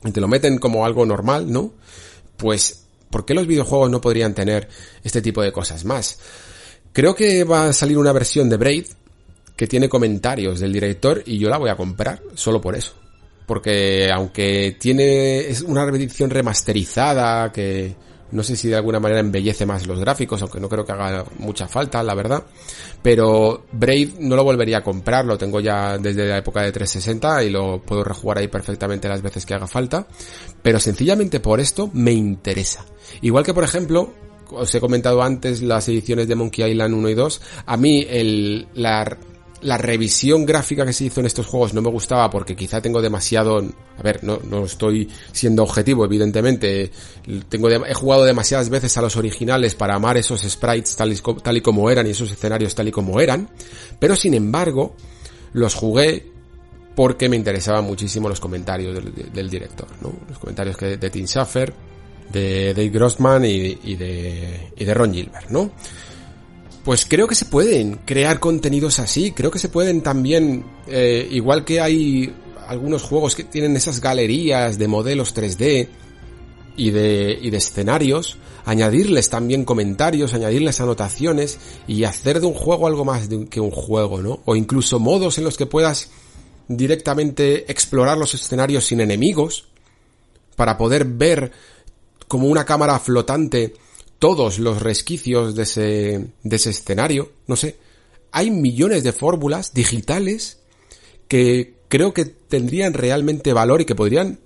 y 0.04 0.10
te 0.10 0.20
lo 0.20 0.26
meten 0.26 0.58
como 0.58 0.84
algo 0.84 1.06
normal, 1.06 1.52
¿no? 1.52 1.72
Pues 2.36 2.81
¿Por 3.12 3.26
qué 3.26 3.34
los 3.34 3.46
videojuegos 3.46 3.90
no 3.90 4.00
podrían 4.00 4.34
tener 4.34 4.66
este 5.04 5.20
tipo 5.20 5.42
de 5.42 5.52
cosas 5.52 5.84
más? 5.84 6.18
Creo 6.94 7.14
que 7.14 7.44
va 7.44 7.68
a 7.68 7.72
salir 7.74 7.98
una 7.98 8.10
versión 8.10 8.48
de 8.48 8.56
Braid 8.56 8.86
que 9.54 9.66
tiene 9.66 9.90
comentarios 9.90 10.60
del 10.60 10.72
director 10.72 11.22
y 11.26 11.38
yo 11.38 11.50
la 11.50 11.58
voy 11.58 11.68
a 11.68 11.76
comprar 11.76 12.22
solo 12.34 12.58
por 12.58 12.74
eso. 12.74 12.94
Porque 13.46 14.10
aunque 14.10 14.78
tiene 14.80 15.40
es 15.40 15.60
una 15.60 15.84
edición 15.84 16.30
remasterizada 16.30 17.52
que 17.52 17.94
No 18.32 18.42
sé 18.42 18.56
si 18.56 18.68
de 18.68 18.76
alguna 18.76 18.98
manera 18.98 19.20
embellece 19.20 19.66
más 19.66 19.86
los 19.86 20.00
gráficos, 20.00 20.42
aunque 20.42 20.60
no 20.60 20.68
creo 20.68 20.84
que 20.84 20.92
haga 20.92 21.24
mucha 21.38 21.68
falta, 21.68 22.02
la 22.02 22.14
verdad. 22.14 22.44
Pero 23.02 23.64
Brave 23.72 24.12
no 24.18 24.36
lo 24.36 24.44
volvería 24.44 24.78
a 24.78 24.82
comprar, 24.82 25.24
lo 25.24 25.38
tengo 25.38 25.60
ya 25.60 25.98
desde 25.98 26.26
la 26.26 26.38
época 26.38 26.62
de 26.62 26.72
360 26.72 27.44
y 27.44 27.50
lo 27.50 27.80
puedo 27.82 28.02
rejugar 28.04 28.38
ahí 28.38 28.48
perfectamente 28.48 29.08
las 29.08 29.22
veces 29.22 29.46
que 29.46 29.54
haga 29.54 29.66
falta. 29.66 30.06
Pero 30.62 30.80
sencillamente 30.80 31.40
por 31.40 31.60
esto 31.60 31.90
me 31.92 32.12
interesa. 32.12 32.84
Igual 33.20 33.44
que 33.44 33.54
por 33.54 33.64
ejemplo, 33.64 34.12
os 34.50 34.74
he 34.74 34.80
comentado 34.80 35.22
antes 35.22 35.62
las 35.62 35.88
ediciones 35.88 36.28
de 36.28 36.34
Monkey 36.34 36.70
Island 36.70 36.94
1 36.94 37.08
y 37.08 37.14
2, 37.14 37.40
a 37.66 37.76
mí 37.76 38.06
el, 38.08 38.66
la 38.74 39.16
la 39.62 39.78
revisión 39.78 40.44
gráfica 40.44 40.84
que 40.84 40.92
se 40.92 41.04
hizo 41.04 41.20
en 41.20 41.26
estos 41.26 41.46
juegos 41.46 41.72
no 41.72 41.82
me 41.82 41.90
gustaba 41.90 42.28
porque 42.30 42.56
quizá 42.56 42.80
tengo 42.80 43.00
demasiado, 43.00 43.58
a 43.58 44.02
ver, 44.02 44.22
no, 44.24 44.40
no 44.48 44.64
estoy 44.64 45.08
siendo 45.32 45.62
objetivo, 45.62 46.04
evidentemente, 46.04 46.90
tengo 47.48 47.70
he 47.70 47.94
jugado 47.94 48.24
demasiadas 48.24 48.68
veces 48.68 48.96
a 48.98 49.02
los 49.02 49.16
originales 49.16 49.74
para 49.74 49.94
amar 49.94 50.16
esos 50.16 50.42
sprites 50.42 50.96
tal 50.96 51.12
y, 51.12 51.16
tal 51.42 51.56
y 51.56 51.60
como 51.60 51.90
eran 51.90 52.06
y 52.06 52.10
esos 52.10 52.30
escenarios 52.30 52.74
tal 52.74 52.88
y 52.88 52.92
como 52.92 53.20
eran, 53.20 53.48
pero 53.98 54.16
sin 54.16 54.34
embargo, 54.34 54.96
los 55.52 55.74
jugué 55.74 56.30
porque 56.94 57.28
me 57.28 57.36
interesaban 57.36 57.84
muchísimo 57.84 58.28
los 58.28 58.40
comentarios 58.40 58.94
del, 59.32 59.48
director, 59.48 59.88
¿no? 60.02 60.12
Los 60.28 60.38
comentarios 60.38 60.76
que, 60.76 60.96
de 60.98 61.10
Tim 61.10 61.26
Schafer, 61.26 61.72
de 62.30 62.74
Dave 62.74 62.90
Grossman 62.90 63.44
y, 63.44 63.78
y, 63.84 63.96
de, 63.96 64.72
y 64.76 64.84
de 64.84 64.94
Ron 64.94 65.14
Gilbert, 65.14 65.48
¿no? 65.50 65.70
Pues 66.84 67.06
creo 67.06 67.28
que 67.28 67.36
se 67.36 67.44
pueden 67.44 68.00
crear 68.04 68.40
contenidos 68.40 68.98
así, 68.98 69.30
creo 69.30 69.50
que 69.52 69.60
se 69.60 69.68
pueden 69.68 70.00
también, 70.00 70.64
eh, 70.88 71.28
igual 71.30 71.64
que 71.64 71.80
hay 71.80 72.34
algunos 72.66 73.02
juegos 73.02 73.36
que 73.36 73.44
tienen 73.44 73.76
esas 73.76 74.00
galerías 74.00 74.78
de 74.78 74.88
modelos 74.88 75.34
3D 75.34 75.88
y 76.76 76.90
de, 76.90 77.38
y 77.40 77.50
de 77.50 77.56
escenarios, 77.56 78.36
añadirles 78.64 79.30
también 79.30 79.64
comentarios, 79.64 80.34
añadirles 80.34 80.80
anotaciones 80.80 81.58
y 81.86 82.02
hacer 82.02 82.40
de 82.40 82.46
un 82.46 82.54
juego 82.54 82.88
algo 82.88 83.04
más 83.04 83.28
que 83.48 83.60
un 83.60 83.70
juego, 83.70 84.20
¿no? 84.20 84.40
O 84.44 84.56
incluso 84.56 84.98
modos 84.98 85.38
en 85.38 85.44
los 85.44 85.56
que 85.56 85.66
puedas 85.66 86.10
directamente 86.66 87.70
explorar 87.70 88.18
los 88.18 88.34
escenarios 88.34 88.86
sin 88.86 89.00
enemigos 89.00 89.68
para 90.56 90.76
poder 90.76 91.04
ver 91.04 91.52
como 92.26 92.48
una 92.48 92.64
cámara 92.64 92.98
flotante 92.98 93.74
todos 94.22 94.60
los 94.60 94.80
resquicios 94.80 95.56
de 95.56 95.64
ese, 95.64 96.26
de 96.44 96.56
ese 96.56 96.70
escenario, 96.70 97.32
no 97.48 97.56
sé. 97.56 97.76
Hay 98.30 98.52
millones 98.52 99.02
de 99.02 99.12
fórmulas 99.12 99.74
digitales 99.74 100.60
que 101.26 101.74
creo 101.88 102.14
que 102.14 102.26
tendrían 102.26 102.94
realmente 102.94 103.52
valor 103.52 103.80
y 103.80 103.84
que 103.84 103.96
podrían, 103.96 104.38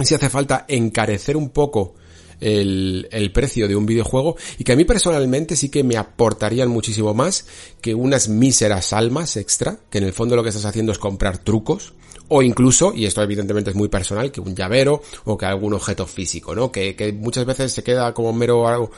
si 0.00 0.16
hace 0.16 0.28
falta, 0.30 0.64
encarecer 0.66 1.36
un 1.36 1.50
poco 1.50 1.94
el, 2.40 3.06
el, 3.12 3.30
precio 3.30 3.68
de 3.68 3.76
un 3.76 3.86
videojuego 3.86 4.34
y 4.58 4.64
que 4.64 4.72
a 4.72 4.76
mí 4.76 4.84
personalmente 4.84 5.54
sí 5.54 5.68
que 5.68 5.84
me 5.84 5.96
aportarían 5.96 6.68
muchísimo 6.68 7.14
más 7.14 7.46
que 7.80 7.94
unas 7.94 8.28
míseras 8.28 8.92
almas 8.92 9.36
extra, 9.36 9.78
que 9.90 9.98
en 9.98 10.04
el 10.04 10.12
fondo 10.12 10.34
lo 10.34 10.42
que 10.42 10.48
estás 10.48 10.64
haciendo 10.64 10.90
es 10.90 10.98
comprar 10.98 11.38
trucos, 11.38 11.92
o 12.32 12.42
incluso, 12.42 12.92
y 12.94 13.06
esto 13.06 13.22
evidentemente 13.22 13.70
es 13.70 13.76
muy 13.76 13.88
personal, 13.88 14.30
que 14.30 14.40
un 14.40 14.54
llavero 14.54 15.02
o 15.24 15.36
que 15.36 15.46
algún 15.46 15.74
objeto 15.74 16.06
físico, 16.06 16.54
¿no? 16.54 16.70
Que, 16.70 16.94
que 16.94 17.12
muchas 17.12 17.44
veces 17.44 17.72
se 17.72 17.82
queda 17.82 18.14
como 18.14 18.32
mero 18.32 18.68
algo, 18.68 18.92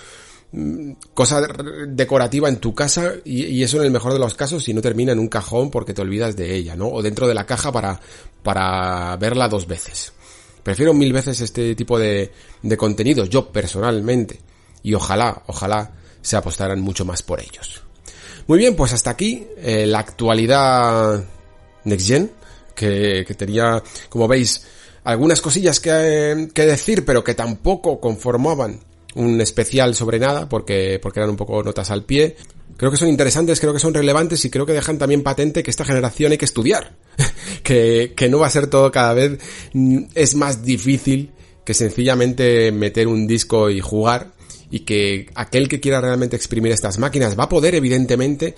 mm, 0.52 0.92
cosa 1.14 1.40
decorativa 1.88 2.50
en 2.50 2.56
tu 2.58 2.74
casa 2.74 3.14
y, 3.24 3.62
eso 3.62 3.78
en 3.78 3.84
el 3.84 3.90
mejor 3.90 4.12
de 4.12 4.18
los 4.18 4.34
casos 4.34 4.62
si 4.62 4.74
no 4.74 4.82
termina 4.82 5.12
en 5.12 5.18
un 5.18 5.28
cajón 5.28 5.70
porque 5.70 5.94
te 5.94 6.02
olvidas 6.02 6.36
de 6.36 6.54
ella, 6.54 6.76
¿no? 6.76 6.88
O 6.88 7.02
dentro 7.02 7.26
de 7.26 7.32
la 7.32 7.46
caja 7.46 7.72
para, 7.72 7.98
para 8.42 9.16
verla 9.16 9.48
dos 9.48 9.66
veces. 9.66 10.12
Prefiero 10.62 10.92
mil 10.92 11.14
veces 11.14 11.40
este 11.40 11.74
tipo 11.74 11.98
de, 11.98 12.30
de 12.62 12.76
contenidos, 12.76 13.30
yo 13.30 13.50
personalmente. 13.50 14.40
Y 14.82 14.92
ojalá, 14.92 15.42
ojalá 15.46 15.92
se 16.20 16.36
apostaran 16.36 16.82
mucho 16.82 17.06
más 17.06 17.22
por 17.22 17.40
ellos. 17.40 17.82
Muy 18.46 18.58
bien, 18.58 18.76
pues 18.76 18.92
hasta 18.92 19.08
aquí 19.08 19.46
eh, 19.56 19.86
la 19.86 20.00
actualidad 20.00 21.24
Next 21.84 22.06
Gen 22.06 22.41
que, 22.74 23.24
que 23.26 23.34
tenía, 23.34 23.82
como 24.08 24.28
veis, 24.28 24.62
algunas 25.04 25.40
cosillas 25.40 25.80
que, 25.80 26.48
que 26.54 26.66
decir, 26.66 27.04
pero 27.04 27.24
que 27.24 27.34
tampoco 27.34 28.00
conformaban 28.00 28.80
un 29.14 29.40
especial 29.40 29.94
sobre 29.94 30.18
nada, 30.18 30.48
porque, 30.48 30.98
porque 31.02 31.20
eran 31.20 31.30
un 31.30 31.36
poco 31.36 31.62
notas 31.62 31.90
al 31.90 32.04
pie. 32.04 32.36
Creo 32.76 32.90
que 32.90 32.96
son 32.96 33.08
interesantes, 33.08 33.60
creo 33.60 33.72
que 33.72 33.78
son 33.78 33.94
relevantes 33.94 34.44
y 34.44 34.50
creo 34.50 34.64
que 34.64 34.72
dejan 34.72 34.98
también 34.98 35.22
patente 35.22 35.62
que 35.62 35.70
esta 35.70 35.84
generación 35.84 36.32
hay 36.32 36.38
que 36.38 36.44
estudiar. 36.44 36.96
que, 37.62 38.14
que 38.16 38.28
no 38.28 38.38
va 38.38 38.46
a 38.46 38.50
ser 38.50 38.68
todo 38.68 38.90
cada 38.90 39.12
vez, 39.12 39.38
es 40.14 40.34
más 40.34 40.64
difícil 40.64 41.32
que 41.64 41.74
sencillamente 41.74 42.72
meter 42.72 43.06
un 43.06 43.26
disco 43.26 43.70
y 43.70 43.80
jugar 43.80 44.32
y 44.70 44.80
que 44.80 45.26
aquel 45.34 45.68
que 45.68 45.80
quiera 45.80 46.00
realmente 46.00 46.34
exprimir 46.34 46.72
estas 46.72 46.98
máquinas 46.98 47.38
va 47.38 47.44
a 47.44 47.48
poder 47.48 47.74
evidentemente, 47.74 48.54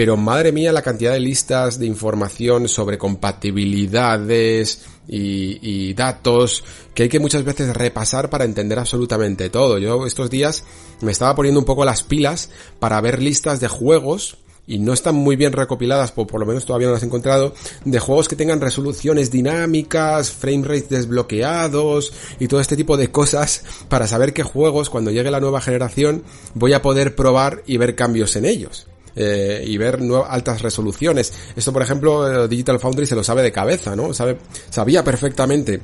pero 0.00 0.16
madre 0.16 0.50
mía 0.50 0.72
la 0.72 0.80
cantidad 0.80 1.12
de 1.12 1.20
listas 1.20 1.78
de 1.78 1.84
información 1.84 2.68
sobre 2.68 2.96
compatibilidades 2.96 4.86
y, 5.06 5.92
datos 5.92 6.64
que 6.94 7.02
hay 7.02 7.08
que 7.10 7.20
muchas 7.20 7.44
veces 7.44 7.76
repasar 7.76 8.30
para 8.30 8.46
entender 8.46 8.78
absolutamente 8.78 9.50
todo. 9.50 9.76
Yo 9.76 10.06
estos 10.06 10.30
días 10.30 10.64
me 11.02 11.12
estaba 11.12 11.34
poniendo 11.34 11.60
un 11.60 11.66
poco 11.66 11.84
las 11.84 12.02
pilas 12.02 12.48
para 12.78 12.98
ver 13.02 13.20
listas 13.22 13.60
de 13.60 13.68
juegos 13.68 14.38
y 14.66 14.78
no 14.78 14.94
están 14.94 15.16
muy 15.16 15.36
bien 15.36 15.52
recopiladas, 15.52 16.12
por, 16.12 16.26
por 16.26 16.40
lo 16.40 16.46
menos 16.46 16.64
todavía 16.64 16.86
no 16.86 16.94
las 16.94 17.02
he 17.02 17.06
encontrado, 17.06 17.52
de 17.84 17.98
juegos 17.98 18.26
que 18.26 18.36
tengan 18.36 18.62
resoluciones 18.62 19.30
dinámicas, 19.30 20.30
frame 20.30 20.66
rates 20.66 20.88
desbloqueados 20.88 22.10
y 22.38 22.48
todo 22.48 22.60
este 22.60 22.74
tipo 22.74 22.96
de 22.96 23.12
cosas 23.12 23.64
para 23.90 24.06
saber 24.06 24.32
qué 24.32 24.44
juegos 24.44 24.88
cuando 24.88 25.10
llegue 25.10 25.30
la 25.30 25.40
nueva 25.40 25.60
generación 25.60 26.24
voy 26.54 26.72
a 26.72 26.80
poder 26.80 27.14
probar 27.14 27.62
y 27.66 27.76
ver 27.76 27.94
cambios 27.94 28.34
en 28.36 28.46
ellos 28.46 28.89
eh, 29.16 29.64
y 29.66 29.76
ver 29.76 30.00
altas 30.28 30.62
resoluciones. 30.62 31.32
Esto, 31.56 31.72
por 31.72 31.82
ejemplo, 31.82 32.44
eh, 32.44 32.48
Digital 32.48 32.78
Foundry 32.78 33.06
se 33.06 33.16
lo 33.16 33.24
sabe 33.24 33.42
de 33.42 33.52
cabeza, 33.52 33.96
¿no? 33.96 34.12
Sabe, 34.14 34.38
sabía 34.70 35.04
perfectamente 35.04 35.80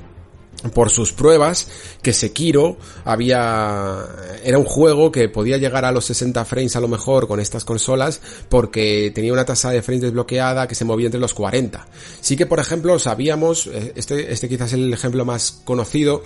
por 0.73 0.91
sus 0.91 1.13
pruebas 1.13 1.69
que 2.03 2.13
Sekiro 2.13 2.77
había 3.05 4.07
era 4.43 4.59
un 4.59 4.65
juego 4.65 5.13
que 5.13 5.29
podía 5.29 5.59
llegar 5.59 5.85
a 5.85 5.93
los 5.93 6.05
60 6.07 6.45
frames 6.45 6.77
a 6.77 6.81
lo 6.81 6.89
mejor 6.89 7.29
con 7.29 7.41
estas 7.41 7.65
consolas 7.65 8.21
porque 8.49 9.13
tenía 9.15 9.33
una 9.33 9.45
tasa 9.45 9.71
de 9.71 9.83
frames 9.83 10.03
desbloqueada 10.03 10.67
que 10.67 10.75
se 10.75 10.85
movía 10.85 11.07
entre 11.07 11.21
los 11.21 11.35
40. 11.35 11.87
Sí 12.21 12.37
que 12.37 12.47
por 12.47 12.59
ejemplo 12.59 12.99
sabíamos 12.99 13.67
eh, 13.67 13.93
este 13.97 14.33
este 14.33 14.49
quizás 14.49 14.69
es 14.69 14.75
el 14.75 14.93
ejemplo 14.93 15.25
más 15.25 15.61
conocido 15.65 16.23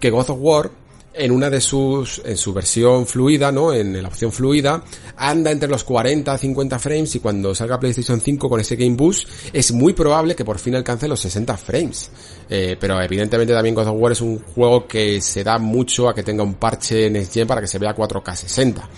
que 0.00 0.10
God 0.10 0.30
of 0.30 0.38
War 0.40 0.70
en 1.14 1.30
una 1.30 1.48
de 1.48 1.60
sus, 1.60 2.20
en 2.24 2.36
su 2.36 2.52
versión 2.52 3.06
fluida, 3.06 3.52
¿no? 3.52 3.72
En 3.72 4.02
la 4.02 4.08
opción 4.08 4.32
fluida, 4.32 4.82
anda 5.16 5.50
entre 5.50 5.68
los 5.68 5.84
40 5.84 6.32
a 6.32 6.38
50 6.38 6.78
frames 6.78 7.14
y 7.14 7.20
cuando 7.20 7.54
salga 7.54 7.78
PlayStation 7.78 8.20
5 8.20 8.48
con 8.48 8.60
ese 8.60 8.74
Game 8.74 8.96
Boost, 8.96 9.28
es 9.52 9.72
muy 9.72 9.92
probable 9.92 10.34
que 10.34 10.44
por 10.44 10.58
fin 10.58 10.74
alcance 10.74 11.06
los 11.06 11.20
60 11.20 11.56
frames. 11.56 12.10
Eh, 12.50 12.76
pero 12.78 13.00
evidentemente 13.00 13.54
también 13.54 13.74
God 13.74 13.88
of 13.88 13.96
War 13.96 14.12
es 14.12 14.20
un 14.20 14.40
juego 14.40 14.86
que 14.86 15.20
se 15.20 15.44
da 15.44 15.58
mucho 15.58 16.08
a 16.08 16.14
que 16.14 16.24
tenga 16.24 16.42
un 16.42 16.54
parche 16.54 17.06
en 17.06 17.26
Gen 17.26 17.46
para 17.46 17.60
que 17.60 17.68
se 17.68 17.78
vea 17.78 17.94
4K 17.94 18.34
60. 18.34 18.88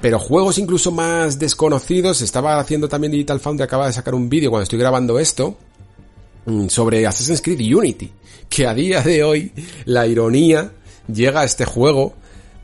Pero 0.00 0.18
juegos 0.18 0.58
incluso 0.58 0.90
más 0.90 1.38
desconocidos, 1.38 2.22
estaba 2.22 2.58
haciendo 2.58 2.88
también 2.88 3.12
Digital 3.12 3.40
Foundry, 3.40 3.64
acaba 3.64 3.86
de 3.86 3.92
sacar 3.92 4.14
un 4.14 4.28
vídeo 4.28 4.50
cuando 4.50 4.64
estoy 4.64 4.78
grabando 4.78 5.18
esto, 5.18 5.56
mm, 6.46 6.66
sobre 6.68 7.06
Assassin's 7.06 7.42
Creed 7.42 7.60
Unity, 7.76 8.10
que 8.48 8.66
a 8.66 8.74
día 8.74 9.00
de 9.02 9.22
hoy 9.22 9.52
la 9.84 10.06
ironía 10.06 10.72
llega 11.12 11.40
a 11.40 11.44
este 11.44 11.64
juego 11.64 12.14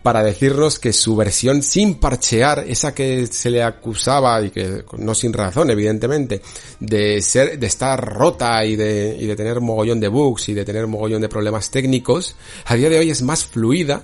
para 0.03 0.23
decirnos 0.23 0.79
que 0.79 0.93
su 0.93 1.17
versión 1.17 1.63
sin 1.63 1.97
parchear, 1.97 2.65
esa 2.67 2.95
que 2.95 3.27
se 3.27 3.51
le 3.51 3.63
acusaba 3.63 4.41
y 4.43 4.51
que 4.51 4.85
no 4.97 5.15
sin 5.15 5.33
razón, 5.33 5.71
evidentemente, 5.71 6.41
de 6.81 7.21
ser, 7.21 7.59
de 7.59 7.67
estar 7.67 8.03
rota 8.15 8.65
y 8.65 8.77
de, 8.77 9.17
y 9.19 9.27
de 9.27 9.37
tener 9.37 9.61
mogollón 9.61 10.01
de 10.01 10.09
bugs 10.09 10.49
y 10.49 10.55
de 10.55 10.65
tener 10.65 10.87
mogollón 10.87 11.21
de 11.21 11.29
problemas 11.29 11.71
técnicos, 11.71 12.37
a 12.65 12.77
día 12.77 12.89
de 12.89 12.99
hoy 12.99 13.11
es 13.11 13.23
más 13.23 13.45
fluida 13.45 14.03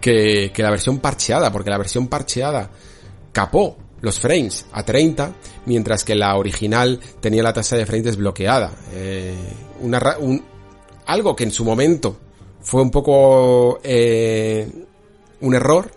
que, 0.00 0.50
que 0.52 0.62
la 0.62 0.70
versión 0.70 0.98
parcheada, 0.98 1.52
porque 1.52 1.70
la 1.70 1.78
versión 1.78 2.08
parcheada 2.08 2.70
capó 3.32 3.78
los 4.00 4.18
frames 4.18 4.66
a 4.72 4.82
30, 4.82 5.32
mientras 5.66 6.04
que 6.04 6.14
la 6.14 6.36
original 6.36 6.98
tenía 7.20 7.42
la 7.42 7.52
tasa 7.52 7.76
de 7.76 7.86
frames 7.86 8.04
desbloqueada. 8.04 8.72
Eh, 8.92 9.34
una, 9.80 10.16
un, 10.18 10.42
algo 11.06 11.36
que 11.36 11.44
en 11.44 11.50
su 11.50 11.64
momento 11.64 12.16
fue 12.62 12.82
un 12.82 12.90
poco 12.90 13.80
eh, 13.82 14.70
un 15.40 15.54
error, 15.54 15.90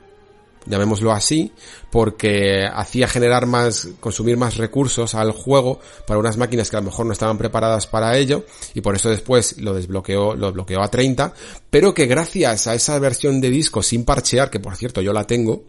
llamémoslo 0.66 1.12
así, 1.12 1.52
porque 1.92 2.66
hacía 2.66 3.08
generar 3.08 3.46
más, 3.46 3.90
consumir 4.00 4.38
más 4.38 4.58
recursos 4.58 5.14
al 5.16 5.32
juego 5.32 5.80
para 6.08 6.20
unas 6.20 6.38
máquinas 6.38 6.70
que 6.70 6.78
a 6.78 6.80
lo 6.80 6.86
mejor 6.86 7.06
no 7.06 7.12
estaban 7.12 7.38
preparadas 7.38 7.88
para 7.88 8.18
ello, 8.18 8.46
y 8.74 8.82
por 8.82 8.96
eso 8.96 9.10
después 9.10 9.58
lo 9.60 9.74
desbloqueó, 9.74 10.36
lo 10.36 10.52
bloqueó 10.52 10.82
a 10.82 10.90
30, 10.90 11.34
pero 11.70 11.94
que 11.94 12.06
gracias 12.06 12.68
a 12.68 12.76
esa 12.76 12.98
versión 13.00 13.42
de 13.42 13.50
disco 13.50 13.84
sin 13.84 14.06
parchear, 14.06 14.50
que 14.50 14.60
por 14.60 14.76
cierto 14.76 15.02
yo 15.02 15.14
la 15.14 15.28
tengo, 15.28 15.64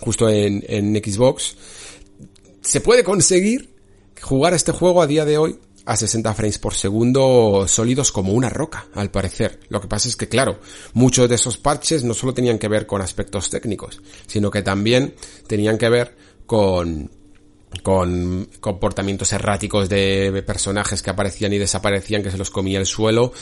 justo 0.00 0.28
en, 0.28 0.64
en 0.68 0.94
Xbox, 0.96 1.56
se 2.62 2.80
puede 2.80 3.04
conseguir 3.04 3.74
jugar 4.20 4.54
este 4.54 4.72
juego 4.72 5.02
a 5.02 5.06
día 5.06 5.24
de 5.24 5.38
hoy 5.38 5.58
a 5.88 5.96
60 5.96 6.34
frames 6.34 6.58
por 6.58 6.74
segundo 6.74 7.64
sólidos 7.66 8.12
como 8.12 8.34
una 8.34 8.50
roca, 8.50 8.88
al 8.94 9.10
parecer. 9.10 9.58
Lo 9.70 9.80
que 9.80 9.88
pasa 9.88 10.06
es 10.06 10.16
que, 10.16 10.28
claro, 10.28 10.60
muchos 10.92 11.30
de 11.30 11.36
esos 11.36 11.56
parches 11.56 12.04
no 12.04 12.12
solo 12.12 12.34
tenían 12.34 12.58
que 12.58 12.68
ver 12.68 12.86
con 12.86 13.00
aspectos 13.00 13.48
técnicos, 13.48 14.02
sino 14.26 14.50
que 14.50 14.60
también 14.60 15.14
tenían 15.46 15.78
que 15.78 15.88
ver 15.88 16.14
con 16.44 17.10
con 17.82 18.48
comportamientos 18.60 19.32
erráticos 19.32 19.88
de 19.88 20.42
personajes 20.46 21.02
que 21.02 21.10
aparecían 21.10 21.52
y 21.52 21.58
desaparecían, 21.58 22.22
que 22.22 22.30
se 22.30 22.38
los 22.38 22.50
comía 22.50 22.78
el 22.78 22.86
suelo. 22.86 23.32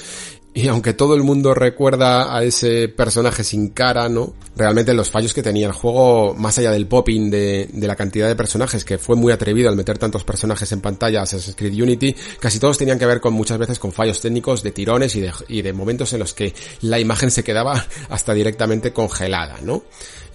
Y 0.57 0.69
aunque 0.69 0.95
todo 0.95 1.15
el 1.15 1.23
mundo 1.23 1.53
recuerda 1.53 2.35
a 2.35 2.43
ese 2.43 2.89
personaje 2.89 3.45
sin 3.45 3.69
cara, 3.69 4.09
¿no? 4.09 4.33
Realmente 4.57 4.95
los 4.95 5.11
fallos 5.11 5.35
que 5.35 5.43
tenía 5.43 5.67
el 5.67 5.75
juego, 5.75 6.33
más 6.33 6.57
allá 6.57 6.71
del 6.71 6.87
popping 6.87 7.29
de, 7.29 7.69
de 7.71 7.87
la 7.87 7.95
cantidad 7.95 8.27
de 8.27 8.35
personajes, 8.35 8.83
que 8.83 8.97
fue 8.97 9.17
muy 9.17 9.35
atrevido 9.35 9.69
al 9.69 9.77
meter 9.77 9.99
tantos 9.99 10.25
personajes 10.25 10.73
en 10.73 10.81
pantalla 10.81 11.21
Assassin's 11.21 11.57
Creed 11.57 11.75
Unity, 11.75 12.17
casi 12.41 12.59
todos 12.59 12.79
tenían 12.79 12.99
que 12.99 13.05
ver 13.05 13.21
con 13.21 13.35
muchas 13.35 13.59
veces 13.59 13.79
con 13.79 13.93
fallos 13.93 14.23
técnicos 14.23 14.63
de 14.63 14.73
tirones 14.73 15.15
y 15.17 15.21
de, 15.21 15.31
y 15.49 15.61
de 15.61 15.75
momentos 15.75 16.15
en 16.15 16.21
los 16.21 16.33
que 16.33 16.55
la 16.81 16.99
imagen 16.99 17.31
se 17.31 17.45
quedaba 17.45 17.85
hasta 18.09 18.33
directamente 18.33 18.95
congelada, 18.95 19.59
¿no? 19.61 19.83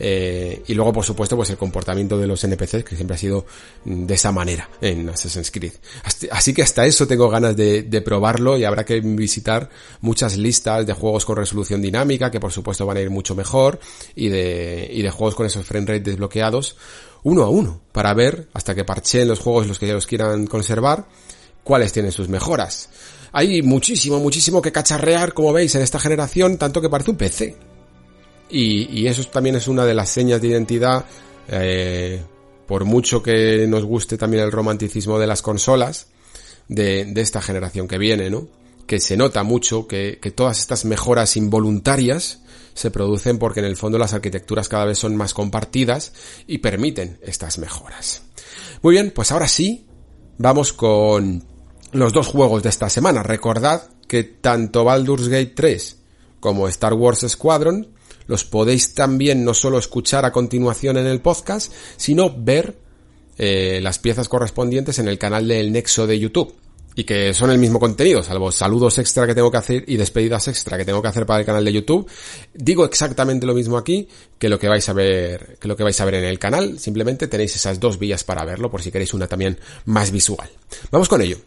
Eh, 0.03 0.63
y 0.65 0.73
luego, 0.73 0.91
por 0.93 1.05
supuesto, 1.05 1.35
pues 1.35 1.51
el 1.51 1.57
comportamiento 1.57 2.17
de 2.17 2.25
los 2.25 2.43
NPCs, 2.43 2.83
que 2.83 2.95
siempre 2.95 3.13
ha 3.13 3.19
sido 3.19 3.45
de 3.85 4.15
esa 4.15 4.31
manera 4.31 4.67
en 4.81 5.07
Assassin's 5.07 5.51
Creed. 5.51 5.73
Así 6.31 6.55
que 6.55 6.63
hasta 6.63 6.87
eso 6.87 7.05
tengo 7.05 7.29
ganas 7.29 7.55
de, 7.55 7.83
de 7.83 8.01
probarlo 8.01 8.57
y 8.57 8.63
habrá 8.63 8.83
que 8.83 8.99
visitar 8.99 9.69
muchas 9.99 10.37
listas 10.37 10.87
de 10.87 10.93
juegos 10.93 11.23
con 11.23 11.35
resolución 11.35 11.83
dinámica, 11.83 12.31
que 12.31 12.39
por 12.39 12.51
supuesto 12.51 12.83
van 12.87 12.97
a 12.97 13.01
ir 13.01 13.11
mucho 13.11 13.35
mejor, 13.35 13.79
y 14.15 14.29
de, 14.29 14.89
y 14.91 15.03
de 15.03 15.11
juegos 15.11 15.35
con 15.35 15.45
esos 15.45 15.67
frame 15.67 15.85
rate 15.85 15.99
desbloqueados, 15.99 16.77
uno 17.21 17.43
a 17.43 17.49
uno, 17.49 17.81
para 17.91 18.15
ver, 18.15 18.47
hasta 18.53 18.73
que 18.73 18.83
parcheen 18.83 19.27
los 19.27 19.39
juegos 19.39 19.67
los 19.67 19.77
que 19.77 19.85
ya 19.85 19.93
los 19.93 20.07
quieran 20.07 20.47
conservar, 20.47 21.05
cuáles 21.63 21.93
tienen 21.93 22.11
sus 22.11 22.27
mejoras. 22.27 22.89
Hay 23.33 23.61
muchísimo, 23.61 24.19
muchísimo 24.19 24.63
que 24.63 24.71
cacharrear, 24.71 25.35
como 25.35 25.53
veis, 25.53 25.75
en 25.75 25.83
esta 25.83 25.99
generación, 25.99 26.57
tanto 26.57 26.81
que 26.81 26.89
parece 26.89 27.11
un 27.11 27.17
PC. 27.17 27.70
Y, 28.51 29.07
eso 29.07 29.23
también 29.25 29.55
es 29.55 29.67
una 29.67 29.85
de 29.85 29.93
las 29.93 30.09
señas 30.09 30.41
de 30.41 30.49
identidad, 30.49 31.05
eh, 31.47 32.21
por 32.67 32.85
mucho 32.85 33.23
que 33.23 33.65
nos 33.67 33.83
guste 33.85 34.17
también 34.17 34.43
el 34.43 34.51
romanticismo 34.51 35.17
de 35.19 35.27
las 35.27 35.41
consolas, 35.41 36.07
de, 36.67 37.11
esta 37.15 37.41
generación 37.41 37.87
que 37.87 37.97
viene, 37.97 38.29
¿no? 38.29 38.47
Que 38.85 38.99
se 38.99 39.15
nota 39.15 39.43
mucho 39.43 39.87
que, 39.87 40.19
que 40.21 40.31
todas 40.31 40.59
estas 40.59 40.85
mejoras 40.85 41.37
involuntarias 41.37 42.41
se 42.73 42.91
producen 42.91 43.37
porque 43.37 43.59
en 43.59 43.65
el 43.65 43.77
fondo 43.77 43.97
las 43.97 44.13
arquitecturas 44.13 44.69
cada 44.69 44.85
vez 44.85 44.97
son 44.97 45.15
más 45.15 45.33
compartidas 45.33 46.13
y 46.47 46.59
permiten 46.59 47.19
estas 47.21 47.57
mejoras. 47.57 48.23
Muy 48.81 48.93
bien, 48.95 49.11
pues 49.11 49.31
ahora 49.31 49.47
sí, 49.47 49.85
vamos 50.37 50.73
con 50.73 51.43
los 51.91 52.13
dos 52.13 52.27
juegos 52.27 52.63
de 52.63 52.69
esta 52.69 52.89
semana. 52.89 53.23
Recordad 53.23 53.89
que 54.07 54.23
tanto 54.23 54.83
Baldur's 54.83 55.27
Gate 55.27 55.53
3 55.55 55.97
como 56.39 56.67
Star 56.67 56.93
Wars 56.93 57.25
Squadron 57.27 57.87
los 58.27 58.43
podéis 58.43 58.93
también 58.93 59.43
no 59.43 59.53
solo 59.53 59.77
escuchar 59.77 60.25
a 60.25 60.31
continuación 60.31 60.97
en 60.97 61.07
el 61.07 61.21
podcast, 61.21 61.71
sino 61.97 62.33
ver 62.35 62.75
eh, 63.37 63.79
las 63.81 63.99
piezas 63.99 64.29
correspondientes 64.29 64.99
en 64.99 65.07
el 65.07 65.17
canal 65.17 65.47
del 65.47 65.71
Nexo 65.71 66.07
de 66.07 66.19
YouTube. 66.19 66.55
Y 66.93 67.05
que 67.05 67.33
son 67.33 67.49
el 67.51 67.57
mismo 67.57 67.79
contenido, 67.79 68.21
salvo 68.21 68.51
saludos 68.51 68.97
extra 68.97 69.25
que 69.25 69.33
tengo 69.33 69.49
que 69.49 69.57
hacer 69.57 69.85
y 69.87 69.95
despedidas 69.95 70.49
extra 70.49 70.77
que 70.77 70.83
tengo 70.83 71.01
que 71.01 71.07
hacer 71.07 71.25
para 71.25 71.39
el 71.39 71.45
canal 71.45 71.63
de 71.63 71.71
YouTube. 71.71 72.05
Digo 72.53 72.83
exactamente 72.83 73.45
lo 73.45 73.53
mismo 73.53 73.77
aquí 73.77 74.09
que 74.37 74.49
lo 74.49 74.59
que 74.59 74.67
vais 74.67 74.87
a 74.89 74.93
ver, 74.93 75.57
que 75.57 75.69
lo 75.69 75.77
que 75.77 75.83
vais 75.83 76.01
a 76.01 76.05
ver 76.05 76.15
en 76.15 76.25
el 76.25 76.37
canal. 76.37 76.79
Simplemente 76.79 77.27
tenéis 77.27 77.55
esas 77.55 77.79
dos 77.79 77.97
vías 77.97 78.25
para 78.25 78.43
verlo 78.43 78.69
por 78.69 78.81
si 78.81 78.91
queréis 78.91 79.13
una 79.13 79.27
también 79.27 79.57
más 79.85 80.11
visual. 80.11 80.49
Vamos 80.91 81.07
con 81.07 81.21
ello. 81.21 81.37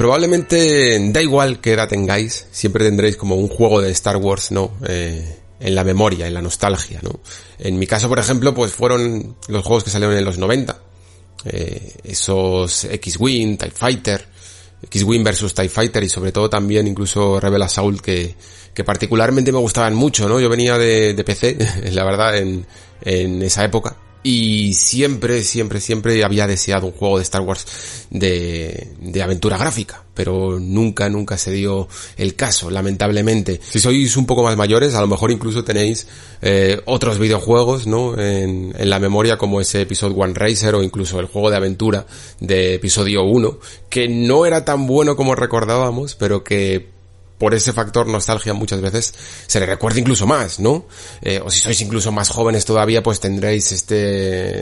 Probablemente 0.00 0.98
da 1.12 1.20
igual 1.20 1.60
qué 1.60 1.74
edad 1.74 1.86
tengáis, 1.86 2.46
siempre 2.50 2.86
tendréis 2.86 3.18
como 3.18 3.34
un 3.34 3.48
juego 3.48 3.82
de 3.82 3.90
Star 3.90 4.16
Wars, 4.16 4.50
¿no? 4.50 4.72
Eh, 4.88 5.36
en 5.60 5.74
la 5.74 5.84
memoria, 5.84 6.26
en 6.26 6.32
la 6.32 6.40
nostalgia, 6.40 7.00
¿no? 7.02 7.20
En 7.58 7.78
mi 7.78 7.86
caso, 7.86 8.08
por 8.08 8.18
ejemplo, 8.18 8.54
pues 8.54 8.72
fueron 8.72 9.36
los 9.48 9.62
juegos 9.62 9.84
que 9.84 9.90
salieron 9.90 10.16
en 10.16 10.24
los 10.24 10.38
90. 10.38 10.80
Eh, 11.44 11.92
esos 12.04 12.84
X-Wing, 12.84 13.58
TIE 13.58 13.70
Fighter, 13.72 14.26
X-Wing 14.84 15.22
versus 15.22 15.52
TIE 15.52 15.68
Fighter 15.68 16.02
y 16.02 16.08
sobre 16.08 16.32
todo 16.32 16.48
también 16.48 16.86
incluso 16.86 17.38
Rebel 17.38 17.60
Assault 17.60 18.00
que, 18.00 18.34
que 18.72 18.84
particularmente 18.84 19.52
me 19.52 19.58
gustaban 19.58 19.94
mucho, 19.94 20.30
¿no? 20.30 20.40
Yo 20.40 20.48
venía 20.48 20.78
de, 20.78 21.12
de 21.12 21.24
PC, 21.24 21.58
la 21.92 22.04
verdad, 22.04 22.38
en, 22.38 22.64
en 23.02 23.42
esa 23.42 23.66
época 23.66 23.98
y 24.22 24.74
siempre, 24.74 25.42
siempre, 25.42 25.80
siempre 25.80 26.22
había 26.24 26.46
deseado 26.46 26.86
un 26.86 26.92
juego 26.92 27.16
de 27.16 27.22
Star 27.22 27.40
Wars 27.40 28.06
de, 28.10 28.92
de 29.00 29.22
aventura 29.22 29.56
gráfica, 29.56 30.04
pero 30.14 30.58
nunca, 30.60 31.08
nunca 31.08 31.38
se 31.38 31.52
dio 31.52 31.88
el 32.18 32.34
caso, 32.34 32.70
lamentablemente. 32.70 33.60
Si 33.62 33.80
sois 33.80 34.16
un 34.16 34.26
poco 34.26 34.42
más 34.42 34.56
mayores, 34.56 34.94
a 34.94 35.00
lo 35.00 35.06
mejor 35.06 35.30
incluso 35.30 35.64
tenéis 35.64 36.06
eh, 36.42 36.80
otros 36.84 37.18
videojuegos, 37.18 37.86
¿no? 37.86 38.18
En, 38.18 38.74
en, 38.76 38.90
la 38.90 38.98
memoria 38.98 39.38
como 39.38 39.60
ese 39.60 39.82
Episode 39.82 40.14
One 40.14 40.34
Racer 40.34 40.74
o 40.74 40.82
incluso 40.82 41.18
el 41.18 41.26
juego 41.26 41.50
de 41.50 41.56
aventura 41.56 42.06
de 42.40 42.74
episodio 42.74 43.24
1, 43.24 43.58
que 43.88 44.08
no 44.08 44.44
era 44.44 44.64
tan 44.66 44.86
bueno 44.86 45.16
como 45.16 45.34
recordábamos, 45.34 46.14
pero 46.14 46.44
que 46.44 46.99
por 47.40 47.54
ese 47.54 47.72
factor 47.72 48.06
nostalgia 48.06 48.52
muchas 48.52 48.82
veces 48.82 49.14
se 49.46 49.58
le 49.60 49.64
recuerda 49.64 49.98
incluso 49.98 50.26
más, 50.26 50.60
¿no? 50.60 50.84
Eh, 51.22 51.40
o 51.42 51.50
si 51.50 51.58
sois 51.58 51.80
incluso 51.80 52.12
más 52.12 52.28
jóvenes 52.28 52.66
todavía, 52.66 53.02
pues 53.02 53.18
tendréis 53.18 53.72
este 53.72 53.94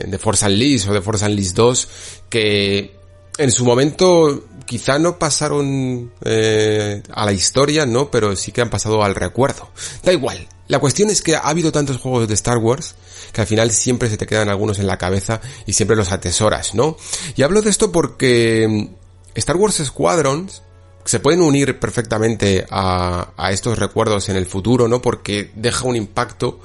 de 0.07 0.17
Force 0.17 0.45
Unleashed 0.45 0.89
o 0.89 0.93
de 0.93 1.01
Force 1.01 1.25
Unleashed 1.25 1.55
2 1.55 1.87
que 2.29 2.95
en 3.37 3.51
su 3.51 3.65
momento 3.65 4.45
quizá 4.65 4.97
no 4.97 5.19
pasaron 5.19 6.13
eh, 6.23 7.03
a 7.11 7.25
la 7.25 7.33
historia, 7.33 7.85
¿no? 7.85 8.09
Pero 8.09 8.37
sí 8.37 8.53
que 8.53 8.61
han 8.61 8.69
pasado 8.69 9.03
al 9.03 9.13
recuerdo. 9.13 9.69
Da 10.01 10.13
igual. 10.13 10.47
La 10.69 10.79
cuestión 10.79 11.09
es 11.09 11.21
que 11.21 11.35
ha 11.35 11.39
habido 11.39 11.73
tantos 11.73 11.97
juegos 11.97 12.29
de 12.29 12.33
Star 12.35 12.59
Wars 12.59 12.95
que 13.33 13.41
al 13.41 13.47
final 13.47 13.71
siempre 13.71 14.09
se 14.09 14.15
te 14.15 14.25
quedan 14.25 14.47
algunos 14.47 14.79
en 14.79 14.87
la 14.87 14.97
cabeza 14.97 15.41
y 15.65 15.73
siempre 15.73 15.97
los 15.97 16.13
atesoras, 16.13 16.75
¿no? 16.75 16.95
Y 17.35 17.41
hablo 17.41 17.61
de 17.61 17.71
esto 17.71 17.91
porque 17.91 18.89
Star 19.35 19.57
Wars 19.57 19.81
Squadrons 19.83 20.61
se 21.09 21.19
pueden 21.19 21.41
unir 21.41 21.79
perfectamente 21.79 22.67
a, 22.69 23.31
a, 23.35 23.51
estos 23.51 23.79
recuerdos 23.79 24.29
en 24.29 24.35
el 24.35 24.45
futuro, 24.45 24.87
¿no? 24.87 25.01
Porque 25.01 25.49
deja 25.55 25.87
un 25.87 25.95
impacto 25.95 26.59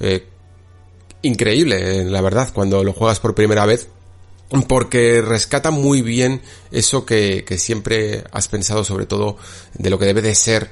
eh, 0.00 0.26
increíble, 1.20 2.02
la 2.06 2.22
verdad, 2.22 2.48
cuando 2.54 2.82
lo 2.84 2.94
juegas 2.94 3.20
por 3.20 3.34
primera 3.34 3.66
vez. 3.66 3.88
Porque 4.66 5.20
rescata 5.20 5.70
muy 5.70 6.00
bien 6.00 6.40
eso 6.70 7.04
que, 7.04 7.44
que 7.44 7.58
siempre 7.58 8.24
has 8.32 8.48
pensado, 8.48 8.82
sobre 8.82 9.04
todo, 9.04 9.36
de 9.74 9.90
lo 9.90 9.98
que 9.98 10.06
debe 10.06 10.22
de 10.22 10.34
ser 10.36 10.70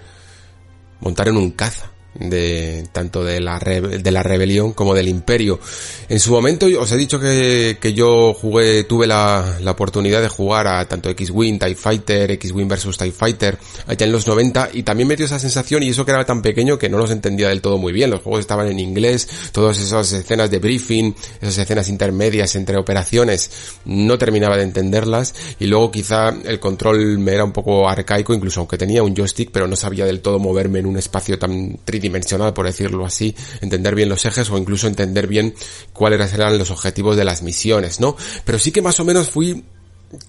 montar 1.00 1.28
en 1.28 1.36
un 1.36 1.50
caza 1.50 1.90
de 2.14 2.88
tanto 2.92 3.24
de 3.24 3.40
la, 3.40 3.58
de 3.58 4.10
la 4.10 4.22
rebelión 4.22 4.72
como 4.72 4.94
del 4.94 5.08
imperio. 5.08 5.60
En 6.08 6.18
su 6.18 6.32
momento 6.32 6.66
os 6.78 6.90
he 6.90 6.96
dicho 6.96 7.20
que, 7.20 7.78
que 7.80 7.92
yo 7.92 8.34
jugué, 8.34 8.84
tuve 8.84 9.06
la, 9.06 9.58
la, 9.60 9.70
oportunidad 9.70 10.20
de 10.20 10.28
jugar 10.28 10.66
a 10.66 10.86
tanto 10.88 11.08
X-Wing, 11.10 11.58
TIE 11.58 11.74
Fighter, 11.74 12.30
X-Wing 12.32 12.66
versus 12.66 12.98
TIE 12.98 13.12
Fighter, 13.12 13.58
allá 13.86 14.06
en 14.06 14.12
los 14.12 14.26
90, 14.26 14.70
y 14.72 14.82
también 14.82 15.08
me 15.08 15.16
dio 15.16 15.26
esa 15.26 15.38
sensación, 15.38 15.82
y 15.82 15.90
eso 15.90 16.04
que 16.04 16.10
era 16.10 16.24
tan 16.24 16.42
pequeño 16.42 16.78
que 16.78 16.88
no 16.88 16.98
los 16.98 17.10
entendía 17.10 17.48
del 17.48 17.60
todo 17.60 17.78
muy 17.78 17.92
bien. 17.92 18.10
Los 18.10 18.22
juegos 18.22 18.40
estaban 18.40 18.66
en 18.66 18.80
inglés, 18.80 19.28
todas 19.52 19.78
esas 19.78 20.12
escenas 20.12 20.50
de 20.50 20.58
briefing, 20.58 21.14
esas 21.40 21.58
escenas 21.58 21.88
intermedias 21.88 22.56
entre 22.56 22.76
operaciones, 22.76 23.50
no 23.84 24.18
terminaba 24.18 24.56
de 24.56 24.64
entenderlas, 24.64 25.34
y 25.60 25.66
luego 25.66 25.92
quizá 25.92 26.34
el 26.44 26.58
control 26.58 27.18
me 27.18 27.34
era 27.34 27.44
un 27.44 27.52
poco 27.52 27.88
arcaico, 27.88 28.34
incluso 28.34 28.60
aunque 28.60 28.76
tenía 28.76 29.02
un 29.04 29.14
joystick, 29.14 29.50
pero 29.52 29.68
no 29.68 29.76
sabía 29.76 30.04
del 30.04 30.20
todo 30.20 30.40
moverme 30.40 30.80
en 30.80 30.86
un 30.86 30.96
espacio 30.96 31.38
tan 31.38 31.78
tridimensional, 32.00 32.54
por 32.54 32.66
decirlo 32.66 33.04
así, 33.04 33.34
entender 33.60 33.94
bien 33.94 34.08
los 34.08 34.24
ejes 34.24 34.50
o 34.50 34.58
incluso 34.58 34.86
entender 34.86 35.26
bien 35.26 35.54
cuáles 35.92 36.32
eran 36.32 36.58
los 36.58 36.70
objetivos 36.70 37.16
de 37.16 37.24
las 37.24 37.42
misiones, 37.42 38.00
¿no? 38.00 38.16
Pero 38.44 38.58
sí 38.58 38.72
que 38.72 38.82
más 38.82 38.98
o 39.00 39.04
menos 39.04 39.30
fui 39.30 39.64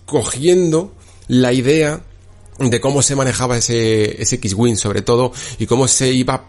cogiendo 0.05 0.93
la 1.27 1.53
idea 1.53 2.03
de 2.59 2.81
cómo 2.81 3.01
se 3.01 3.15
manejaba 3.15 3.57
ese, 3.57 4.21
ese 4.21 4.35
X-Wing 4.35 4.75
sobre 4.75 5.01
todo 5.01 5.31
y 5.57 5.65
cómo 5.65 5.87
se 5.87 6.11
iba 6.11 6.45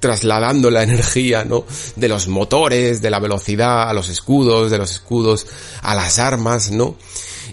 trasladando 0.00 0.70
la 0.70 0.82
energía, 0.82 1.44
¿no? 1.44 1.64
De 1.94 2.08
los 2.08 2.28
motores, 2.28 3.00
de 3.00 3.10
la 3.10 3.20
velocidad 3.20 3.88
a 3.88 3.94
los 3.94 4.08
escudos, 4.08 4.70
de 4.70 4.78
los 4.78 4.90
escudos 4.90 5.46
a 5.82 5.94
las 5.94 6.18
armas, 6.18 6.70
¿no? 6.70 6.96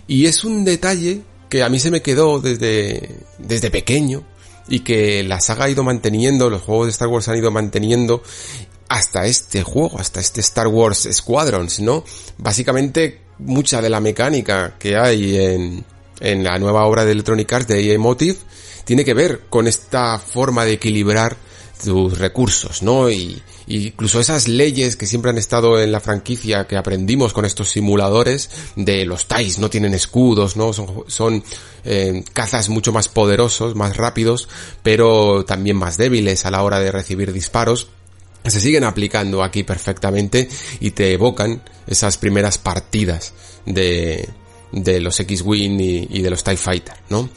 Y 0.08 0.26
es 0.26 0.44
un 0.44 0.66
detalle 0.66 1.22
que 1.50 1.62
a 1.62 1.70
mí 1.70 1.80
se 1.80 1.92
me 1.92 2.02
quedó 2.02 2.40
desde, 2.40 3.20
desde 3.38 3.70
pequeño 3.70 4.24
y 4.68 4.82
que 4.82 5.24
la 5.24 5.40
saga 5.40 5.66
ha 5.66 5.70
ido 5.70 5.84
manteniendo, 5.84 6.50
los 6.50 6.62
juegos 6.62 6.88
de 6.88 6.92
Star 6.92 7.08
Wars 7.08 7.28
han 7.28 7.38
ido 7.38 7.52
manteniendo 7.52 8.24
hasta 8.90 9.26
este 9.26 9.64
juego, 9.64 10.00
hasta 10.00 10.20
este 10.20 10.42
Star 10.42 10.68
Wars 10.68 11.08
Squadrons, 11.12 11.80
¿no? 11.80 12.04
Básicamente 12.38 13.22
mucha 13.40 13.82
de 13.82 13.90
la 13.90 14.00
mecánica 14.00 14.76
que 14.78 14.96
hay 14.96 15.38
en, 15.38 15.84
en 16.20 16.44
la 16.44 16.58
nueva 16.60 16.86
obra 16.86 17.04
de 17.06 17.12
Electronic 17.12 17.52
Arts 17.52 17.68
de 17.68 17.92
EA 17.92 18.00
Motive 18.00 18.38
tiene 18.86 19.06
que 19.06 19.14
ver 19.14 19.42
con 19.50 19.68
esta 19.68 20.20
forma 20.20 20.66
de 20.66 20.74
equilibrar 20.74 21.38
tus 21.84 22.18
recursos, 22.18 22.84
¿no? 22.84 23.10
Y, 23.10 23.42
incluso 23.68 24.20
esas 24.20 24.48
leyes 24.48 24.96
que 24.96 25.06
siempre 25.06 25.32
han 25.32 25.38
estado 25.38 25.82
en 25.82 25.92
la 25.92 26.00
franquicia 26.00 26.68
que 26.68 26.78
aprendimos 26.78 27.34
con 27.34 27.46
estos 27.46 27.70
simuladores 27.70 28.50
de 28.76 29.06
los 29.06 29.28
TIEs 29.28 29.60
no 29.60 29.70
tienen 29.70 29.94
escudos, 29.94 30.56
¿no? 30.58 30.72
Son, 30.74 31.44
eh, 31.86 32.24
cazas 32.34 32.70
mucho 32.70 32.92
más 32.92 33.08
poderosos, 33.08 33.76
más 33.76 33.98
rápidos, 33.98 34.48
pero 34.82 35.46
también 35.46 35.78
más 35.78 35.98
débiles 35.98 36.46
a 36.46 36.52
la 36.52 36.64
hora 36.64 36.80
de 36.80 36.92
recibir 36.92 37.32
disparos 37.34 37.88
se 38.46 38.60
siguen 38.60 38.84
aplicando 38.84 39.42
aquí 39.42 39.64
perfectamente 39.64 40.50
y 40.80 40.92
te 40.92 41.14
evocan 41.14 41.62
esas 41.88 42.18
primeras 42.18 42.58
partidas 42.58 43.34
de, 43.66 44.28
de 44.72 45.00
los 45.00 45.20
X-Wing 45.20 45.80
y, 45.80 46.08
y, 46.10 46.22
de 46.22 46.30
los 46.30 46.44
TIE 46.44 46.58
Fighter, 46.58 46.96
¿no? 47.10 47.30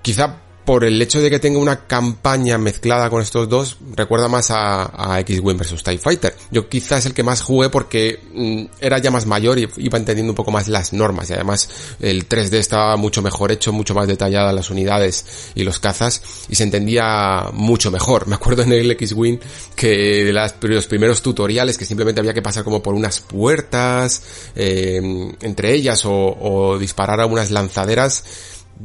Quizá 0.00 0.40
por 0.70 0.84
el 0.84 1.02
hecho 1.02 1.20
de 1.20 1.30
que 1.30 1.40
tenga 1.40 1.58
una 1.58 1.88
campaña 1.88 2.56
mezclada 2.56 3.10
con 3.10 3.20
estos 3.20 3.48
dos, 3.48 3.78
recuerda 3.96 4.28
más 4.28 4.52
a, 4.52 5.18
X-Wing 5.18 5.56
vs 5.56 5.82
TIE 5.82 5.98
Fighter. 5.98 6.32
Yo 6.52 6.68
quizás 6.68 7.06
el 7.06 7.12
que 7.12 7.24
más 7.24 7.42
jugué 7.42 7.70
porque 7.70 8.20
mm, 8.32 8.66
era 8.80 8.98
ya 8.98 9.10
más 9.10 9.26
mayor 9.26 9.58
y 9.58 9.68
iba 9.78 9.98
entendiendo 9.98 10.30
un 10.30 10.36
poco 10.36 10.52
más 10.52 10.68
las 10.68 10.92
normas 10.92 11.28
y 11.28 11.32
además 11.32 11.68
el 11.98 12.28
3D 12.28 12.52
estaba 12.52 12.96
mucho 12.96 13.20
mejor 13.20 13.50
hecho, 13.50 13.72
mucho 13.72 13.96
más 13.96 14.06
detallada 14.06 14.52
las 14.52 14.70
unidades 14.70 15.50
y 15.56 15.64
los 15.64 15.80
cazas 15.80 16.22
y 16.48 16.54
se 16.54 16.62
entendía 16.62 17.46
mucho 17.52 17.90
mejor. 17.90 18.28
Me 18.28 18.36
acuerdo 18.36 18.62
en 18.62 18.72
el 18.72 18.92
X-Wing 18.92 19.40
que 19.74 20.24
de 20.24 20.32
los 20.32 20.86
primeros 20.86 21.20
tutoriales 21.20 21.78
que 21.78 21.84
simplemente 21.84 22.20
había 22.20 22.32
que 22.32 22.42
pasar 22.42 22.62
como 22.62 22.80
por 22.80 22.94
unas 22.94 23.18
puertas 23.18 24.22
eh, 24.54 25.00
entre 25.40 25.74
ellas 25.74 26.04
o, 26.04 26.12
o 26.12 26.78
disparar 26.78 27.20
a 27.20 27.26
unas 27.26 27.50
lanzaderas 27.50 28.22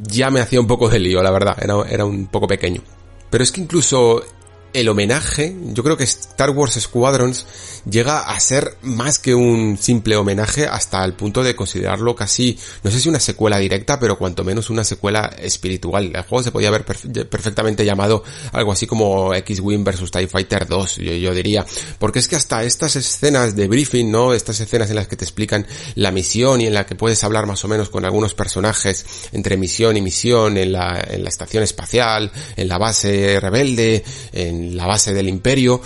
ya 0.02 0.30
me 0.30 0.40
hacía 0.40 0.60
un 0.60 0.66
poco 0.66 0.88
de 0.88 0.98
lío, 0.98 1.22
la 1.22 1.30
verdad, 1.30 1.56
era, 1.60 1.74
era 1.88 2.04
un 2.04 2.26
poco 2.26 2.46
pequeño. 2.46 2.82
Pero 3.30 3.42
es 3.42 3.52
que 3.52 3.60
incluso 3.60 4.22
el 4.72 4.88
homenaje, 4.88 5.56
yo 5.72 5.82
creo 5.82 5.96
que 5.96 6.04
Star 6.04 6.50
Wars 6.50 6.74
Squadrons 6.74 7.46
llega 7.88 8.20
a 8.20 8.38
ser 8.40 8.76
más 8.82 9.18
que 9.18 9.34
un 9.34 9.78
simple 9.80 10.16
homenaje 10.16 10.66
hasta 10.66 11.04
el 11.04 11.14
punto 11.14 11.42
de 11.42 11.56
considerarlo 11.56 12.14
casi, 12.14 12.58
no 12.82 12.90
sé 12.90 13.00
si 13.00 13.08
una 13.08 13.20
secuela 13.20 13.58
directa, 13.58 13.98
pero 13.98 14.18
cuanto 14.18 14.44
menos 14.44 14.70
una 14.70 14.84
secuela 14.84 15.34
espiritual. 15.38 16.12
El 16.14 16.22
juego 16.22 16.42
se 16.42 16.50
podía 16.50 16.68
haber 16.68 16.84
perfectamente 16.84 17.84
llamado 17.84 18.22
algo 18.52 18.72
así 18.72 18.86
como 18.86 19.32
X-Wing 19.34 19.84
vs 19.84 20.10
TIE 20.10 20.28
Fighter 20.28 20.66
2, 20.66 20.96
yo, 20.96 21.12
yo, 21.12 21.34
diría. 21.34 21.64
Porque 21.98 22.18
es 22.18 22.28
que 22.28 22.36
hasta 22.36 22.64
estas 22.64 22.96
escenas 22.96 23.56
de 23.56 23.68
briefing, 23.68 24.10
¿no? 24.10 24.34
Estas 24.34 24.60
escenas 24.60 24.90
en 24.90 24.96
las 24.96 25.08
que 25.08 25.16
te 25.16 25.24
explican 25.24 25.66
la 25.94 26.10
misión 26.10 26.60
y 26.60 26.66
en 26.66 26.74
la 26.74 26.86
que 26.86 26.94
puedes 26.94 27.22
hablar 27.24 27.46
más 27.46 27.64
o 27.64 27.68
menos 27.68 27.88
con 27.88 28.04
algunos 28.04 28.34
personajes 28.34 29.06
entre 29.32 29.56
misión 29.56 29.96
y 29.96 30.02
misión 30.02 30.58
en 30.58 30.72
la, 30.72 31.02
en 31.08 31.22
la 31.22 31.28
estación 31.28 31.62
espacial, 31.62 32.30
en 32.56 32.68
la 32.68 32.78
base 32.78 33.38
rebelde, 33.40 34.04
en 34.32 34.65
la 34.74 34.86
base 34.86 35.12
del 35.14 35.28
imperio, 35.28 35.80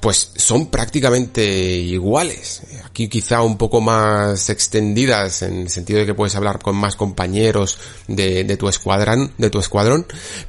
pues 0.00 0.32
son 0.36 0.66
prácticamente 0.66 1.44
iguales. 1.44 2.62
Aquí 2.84 3.08
quizá 3.08 3.42
un 3.42 3.58
poco 3.58 3.80
más 3.80 4.48
extendidas 4.50 5.42
en 5.42 5.62
el 5.62 5.70
sentido 5.70 6.00
de 6.00 6.06
que 6.06 6.14
puedes 6.14 6.36
hablar 6.36 6.60
con 6.60 6.76
más 6.76 6.96
compañeros 6.96 7.78
de, 8.06 8.56
tu 8.56 8.68
escuadrón, 8.68 9.32
de 9.38 9.50
tu 9.50 9.58
escuadrón, 9.58 10.06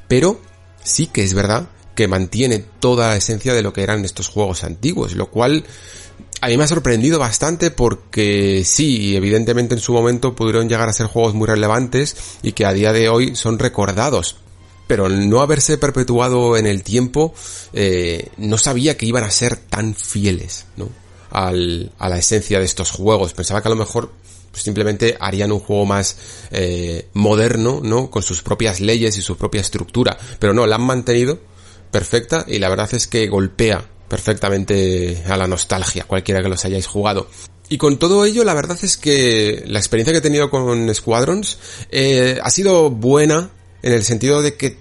pero 0.08 0.40
sí 0.82 1.06
que 1.06 1.24
es 1.24 1.34
verdad 1.34 1.68
que 1.94 2.08
mantiene 2.08 2.58
toda 2.58 3.08
la 3.08 3.16
esencia 3.16 3.52
de 3.52 3.62
lo 3.62 3.72
que 3.72 3.82
eran 3.82 4.04
estos 4.04 4.28
juegos 4.28 4.64
antiguos, 4.64 5.14
lo 5.14 5.30
cual 5.30 5.64
a 6.40 6.48
mí 6.48 6.56
me 6.56 6.64
ha 6.64 6.68
sorprendido 6.68 7.18
bastante 7.18 7.70
porque 7.70 8.62
sí, 8.64 9.16
evidentemente 9.16 9.74
en 9.74 9.80
su 9.80 9.92
momento 9.92 10.34
pudieron 10.34 10.68
llegar 10.68 10.88
a 10.88 10.92
ser 10.92 11.06
juegos 11.06 11.34
muy 11.34 11.46
relevantes 11.46 12.16
y 12.42 12.52
que 12.52 12.64
a 12.64 12.72
día 12.72 12.92
de 12.92 13.08
hoy 13.08 13.36
son 13.36 13.58
recordados 13.58 14.36
pero 14.90 15.08
no 15.08 15.40
haberse 15.40 15.78
perpetuado 15.78 16.56
en 16.56 16.66
el 16.66 16.82
tiempo, 16.82 17.32
eh, 17.72 18.28
no 18.38 18.58
sabía 18.58 18.96
que 18.96 19.06
iban 19.06 19.22
a 19.22 19.30
ser 19.30 19.56
tan 19.56 19.94
fieles, 19.94 20.66
¿no? 20.76 20.88
Al, 21.30 21.92
a 21.96 22.08
la 22.08 22.18
esencia 22.18 22.58
de 22.58 22.64
estos 22.64 22.90
juegos. 22.90 23.32
Pensaba 23.32 23.62
que 23.62 23.68
a 23.68 23.70
lo 23.70 23.76
mejor 23.76 24.10
pues, 24.50 24.64
simplemente 24.64 25.16
harían 25.20 25.52
un 25.52 25.60
juego 25.60 25.86
más 25.86 26.16
eh, 26.50 27.06
moderno, 27.12 27.80
¿no? 27.84 28.10
Con 28.10 28.24
sus 28.24 28.42
propias 28.42 28.80
leyes 28.80 29.16
y 29.16 29.22
su 29.22 29.36
propia 29.36 29.60
estructura. 29.60 30.18
Pero 30.40 30.54
no, 30.54 30.66
la 30.66 30.74
han 30.74 30.82
mantenido 30.82 31.38
perfecta 31.92 32.44
y 32.48 32.58
la 32.58 32.68
verdad 32.68 32.92
es 32.92 33.06
que 33.06 33.28
golpea 33.28 33.88
perfectamente 34.08 35.22
a 35.28 35.36
la 35.36 35.46
nostalgia, 35.46 36.02
cualquiera 36.02 36.42
que 36.42 36.48
los 36.48 36.64
hayáis 36.64 36.88
jugado. 36.88 37.28
Y 37.68 37.78
con 37.78 37.96
todo 38.00 38.24
ello, 38.24 38.42
la 38.42 38.54
verdad 38.54 38.76
es 38.82 38.96
que 38.96 39.62
la 39.68 39.78
experiencia 39.78 40.12
que 40.12 40.18
he 40.18 40.20
tenido 40.20 40.50
con 40.50 40.92
Squadrons 40.92 41.58
eh, 41.92 42.40
ha 42.42 42.50
sido 42.50 42.90
buena, 42.90 43.50
en 43.82 43.92
el 43.92 44.04
sentido 44.04 44.42
de 44.42 44.54
que 44.54 44.76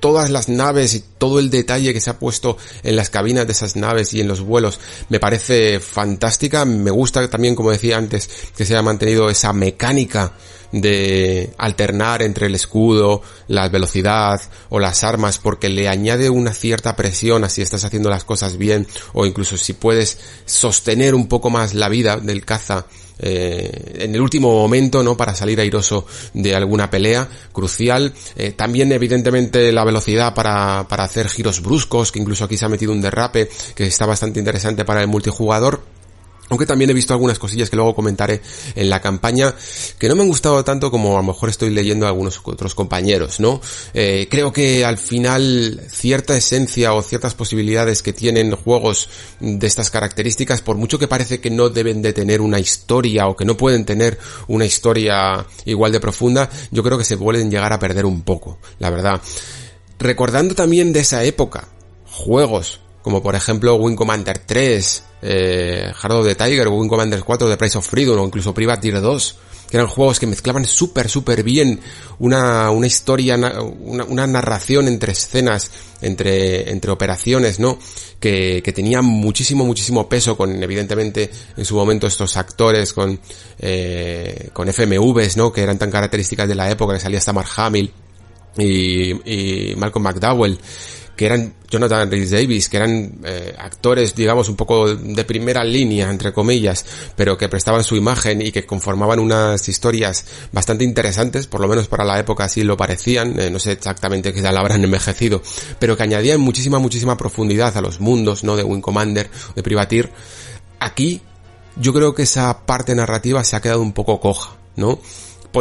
todas 0.00 0.30
las 0.30 0.48
naves 0.48 0.94
y 0.94 1.02
todo 1.18 1.38
el 1.38 1.50
detalle 1.50 1.92
que 1.92 2.00
se 2.00 2.10
ha 2.10 2.18
puesto 2.18 2.56
en 2.82 2.96
las 2.96 3.10
cabinas 3.10 3.46
de 3.46 3.52
esas 3.52 3.76
naves 3.76 4.14
y 4.14 4.20
en 4.20 4.28
los 4.28 4.40
vuelos 4.40 4.78
me 5.08 5.18
parece 5.20 5.80
fantástica. 5.80 6.64
Me 6.64 6.90
gusta 6.90 7.28
también, 7.28 7.54
como 7.54 7.70
decía 7.70 7.96
antes, 7.96 8.28
que 8.56 8.64
se 8.64 8.74
haya 8.74 8.82
mantenido 8.82 9.30
esa 9.30 9.52
mecánica 9.52 10.32
de 10.72 11.52
alternar 11.58 12.22
entre 12.22 12.46
el 12.46 12.54
escudo, 12.54 13.22
la 13.48 13.68
velocidad 13.68 14.40
o 14.68 14.78
las 14.78 15.04
armas 15.04 15.38
porque 15.38 15.68
le 15.68 15.88
añade 15.88 16.28
una 16.28 16.52
cierta 16.52 16.96
presión 16.96 17.44
a 17.44 17.48
si 17.48 17.62
estás 17.62 17.84
haciendo 17.84 18.10
las 18.10 18.24
cosas 18.24 18.56
bien 18.56 18.86
o 19.12 19.26
incluso 19.26 19.56
si 19.56 19.72
puedes 19.72 20.18
sostener 20.44 21.14
un 21.14 21.28
poco 21.28 21.50
más 21.50 21.74
la 21.74 21.88
vida 21.88 22.16
del 22.16 22.44
caza 22.44 22.86
eh, 23.18 23.98
en 24.00 24.14
el 24.14 24.20
último 24.20 24.52
momento, 24.52 25.02
¿no? 25.02 25.16
Para 25.16 25.34
salir 25.34 25.60
airoso 25.60 26.06
de 26.34 26.54
alguna 26.54 26.90
pelea 26.90 27.28
crucial. 27.52 28.12
Eh, 28.36 28.52
también, 28.52 28.92
evidentemente, 28.92 29.72
la 29.72 29.84
velocidad 29.84 30.34
para, 30.34 30.86
para 30.88 31.04
hacer 31.04 31.28
giros 31.28 31.62
bruscos, 31.62 32.12
que 32.12 32.18
incluso 32.18 32.44
aquí 32.44 32.56
se 32.56 32.64
ha 32.64 32.68
metido 32.68 32.92
un 32.92 33.00
derrape, 33.00 33.48
que 33.74 33.86
está 33.86 34.06
bastante 34.06 34.38
interesante 34.38 34.84
para 34.84 35.00
el 35.00 35.08
multijugador. 35.08 35.95
Aunque 36.48 36.66
también 36.66 36.90
he 36.90 36.94
visto 36.94 37.12
algunas 37.12 37.38
cosillas 37.38 37.70
que 37.70 37.76
luego 37.76 37.94
comentaré 37.94 38.40
en 38.74 38.88
la 38.88 39.00
campaña 39.00 39.54
que 39.98 40.08
no 40.08 40.14
me 40.14 40.22
han 40.22 40.28
gustado 40.28 40.64
tanto 40.64 40.90
como 40.90 41.14
a 41.14 41.20
lo 41.20 41.26
mejor 41.26 41.48
estoy 41.48 41.70
leyendo 41.70 42.06
a 42.06 42.10
algunos 42.10 42.40
otros 42.44 42.74
compañeros, 42.74 43.40
¿no? 43.40 43.60
Eh, 43.94 44.28
creo 44.30 44.52
que 44.52 44.84
al 44.84 44.98
final 44.98 45.82
cierta 45.90 46.36
esencia 46.36 46.94
o 46.94 47.02
ciertas 47.02 47.34
posibilidades 47.34 48.02
que 48.02 48.12
tienen 48.12 48.52
juegos 48.54 49.08
de 49.40 49.66
estas 49.66 49.90
características, 49.90 50.62
por 50.62 50.76
mucho 50.76 50.98
que 50.98 51.08
parece 51.08 51.40
que 51.40 51.50
no 51.50 51.68
deben 51.68 52.00
de 52.02 52.12
tener 52.12 52.40
una 52.40 52.60
historia 52.60 53.26
o 53.26 53.36
que 53.36 53.44
no 53.44 53.56
pueden 53.56 53.84
tener 53.84 54.18
una 54.46 54.64
historia 54.64 55.44
igual 55.64 55.92
de 55.92 56.00
profunda, 56.00 56.48
yo 56.70 56.82
creo 56.82 56.98
que 56.98 57.04
se 57.04 57.16
pueden 57.16 57.50
llegar 57.50 57.72
a 57.72 57.78
perder 57.80 58.06
un 58.06 58.22
poco, 58.22 58.58
la 58.78 58.90
verdad. 58.90 59.20
Recordando 59.98 60.54
también 60.54 60.92
de 60.92 61.00
esa 61.00 61.24
época, 61.24 61.68
juegos 62.04 62.80
como 63.06 63.22
por 63.22 63.36
ejemplo 63.36 63.76
Wing 63.76 63.94
Commander 63.94 64.36
3, 64.36 65.02
eh, 65.22 65.92
Hard 66.02 66.12
of 66.12 66.26
the 66.26 66.34
Tiger, 66.34 66.66
Wing 66.66 66.88
Commander 66.88 67.20
4, 67.20 67.48
The 67.50 67.56
Price 67.56 67.78
of 67.78 67.86
Freedom 67.86 68.18
o 68.18 68.26
incluso 68.26 68.52
Privateer 68.52 69.00
2, 69.00 69.36
que 69.70 69.76
eran 69.76 69.86
juegos 69.86 70.18
que 70.18 70.26
mezclaban 70.26 70.64
súper, 70.64 71.08
súper 71.08 71.44
bien 71.44 71.78
una, 72.18 72.68
una 72.72 72.88
historia, 72.88 73.36
una, 73.36 74.02
una, 74.06 74.26
narración 74.26 74.88
entre 74.88 75.12
escenas, 75.12 75.70
entre, 76.00 76.68
entre 76.68 76.90
operaciones, 76.90 77.60
¿no? 77.60 77.78
Que, 78.18 78.60
que 78.64 78.72
tenían 78.72 79.04
muchísimo, 79.04 79.64
muchísimo 79.64 80.08
peso 80.08 80.36
con, 80.36 80.60
evidentemente, 80.60 81.30
en 81.56 81.64
su 81.64 81.76
momento 81.76 82.08
estos 82.08 82.36
actores 82.36 82.92
con, 82.92 83.20
eh, 83.60 84.50
con 84.52 84.66
FMVs, 84.66 85.36
¿no? 85.36 85.52
Que 85.52 85.62
eran 85.62 85.78
tan 85.78 85.92
características 85.92 86.48
de 86.48 86.56
la 86.56 86.68
época, 86.72 86.94
que 86.94 87.00
salía 87.00 87.18
hasta 87.18 87.32
Mark 87.32 87.50
Hamill 87.54 87.88
y, 88.58 89.70
y 89.70 89.76
Malcolm 89.76 90.02
McDowell 90.02 90.58
que 91.16 91.26
eran 91.26 91.54
Jonathan 91.68 92.10
Rhys 92.10 92.30
Davis, 92.30 92.68
que 92.68 92.76
eran 92.76 93.20
eh, 93.24 93.54
actores, 93.58 94.14
digamos, 94.14 94.48
un 94.48 94.56
poco 94.56 94.94
de 94.94 95.24
primera 95.24 95.64
línea, 95.64 96.10
entre 96.10 96.32
comillas, 96.32 96.84
pero 97.16 97.38
que 97.38 97.48
prestaban 97.48 97.82
su 97.82 97.96
imagen 97.96 98.42
y 98.42 98.52
que 98.52 98.66
conformaban 98.66 99.18
unas 99.18 99.68
historias 99.68 100.24
bastante 100.52 100.84
interesantes, 100.84 101.46
por 101.46 101.60
lo 101.60 101.68
menos 101.68 101.88
para 101.88 102.04
la 102.04 102.18
época 102.18 102.44
así 102.44 102.62
lo 102.62 102.76
parecían, 102.76 103.40
eh, 103.40 103.50
no 103.50 103.58
sé 103.58 103.72
exactamente 103.72 104.32
qué 104.32 104.42
tal 104.42 104.56
habrán 104.56 104.84
envejecido, 104.84 105.42
pero 105.78 105.96
que 105.96 106.02
añadían 106.02 106.40
muchísima, 106.40 106.78
muchísima 106.78 107.16
profundidad 107.16 107.76
a 107.76 107.80
los 107.80 107.98
mundos, 107.98 108.44
¿no? 108.44 108.56
De 108.56 108.62
Wing 108.62 108.82
Commander, 108.82 109.30
de 109.54 109.62
Privateer. 109.62 110.12
Aquí, 110.78 111.22
yo 111.76 111.94
creo 111.94 112.14
que 112.14 112.22
esa 112.22 112.66
parte 112.66 112.94
narrativa 112.94 113.42
se 113.42 113.56
ha 113.56 113.62
quedado 113.62 113.80
un 113.80 113.92
poco 113.92 114.20
coja, 114.20 114.56
¿no? 114.76 115.00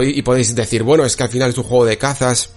Y 0.01 0.21
podéis 0.23 0.53
decir, 0.53 0.83
bueno, 0.83 1.05
es 1.05 1.15
que 1.15 1.23
al 1.23 1.29
final 1.29 1.51
es 1.51 1.57
un 1.57 1.63
juego 1.63 1.85
de 1.85 1.97
cazas, 1.97 2.49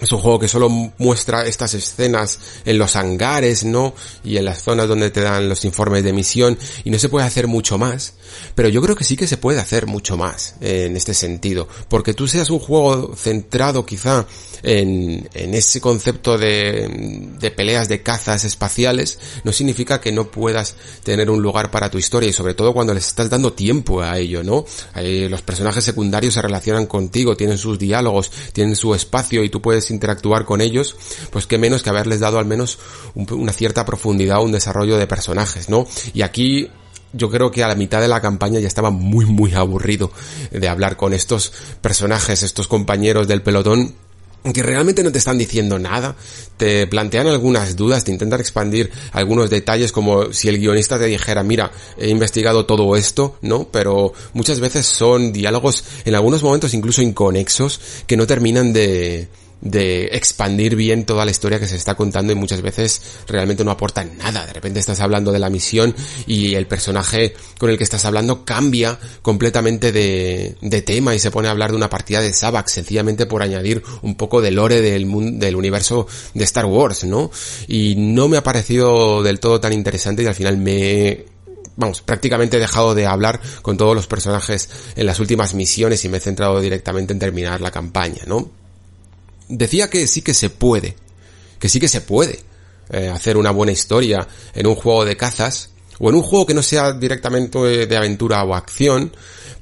es 0.00 0.12
un 0.12 0.18
juego 0.18 0.38
que 0.38 0.48
solo 0.48 0.68
muestra 0.68 1.46
estas 1.46 1.74
escenas 1.74 2.38
en 2.64 2.78
los 2.78 2.96
hangares, 2.96 3.64
¿no? 3.64 3.94
Y 4.24 4.36
en 4.36 4.44
las 4.44 4.62
zonas 4.62 4.88
donde 4.88 5.10
te 5.10 5.20
dan 5.20 5.48
los 5.48 5.64
informes 5.64 6.04
de 6.04 6.12
misión 6.12 6.58
y 6.84 6.90
no 6.90 6.98
se 6.98 7.08
puede 7.08 7.26
hacer 7.26 7.46
mucho 7.46 7.78
más. 7.78 8.14
Pero 8.54 8.68
yo 8.68 8.82
creo 8.82 8.96
que 8.96 9.04
sí 9.04 9.16
que 9.16 9.26
se 9.26 9.36
puede 9.36 9.60
hacer 9.60 9.86
mucho 9.86 10.16
más 10.16 10.54
en 10.60 10.96
este 10.96 11.14
sentido. 11.14 11.68
Porque 11.88 12.14
tú 12.14 12.26
seas 12.28 12.50
un 12.50 12.58
juego 12.58 13.14
centrado 13.16 13.86
quizá 13.86 14.26
en, 14.62 15.28
en 15.34 15.54
ese 15.54 15.80
concepto 15.80 16.36
de, 16.36 17.32
de 17.38 17.50
peleas 17.50 17.88
de 17.88 18.02
cazas 18.02 18.44
espaciales, 18.44 19.18
no 19.44 19.52
significa 19.52 20.00
que 20.00 20.12
no 20.12 20.30
puedas 20.30 20.76
tener 21.02 21.30
un 21.30 21.42
lugar 21.42 21.70
para 21.70 21.90
tu 21.90 21.98
historia 21.98 22.28
y 22.28 22.32
sobre 22.32 22.54
todo 22.54 22.72
cuando 22.72 22.94
les 22.94 23.06
estás 23.06 23.30
dando 23.30 23.52
tiempo 23.52 24.02
a 24.02 24.18
ello, 24.18 24.42
¿no? 24.42 24.64
los 24.96 25.42
personajes 25.42 25.84
secundarios 25.84 26.34
se 26.34 26.42
relacionan 26.42 26.86
contigo, 26.86 27.36
tienen 27.36 27.58
sus 27.58 27.78
diálogos, 27.78 28.30
tienen 28.52 28.76
su 28.76 28.94
espacio 28.94 29.44
y 29.44 29.48
tú 29.48 29.60
puedes 29.60 29.85
interactuar 29.90 30.44
con 30.44 30.60
ellos, 30.60 30.96
pues 31.30 31.46
qué 31.46 31.58
menos 31.58 31.82
que 31.82 31.90
haberles 31.90 32.20
dado 32.20 32.38
al 32.38 32.46
menos 32.46 32.78
una 33.14 33.52
cierta 33.52 33.84
profundidad, 33.84 34.42
un 34.42 34.52
desarrollo 34.52 34.96
de 34.96 35.06
personajes, 35.06 35.68
¿no? 35.68 35.86
Y 36.14 36.22
aquí 36.22 36.70
yo 37.12 37.30
creo 37.30 37.50
que 37.50 37.64
a 37.64 37.68
la 37.68 37.74
mitad 37.74 38.00
de 38.00 38.08
la 38.08 38.20
campaña 38.20 38.60
ya 38.60 38.68
estaba 38.68 38.90
muy 38.90 39.24
muy 39.24 39.54
aburrido 39.54 40.10
de 40.50 40.68
hablar 40.68 40.96
con 40.96 41.12
estos 41.12 41.52
personajes, 41.80 42.42
estos 42.42 42.68
compañeros 42.68 43.28
del 43.28 43.42
pelotón 43.42 43.94
que 44.52 44.62
realmente 44.62 45.02
no 45.02 45.12
te 45.12 45.18
están 45.18 45.38
diciendo 45.38 45.78
nada, 45.78 46.16
te 46.56 46.86
plantean 46.86 47.26
algunas 47.26 47.76
dudas, 47.76 48.04
te 48.04 48.12
intentan 48.12 48.40
expandir 48.40 48.90
algunos 49.12 49.50
detalles 49.50 49.92
como 49.92 50.32
si 50.32 50.48
el 50.48 50.58
guionista 50.58 50.98
te 50.98 51.06
dijera, 51.06 51.42
mira, 51.42 51.72
he 51.98 52.08
investigado 52.08 52.66
todo 52.66 52.96
esto, 52.96 53.38
¿no? 53.42 53.68
Pero 53.70 54.12
muchas 54.34 54.60
veces 54.60 54.86
son 54.86 55.32
diálogos, 55.32 55.84
en 56.04 56.14
algunos 56.14 56.42
momentos 56.42 56.74
incluso 56.74 57.02
inconexos, 57.02 57.80
que 58.06 58.16
no 58.16 58.26
terminan 58.26 58.72
de, 58.72 59.28
de 59.60 60.06
expandir 60.12 60.76
bien 60.76 61.04
toda 61.04 61.24
la 61.24 61.30
historia 61.30 61.58
que 61.58 61.66
se 61.66 61.76
está 61.76 61.94
contando 61.94 62.32
y 62.32 62.36
muchas 62.36 62.62
veces 62.62 63.02
realmente 63.26 63.64
no 63.64 63.70
aportan 63.70 64.16
nada. 64.18 64.46
De 64.46 64.52
repente 64.52 64.80
estás 64.80 65.00
hablando 65.00 65.32
de 65.32 65.38
la 65.38 65.50
misión 65.50 65.94
y 66.26 66.54
el 66.54 66.66
personaje 66.66 67.34
con 67.58 67.70
el 67.70 67.78
que 67.78 67.84
estás 67.84 68.04
hablando 68.04 68.44
cambia 68.44 68.98
completamente 69.22 69.92
de, 69.92 70.56
de 70.60 70.82
tema 70.82 71.14
y 71.14 71.18
se 71.18 71.30
pone 71.30 71.48
a 71.48 71.52
hablar 71.52 71.70
de 71.70 71.76
una 71.76 71.90
partida 71.90 72.20
de 72.20 72.32
Sabak 72.32 72.68
sencillamente 72.68 73.26
por 73.26 73.42
añadir 73.42 73.82
un 74.02 74.14
poco 74.14 74.40
de 74.40 74.50
lore 74.50 74.80
del, 74.80 75.38
del 75.38 75.56
universo 75.56 76.06
de 76.34 76.44
Star 76.44 76.66
Wars, 76.66 77.04
¿no? 77.04 77.30
Y 77.66 77.94
no 77.96 78.28
me 78.28 78.36
ha 78.36 78.42
parecido 78.42 79.22
del 79.22 79.40
todo 79.40 79.60
tan 79.60 79.72
interesante 79.72 80.22
y 80.22 80.26
al 80.26 80.34
final 80.34 80.58
me 80.58 81.24
vamos, 81.76 82.00
prácticamente 82.00 82.56
he 82.56 82.60
dejado 82.60 82.94
de 82.94 83.06
hablar 83.06 83.40
con 83.62 83.76
todos 83.76 83.94
los 83.94 84.06
personajes 84.06 84.70
en 84.96 85.06
las 85.06 85.20
últimas 85.20 85.54
misiones 85.54 86.04
y 86.04 86.08
me 86.08 86.18
he 86.18 86.20
centrado 86.20 86.60
directamente 86.60 87.12
en 87.12 87.18
terminar 87.18 87.60
la 87.60 87.70
campaña, 87.70 88.22
¿no? 88.26 88.50
Decía 89.48 89.90
que 89.90 90.06
sí 90.06 90.22
que 90.22 90.34
se 90.34 90.50
puede, 90.50 90.96
que 91.58 91.68
sí 91.68 91.80
que 91.80 91.88
se 91.88 92.00
puede 92.00 92.40
eh, 92.90 93.08
hacer 93.08 93.36
una 93.36 93.50
buena 93.50 93.72
historia 93.72 94.26
en 94.54 94.66
un 94.66 94.74
juego 94.74 95.04
de 95.04 95.16
cazas, 95.16 95.70
o 95.98 96.10
en 96.10 96.16
un 96.16 96.22
juego 96.22 96.46
que 96.46 96.54
no 96.54 96.62
sea 96.62 96.92
directamente 96.92 97.86
de 97.86 97.96
aventura 97.96 98.42
o 98.44 98.54
acción, 98.54 99.12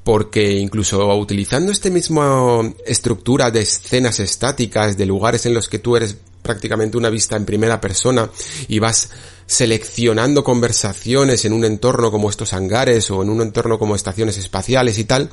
porque 0.03 0.51
incluso 0.51 1.15
utilizando 1.15 1.71
este 1.71 1.89
mismo 1.89 2.75
estructura 2.85 3.51
de 3.51 3.61
escenas 3.61 4.19
estáticas, 4.19 4.97
de 4.97 5.05
lugares 5.05 5.45
en 5.45 5.53
los 5.53 5.69
que 5.69 5.79
tú 5.79 5.95
eres 5.95 6.17
prácticamente 6.45 6.95
una 6.95 7.09
vista 7.09 7.35
en 7.35 7.43
primera 7.43 7.81
persona 7.81 8.29
y 8.67 8.77
vas 8.77 9.09
seleccionando 9.47 10.43
conversaciones 10.43 11.43
en 11.45 11.53
un 11.53 11.65
entorno 11.65 12.11
como 12.11 12.29
estos 12.29 12.53
hangares 12.53 13.09
o 13.09 13.23
en 13.23 13.29
un 13.29 13.41
entorno 13.41 13.79
como 13.79 13.95
estaciones 13.95 14.37
espaciales 14.37 14.99
y 14.99 15.05
tal, 15.05 15.31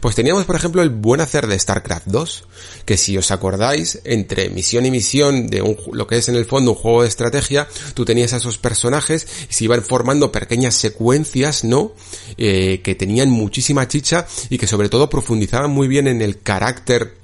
pues 0.00 0.14
teníamos, 0.14 0.44
por 0.44 0.54
ejemplo, 0.56 0.82
el 0.82 0.90
buen 0.90 1.20
hacer 1.20 1.46
de 1.48 1.58
StarCraft 1.58 2.06
2, 2.06 2.44
que 2.84 2.96
si 2.96 3.18
os 3.18 3.30
acordáis, 3.30 4.00
entre 4.04 4.48
misión 4.50 4.86
y 4.86 4.90
misión 4.90 5.48
de 5.48 5.62
un, 5.62 5.76
lo 5.92 6.06
que 6.06 6.18
es 6.18 6.28
en 6.28 6.36
el 6.36 6.44
fondo 6.44 6.72
un 6.72 6.76
juego 6.76 7.02
de 7.02 7.08
estrategia, 7.08 7.68
tú 7.94 8.04
tenías 8.04 8.32
a 8.32 8.36
esos 8.36 8.58
personajes 8.58 9.26
y 9.50 9.52
se 9.52 9.64
iban 9.64 9.82
formando 9.82 10.32
pequeñas 10.32 10.74
secuencias, 10.74 11.64
¿no? 11.64 11.92
Eh, 12.38 12.80
que 12.82 12.94
tenían 12.94 13.30
muchísima 13.30 13.88
chicha 13.88 14.26
y 14.50 14.58
que 14.58 14.66
sobre 14.66 14.88
todo 14.88 15.10
profundizaban 15.10 15.70
muy 15.70 15.88
bien 15.88 16.06
en 16.06 16.22
el 16.22 16.40
carácter 16.40 17.23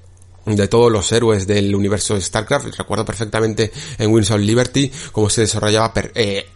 de 0.56 0.68
todos 0.68 0.90
los 0.90 1.10
héroes 1.12 1.46
del 1.46 1.74
universo 1.74 2.14
de 2.14 2.20
StarCraft. 2.20 2.76
Recuerdo 2.76 3.04
perfectamente 3.04 3.70
en 3.98 4.12
Wings 4.12 4.30
of 4.30 4.40
Liberty 4.40 4.90
cómo 5.12 5.30
se 5.30 5.42
desarrollaba 5.42 5.92
eh, 6.14 6.46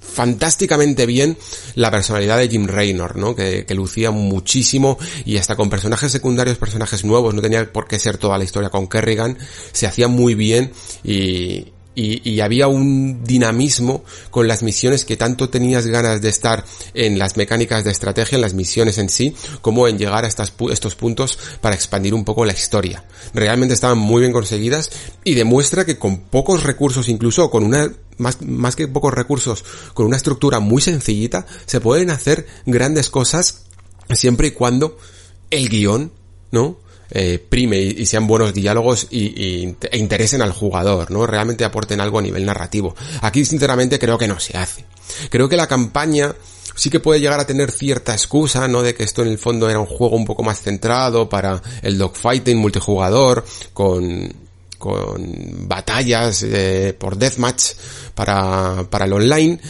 fantásticamente 0.00 1.06
bien 1.06 1.38
la 1.74 1.90
personalidad 1.90 2.38
de 2.38 2.48
Jim 2.48 2.66
Raynor, 2.66 3.16
¿no? 3.16 3.34
Que, 3.34 3.64
que, 3.64 3.74
lucía 3.74 4.10
muchísimo 4.10 4.98
y 5.24 5.38
hasta 5.38 5.56
con 5.56 5.70
personajes 5.70 6.12
secundarios, 6.12 6.58
personajes 6.58 7.04
nuevos, 7.04 7.34
no 7.34 7.40
tenía 7.40 7.72
por 7.72 7.88
qué 7.88 7.98
ser 7.98 8.18
toda 8.18 8.36
la 8.36 8.44
historia 8.44 8.68
con 8.68 8.88
Kerrigan, 8.88 9.38
se 9.72 9.86
hacía 9.86 10.08
muy 10.08 10.34
bien 10.34 10.72
y, 11.02 11.72
y, 11.94 12.40
había 12.40 12.68
un 12.68 13.22
dinamismo 13.24 14.04
con 14.30 14.48
las 14.48 14.62
misiones 14.62 15.04
que 15.04 15.16
tanto 15.16 15.50
tenías 15.50 15.86
ganas 15.86 16.22
de 16.22 16.28
estar 16.28 16.64
en 16.94 17.18
las 17.18 17.36
mecánicas 17.36 17.84
de 17.84 17.90
estrategia, 17.90 18.36
en 18.36 18.42
las 18.42 18.54
misiones 18.54 18.98
en 18.98 19.08
sí, 19.08 19.34
como 19.60 19.88
en 19.88 19.98
llegar 19.98 20.24
a 20.24 20.28
estas, 20.28 20.52
estos 20.70 20.94
puntos 20.94 21.38
para 21.60 21.74
expandir 21.74 22.14
un 22.14 22.24
poco 22.24 22.44
la 22.44 22.52
historia. 22.52 23.04
Realmente 23.34 23.74
estaban 23.74 23.98
muy 23.98 24.20
bien 24.20 24.32
conseguidas 24.32 24.90
y 25.24 25.34
demuestra 25.34 25.84
que 25.84 25.98
con 25.98 26.18
pocos 26.18 26.62
recursos, 26.62 27.08
incluso 27.08 27.50
con 27.50 27.64
una 27.64 27.92
más, 28.18 28.42
más 28.42 28.76
que 28.76 28.88
pocos 28.88 29.12
recursos, 29.12 29.64
con 29.94 30.06
una 30.06 30.16
estructura 30.16 30.60
muy 30.60 30.80
sencillita, 30.80 31.46
se 31.66 31.80
pueden 31.80 32.10
hacer 32.10 32.46
grandes 32.66 33.10
cosas 33.10 33.64
siempre 34.10 34.48
y 34.48 34.50
cuando 34.52 34.98
el 35.50 35.68
guion, 35.68 36.12
¿no? 36.50 36.78
Eh, 37.14 37.38
prime 37.38 37.78
y, 37.78 38.06
sean 38.06 38.26
buenos 38.26 38.54
diálogos 38.54 39.06
y, 39.10 39.74
e 39.82 39.98
interesen 39.98 40.40
al 40.40 40.52
jugador, 40.52 41.10
¿no? 41.10 41.26
Realmente 41.26 41.62
aporten 41.64 42.00
algo 42.00 42.18
a 42.18 42.22
nivel 42.22 42.46
narrativo. 42.46 42.94
Aquí 43.20 43.44
sinceramente 43.44 43.98
creo 43.98 44.16
que 44.16 44.26
no 44.26 44.40
se 44.40 44.56
hace. 44.56 44.86
Creo 45.28 45.46
que 45.46 45.56
la 45.56 45.66
campaña 45.66 46.34
sí 46.74 46.88
que 46.88 47.00
puede 47.00 47.20
llegar 47.20 47.38
a 47.38 47.46
tener 47.46 47.70
cierta 47.70 48.12
excusa, 48.12 48.66
¿no? 48.66 48.82
De 48.82 48.94
que 48.94 49.04
esto 49.04 49.22
en 49.22 49.28
el 49.28 49.38
fondo 49.38 49.68
era 49.68 49.78
un 49.78 49.86
juego 49.86 50.16
un 50.16 50.24
poco 50.24 50.42
más 50.42 50.62
centrado 50.62 51.28
para 51.28 51.60
el 51.82 51.98
dogfighting 51.98 52.56
multijugador, 52.56 53.44
con, 53.74 54.32
con 54.78 55.68
batallas 55.68 56.42
eh, 56.42 56.96
por 56.98 57.16
deathmatch 57.16 57.72
para, 58.14 58.86
para 58.88 59.04
el 59.04 59.12
online, 59.12 59.60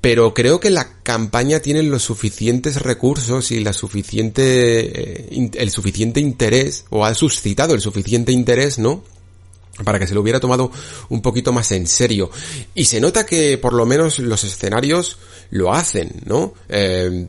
pero 0.00 0.32
creo 0.34 0.60
que 0.60 0.70
la 0.70 1.02
campaña 1.02 1.60
tiene 1.60 1.82
los 1.82 2.02
suficientes 2.02 2.80
recursos 2.80 3.50
y 3.50 3.60
la 3.60 3.72
suficiente, 3.72 5.28
eh, 5.32 5.50
el 5.54 5.70
suficiente 5.70 6.20
interés, 6.20 6.86
o 6.90 7.04
ha 7.04 7.14
suscitado 7.14 7.74
el 7.74 7.80
suficiente 7.80 8.32
interés, 8.32 8.78
¿no? 8.78 9.02
para 9.84 9.98
que 9.98 10.06
se 10.06 10.14
lo 10.14 10.20
hubiera 10.20 10.40
tomado 10.40 10.70
un 11.08 11.22
poquito 11.22 11.52
más 11.52 11.72
en 11.72 11.86
serio. 11.86 12.30
Y 12.74 12.84
se 12.84 13.00
nota 13.00 13.24
que 13.24 13.56
por 13.56 13.72
lo 13.72 13.86
menos 13.86 14.18
los 14.18 14.44
escenarios 14.44 15.18
lo 15.50 15.72
hacen, 15.72 16.20
¿no? 16.26 16.52
Eh, 16.68 17.28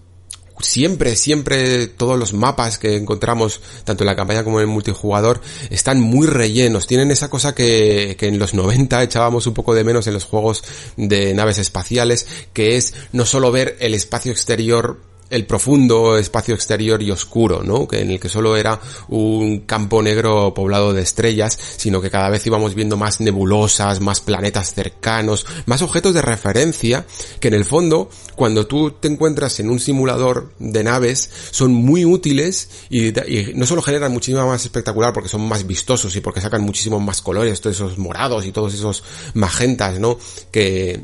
siempre, 0.60 1.15
siempre 1.15 1.88
todos 1.88 2.18
los 2.18 2.34
mapas 2.34 2.78
que 2.78 2.95
encontramos, 2.95 3.61
tanto 3.84 4.03
en 4.03 4.07
la 4.07 4.15
campaña 4.15 4.44
como 4.44 4.60
en 4.60 4.68
el 4.68 4.73
multijugador, 4.73 5.41
están 5.69 5.99
muy 5.99 6.28
rellenos. 6.28 6.88
Tienen 6.88 7.11
esa 7.11 7.30
cosa 7.30 7.56
que, 7.56 8.15
que 8.19 8.28
en 8.28 8.40
los 8.40 8.53
90 8.53 9.03
echábamos 9.03 9.48
un 9.48 9.53
poco 9.53 9.73
de 9.73 9.84
menos 9.84 10.07
en 10.07 10.14
los 10.14 10.26
juegos 10.26 10.64
de 10.98 11.34
naves 11.34 11.57
espaciales, 11.57 12.28
que 12.53 12.78
es 12.78 12.94
no 13.11 13.26
solo 13.26 13.52
ver 13.52 13.78
el 13.80 13.94
espacio 13.94 14.32
exterior 14.32 15.10
el 15.31 15.45
profundo 15.45 16.17
espacio 16.17 16.53
exterior 16.53 17.01
y 17.01 17.09
oscuro, 17.09 17.63
¿no? 17.63 17.87
Que 17.87 18.01
en 18.01 18.11
el 18.11 18.19
que 18.19 18.29
solo 18.29 18.57
era 18.57 18.79
un 19.07 19.61
campo 19.61 20.03
negro 20.03 20.53
poblado 20.53 20.93
de 20.93 21.01
estrellas, 21.01 21.57
sino 21.77 22.01
que 22.01 22.11
cada 22.11 22.29
vez 22.29 22.45
íbamos 22.45 22.75
viendo 22.75 22.97
más 22.97 23.21
nebulosas, 23.21 24.01
más 24.01 24.19
planetas 24.19 24.73
cercanos, 24.73 25.45
más 25.65 25.81
objetos 25.81 26.13
de 26.13 26.21
referencia, 26.21 27.05
que 27.39 27.47
en 27.47 27.53
el 27.53 27.65
fondo, 27.65 28.09
cuando 28.35 28.67
tú 28.67 28.91
te 28.91 29.07
encuentras 29.07 29.59
en 29.61 29.69
un 29.69 29.79
simulador 29.79 30.51
de 30.59 30.83
naves, 30.83 31.29
son 31.51 31.73
muy 31.73 32.03
útiles 32.03 32.69
y, 32.89 33.13
no 33.55 33.65
solo 33.65 33.81
generan 33.81 34.11
muchísimo 34.11 34.45
más 34.45 34.65
espectacular 34.65 35.13
porque 35.13 35.29
son 35.29 35.47
más 35.47 35.65
vistosos 35.65 36.13
y 36.15 36.21
porque 36.21 36.41
sacan 36.41 36.61
muchísimos 36.61 37.01
más 37.01 37.21
colores, 37.21 37.61
todos 37.61 37.77
esos 37.77 37.97
morados 37.97 38.45
y 38.45 38.51
todos 38.51 38.73
esos 38.73 39.03
magentas, 39.33 39.97
¿no? 39.97 40.17
Que, 40.51 41.01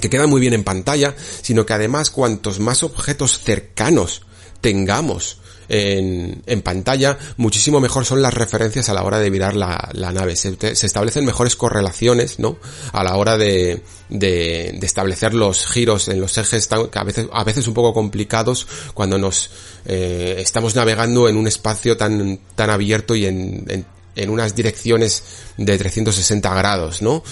que 0.00 0.10
queda 0.10 0.26
muy 0.26 0.40
bien 0.40 0.54
en 0.54 0.64
pantalla, 0.64 1.14
sino 1.42 1.66
que 1.66 1.72
además 1.72 2.10
cuantos 2.10 2.60
más 2.60 2.82
objetos 2.82 3.38
cercanos 3.38 4.22
tengamos 4.60 5.38
en, 5.70 6.42
en, 6.46 6.62
pantalla, 6.62 7.16
muchísimo 7.36 7.80
mejor 7.80 8.04
son 8.04 8.22
las 8.22 8.34
referencias 8.34 8.88
a 8.88 8.94
la 8.94 9.04
hora 9.04 9.20
de 9.20 9.30
mirar 9.30 9.54
la, 9.54 9.88
la 9.92 10.10
nave. 10.10 10.34
Se, 10.34 10.56
se, 10.74 10.86
establecen 10.86 11.24
mejores 11.24 11.54
correlaciones, 11.54 12.40
¿no? 12.40 12.58
A 12.92 13.04
la 13.04 13.16
hora 13.16 13.38
de, 13.38 13.80
de, 14.08 14.76
de 14.78 14.86
establecer 14.86 15.32
los 15.32 15.66
giros 15.66 16.08
en 16.08 16.20
los 16.20 16.36
ejes, 16.38 16.66
que 16.66 16.98
a 16.98 17.04
veces, 17.04 17.28
a 17.32 17.44
veces 17.44 17.68
un 17.68 17.74
poco 17.74 17.94
complicados 17.94 18.66
cuando 18.94 19.16
nos 19.16 19.50
eh, 19.86 20.36
estamos 20.38 20.74
navegando 20.74 21.28
en 21.28 21.36
un 21.36 21.46
espacio 21.46 21.96
tan, 21.96 22.40
tan 22.56 22.70
abierto 22.70 23.14
y 23.14 23.26
en, 23.26 23.64
en, 23.68 23.86
en 24.16 24.30
unas 24.30 24.56
direcciones 24.56 25.22
de 25.56 25.78
360 25.78 26.52
grados, 26.52 27.00
¿no? 27.00 27.22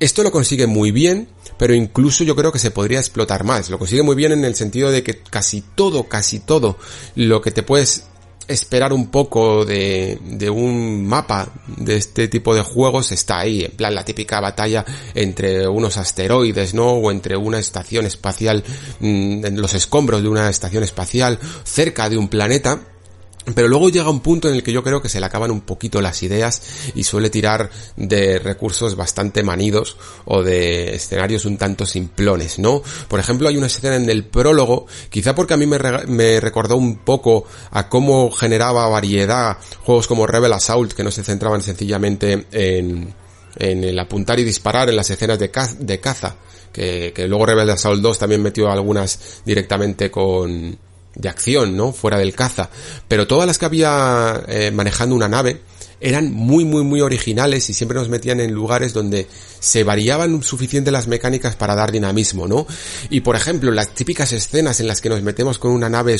Esto 0.00 0.22
lo 0.22 0.32
consigue 0.32 0.66
muy 0.66 0.90
bien, 0.90 1.28
pero 1.56 1.74
incluso 1.74 2.24
yo 2.24 2.34
creo 2.34 2.52
que 2.52 2.58
se 2.58 2.70
podría 2.70 2.98
explotar 2.98 3.44
más. 3.44 3.70
Lo 3.70 3.78
consigue 3.78 4.02
muy 4.02 4.16
bien 4.16 4.32
en 4.32 4.44
el 4.44 4.54
sentido 4.54 4.90
de 4.90 5.02
que 5.02 5.18
casi 5.18 5.62
todo, 5.74 6.04
casi 6.04 6.40
todo 6.40 6.76
lo 7.14 7.40
que 7.40 7.50
te 7.50 7.62
puedes 7.62 8.04
esperar 8.46 8.92
un 8.92 9.10
poco 9.10 9.64
de, 9.64 10.18
de 10.22 10.50
un 10.50 11.06
mapa 11.06 11.48
de 11.66 11.96
este 11.96 12.28
tipo 12.28 12.54
de 12.54 12.60
juegos 12.60 13.12
está 13.12 13.38
ahí, 13.38 13.64
en 13.64 13.70
plan 13.70 13.94
la 13.94 14.04
típica 14.04 14.40
batalla 14.40 14.84
entre 15.14 15.66
unos 15.66 15.96
asteroides, 15.96 16.74
¿no? 16.74 16.90
O 16.92 17.10
entre 17.10 17.36
una 17.36 17.58
estación 17.58 18.04
espacial, 18.04 18.62
mm, 19.00 19.46
en 19.46 19.60
los 19.60 19.74
escombros 19.74 20.22
de 20.22 20.28
una 20.28 20.50
estación 20.50 20.82
espacial, 20.82 21.38
cerca 21.64 22.10
de 22.10 22.18
un 22.18 22.28
planeta, 22.28 22.80
pero 23.52 23.68
luego 23.68 23.90
llega 23.90 24.08
un 24.08 24.20
punto 24.20 24.48
en 24.48 24.54
el 24.54 24.62
que 24.62 24.72
yo 24.72 24.82
creo 24.82 25.02
que 25.02 25.08
se 25.08 25.20
le 25.20 25.26
acaban 25.26 25.50
un 25.50 25.60
poquito 25.60 26.00
las 26.00 26.22
ideas 26.22 26.62
y 26.94 27.04
suele 27.04 27.28
tirar 27.28 27.68
de 27.96 28.38
recursos 28.38 28.96
bastante 28.96 29.42
manidos 29.42 29.96
o 30.24 30.42
de 30.42 30.94
escenarios 30.94 31.44
un 31.44 31.58
tanto 31.58 31.84
simplones, 31.84 32.58
¿no? 32.58 32.82
Por 33.08 33.20
ejemplo, 33.20 33.48
hay 33.48 33.56
una 33.56 33.66
escena 33.66 33.96
en 33.96 34.08
el 34.08 34.24
prólogo, 34.24 34.86
quizá 35.10 35.34
porque 35.34 35.54
a 35.54 35.56
mí 35.58 35.66
me, 35.66 36.40
recordó 36.40 36.76
un 36.76 36.98
poco 36.98 37.44
a 37.70 37.88
cómo 37.88 38.30
generaba 38.30 38.88
variedad 38.88 39.58
juegos 39.82 40.06
como 40.06 40.26
Rebel 40.26 40.52
Assault, 40.52 40.92
que 40.92 41.04
no 41.04 41.10
se 41.10 41.22
centraban 41.22 41.60
sencillamente 41.60 42.46
en, 42.50 43.12
en 43.56 43.84
el 43.84 43.98
apuntar 43.98 44.38
y 44.40 44.44
disparar 44.44 44.88
en 44.88 44.96
las 44.96 45.10
escenas 45.10 45.38
de, 45.38 45.50
de 45.80 46.00
caza, 46.00 46.36
que, 46.72 47.12
que 47.14 47.28
luego 47.28 47.46
Rebel 47.46 47.70
Assault 47.70 48.00
2 48.00 48.18
también 48.18 48.42
metió 48.42 48.70
algunas 48.70 49.42
directamente 49.44 50.10
con 50.10 50.78
de 51.14 51.28
acción, 51.28 51.76
¿no? 51.76 51.92
Fuera 51.92 52.18
del 52.18 52.34
caza. 52.34 52.70
Pero 53.08 53.26
todas 53.26 53.46
las 53.46 53.58
que 53.58 53.66
había 53.66 54.42
eh, 54.48 54.70
manejando 54.70 55.14
una 55.14 55.28
nave 55.28 55.60
eran 56.00 56.32
muy, 56.32 56.64
muy, 56.64 56.82
muy 56.82 57.00
originales 57.00 57.70
y 57.70 57.74
siempre 57.74 57.96
nos 57.96 58.10
metían 58.10 58.40
en 58.40 58.52
lugares 58.52 58.92
donde 58.92 59.26
se 59.58 59.84
variaban 59.84 60.42
suficiente 60.42 60.90
las 60.90 61.08
mecánicas 61.08 61.56
para 61.56 61.74
dar 61.74 61.92
dinamismo, 61.92 62.46
¿no? 62.46 62.66
Y 63.08 63.20
por 63.20 63.36
ejemplo, 63.36 63.70
las 63.70 63.94
típicas 63.94 64.32
escenas 64.32 64.80
en 64.80 64.86
las 64.86 65.00
que 65.00 65.08
nos 65.08 65.22
metemos 65.22 65.58
con 65.58 65.70
una 65.70 65.88
nave 65.88 66.16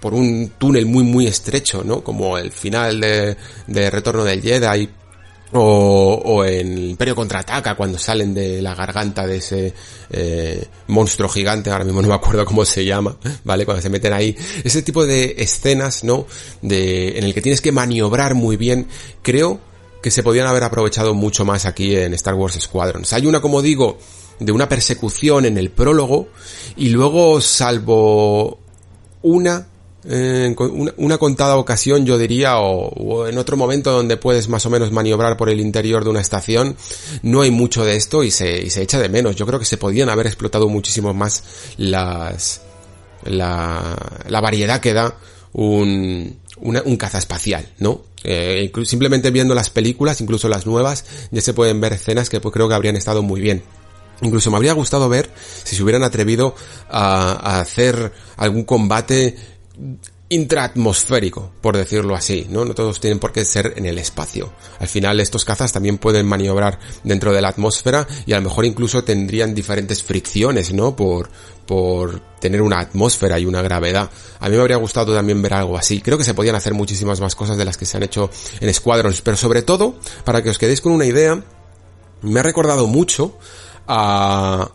por 0.00 0.14
un 0.14 0.52
túnel 0.58 0.86
muy, 0.86 1.04
muy 1.04 1.28
estrecho, 1.28 1.84
¿no? 1.84 2.02
Como 2.02 2.38
el 2.38 2.50
final 2.50 3.00
de, 3.00 3.36
de 3.68 3.90
Retorno 3.90 4.24
del 4.24 4.42
Jedi 4.42 4.88
o, 5.54 6.20
o 6.24 6.44
en 6.44 6.90
Imperio 6.90 7.14
Contraataca 7.14 7.76
cuando 7.76 7.98
salen 7.98 8.34
de 8.34 8.60
la 8.60 8.74
garganta 8.74 9.26
de 9.26 9.36
ese 9.36 9.72
eh, 10.10 10.66
monstruo 10.88 11.28
gigante, 11.28 11.70
ahora 11.70 11.84
mismo 11.84 12.02
no 12.02 12.08
me 12.08 12.14
acuerdo 12.14 12.44
cómo 12.44 12.64
se 12.64 12.84
llama, 12.84 13.16
¿vale? 13.44 13.64
Cuando 13.64 13.80
se 13.80 13.88
meten 13.88 14.12
ahí, 14.12 14.36
ese 14.64 14.82
tipo 14.82 15.06
de 15.06 15.36
escenas, 15.38 16.02
¿no? 16.02 16.26
De, 16.60 17.18
en 17.18 17.24
el 17.24 17.32
que 17.32 17.40
tienes 17.40 17.60
que 17.60 17.70
maniobrar 17.70 18.34
muy 18.34 18.56
bien, 18.56 18.88
creo 19.22 19.60
que 20.02 20.10
se 20.10 20.22
podían 20.22 20.46
haber 20.46 20.64
aprovechado 20.64 21.14
mucho 21.14 21.44
más 21.44 21.66
aquí 21.66 21.96
en 21.96 22.14
Star 22.14 22.34
Wars 22.34 22.58
Squadrons. 22.60 23.12
Hay 23.12 23.26
una, 23.26 23.40
como 23.40 23.62
digo, 23.62 23.98
de 24.40 24.52
una 24.52 24.68
persecución 24.68 25.46
en 25.46 25.56
el 25.56 25.70
prólogo 25.70 26.28
y 26.76 26.88
luego 26.88 27.40
salvo 27.40 28.58
una 29.22 29.68
en 30.06 30.56
una, 30.96 31.18
contada 31.18 31.56
ocasión 31.56 32.04
yo 32.04 32.18
diría 32.18 32.58
o, 32.58 33.26
en 33.26 33.38
otro 33.38 33.56
momento 33.56 33.90
donde 33.90 34.16
puedes 34.16 34.48
más 34.48 34.66
o 34.66 34.70
menos 34.70 34.92
maniobrar 34.92 35.36
por 35.36 35.48
el 35.48 35.60
interior 35.60 36.04
de 36.04 36.10
una 36.10 36.20
estación 36.20 36.76
no 37.22 37.40
hay 37.40 37.50
mucho 37.50 37.84
de 37.84 37.96
esto 37.96 38.22
y 38.22 38.30
se, 38.30 38.68
se 38.70 38.82
echa 38.82 38.98
de 38.98 39.08
menos 39.08 39.36
yo 39.36 39.46
creo 39.46 39.58
que 39.58 39.64
se 39.64 39.78
podían 39.78 40.10
haber 40.10 40.26
explotado 40.26 40.68
muchísimo 40.68 41.14
más 41.14 41.42
las 41.78 42.60
la, 43.24 43.96
la 44.28 44.40
variedad 44.40 44.80
que 44.80 44.92
da 44.92 45.16
un, 45.52 46.38
un 46.60 46.96
caza 46.96 47.18
espacial, 47.18 47.66
¿no? 47.78 48.02
Eh, 48.24 48.72
simplemente 48.84 49.30
viendo 49.30 49.54
las 49.54 49.70
películas, 49.70 50.20
incluso 50.20 50.48
las 50.48 50.66
nuevas, 50.66 51.04
ya 51.30 51.40
se 51.40 51.54
pueden 51.54 51.80
ver 51.80 51.92
escenas 51.92 52.30
que 52.30 52.40
pues, 52.40 52.52
creo 52.52 52.68
que 52.68 52.74
habrían 52.74 52.96
estado 52.96 53.22
muy 53.22 53.40
bien. 53.40 53.62
Incluso 54.22 54.50
me 54.50 54.56
habría 54.56 54.72
gustado 54.72 55.08
ver 55.08 55.28
si 55.64 55.76
se 55.76 55.82
hubieran 55.82 56.04
atrevido 56.04 56.54
a, 56.88 57.32
a 57.32 57.60
hacer 57.60 58.12
algún 58.36 58.64
combate 58.64 59.36
intraatmosférico, 60.28 61.52
por 61.60 61.76
decirlo 61.76 62.14
así, 62.14 62.46
¿no? 62.48 62.64
No 62.64 62.74
todos 62.74 62.98
tienen 62.98 63.18
por 63.18 63.32
qué 63.32 63.44
ser 63.44 63.74
en 63.76 63.86
el 63.86 63.98
espacio. 63.98 64.52
Al 64.80 64.88
final 64.88 65.20
estos 65.20 65.44
cazas 65.44 65.72
también 65.72 65.98
pueden 65.98 66.26
maniobrar 66.26 66.78
dentro 67.02 67.32
de 67.32 67.42
la 67.42 67.48
atmósfera 67.48 68.06
y 68.26 68.32
a 68.32 68.36
lo 68.36 68.42
mejor 68.42 68.64
incluso 68.64 69.04
tendrían 69.04 69.54
diferentes 69.54 70.02
fricciones, 70.02 70.72
¿no? 70.72 70.96
Por, 70.96 71.28
por 71.66 72.20
tener 72.40 72.62
una 72.62 72.80
atmósfera 72.80 73.38
y 73.38 73.46
una 73.46 73.62
gravedad. 73.62 74.10
A 74.40 74.48
mí 74.48 74.56
me 74.56 74.62
habría 74.62 74.76
gustado 74.76 75.14
también 75.14 75.42
ver 75.42 75.54
algo 75.54 75.76
así. 75.76 76.00
Creo 76.00 76.18
que 76.18 76.24
se 76.24 76.34
podían 76.34 76.56
hacer 76.56 76.74
muchísimas 76.74 77.20
más 77.20 77.34
cosas 77.34 77.56
de 77.56 77.64
las 77.64 77.76
que 77.76 77.86
se 77.86 77.96
han 77.96 78.02
hecho 78.02 78.30
en 78.60 78.72
Squadrons, 78.72 79.20
pero 79.20 79.36
sobre 79.36 79.62
todo, 79.62 79.98
para 80.24 80.42
que 80.42 80.50
os 80.50 80.58
quedéis 80.58 80.80
con 80.80 80.92
una 80.92 81.04
idea, 81.04 81.44
me 82.22 82.40
ha 82.40 82.42
recordado 82.42 82.86
mucho 82.86 83.38
a 83.86 84.70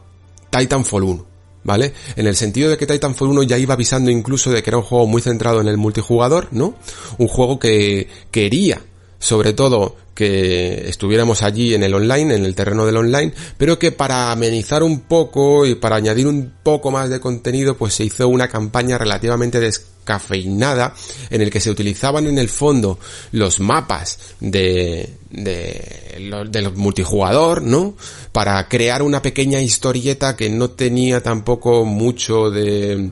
Titanfall 0.51 1.03
1. 1.03 1.28
¿Vale? 1.63 1.93
En 2.15 2.27
el 2.27 2.35
sentido 2.35 2.69
de 2.69 2.77
que 2.77 2.87
Titanfall 2.87 3.29
1 3.29 3.43
ya 3.43 3.57
iba 3.57 3.73
avisando 3.73 4.11
incluso 4.11 4.51
de 4.51 4.63
que 4.63 4.69
era 4.69 4.77
un 4.77 4.83
juego 4.83 5.07
muy 5.07 5.21
centrado 5.21 5.61
en 5.61 5.67
el 5.67 5.77
multijugador, 5.77 6.47
¿no? 6.51 6.75
Un 7.17 7.27
juego 7.27 7.59
que 7.59 8.07
quería, 8.31 8.81
sobre 9.19 9.53
todo, 9.53 9.95
que 10.19 10.89
estuviéramos 10.89 11.43
allí 11.43 11.73
en 11.73 11.83
el 11.83 11.93
online, 11.93 12.35
en 12.35 12.43
el 12.43 12.53
terreno 12.53 12.85
del 12.85 12.97
online, 12.97 13.33
pero 13.57 13.79
que 13.79 13.93
para 13.93 14.33
amenizar 14.33 14.83
un 14.83 14.99
poco 14.99 15.65
y 15.65 15.75
para 15.75 15.95
añadir 15.95 16.27
un 16.27 16.51
poco 16.61 16.91
más 16.91 17.09
de 17.09 17.21
contenido, 17.21 17.77
pues 17.77 17.93
se 17.93 18.03
hizo 18.03 18.27
una 18.27 18.49
campaña 18.49 18.97
relativamente 18.97 19.61
descafeinada 19.61 20.93
en 21.29 21.41
el 21.41 21.49
que 21.49 21.61
se 21.61 21.71
utilizaban 21.71 22.27
en 22.27 22.37
el 22.37 22.49
fondo 22.49 22.99
los 23.31 23.61
mapas 23.61 24.19
de, 24.41 25.18
de, 25.29 26.45
del 26.49 26.71
multijugador, 26.73 27.61
¿no? 27.61 27.95
Para 28.31 28.67
crear 28.67 29.01
una 29.01 29.21
pequeña 29.21 29.61
historieta 29.61 30.35
que 30.35 30.49
no 30.49 30.71
tenía 30.71 31.21
tampoco 31.21 31.85
mucho 31.85 32.49
de 32.49 33.11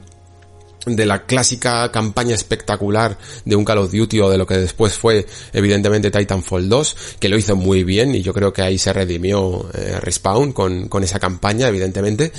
de 0.96 1.06
la 1.06 1.26
clásica 1.26 1.92
campaña 1.92 2.34
espectacular 2.34 3.18
de 3.46 3.56
un 3.56 3.66
Call 3.66 3.80
of 3.80 3.92
Duty 3.92 4.20
o 4.22 4.30
de 4.30 4.38
lo 4.38 4.48
que 4.48 4.58
después 4.58 4.94
fue 4.94 5.26
evidentemente 5.54 6.12
Titanfall 6.12 6.70
2, 6.70 6.98
que 7.20 7.30
lo 7.30 7.38
hizo 7.38 7.56
muy 7.56 7.84
bien 7.84 8.16
y 8.16 8.22
yo 8.22 8.34
creo 8.34 8.54
que 8.54 8.62
ahí 8.62 8.78
se 8.78 8.94
redimió 8.94 9.70
eh, 9.74 10.00
Respawn 10.00 10.54
con, 10.54 10.88
con 10.88 11.04
esa 11.04 11.20
campaña 11.20 11.68
evidentemente, 11.68 12.32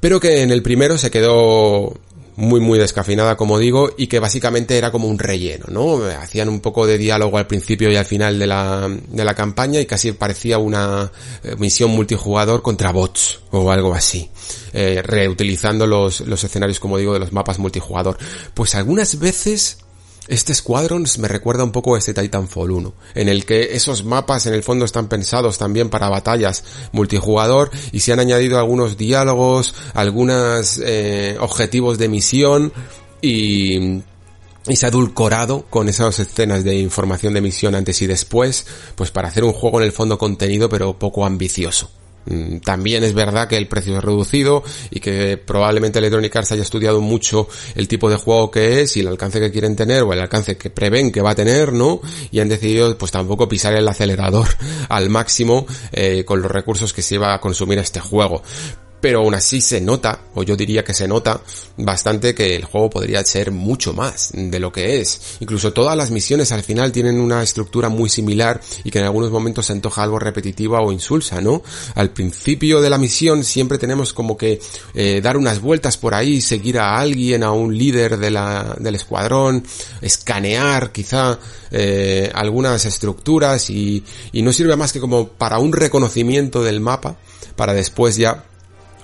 pero 0.00 0.18
que 0.18 0.42
en 0.42 0.50
el 0.50 0.62
primero 0.62 0.98
se 0.98 1.10
quedó 1.10 1.94
muy 2.40 2.58
muy 2.58 2.78
descafinada 2.78 3.36
como 3.36 3.58
digo 3.58 3.90
y 3.98 4.06
que 4.06 4.18
básicamente 4.18 4.78
era 4.78 4.90
como 4.90 5.08
un 5.08 5.18
relleno, 5.18 5.66
¿no? 5.68 6.02
Hacían 6.06 6.48
un 6.48 6.60
poco 6.60 6.86
de 6.86 6.96
diálogo 6.96 7.36
al 7.36 7.46
principio 7.46 7.90
y 7.90 7.96
al 7.96 8.06
final 8.06 8.38
de 8.38 8.46
la, 8.46 8.88
de 8.88 9.24
la 9.24 9.34
campaña 9.34 9.78
y 9.78 9.86
casi 9.86 10.12
parecía 10.12 10.56
una 10.56 11.12
eh, 11.44 11.54
misión 11.58 11.90
multijugador 11.90 12.62
contra 12.62 12.92
bots 12.92 13.40
o 13.50 13.70
algo 13.70 13.92
así, 13.92 14.30
eh, 14.72 15.02
reutilizando 15.04 15.86
los, 15.86 16.20
los 16.22 16.42
escenarios 16.42 16.80
como 16.80 16.96
digo 16.96 17.12
de 17.12 17.20
los 17.20 17.32
mapas 17.32 17.58
multijugador. 17.58 18.16
Pues 18.54 18.74
algunas 18.74 19.18
veces 19.18 19.78
este 20.28 20.54
Squadrons 20.54 21.18
me 21.18 21.28
recuerda 21.28 21.64
un 21.64 21.72
poco 21.72 21.94
a 21.94 21.98
este 21.98 22.14
Titanfall 22.14 22.70
1, 22.70 22.92
en 23.14 23.28
el 23.28 23.44
que 23.44 23.74
esos 23.74 24.04
mapas 24.04 24.46
en 24.46 24.54
el 24.54 24.62
fondo 24.62 24.84
están 24.84 25.08
pensados 25.08 25.58
también 25.58 25.90
para 25.90 26.08
batallas 26.08 26.64
multijugador 26.92 27.70
y 27.92 28.00
se 28.00 28.12
han 28.12 28.20
añadido 28.20 28.58
algunos 28.58 28.96
diálogos, 28.96 29.74
algunos 29.94 30.80
eh, 30.84 31.36
objetivos 31.40 31.98
de 31.98 32.08
misión 32.08 32.72
y 33.20 34.02
y 34.68 34.76
se 34.76 34.86
ha 34.86 34.90
edulcorado 34.90 35.64
con 35.70 35.88
esas 35.88 36.18
escenas 36.18 36.64
de 36.64 36.78
información 36.78 37.34
de 37.34 37.40
misión 37.40 37.74
antes 37.74 38.02
y 38.02 38.06
después, 38.06 38.66
pues 38.94 39.10
para 39.10 39.28
hacer 39.28 39.42
un 39.42 39.52
juego 39.52 39.80
en 39.80 39.86
el 39.86 39.92
fondo 39.92 40.18
contenido 40.18 40.68
pero 40.68 40.98
poco 40.98 41.24
ambicioso. 41.24 41.90
Mm, 42.26 42.58
también 42.58 43.02
es 43.02 43.14
verdad 43.14 43.48
que 43.48 43.56
el 43.56 43.66
precio 43.66 43.96
es 43.96 44.04
reducido 44.04 44.62
y 44.90 45.00
que 45.00 45.36
probablemente 45.38 45.98
Electronic 45.98 46.36
Arts 46.36 46.52
haya 46.52 46.62
estudiado 46.62 47.00
mucho 47.00 47.48
el 47.74 47.88
tipo 47.88 48.10
de 48.10 48.16
juego 48.16 48.50
que 48.50 48.82
es 48.82 48.96
y 48.96 49.00
el 49.00 49.08
alcance 49.08 49.40
que 49.40 49.50
quieren 49.50 49.74
tener 49.74 50.02
o 50.02 50.12
el 50.12 50.20
alcance 50.20 50.56
que 50.56 50.70
prevén 50.70 51.12
que 51.12 51.22
va 51.22 51.30
a 51.30 51.34
tener, 51.34 51.72
¿no? 51.72 52.00
Y 52.30 52.40
han 52.40 52.48
decidido 52.48 52.96
pues 52.98 53.10
tampoco 53.10 53.48
pisar 53.48 53.74
el 53.74 53.88
acelerador 53.88 54.48
al 54.88 55.08
máximo 55.08 55.66
eh, 55.92 56.24
con 56.24 56.42
los 56.42 56.50
recursos 56.50 56.92
que 56.92 57.02
se 57.02 57.16
iba 57.16 57.34
a 57.34 57.40
consumir 57.40 57.78
este 57.78 58.00
juego 58.00 58.42
pero 59.00 59.20
aún 59.20 59.34
así 59.34 59.60
se 59.60 59.80
nota, 59.80 60.20
o 60.34 60.42
yo 60.42 60.56
diría 60.56 60.84
que 60.84 60.94
se 60.94 61.08
nota 61.08 61.40
bastante 61.76 62.34
que 62.34 62.54
el 62.56 62.64
juego 62.64 62.90
podría 62.90 63.24
ser 63.24 63.50
mucho 63.50 63.92
más 63.92 64.30
de 64.34 64.60
lo 64.60 64.72
que 64.72 65.00
es. 65.00 65.38
Incluso 65.40 65.72
todas 65.72 65.96
las 65.96 66.10
misiones 66.10 66.52
al 66.52 66.62
final 66.62 66.92
tienen 66.92 67.20
una 67.20 67.42
estructura 67.42 67.88
muy 67.88 68.10
similar 68.10 68.60
y 68.84 68.90
que 68.90 68.98
en 68.98 69.04
algunos 69.04 69.30
momentos 69.30 69.66
se 69.66 69.72
antoja 69.72 70.02
algo 70.02 70.18
repetitiva 70.18 70.80
o 70.80 70.92
insulsa, 70.92 71.40
¿no? 71.40 71.62
Al 71.94 72.10
principio 72.10 72.80
de 72.80 72.90
la 72.90 72.98
misión 72.98 73.44
siempre 73.44 73.78
tenemos 73.78 74.12
como 74.12 74.36
que 74.36 74.60
eh, 74.94 75.20
dar 75.22 75.36
unas 75.36 75.60
vueltas 75.60 75.96
por 75.96 76.14
ahí, 76.14 76.40
seguir 76.40 76.78
a 76.78 76.98
alguien, 76.98 77.42
a 77.42 77.52
un 77.52 77.76
líder 77.76 78.18
de 78.18 78.30
la, 78.30 78.76
del 78.78 78.94
escuadrón, 78.94 79.64
escanear 80.02 80.92
quizá 80.92 81.38
eh, 81.70 82.30
algunas 82.34 82.84
estructuras 82.84 83.70
y, 83.70 84.04
y 84.32 84.42
no 84.42 84.52
sirve 84.52 84.76
más 84.76 84.92
que 84.92 85.00
como 85.00 85.28
para 85.28 85.58
un 85.58 85.72
reconocimiento 85.72 86.62
del 86.62 86.80
mapa 86.80 87.16
para 87.56 87.74
después 87.74 88.16
ya 88.16 88.44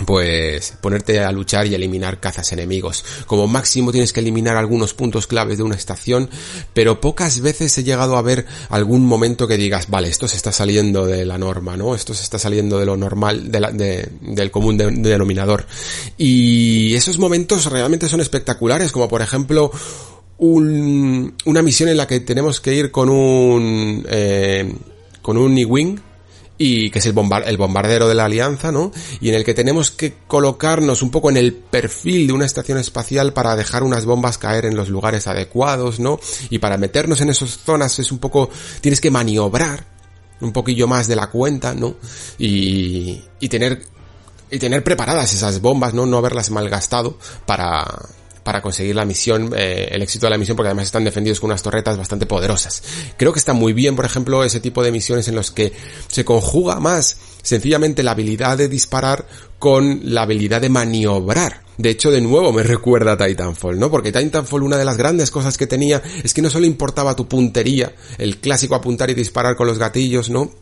pues 0.05 0.75
ponerte 0.81 1.21
a 1.21 1.33
luchar 1.33 1.67
y 1.67 1.75
eliminar 1.75 2.21
cazas 2.21 2.53
enemigos. 2.53 3.05
Como 3.27 3.47
máximo 3.47 3.93
tienes 3.93 4.13
que 4.13 4.21
eliminar 4.21 4.57
algunos 4.57 4.95
puntos 4.95 5.27
claves 5.27 5.59
de 5.59 5.65
una 5.65 5.75
estación, 5.75 6.29
pero 6.75 7.01
pocas 7.01 7.41
veces 7.41 7.77
he 7.79 7.85
llegado 7.85 8.17
a 8.17 8.23
ver 8.23 8.47
algún 8.69 9.07
momento 9.07 9.49
que 9.49 9.57
digas, 9.57 9.89
vale, 9.89 10.09
esto 10.09 10.29
se 10.29 10.37
está 10.37 10.53
saliendo 10.53 11.07
de 11.07 11.25
la 11.25 11.39
norma, 11.39 11.77
¿no? 11.77 11.95
Esto 11.95 12.15
se 12.15 12.23
está 12.23 12.39
saliendo 12.39 12.79
de 12.79 12.87
lo 12.87 12.97
normal, 12.97 13.51
de 13.51 14.11
del 14.21 14.51
común 14.51 14.77
denominador. 14.77 15.67
Y 16.17 16.95
esos 16.95 17.19
momentos 17.19 17.67
realmente 17.67 18.09
son 18.09 18.21
espectaculares, 18.21 18.93
como 18.93 19.09
por 19.09 19.23
ejemplo 19.23 19.71
un, 20.39 21.35
una 21.45 21.63
misión 21.63 21.89
en 21.89 21.97
la 21.97 22.07
que 22.07 22.21
tenemos 22.21 22.61
que 22.61 22.75
ir 22.75 22.91
con 22.91 23.09
un, 23.09 24.05
eh, 24.09 24.73
con 25.23 25.37
un 25.37 25.57
E-Wing, 25.57 25.99
y 26.59 26.91
que 26.91 27.01
es 27.01 27.07
el, 27.07 27.15
el 27.47 27.57
bombardero 27.57 28.09
de 28.09 28.15
la 28.15 28.25
alianza, 28.25 28.73
¿no? 28.73 28.91
Y 29.21 29.29
en 29.29 29.35
el 29.35 29.45
que 29.45 29.55
tenemos 29.55 29.91
que 29.91 30.15
colocarnos 30.27 31.03
un 31.03 31.11
poco 31.11 31.31
en 31.31 31.37
el 31.37 31.53
perfil 31.53 32.27
de 32.27 32.33
una 32.33 32.47
estación 32.47 32.79
espacial 32.79 33.33
para 33.33 33.57
dejar 33.57 33.83
unas 33.83 34.05
bombas 34.05 34.39
caer 34.39 34.65
en 34.65 34.77
los 34.77 34.89
lugares 34.89 35.27
adecuados, 35.27 36.01
¿no? 36.01 36.19
Y 36.51 36.59
para 36.59 36.79
meternos 36.79 37.21
en 37.21 37.31
esas 37.31 37.59
zonas 37.59 37.99
es 37.99 38.11
un 38.11 38.19
poco, 38.19 38.51
tienes 38.81 39.01
que 39.01 39.11
maniobrar 39.11 39.85
un 40.41 40.53
poquillo 40.53 40.87
más 40.87 41.09
de 41.09 41.17
la 41.17 41.29
cuenta, 41.29 41.75
¿no? 41.75 41.97
Y, 42.39 43.23
y 43.41 43.49
tener, 43.49 43.83
y 44.51 44.59
tener 44.59 44.83
preparadas 44.83 45.33
esas 45.35 45.61
bombas, 45.61 45.95
¿no? 45.95 46.07
No 46.07 46.19
haberlas 46.19 46.51
malgastado 46.51 47.19
para, 47.45 47.87
para 48.47 48.63
conseguir 48.63 48.95
la 48.95 49.05
misión, 49.05 49.53
eh, 49.57 49.89
el 49.91 50.03
éxito 50.03 50.27
de 50.27 50.31
la 50.31 50.39
misión, 50.39 50.57
porque 50.57 50.69
además 50.69 50.85
están 50.87 51.03
defendidos 51.03 51.41
con 51.41 51.51
unas 51.51 51.65
torretas 51.65 51.97
bastante 51.97 52.27
poderosas. 52.27 52.81
Creo 53.17 53.33
que 53.33 53.41
está 53.41 53.55
muy 53.55 53.73
bien, 53.73 53.97
por 53.97 54.05
ejemplo, 54.05 54.45
ese 54.45 54.61
tipo 54.61 54.85
de 54.85 54.93
misiones 54.93 55.27
en 55.27 55.35
los 55.35 55.51
que 55.51 55.73
se 56.07 56.25
conjuga 56.25 56.79
más 56.79 57.17
sencillamente 57.43 58.05
la 58.05 58.13
habilidad 58.13 58.57
de 58.57 58.69
disparar 58.69 59.27
con 59.59 59.99
la 60.05 60.23
habilidad 60.23 60.61
de 60.61 60.69
maniobrar. 60.69 61.63
De 61.77 61.91
hecho, 61.91 62.13
de 62.13 62.21
nuevo 62.21 62.53
me 62.53 62.63
recuerda 62.63 63.15
a 63.15 63.17
Titanfall, 63.17 63.81
¿no? 63.81 63.91
Porque 63.91 64.13
Titanfall 64.13 64.63
una 64.63 64.79
de 64.79 64.85
las 64.85 64.97
grandes 64.97 65.33
cosas 65.33 65.59
que 65.59 65.67
tenía 65.67 66.01
es 66.23 66.33
que 66.33 66.41
no 66.41 66.49
solo 66.49 66.67
importaba 66.67 67.17
tu 67.17 67.27
puntería, 67.27 67.97
el 68.17 68.37
clásico 68.39 68.77
apuntar 68.77 69.11
y 69.11 69.15
disparar 69.15 69.57
con 69.57 69.67
los 69.67 69.81
gatillos, 69.81 70.31
¿no? 70.31 70.53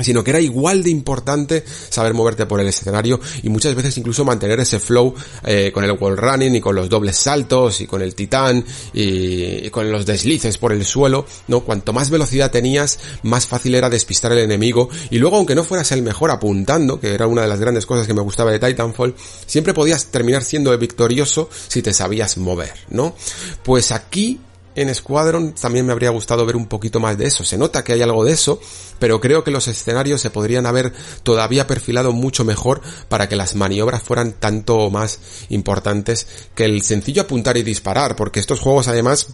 Sino 0.00 0.22
que 0.22 0.30
era 0.30 0.40
igual 0.40 0.82
de 0.82 0.90
importante 0.90 1.64
saber 1.88 2.14
moverte 2.14 2.46
por 2.46 2.60
el 2.60 2.66
escenario 2.66 3.20
y 3.42 3.48
muchas 3.48 3.74
veces 3.74 3.96
incluso 3.98 4.24
mantener 4.24 4.60
ese 4.60 4.78
flow 4.78 5.14
eh, 5.44 5.70
con 5.72 5.84
el 5.84 5.92
wall 5.92 6.16
running 6.16 6.56
y 6.56 6.60
con 6.60 6.74
los 6.74 6.88
dobles 6.88 7.16
saltos 7.16 7.80
y 7.80 7.86
con 7.86 8.02
el 8.02 8.14
titán 8.14 8.64
y, 8.92 9.68
con 9.70 9.90
los 9.90 10.06
deslices 10.06 10.58
por 10.58 10.72
el 10.72 10.84
suelo, 10.84 11.26
¿no? 11.48 11.60
Cuanto 11.60 11.92
más 11.92 12.10
velocidad 12.10 12.50
tenías, 12.50 12.98
más 13.22 13.46
fácil 13.46 13.74
era 13.74 13.90
despistar 13.90 14.32
al 14.32 14.38
enemigo 14.38 14.88
y 15.10 15.18
luego 15.18 15.36
aunque 15.36 15.54
no 15.54 15.64
fueras 15.64 15.92
el 15.92 16.02
mejor 16.02 16.30
apuntando, 16.30 17.00
que 17.00 17.14
era 17.14 17.26
una 17.26 17.42
de 17.42 17.48
las 17.48 17.60
grandes 17.60 17.86
cosas 17.86 18.06
que 18.06 18.14
me 18.14 18.22
gustaba 18.22 18.50
de 18.50 18.58
Titanfall, 18.58 19.14
siempre 19.46 19.74
podías 19.74 20.06
terminar 20.06 20.42
siendo 20.42 20.76
victorioso 20.78 21.48
si 21.68 21.82
te 21.82 21.92
sabías 21.92 22.38
mover, 22.38 22.72
¿no? 22.90 23.14
Pues 23.62 23.92
aquí 23.92 24.40
en 24.80 24.94
Squadron 24.94 25.54
también 25.54 25.86
me 25.86 25.92
habría 25.92 26.10
gustado 26.10 26.46
ver 26.46 26.56
un 26.56 26.66
poquito 26.66 27.00
más 27.00 27.18
de 27.18 27.26
eso. 27.26 27.44
Se 27.44 27.58
nota 27.58 27.84
que 27.84 27.92
hay 27.92 28.02
algo 28.02 28.24
de 28.24 28.32
eso, 28.32 28.60
pero 28.98 29.20
creo 29.20 29.44
que 29.44 29.50
los 29.50 29.68
escenarios 29.68 30.20
se 30.20 30.30
podrían 30.30 30.66
haber 30.66 30.92
todavía 31.22 31.66
perfilado 31.66 32.12
mucho 32.12 32.44
mejor 32.44 32.80
para 33.08 33.28
que 33.28 33.36
las 33.36 33.54
maniobras 33.54 34.02
fueran 34.02 34.32
tanto 34.32 34.90
más 34.90 35.20
importantes 35.48 36.26
que 36.54 36.64
el 36.64 36.82
sencillo 36.82 37.22
apuntar 37.22 37.56
y 37.56 37.62
disparar, 37.62 38.16
porque 38.16 38.40
estos 38.40 38.60
juegos 38.60 38.88
además 38.88 39.28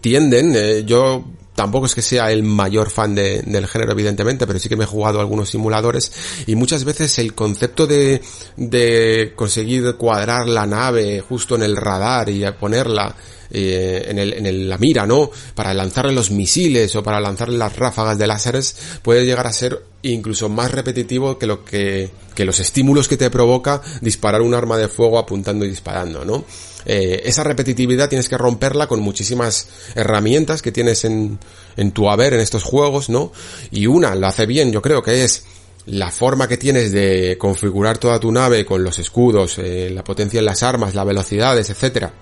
tienden, 0.00 0.54
eh, 0.54 0.84
yo 0.84 1.24
tampoco 1.54 1.86
es 1.86 1.94
que 1.94 2.02
sea 2.02 2.30
el 2.32 2.42
mayor 2.42 2.90
fan 2.90 3.14
del 3.14 3.66
género 3.66 3.92
evidentemente, 3.92 4.46
pero 4.46 4.58
sí 4.58 4.68
que 4.68 4.76
me 4.76 4.84
he 4.84 4.86
jugado 4.86 5.20
algunos 5.20 5.50
simuladores 5.50 6.10
y 6.46 6.54
muchas 6.54 6.84
veces 6.84 7.18
el 7.18 7.34
concepto 7.34 7.86
de, 7.86 8.22
de 8.56 9.32
conseguir 9.36 9.96
cuadrar 9.96 10.48
la 10.48 10.66
nave 10.66 11.20
justo 11.20 11.56
en 11.56 11.62
el 11.62 11.76
radar 11.76 12.30
y 12.30 12.44
ponerla 12.52 13.14
eh, 13.50 14.04
en, 14.08 14.18
el, 14.18 14.46
en 14.46 14.68
la 14.68 14.78
mira, 14.78 15.06
¿no? 15.06 15.30
Para 15.54 15.74
lanzarle 15.74 16.12
los 16.12 16.30
misiles 16.30 16.94
o 16.94 17.02
para 17.02 17.20
lanzarle 17.20 17.58
las 17.58 17.76
ráfagas 17.76 18.16
de 18.18 18.26
láseres 18.26 18.76
puede 19.02 19.26
llegar 19.26 19.46
a 19.46 19.52
ser 19.52 19.82
incluso 20.02 20.48
más 20.48 20.70
repetitivo 20.70 21.38
que 21.38 21.46
lo 21.46 21.64
que, 21.64 22.10
que 22.34 22.44
los 22.44 22.60
estímulos 22.60 23.08
que 23.08 23.16
te 23.16 23.28
provoca 23.28 23.82
disparar 24.00 24.40
un 24.40 24.54
arma 24.54 24.78
de 24.78 24.88
fuego 24.88 25.18
apuntando 25.18 25.64
y 25.64 25.68
disparando, 25.68 26.24
¿no? 26.24 26.44
Eh, 26.86 27.22
esa 27.24 27.44
repetitividad 27.44 28.08
tienes 28.08 28.28
que 28.28 28.38
romperla 28.38 28.86
con 28.86 29.00
muchísimas 29.00 29.68
herramientas 29.94 30.62
que 30.62 30.72
tienes 30.72 31.04
en, 31.04 31.38
en 31.76 31.92
tu 31.92 32.08
haber 32.08 32.34
en 32.34 32.40
estos 32.40 32.62
juegos, 32.62 33.10
¿no? 33.10 33.32
Y 33.70 33.86
una 33.86 34.14
lo 34.14 34.26
hace 34.26 34.46
bien, 34.46 34.72
yo 34.72 34.80
creo 34.80 35.02
que 35.02 35.24
es 35.24 35.44
la 35.86 36.10
forma 36.10 36.46
que 36.46 36.56
tienes 36.56 36.92
de 36.92 37.36
configurar 37.38 37.98
toda 37.98 38.20
tu 38.20 38.30
nave 38.30 38.64
con 38.64 38.84
los 38.84 38.98
escudos, 38.98 39.58
eh, 39.58 39.90
la 39.90 40.04
potencia 40.04 40.38
en 40.38 40.44
las 40.44 40.62
armas, 40.62 40.94
las 40.94 41.06
velocidades, 41.06 41.68
etcétera 41.68 42.12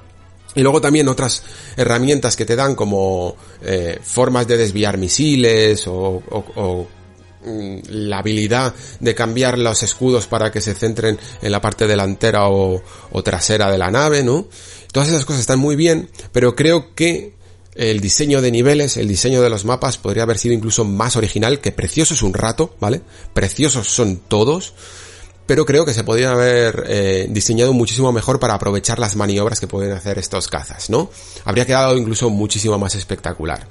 y 0.55 0.63
luego 0.63 0.81
también 0.81 1.09
otras 1.09 1.43
herramientas 1.77 2.37
que 2.37 2.45
te 2.45 2.57
dan 2.57 2.75
como 2.75 3.37
eh, 3.63 3.99
formas 4.03 4.47
de 4.47 4.57
desviar 4.57 4.99
misiles 4.99 5.85
o, 5.87 6.23
mm, 7.45 7.79
la 7.91 8.19
habilidad 8.19 8.75
de 9.01 9.15
cambiar 9.15 9.59
los 9.59 9.83
escudos 9.83 10.27
para 10.27 10.51
que 10.51 10.61
se 10.61 10.75
centren 10.75 11.19
en 11.43 11.53
la 11.53 11.61
parte 11.61 11.87
delantera 11.87 12.49
o, 12.49 12.83
o 13.13 13.23
trasera 13.23 13.71
de 13.71 13.79
la 13.79 13.91
nave, 13.91 14.23
¿no? 14.23 14.49
Todas 14.93 15.09
esas 15.09 15.25
cosas 15.25 15.41
están 15.41 15.59
muy 15.59 15.77
bien, 15.77 16.11
pero 16.33 16.57
creo 16.57 16.95
que 16.95 17.39
el 17.79 18.01
diseño 18.01 18.43
de 18.43 18.51
niveles, 18.51 18.97
el 18.97 19.07
diseño 19.07 19.41
de 19.41 19.51
los 19.51 19.65
mapas 19.65 19.99
podría 19.99 20.25
haber 20.25 20.37
sido 20.37 20.53
incluso 20.53 20.85
más 20.85 21.15
original, 21.15 21.61
que 21.61 21.71
preciosos 21.71 22.23
un 22.23 22.35
rato, 22.35 22.75
¿vale? 22.81 23.03
Preciosos 23.33 23.87
son 23.87 24.17
todos, 24.17 24.75
pero 25.49 25.65
creo 25.65 25.87
que 25.87 25.95
se 25.95 26.05
podrían 26.05 26.33
haber 26.35 26.85
eh, 26.89 27.27
diseñado 27.31 27.73
muchísimo 27.73 28.13
mejor 28.13 28.39
para 28.39 28.53
aprovechar 28.53 28.99
las 28.99 29.17
maniobras 29.17 29.59
que 29.59 29.67
pueden 29.67 29.93
hacer 29.93 30.19
estos 30.19 30.47
cazas, 30.47 30.91
¿no? 30.91 31.09
Habría 31.47 31.65
quedado 31.65 31.97
incluso 31.97 32.29
muchísimo 32.29 32.79
más 32.79 32.95
espectacular. 32.95 33.67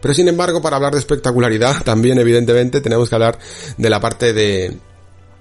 Pero 0.00 0.14
sin 0.14 0.28
embargo, 0.28 0.62
para 0.62 0.76
hablar 0.76 0.94
de 0.94 0.98
espectacularidad, 0.98 1.82
también 1.84 2.18
evidentemente 2.18 2.80
tenemos 2.80 3.10
que 3.10 3.14
hablar 3.16 3.38
de 3.76 3.90
la 3.90 4.00
parte 4.00 4.32
de, 4.32 4.78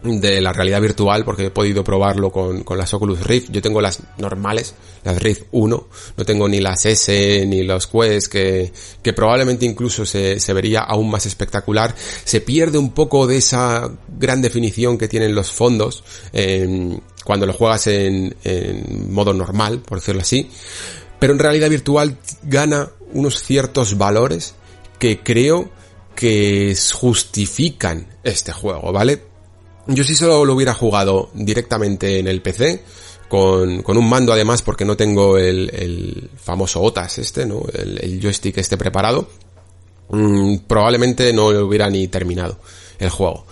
de 0.02 0.40
la 0.40 0.54
realidad 0.54 0.82
virtual 0.82 1.26
porque 1.26 1.48
he 1.48 1.50
podido 1.52 1.84
probarlo 1.84 2.32
con, 2.32 2.64
con, 2.64 2.78
las 2.78 2.94
Oculus 2.94 3.22
Rift. 3.22 3.50
Yo 3.52 3.62
tengo 3.62 3.82
las 3.82 4.02
normales, 4.18 4.74
las 5.04 5.22
Rift 5.22 5.44
1, 5.52 5.88
no 6.18 6.26
tengo 6.26 6.48
ni 6.48 6.60
las 6.60 6.86
S 6.86 7.46
ni 7.46 7.64
los 7.64 7.88
Quest 7.88 8.32
que, 8.32 8.72
que 9.02 9.14
probablemente 9.14 9.66
incluso 9.66 10.06
se, 10.06 10.40
se 10.40 10.54
vería 10.54 10.82
aún 10.82 11.10
más 11.10 11.26
espectacular. 11.26 11.94
Se 12.24 12.42
pierde 12.42 12.78
un 12.78 12.92
poco 12.92 13.28
de 13.28 13.38
esa 13.38 13.92
gran 14.18 14.42
definición 14.42 14.98
que 14.98 15.08
tienen 15.08 15.36
los 15.36 15.52
fondos 15.52 16.04
cuando 17.26 17.46
lo 17.46 17.54
juegas 17.54 17.88
en, 17.88 18.36
en 18.44 19.14
modo 19.14 19.34
normal, 19.34 19.80
por 19.80 20.00
decirlo 20.00 20.22
así. 20.22 20.50
Pero 21.20 21.34
en 21.34 21.40
realidad 21.40 21.70
virtual 21.70 22.18
gana 22.44 22.90
unos 23.12 23.44
ciertos 23.44 23.98
valores 23.98 24.56
que 24.98 25.20
creo 25.20 25.70
que 26.16 26.76
justifican 26.94 28.08
este 28.24 28.52
juego, 28.52 28.92
¿vale? 28.92 29.29
Yo 29.92 30.04
sí 30.04 30.16
solo 30.16 30.46
lo 30.46 30.54
hubiera 30.54 30.76
jugado 30.76 31.32
directamente 31.34 32.20
en 32.20 32.28
el 32.28 32.44
PC, 32.44 32.84
con, 33.28 33.82
con 33.82 33.98
un 33.98 34.08
mando 34.08 34.32
además 34.32 34.62
porque 34.62 34.86
no 34.86 34.96
tengo 34.96 35.38
el, 35.38 35.70
el 35.74 36.30
famoso 36.36 36.82
OTAS 36.82 37.18
este, 37.18 37.48
¿no? 37.48 37.64
El, 37.74 38.20
joystick 38.22 38.58
este 38.58 38.78
preparado. 38.78 39.28
Mm, 40.10 40.58
probablemente 40.68 41.34
no 41.34 41.52
lo 41.52 41.66
hubiera 41.66 41.90
ni 41.90 42.08
terminado 42.08 42.60
el 43.00 43.10
juego. 43.10 43.48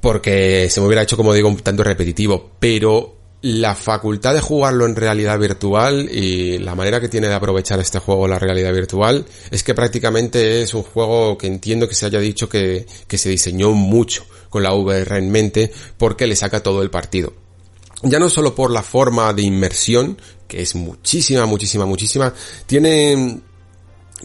Porque 0.00 0.68
se 0.70 0.80
me 0.80 0.86
hubiera 0.88 1.02
hecho, 1.02 1.16
como 1.16 1.32
digo, 1.32 1.48
un 1.48 1.56
tanto 1.58 1.84
repetitivo. 1.84 2.50
Pero 2.58 3.14
la 3.44 3.74
facultad 3.74 4.32
de 4.32 4.40
jugarlo 4.40 4.86
en 4.86 4.96
realidad 4.96 5.38
virtual 5.38 6.08
y 6.10 6.56
la 6.60 6.74
manera 6.74 6.98
que 6.98 7.10
tiene 7.10 7.28
de 7.28 7.34
aprovechar 7.34 7.78
este 7.78 7.98
juego 7.98 8.26
la 8.26 8.38
realidad 8.38 8.72
virtual 8.72 9.26
es 9.50 9.62
que 9.62 9.74
prácticamente 9.74 10.62
es 10.62 10.72
un 10.72 10.82
juego 10.82 11.36
que 11.36 11.46
entiendo 11.46 11.86
que 11.86 11.94
se 11.94 12.06
haya 12.06 12.20
dicho 12.20 12.48
que, 12.48 12.86
que 13.06 13.18
se 13.18 13.28
diseñó 13.28 13.72
mucho 13.72 14.24
con 14.48 14.62
la 14.62 14.72
VR 14.72 15.18
en 15.18 15.30
mente 15.30 15.70
porque 15.98 16.26
le 16.26 16.36
saca 16.36 16.62
todo 16.62 16.80
el 16.80 16.88
partido. 16.88 17.34
Ya 18.02 18.18
no 18.18 18.30
solo 18.30 18.54
por 18.54 18.70
la 18.70 18.82
forma 18.82 19.30
de 19.34 19.42
inmersión, 19.42 20.16
que 20.48 20.62
es 20.62 20.74
muchísima, 20.74 21.44
muchísima, 21.44 21.84
muchísima, 21.84 22.32
tiene 22.64 23.40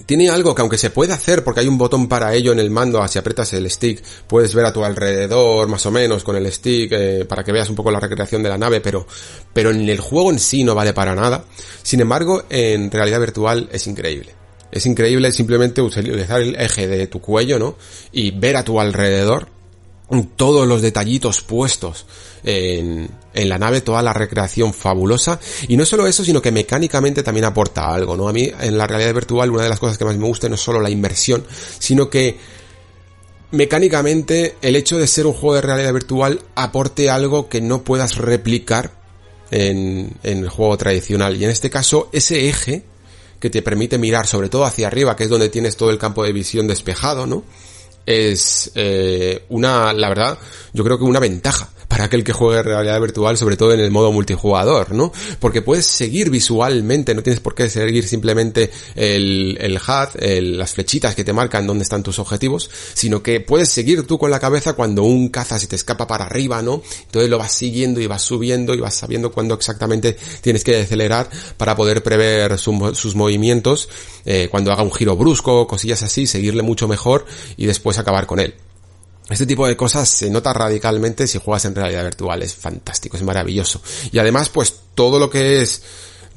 tiene 0.06 0.30
algo 0.30 0.56
que 0.56 0.62
aunque 0.62 0.78
se 0.78 0.90
puede 0.90 1.14
hacer 1.14 1.44
porque 1.44 1.62
hay 1.62 1.68
un 1.68 1.78
botón 1.78 2.08
para 2.08 2.34
ello 2.34 2.52
en 2.52 2.60
el 2.60 2.70
mando, 2.70 3.06
si 3.08 3.20
aprietas 3.20 3.54
el 3.54 3.70
stick 3.70 4.04
puedes 4.28 4.54
ver 4.54 4.66
a 4.66 4.74
tu 4.74 4.84
alrededor 4.84 5.68
más 5.68 5.86
o 5.86 5.92
menos 5.92 6.24
con 6.24 6.36
el 6.36 6.52
stick 6.52 6.92
eh, 6.92 7.26
para 7.26 7.44
que 7.44 7.52
veas 7.52 7.70
un 7.70 7.76
poco 7.76 7.92
la 7.92 8.00
recreación 8.00 8.44
de 8.44 8.50
la 8.50 8.58
nave, 8.58 8.82
pero, 8.82 9.06
pero 9.54 9.72
en 9.72 9.88
el 9.90 10.00
juego 10.00 10.32
en 10.32 10.40
sí 10.40 10.64
no 10.64 10.76
vale 10.76 10.94
para 10.94 11.16
nada. 11.16 11.46
Sin 11.84 12.02
embargo, 12.02 12.44
en 12.50 12.92
realidad 12.92 13.20
virtual 13.20 13.70
es 13.72 13.88
increíble. 13.88 14.36
Es 14.72 14.86
increíble 14.86 15.32
simplemente 15.32 15.82
utilizar 15.82 16.42
el 16.42 16.56
eje 16.56 16.88
de 16.88 17.08
tu 17.08 17.20
cuello, 17.20 17.58
¿no? 17.58 17.76
Y 18.12 18.32
ver 18.32 18.56
a 18.56 18.64
tu 18.64 18.80
alrededor 18.80 19.48
todos 20.36 20.68
los 20.68 20.82
detallitos 20.82 21.42
puestos 21.42 22.06
en, 22.44 23.10
en, 23.34 23.50
la 23.50 23.60
nave, 23.60 23.82
toda 23.82 24.02
la 24.02 24.14
recreación 24.14 24.74
fabulosa. 24.74 25.40
Y 25.68 25.78
no 25.78 25.86
solo 25.86 26.08
eso, 26.08 26.24
sino 26.24 26.42
que 26.42 26.52
mecánicamente 26.52 27.22
también 27.22 27.46
aporta 27.46 27.94
algo, 27.94 28.18
¿no? 28.18 28.28
A 28.28 28.34
mí, 28.34 28.52
en 28.60 28.78
la 28.78 28.88
realidad 28.88 29.14
virtual, 29.14 29.52
una 29.52 29.64
de 29.64 29.70
las 29.70 29.80
cosas 29.80 29.98
que 29.98 30.06
más 30.06 30.18
me 30.18 30.26
gusta 30.26 30.50
no 30.50 30.56
es 30.56 30.62
solo 30.62 30.82
la 30.82 30.90
inmersión, 30.90 31.46
sino 31.78 32.10
que 32.10 32.38
mecánicamente 33.52 34.56
el 34.62 34.76
hecho 34.76 34.98
de 34.98 35.08
ser 35.08 35.28
un 35.28 35.34
juego 35.34 35.56
de 35.56 35.62
realidad 35.62 35.94
virtual 35.94 36.42
aporte 36.56 37.10
algo 37.10 37.50
que 37.50 37.62
no 37.62 37.84
puedas 37.84 38.18
replicar 38.18 38.92
en, 39.52 40.18
en 40.24 40.40
el 40.40 40.50
juego 40.50 40.76
tradicional. 40.78 41.36
Y 41.38 41.44
en 41.44 41.52
este 41.52 41.70
caso, 41.70 42.10
ese 42.12 42.50
eje 42.50 42.84
que 43.40 43.50
te 43.50 43.62
permite 43.62 43.98
mirar 43.98 44.28
sobre 44.28 44.50
todo 44.50 44.66
hacia 44.66 44.88
arriba, 44.88 45.16
que 45.16 45.24
es 45.24 45.30
donde 45.30 45.50
tienes 45.50 45.78
todo 45.78 45.92
el 45.92 45.98
campo 45.98 46.24
de 46.24 46.34
visión 46.34 46.68
despejado, 46.68 47.26
¿no? 47.26 47.44
Es 48.06 48.72
eh, 48.76 49.44
una, 49.50 49.94
la 49.94 50.10
verdad, 50.10 50.38
yo 50.74 50.84
creo 50.84 50.98
que 50.98 51.04
una 51.04 51.20
ventaja 51.20 51.70
para 51.90 52.06
aquel 52.06 52.24
que 52.24 52.34
juegue 52.34 52.62
realidad 52.62 53.02
virtual, 53.02 53.36
sobre 53.36 53.58
todo 53.58 53.74
en 53.74 53.80
el 53.80 53.90
modo 53.90 54.12
multijugador, 54.12 54.94
¿no? 54.94 55.12
Porque 55.40 55.64
puedes 55.64 55.88
seguir 55.88 56.30
visualmente, 56.30 57.16
no 57.16 57.24
tienes 57.24 57.42
por 57.42 57.56
qué 57.56 57.68
seguir 57.68 58.08
simplemente 58.08 58.70
el, 58.96 59.58
el 59.60 59.78
HUD, 59.78 60.22
las 60.58 60.74
flechitas 60.74 61.16
que 61.16 61.24
te 61.24 61.34
marcan 61.34 61.66
dónde 61.66 61.82
están 61.82 62.04
tus 62.04 62.20
objetivos, 62.20 62.70
sino 62.94 63.24
que 63.24 63.42
puedes 63.42 63.70
seguir 63.70 64.06
tú 64.06 64.20
con 64.20 64.30
la 64.30 64.40
cabeza 64.40 64.74
cuando 64.74 65.04
un 65.04 65.30
caza 65.30 65.58
se 65.58 65.66
te 65.66 65.76
escapa 65.76 66.06
para 66.06 66.26
arriba, 66.26 66.62
¿no? 66.62 66.84
Entonces 67.06 67.30
lo 67.30 67.40
vas 67.40 67.54
siguiendo 67.54 68.00
y 68.00 68.06
vas 68.06 68.22
subiendo 68.22 68.76
y 68.76 68.80
vas 68.80 68.94
sabiendo 68.94 69.32
cuándo 69.32 69.56
exactamente 69.56 70.16
tienes 70.42 70.64
que 70.64 70.80
acelerar 70.80 71.28
para 71.58 71.76
poder 71.76 72.04
prever 72.04 72.60
sus 72.60 73.16
movimientos, 73.16 73.90
eh, 74.26 74.48
cuando 74.52 74.72
haga 74.72 74.84
un 74.84 74.94
giro 74.94 75.18
brusco, 75.18 75.66
cosillas 75.66 76.04
así, 76.04 76.28
seguirle 76.28 76.62
mucho 76.62 76.88
mejor 76.88 77.26
y 77.58 77.66
después 77.66 77.89
acabar 77.98 78.26
con 78.26 78.40
él. 78.40 78.54
Este 79.30 79.46
tipo 79.46 79.68
de 79.68 79.78
cosas 79.78 80.10
se 80.10 80.30
nota 80.30 80.54
radicalmente 80.54 81.28
si 81.28 81.38
juegas 81.38 81.66
en 81.66 81.76
realidad 81.76 82.04
virtual, 82.04 82.42
es 82.42 82.56
fantástico, 82.56 83.16
es 83.16 83.24
maravilloso. 83.24 83.82
Y 84.12 84.20
además, 84.20 84.50
pues 84.50 84.74
todo 84.96 85.20
lo 85.20 85.30
que 85.30 85.62
es 85.62 85.82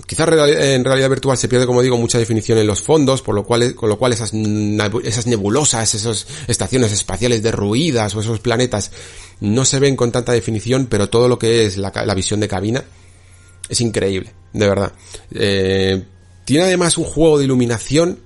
Quizás 0.07 0.27
en 0.27 0.85
realidad 0.85 1.11
virtual 1.11 1.37
se 1.37 1.49
pierde, 1.49 1.67
como 1.67 1.83
digo, 1.83 1.99
mucha 1.99 2.19
definición 2.19 2.57
en 2.59 2.67
los 2.67 2.81
fondos, 2.81 3.21
por 3.21 3.35
lo 3.35 3.45
cual, 3.45 3.75
con 3.75 3.91
lo 3.91 3.99
cual 3.99 4.13
esas, 4.13 4.33
esas 5.05 5.27
nebulosas, 5.27 5.95
esas 5.95 6.27
estaciones 6.49 6.93
espaciales 6.93 7.43
derruidas 7.43 8.15
o 8.15 8.21
esos 8.21 8.41
planetas 8.41 8.91
no 9.41 9.65
se 9.67 9.79
ven 9.79 9.95
con 9.95 10.11
tanta 10.11 10.33
definición, 10.33 10.87
pero 10.87 11.11
todo 11.11 11.29
lo 11.29 11.39
que 11.39 11.67
es 11.67 11.77
la, 11.77 11.93
la 12.07 12.15
visión 12.15 12.41
de 12.41 12.49
cabina 12.49 12.83
es 13.69 13.81
increíble, 13.83 14.33
de 14.55 14.67
verdad. 14.67 14.93
Eh, 15.31 16.03
tiene 16.47 16.65
además 16.65 16.97
un 16.97 17.05
juego 17.05 17.39
de 17.39 17.45
iluminación 17.45 18.19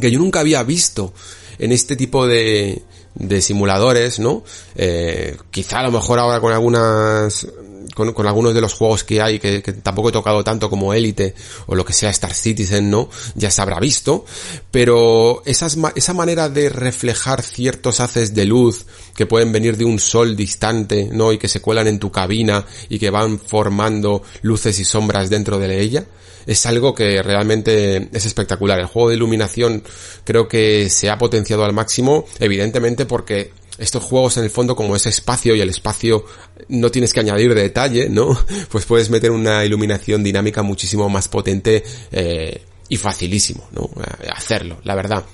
que 0.00 0.10
yo 0.10 0.18
nunca 0.18 0.40
había 0.40 0.62
visto 0.62 1.12
en 1.58 1.72
este 1.72 1.96
tipo 1.96 2.26
de, 2.26 2.82
de 3.14 3.40
simuladores, 3.40 4.18
¿no? 4.18 4.42
Eh, 4.76 5.36
quizá 5.50 5.80
a 5.80 5.84
lo 5.84 5.92
mejor 5.92 6.18
ahora 6.18 6.40
con 6.40 6.52
algunas 6.52 7.46
con, 7.94 8.26
algunos 8.26 8.54
de 8.54 8.60
los 8.60 8.74
juegos 8.74 9.04
que 9.04 9.22
hay, 9.22 9.38
que, 9.38 9.60
tampoco 9.60 10.08
he 10.10 10.12
tocado 10.12 10.44
tanto 10.44 10.68
como 10.68 10.92
Elite 10.92 11.34
o 11.66 11.74
lo 11.74 11.84
que 11.84 11.92
sea 11.92 12.10
Star 12.10 12.34
Citizen, 12.34 12.90
¿no? 12.90 13.08
Ya 13.34 13.50
se 13.50 13.62
habrá 13.62 13.80
visto, 13.80 14.24
pero 14.70 15.42
esa 15.46 16.14
manera 16.14 16.48
de 16.48 16.68
reflejar 16.68 17.42
ciertos 17.42 18.00
haces 18.00 18.34
de 18.34 18.44
luz 18.44 18.86
que 19.14 19.26
pueden 19.26 19.52
venir 19.52 19.76
de 19.76 19.84
un 19.84 19.98
sol 19.98 20.36
distante, 20.36 21.08
¿no? 21.12 21.32
Y 21.32 21.38
que 21.38 21.48
se 21.48 21.60
cuelan 21.60 21.86
en 21.86 21.98
tu 21.98 22.10
cabina 22.10 22.66
y 22.88 22.98
que 22.98 23.10
van 23.10 23.38
formando 23.38 24.22
luces 24.42 24.78
y 24.78 24.84
sombras 24.84 25.30
dentro 25.30 25.58
de 25.58 25.80
ella, 25.80 26.04
es 26.46 26.66
algo 26.66 26.94
que 26.94 27.22
realmente 27.22 28.08
es 28.12 28.26
espectacular. 28.26 28.78
El 28.78 28.86
juego 28.86 29.08
de 29.08 29.16
iluminación 29.16 29.82
creo 30.24 30.48
que 30.48 30.90
se 30.90 31.10
ha 31.10 31.18
potenciado 31.18 31.64
al 31.64 31.72
máximo, 31.72 32.26
evidentemente 32.38 33.06
porque 33.06 33.52
estos 33.78 34.02
juegos 34.02 34.36
en 34.36 34.44
el 34.44 34.50
fondo 34.50 34.76
como 34.76 34.94
es 34.94 35.06
espacio 35.06 35.54
y 35.54 35.60
el 35.60 35.70
espacio 35.70 36.24
no 36.68 36.90
tienes 36.90 37.12
que 37.12 37.20
añadir 37.20 37.54
detalle, 37.54 38.08
¿no? 38.08 38.38
Pues 38.70 38.84
puedes 38.84 39.10
meter 39.10 39.30
una 39.30 39.64
iluminación 39.64 40.22
dinámica 40.22 40.62
muchísimo 40.62 41.08
más 41.08 41.28
potente 41.28 41.82
eh, 42.12 42.62
y 42.88 42.96
facilísimo, 42.96 43.68
¿no? 43.72 43.90
Hacerlo, 44.34 44.78
la 44.84 44.94
verdad. 44.94 45.24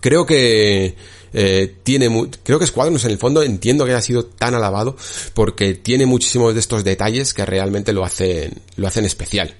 Creo 0.00 0.24
que 0.24 0.94
eh, 1.32 1.76
tiene 1.82 2.08
creo 2.42 2.58
que 2.58 2.66
Squadrons 2.66 3.04
en 3.04 3.12
el 3.12 3.18
fondo 3.18 3.42
entiendo 3.42 3.84
que 3.84 3.92
haya 3.92 4.02
sido 4.02 4.24
tan 4.24 4.54
alabado 4.54 4.96
porque 5.34 5.74
tiene 5.74 6.06
muchísimos 6.06 6.54
de 6.54 6.60
estos 6.60 6.84
detalles 6.84 7.34
que 7.34 7.46
realmente 7.46 7.92
lo 7.92 8.04
hacen 8.04 8.60
lo 8.76 8.86
hacen 8.86 9.04
especial. 9.04 9.56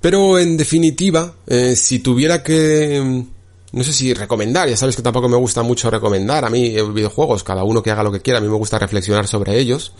Pero 0.00 0.38
en 0.38 0.56
definitiva, 0.56 1.36
eh, 1.46 1.76
si 1.76 2.00
tuviera 2.00 2.42
que 2.42 3.24
no 3.72 3.82
sé 3.82 3.92
si 3.92 4.12
recomendar, 4.12 4.68
ya 4.68 4.76
sabes 4.76 4.96
que 4.96 5.02
tampoco 5.02 5.28
me 5.28 5.36
gusta 5.36 5.62
mucho 5.62 5.90
recomendar 5.90 6.44
a 6.44 6.50
mí 6.50 6.66
eh, 6.76 6.82
videojuegos, 6.82 7.42
cada 7.42 7.64
uno 7.64 7.82
que 7.82 7.90
haga 7.90 8.02
lo 8.02 8.12
que 8.12 8.20
quiera, 8.20 8.38
a 8.38 8.42
mí 8.42 8.48
me 8.48 8.56
gusta 8.56 8.78
reflexionar 8.78 9.26
sobre 9.26 9.58
ellos, 9.58 9.92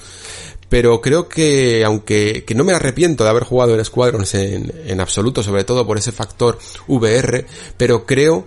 pero 0.69 1.01
creo 1.01 1.29
que 1.29 1.83
aunque 1.85 2.45
que 2.45 2.55
no 2.55 2.65
me 2.65 2.75
arrepiento 2.75 3.25
de 3.25 3.31
haber 3.31 3.45
jugado 3.45 3.75
en 3.75 3.85
Squadrons 3.85 4.35
en, 4.35 4.73
en 4.87 5.01
absoluto, 5.01 5.43
sobre 5.43 5.65
todo 5.65 5.87
por 5.87 5.97
ese 5.97 6.13
factor 6.13 6.59
VR, 6.87 7.47
pero 7.77 8.05
creo 8.05 8.47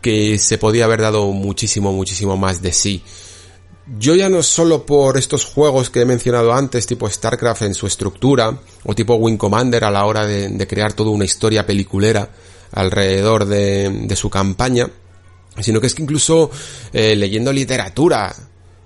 que 0.00 0.38
se 0.38 0.58
podía 0.58 0.86
haber 0.86 1.02
dado 1.02 1.26
muchísimo, 1.28 1.92
muchísimo 1.92 2.36
más 2.36 2.60
de 2.62 2.72
sí. 2.72 3.02
Yo 3.98 4.14
ya 4.14 4.28
no 4.28 4.42
solo 4.42 4.86
por 4.86 5.18
estos 5.18 5.44
juegos 5.44 5.90
que 5.90 6.00
he 6.00 6.04
mencionado 6.04 6.52
antes, 6.52 6.86
tipo 6.86 7.08
StarCraft 7.08 7.62
en 7.62 7.74
su 7.74 7.86
estructura, 7.86 8.58
o 8.84 8.94
tipo 8.94 9.14
Wing 9.14 9.36
Commander 9.36 9.84
a 9.84 9.90
la 9.90 10.04
hora 10.04 10.26
de, 10.26 10.48
de 10.48 10.66
crear 10.66 10.92
toda 10.92 11.10
una 11.10 11.24
historia 11.24 11.66
peliculera, 11.66 12.28
alrededor 12.72 13.46
de, 13.46 13.90
de 13.90 14.16
su 14.16 14.30
campaña, 14.30 14.88
sino 15.60 15.80
que 15.80 15.86
es 15.86 15.94
que 15.94 16.02
incluso 16.02 16.50
eh, 16.92 17.14
leyendo 17.16 17.52
literatura, 17.52 18.34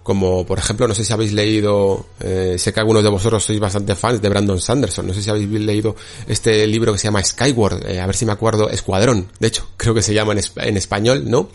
como 0.02 0.46
por 0.46 0.58
ejemplo, 0.58 0.86
no 0.86 0.94
sé 0.94 1.04
si 1.04 1.12
habéis 1.12 1.32
leído, 1.32 2.06
eh, 2.20 2.56
sé 2.58 2.72
que 2.72 2.80
algunos 2.80 3.02
de 3.02 3.08
vosotros 3.08 3.44
sois 3.44 3.58
bastante 3.58 3.94
fans 3.94 4.22
de 4.22 4.28
Brandon 4.28 4.60
Sanderson, 4.60 5.06
no 5.06 5.12
sé 5.12 5.22
si 5.22 5.30
habéis 5.30 5.48
leído 5.48 5.96
este 6.26 6.66
libro 6.66 6.92
que 6.92 6.98
se 6.98 7.08
llama 7.08 7.22
Skyward, 7.22 7.90
eh, 7.90 8.00
a 8.00 8.06
ver 8.06 8.16
si 8.16 8.24
me 8.24 8.32
acuerdo, 8.32 8.70
Escuadrón, 8.70 9.28
de 9.38 9.48
hecho, 9.48 9.68
creo 9.76 9.94
que 9.94 10.02
se 10.02 10.14
llama 10.14 10.32
en, 10.32 10.40
en, 10.56 10.76
español, 10.76 11.24
¿no? 11.26 11.50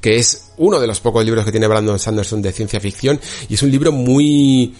Que 0.00 0.16
es 0.16 0.50
uno 0.58 0.80
de 0.80 0.86
los 0.86 1.00
pocos 1.00 1.24
libros 1.24 1.44
que 1.44 1.50
tiene 1.50 1.66
Brandon 1.66 1.98
Sanderson 1.98 2.42
de 2.42 2.52
ciencia 2.52 2.80
ficción 2.80 3.20
y 3.48 3.54
es 3.54 3.62
un 3.62 3.70
libro 3.70 3.90
muy 3.90 4.74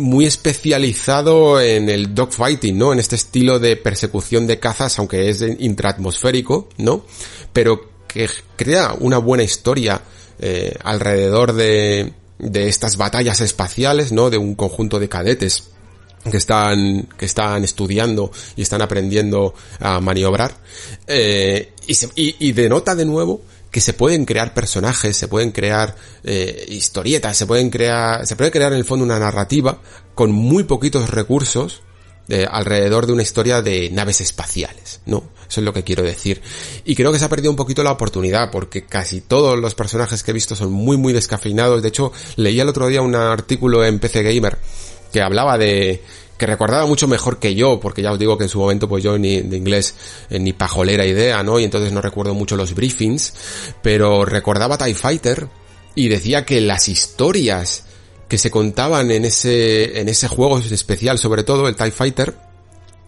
muy 0.00 0.26
especializado 0.26 1.60
en 1.60 1.88
el 1.88 2.14
dogfighting, 2.14 2.76
¿no? 2.76 2.92
En 2.92 2.98
este 2.98 3.16
estilo 3.16 3.58
de 3.58 3.76
persecución 3.76 4.46
de 4.46 4.58
cazas, 4.58 4.98
aunque 4.98 5.28
es 5.30 5.42
intraatmosférico, 5.42 6.68
¿no? 6.78 7.04
Pero 7.52 7.90
que 8.08 8.28
crea 8.56 8.94
una 8.98 9.18
buena 9.18 9.42
historia 9.42 10.02
eh, 10.38 10.74
alrededor 10.82 11.52
de, 11.52 12.12
de 12.38 12.68
estas 12.68 12.96
batallas 12.96 13.40
espaciales, 13.40 14.12
¿no? 14.12 14.30
De 14.30 14.38
un 14.38 14.54
conjunto 14.54 14.98
de 14.98 15.08
cadetes 15.08 15.70
que 16.30 16.36
están 16.36 17.08
que 17.16 17.24
están 17.24 17.64
estudiando 17.64 18.30
y 18.56 18.62
están 18.62 18.82
aprendiendo 18.82 19.54
a 19.78 20.00
maniobrar 20.00 20.54
eh, 21.06 21.72
y, 21.86 21.94
y, 22.14 22.36
y 22.38 22.52
denota 22.52 22.94
de 22.94 23.06
nuevo 23.06 23.42
que 23.70 23.80
se 23.80 23.92
pueden 23.92 24.24
crear 24.24 24.54
personajes, 24.54 25.16
se 25.16 25.28
pueden 25.28 25.52
crear 25.52 25.94
eh, 26.24 26.66
historietas, 26.68 27.36
se 27.36 27.46
pueden 27.46 27.70
crear, 27.70 28.26
se 28.26 28.36
puede 28.36 28.50
crear 28.50 28.72
en 28.72 28.78
el 28.78 28.84
fondo 28.84 29.04
una 29.04 29.18
narrativa 29.18 29.80
con 30.14 30.32
muy 30.32 30.64
poquitos 30.64 31.10
recursos 31.10 31.82
de, 32.26 32.46
alrededor 32.46 33.06
de 33.06 33.12
una 33.12 33.22
historia 33.22 33.62
de 33.62 33.90
naves 33.90 34.20
espaciales, 34.20 35.00
¿no? 35.06 35.24
Eso 35.48 35.60
es 35.60 35.64
lo 35.64 35.72
que 35.72 35.82
quiero 35.82 36.04
decir. 36.04 36.40
Y 36.84 36.94
creo 36.94 37.12
que 37.12 37.18
se 37.18 37.24
ha 37.24 37.28
perdido 37.28 37.50
un 37.50 37.56
poquito 37.56 37.82
la 37.82 37.90
oportunidad 37.90 38.50
porque 38.50 38.84
casi 38.84 39.20
todos 39.20 39.58
los 39.58 39.74
personajes 39.74 40.22
que 40.22 40.30
he 40.30 40.34
visto 40.34 40.54
son 40.54 40.70
muy 40.72 40.96
muy 40.96 41.12
descafeinados. 41.12 41.82
De 41.82 41.88
hecho, 41.88 42.12
leí 42.36 42.60
el 42.60 42.68
otro 42.68 42.86
día 42.86 43.02
un 43.02 43.16
artículo 43.16 43.84
en 43.84 43.98
PC 43.98 44.22
Gamer 44.22 44.58
que 45.12 45.22
hablaba 45.22 45.58
de 45.58 46.02
que 46.40 46.46
recordaba 46.46 46.86
mucho 46.86 47.06
mejor 47.06 47.38
que 47.38 47.54
yo, 47.54 47.78
porque 47.78 48.00
ya 48.00 48.12
os 48.12 48.18
digo 48.18 48.38
que 48.38 48.44
en 48.44 48.48
su 48.48 48.58
momento 48.58 48.88
pues 48.88 49.04
yo 49.04 49.18
ni 49.18 49.42
de 49.42 49.58
inglés 49.58 49.94
eh, 50.30 50.38
ni 50.38 50.54
pajolera 50.54 51.04
idea, 51.04 51.42
¿no? 51.42 51.60
Y 51.60 51.64
entonces 51.64 51.92
no 51.92 52.00
recuerdo 52.00 52.34
mucho 52.34 52.56
los 52.56 52.74
briefings, 52.74 53.34
pero 53.82 54.24
recordaba 54.24 54.78
TIE 54.78 54.94
Fighter 54.94 55.48
y 55.94 56.08
decía 56.08 56.46
que 56.46 56.62
las 56.62 56.88
historias 56.88 57.84
que 58.26 58.38
se 58.38 58.50
contaban 58.50 59.10
en 59.10 59.26
ese, 59.26 60.00
en 60.00 60.08
ese 60.08 60.28
juego 60.28 60.58
especial, 60.58 61.18
sobre 61.18 61.42
todo 61.42 61.68
el 61.68 61.76
TIE 61.76 61.90
Fighter, 61.90 62.34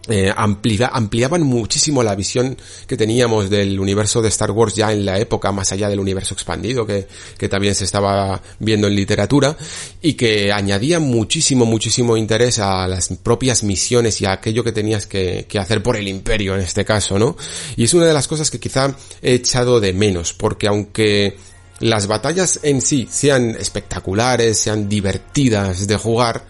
eh, 0.09 0.33
ampliaban 0.35 1.43
muchísimo 1.43 2.03
la 2.03 2.13
visión 2.13 2.57
que 2.87 2.97
teníamos 2.97 3.49
del 3.49 3.79
universo 3.79 4.21
de 4.21 4.27
Star 4.27 4.51
Wars 4.51 4.75
ya 4.75 4.91
en 4.91 5.05
la 5.05 5.17
época, 5.17 5.53
más 5.53 5.71
allá 5.71 5.87
del 5.87 6.01
universo 6.01 6.33
expandido 6.33 6.85
que, 6.85 7.07
que 7.37 7.47
también 7.47 7.73
se 7.73 7.85
estaba 7.85 8.41
viendo 8.59 8.87
en 8.87 8.95
literatura 8.95 9.55
y 10.01 10.15
que 10.15 10.51
añadía 10.51 10.99
muchísimo, 10.99 11.65
muchísimo 11.65 12.17
interés 12.17 12.59
a 12.59 12.85
las 12.85 13.09
propias 13.23 13.63
misiones 13.63 14.19
y 14.19 14.25
a 14.25 14.33
aquello 14.33 14.63
que 14.63 14.73
tenías 14.73 15.07
que, 15.07 15.45
que 15.47 15.57
hacer 15.57 15.81
por 15.81 15.95
el 15.95 16.09
imperio 16.09 16.55
en 16.55 16.61
este 16.61 16.83
caso, 16.83 17.17
¿no? 17.17 17.37
Y 17.77 17.85
es 17.85 17.93
una 17.93 18.05
de 18.05 18.13
las 18.13 18.27
cosas 18.27 18.51
que 18.51 18.59
quizá 18.59 18.93
he 19.21 19.35
echado 19.35 19.79
de 19.79 19.93
menos, 19.93 20.33
porque 20.33 20.67
aunque 20.67 21.37
las 21.79 22.07
batallas 22.07 22.59
en 22.63 22.81
sí 22.81 23.07
sean 23.09 23.51
espectaculares, 23.51 24.57
sean 24.57 24.89
divertidas 24.89 25.87
de 25.87 25.95
jugar, 25.95 26.45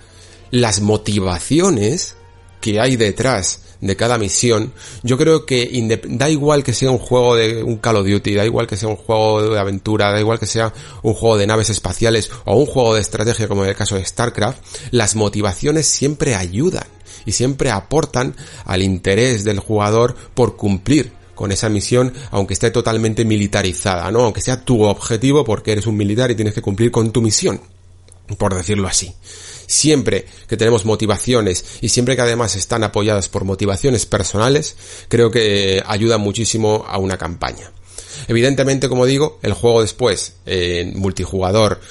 las 0.50 0.82
motivaciones 0.82 2.16
que 2.64 2.80
hay 2.80 2.96
detrás 2.96 3.60
de 3.82 3.98
cada 3.98 4.18
misión, 4.18 4.72
yo 5.04 5.18
creo 5.18 5.46
que 5.46 5.70
da 6.08 6.30
igual 6.30 6.64
que 6.64 6.72
sea 6.72 6.92
un 6.92 6.98
juego 6.98 7.36
de 7.36 7.62
un 7.62 7.76
Call 7.76 7.98
of 7.98 8.08
Duty, 8.08 8.36
da 8.36 8.46
igual 8.46 8.68
que 8.68 8.78
sea 8.78 8.88
un 8.88 8.96
juego 8.96 9.50
de 9.50 9.60
aventura, 9.60 10.12
da 10.12 10.20
igual 10.22 10.40
que 10.40 10.46
sea 10.46 10.72
un 11.02 11.14
juego 11.14 11.38
de 11.38 11.46
naves 11.46 11.70
espaciales 11.70 12.32
o 12.46 12.56
un 12.56 12.66
juego 12.66 12.96
de 12.96 13.02
estrategia 13.02 13.50
como 13.50 13.66
en 13.66 13.72
el 13.72 13.76
caso 13.76 13.96
de 13.96 14.06
StarCraft, 14.06 14.60
las 14.92 15.18
motivaciones 15.18 15.88
siempre 15.88 16.36
ayudan 16.36 16.86
y 17.26 17.34
siempre 17.34 17.70
aportan 17.70 18.34
al 18.64 18.82
interés 18.82 19.44
del 19.44 19.60
jugador 19.60 20.16
por 20.34 20.56
cumplir 20.56 21.12
con 21.36 21.52
esa 21.52 21.68
misión, 21.68 22.14
aunque 22.32 22.54
esté 22.54 22.72
totalmente 22.72 23.26
militarizada, 23.26 24.10
¿no? 24.10 24.22
Aunque 24.22 24.40
sea 24.40 24.64
tu 24.64 24.84
objetivo 24.84 25.44
porque 25.44 25.74
eres 25.74 25.86
un 25.86 25.98
militar 25.98 26.32
y 26.32 26.36
tienes 26.36 26.54
que 26.54 26.62
cumplir 26.62 26.92
con 26.92 27.12
tu 27.12 27.22
misión, 27.22 27.60
por 28.38 28.56
decirlo 28.56 28.88
así 28.88 29.14
siempre 29.74 30.26
que 30.48 30.58
tenemos 30.58 30.86
motivaciones 30.86 31.66
y 31.82 31.90
siempre 31.90 32.16
que 32.16 32.22
además 32.22 32.56
están 32.56 32.84
apoyadas 32.84 33.28
por 33.30 33.44
motivaciones 33.44 34.06
personales, 34.06 34.76
creo 35.08 35.32
que 35.32 35.84
ayuda 35.86 36.18
muchísimo 36.18 36.86
a 36.88 36.98
una 36.98 37.18
campaña. 37.18 37.72
Evidentemente, 38.28 38.88
como 38.88 39.06
digo, 39.06 39.40
el 39.42 39.54
juego 39.54 39.82
después, 39.82 40.34
en 40.46 40.98
multijugador, 40.98 41.82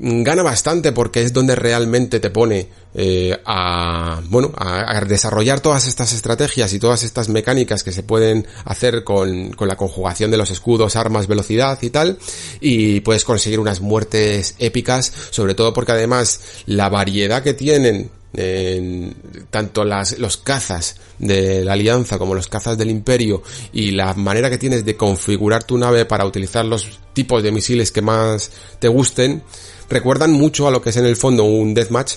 gana 0.00 0.42
bastante 0.42 0.92
porque 0.92 1.22
es 1.22 1.32
donde 1.32 1.56
realmente 1.56 2.20
te 2.20 2.30
pone 2.30 2.68
eh, 2.94 3.36
a 3.44 4.20
bueno 4.28 4.52
a, 4.56 5.00
desarrollar 5.04 5.60
todas 5.60 5.88
estas 5.88 6.12
estrategias 6.12 6.72
y 6.72 6.78
todas 6.78 7.02
estas 7.02 7.28
mecánicas 7.28 7.82
que 7.82 7.90
se 7.90 8.04
pueden 8.04 8.46
hacer 8.64 9.02
con, 9.02 9.50
con 9.52 9.66
la 9.66 9.76
conjugación 9.76 10.30
de 10.30 10.36
los 10.36 10.50
escudos, 10.50 10.94
armas, 10.94 11.26
velocidad 11.26 11.78
y 11.82 11.90
tal 11.90 12.18
y 12.60 13.00
puedes 13.00 13.24
conseguir 13.24 13.58
unas 13.58 13.80
muertes 13.80 14.54
épicas 14.58 15.12
sobre 15.30 15.54
todo 15.54 15.72
porque 15.72 15.92
además 15.92 16.40
la 16.66 16.88
variedad 16.88 17.42
que 17.42 17.54
tienen 17.54 18.10
en 18.34 19.16
tanto 19.50 19.84
las, 19.84 20.18
los 20.18 20.36
cazas 20.36 20.96
de 21.18 21.64
la 21.64 21.72
alianza 21.72 22.18
como 22.18 22.34
los 22.34 22.46
cazas 22.46 22.76
del 22.76 22.90
imperio 22.90 23.42
y 23.72 23.92
la 23.92 24.14
manera 24.14 24.50
que 24.50 24.58
tienes 24.58 24.84
de 24.84 24.96
configurar 24.96 25.64
tu 25.64 25.78
nave 25.78 26.04
para 26.04 26.26
utilizar 26.26 26.64
los 26.64 27.00
tipos 27.14 27.42
de 27.42 27.50
misiles 27.52 27.90
que 27.90 28.02
más 28.02 28.50
te 28.78 28.88
gusten 28.88 29.42
recuerdan 29.88 30.32
mucho 30.32 30.68
a 30.68 30.70
lo 30.70 30.82
que 30.82 30.90
es 30.90 30.96
en 30.96 31.06
el 31.06 31.16
fondo 31.16 31.44
un 31.44 31.74
deathmatch 31.74 32.16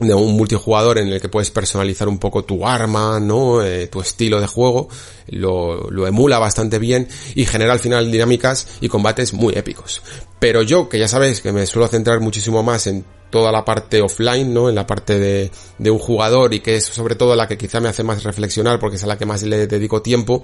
de 0.00 0.12
un 0.12 0.36
multijugador 0.36 0.98
en 0.98 1.08
el 1.08 1.20
que 1.20 1.28
puedes 1.28 1.50
personalizar 1.50 2.08
un 2.08 2.18
poco 2.18 2.44
tu 2.44 2.66
arma, 2.66 3.20
¿no? 3.20 3.62
Eh, 3.62 3.86
tu 3.86 4.00
estilo 4.00 4.40
de 4.40 4.46
juego, 4.46 4.88
lo, 5.28 5.88
lo, 5.90 6.06
emula 6.06 6.38
bastante 6.38 6.78
bien 6.78 7.06
y 7.34 7.46
genera 7.46 7.72
al 7.72 7.78
final 7.78 8.10
dinámicas 8.10 8.66
y 8.80 8.88
combates 8.88 9.32
muy 9.32 9.54
épicos. 9.54 10.02
Pero 10.40 10.62
yo, 10.62 10.88
que 10.88 10.98
ya 10.98 11.06
sabéis 11.06 11.40
que 11.40 11.52
me 11.52 11.66
suelo 11.66 11.86
centrar 11.86 12.20
muchísimo 12.20 12.62
más 12.62 12.88
en 12.88 13.04
toda 13.30 13.52
la 13.52 13.64
parte 13.64 14.00
offline, 14.00 14.52
¿no? 14.52 14.68
En 14.68 14.74
la 14.74 14.86
parte 14.86 15.18
de, 15.18 15.50
un 15.90 15.98
jugador 15.98 16.54
y 16.54 16.60
que 16.60 16.76
es 16.76 16.84
sobre 16.84 17.14
todo 17.14 17.36
la 17.36 17.46
que 17.46 17.58
quizá 17.58 17.80
me 17.80 17.88
hace 17.88 18.02
más 18.02 18.22
reflexionar 18.22 18.78
porque 18.78 18.96
es 18.96 19.04
a 19.04 19.06
la 19.06 19.18
que 19.18 19.26
más 19.26 19.42
le 19.42 19.66
dedico 19.66 20.02
tiempo, 20.02 20.42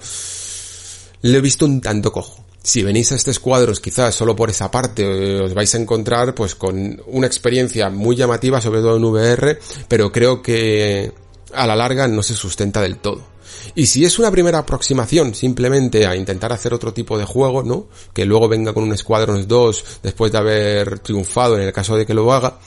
le 1.23 1.39
he 1.39 1.41
visto 1.41 1.67
un 1.67 1.81
tanto 1.81 2.13
cojo 2.13 2.45
si 2.63 2.83
venís 2.83 3.13
a 3.13 3.17
estos 3.17 3.39
cuadros 3.39 3.81
quizás 3.81 4.15
solo 4.15 4.37
por 4.37 4.51
esa 4.51 4.71
parte 4.71 5.03
eh, 5.03 5.41
os 5.41 5.55
vais 5.55 5.75
a 5.75 5.79
encontrar 5.79 6.35
pues 6.35 6.55
con 6.55 7.03
una 7.07 7.27
experiencia 7.27 7.91
muy 7.91 8.17
llamativa 8.17 8.61
sobre 8.61 8.81
todo 8.81 8.97
en 8.97 9.05
VR 9.05 9.59
pero 9.89 10.13
creo 10.13 10.43
que 10.43 11.13
a 11.55 11.67
la 11.67 11.77
larga 11.77 12.07
no 12.07 12.23
se 12.23 12.35
sustenta 12.35 12.83
del 12.83 12.99
todo 12.99 13.31
y 13.75 13.87
si 13.87 14.05
es 14.05 14.19
una 14.19 14.31
primera 14.31 14.59
aproximación 14.59 15.35
simplemente 15.35 16.07
a 16.07 16.17
intentar 16.17 16.53
hacer 16.53 16.75
otro 16.75 16.93
tipo 16.93 17.19
de 17.19 17.25
juego, 17.25 17.63
¿no? 17.63 17.87
Que 18.13 18.25
luego 18.25 18.49
venga 18.49 18.73
con 18.73 18.85
un 18.85 18.97
Squadrons 18.97 19.47
2 19.49 19.85
después 20.03 20.33
de 20.33 20.39
haber 20.39 20.99
triunfado 21.01 21.57
en 21.57 21.63
el 21.63 21.73
caso 21.73 21.97
de 21.97 22.07
que 22.07 22.15
lo 22.15 22.33
haga, 22.33 22.59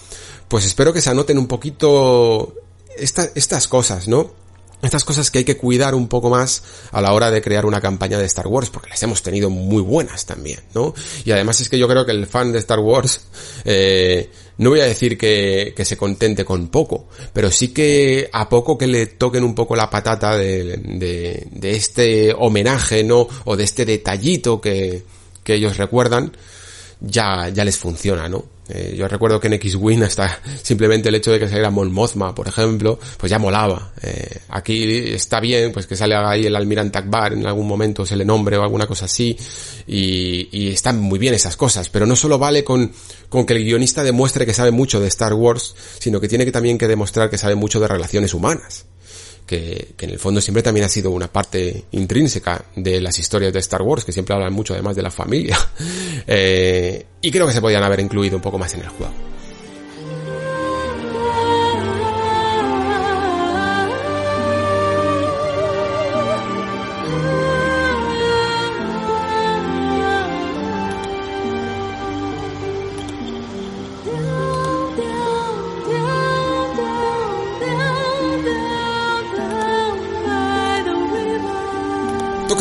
pues 0.47 0.65
espero 0.65 0.93
que 0.93 1.01
se 1.01 1.09
anoten 1.09 1.37
un 1.37 1.47
poquito 1.47 2.53
estas 2.95 3.67
cosas, 3.67 4.07
¿no? 4.07 4.42
Estas 4.87 5.03
cosas 5.03 5.31
que 5.31 5.39
hay 5.39 5.43
que 5.45 5.57
cuidar 5.57 5.95
un 5.95 6.07
poco 6.07 6.29
más 6.29 6.63
a 6.91 7.01
la 7.01 7.13
hora 7.13 7.31
de 7.31 7.41
crear 7.41 7.65
una 7.65 7.81
campaña 7.81 8.17
de 8.17 8.25
Star 8.25 8.47
Wars, 8.47 8.69
porque 8.69 8.89
las 8.89 9.01
hemos 9.03 9.23
tenido 9.23 9.49
muy 9.49 9.81
buenas 9.81 10.25
también, 10.25 10.59
¿no? 10.73 10.93
Y 11.25 11.31
además 11.31 11.61
es 11.61 11.69
que 11.69 11.79
yo 11.79 11.87
creo 11.87 12.05
que 12.05 12.11
el 12.11 12.27
fan 12.27 12.51
de 12.51 12.59
Star 12.59 12.79
Wars, 12.79 13.21
eh, 13.65 14.29
no 14.57 14.69
voy 14.69 14.81
a 14.81 14.85
decir 14.85 15.17
que, 15.17 15.73
que, 15.75 15.85
se 15.85 15.97
contente 15.97 16.45
con 16.45 16.67
poco, 16.67 17.07
pero 17.33 17.49
sí 17.49 17.69
que 17.69 18.29
a 18.31 18.47
poco 18.49 18.77
que 18.77 18.87
le 18.87 19.07
toquen 19.07 19.43
un 19.43 19.55
poco 19.55 19.75
la 19.75 19.89
patata 19.89 20.37
de, 20.37 20.77
de, 20.77 21.47
de 21.51 21.71
este 21.71 22.33
homenaje, 22.37 23.03
¿no? 23.03 23.27
O 23.45 23.55
de 23.55 23.63
este 23.63 23.85
detallito 23.85 24.61
que, 24.61 25.03
que 25.43 25.55
ellos 25.55 25.77
recuerdan, 25.77 26.35
ya, 26.99 27.49
ya 27.49 27.65
les 27.65 27.77
funciona, 27.77 28.29
¿no? 28.29 28.52
Eh, 28.75 28.95
yo 28.97 29.07
recuerdo 29.07 29.39
que 29.39 29.47
en 29.47 29.53
X-Wing 29.53 30.01
hasta 30.01 30.39
simplemente 30.63 31.09
el 31.09 31.15
hecho 31.15 31.31
de 31.31 31.39
que 31.39 31.47
saliera 31.47 31.69
Mon 31.69 31.91
Mothma, 31.91 32.33
por 32.33 32.47
ejemplo, 32.47 32.99
pues 33.17 33.29
ya 33.29 33.37
molaba. 33.37 33.93
Eh, 34.01 34.39
aquí 34.49 35.13
está 35.13 35.39
bien, 35.39 35.71
pues 35.71 35.85
que 35.85 35.95
sale 35.95 36.15
ahí 36.15 36.47
el 36.47 36.55
almirante 36.55 36.97
Akbar 36.97 37.33
en 37.33 37.45
algún 37.45 37.67
momento 37.67 38.03
se 38.03 38.15
le 38.15 38.25
nombre 38.25 38.57
o 38.57 38.63
alguna 38.63 38.87
cosa 38.87 39.05
así, 39.05 39.37
y, 39.85 40.49
y 40.51 40.69
están 40.69 40.99
muy 40.99 41.19
bien 41.19 41.35
esas 41.35 41.55
cosas, 41.55 41.89
pero 41.89 42.07
no 42.07 42.15
solo 42.15 42.39
vale 42.39 42.63
con, 42.63 42.91
con 43.29 43.45
que 43.45 43.53
el 43.53 43.63
guionista 43.63 44.03
demuestre 44.03 44.45
que 44.45 44.53
sabe 44.53 44.71
mucho 44.71 44.99
de 44.99 45.07
Star 45.07 45.33
Wars, 45.33 45.75
sino 45.99 46.19
que 46.19 46.27
tiene 46.27 46.43
que 46.43 46.51
también 46.51 46.79
que 46.79 46.87
demostrar 46.87 47.29
que 47.29 47.37
sabe 47.37 47.53
mucho 47.53 47.79
de 47.79 47.87
relaciones 47.87 48.33
humanas 48.33 48.85
que, 49.53 50.05
en 50.05 50.09
el 50.09 50.19
fondo 50.19 50.41
siempre 50.41 50.63
también 50.63 50.85
ha 50.85 50.89
sido 50.89 51.11
una 51.11 51.27
parte 51.27 51.85
intrínseca 51.91 52.65
de 52.75 53.01
las 53.01 53.19
historias 53.19 53.53
de 53.53 53.59
Star 53.59 53.81
Wars, 53.81 54.05
que 54.05 54.11
siempre 54.11 54.35
hablan 54.35 54.53
mucho 54.53 54.73
además 54.73 54.95
de 54.95 55.01
la 55.01 55.11
familia. 55.11 55.57
Eh, 56.25 57.05
y 57.21 57.31
creo 57.31 57.45
que 57.45 57.51
se 57.51 57.59
podían 57.59 57.83
haber 57.83 57.99
incluido 57.99 58.37
un 58.37 58.41
poco 58.41 58.57
más 58.57 58.73
en 58.75 58.81
el 58.81 58.87
juego. 58.87 59.32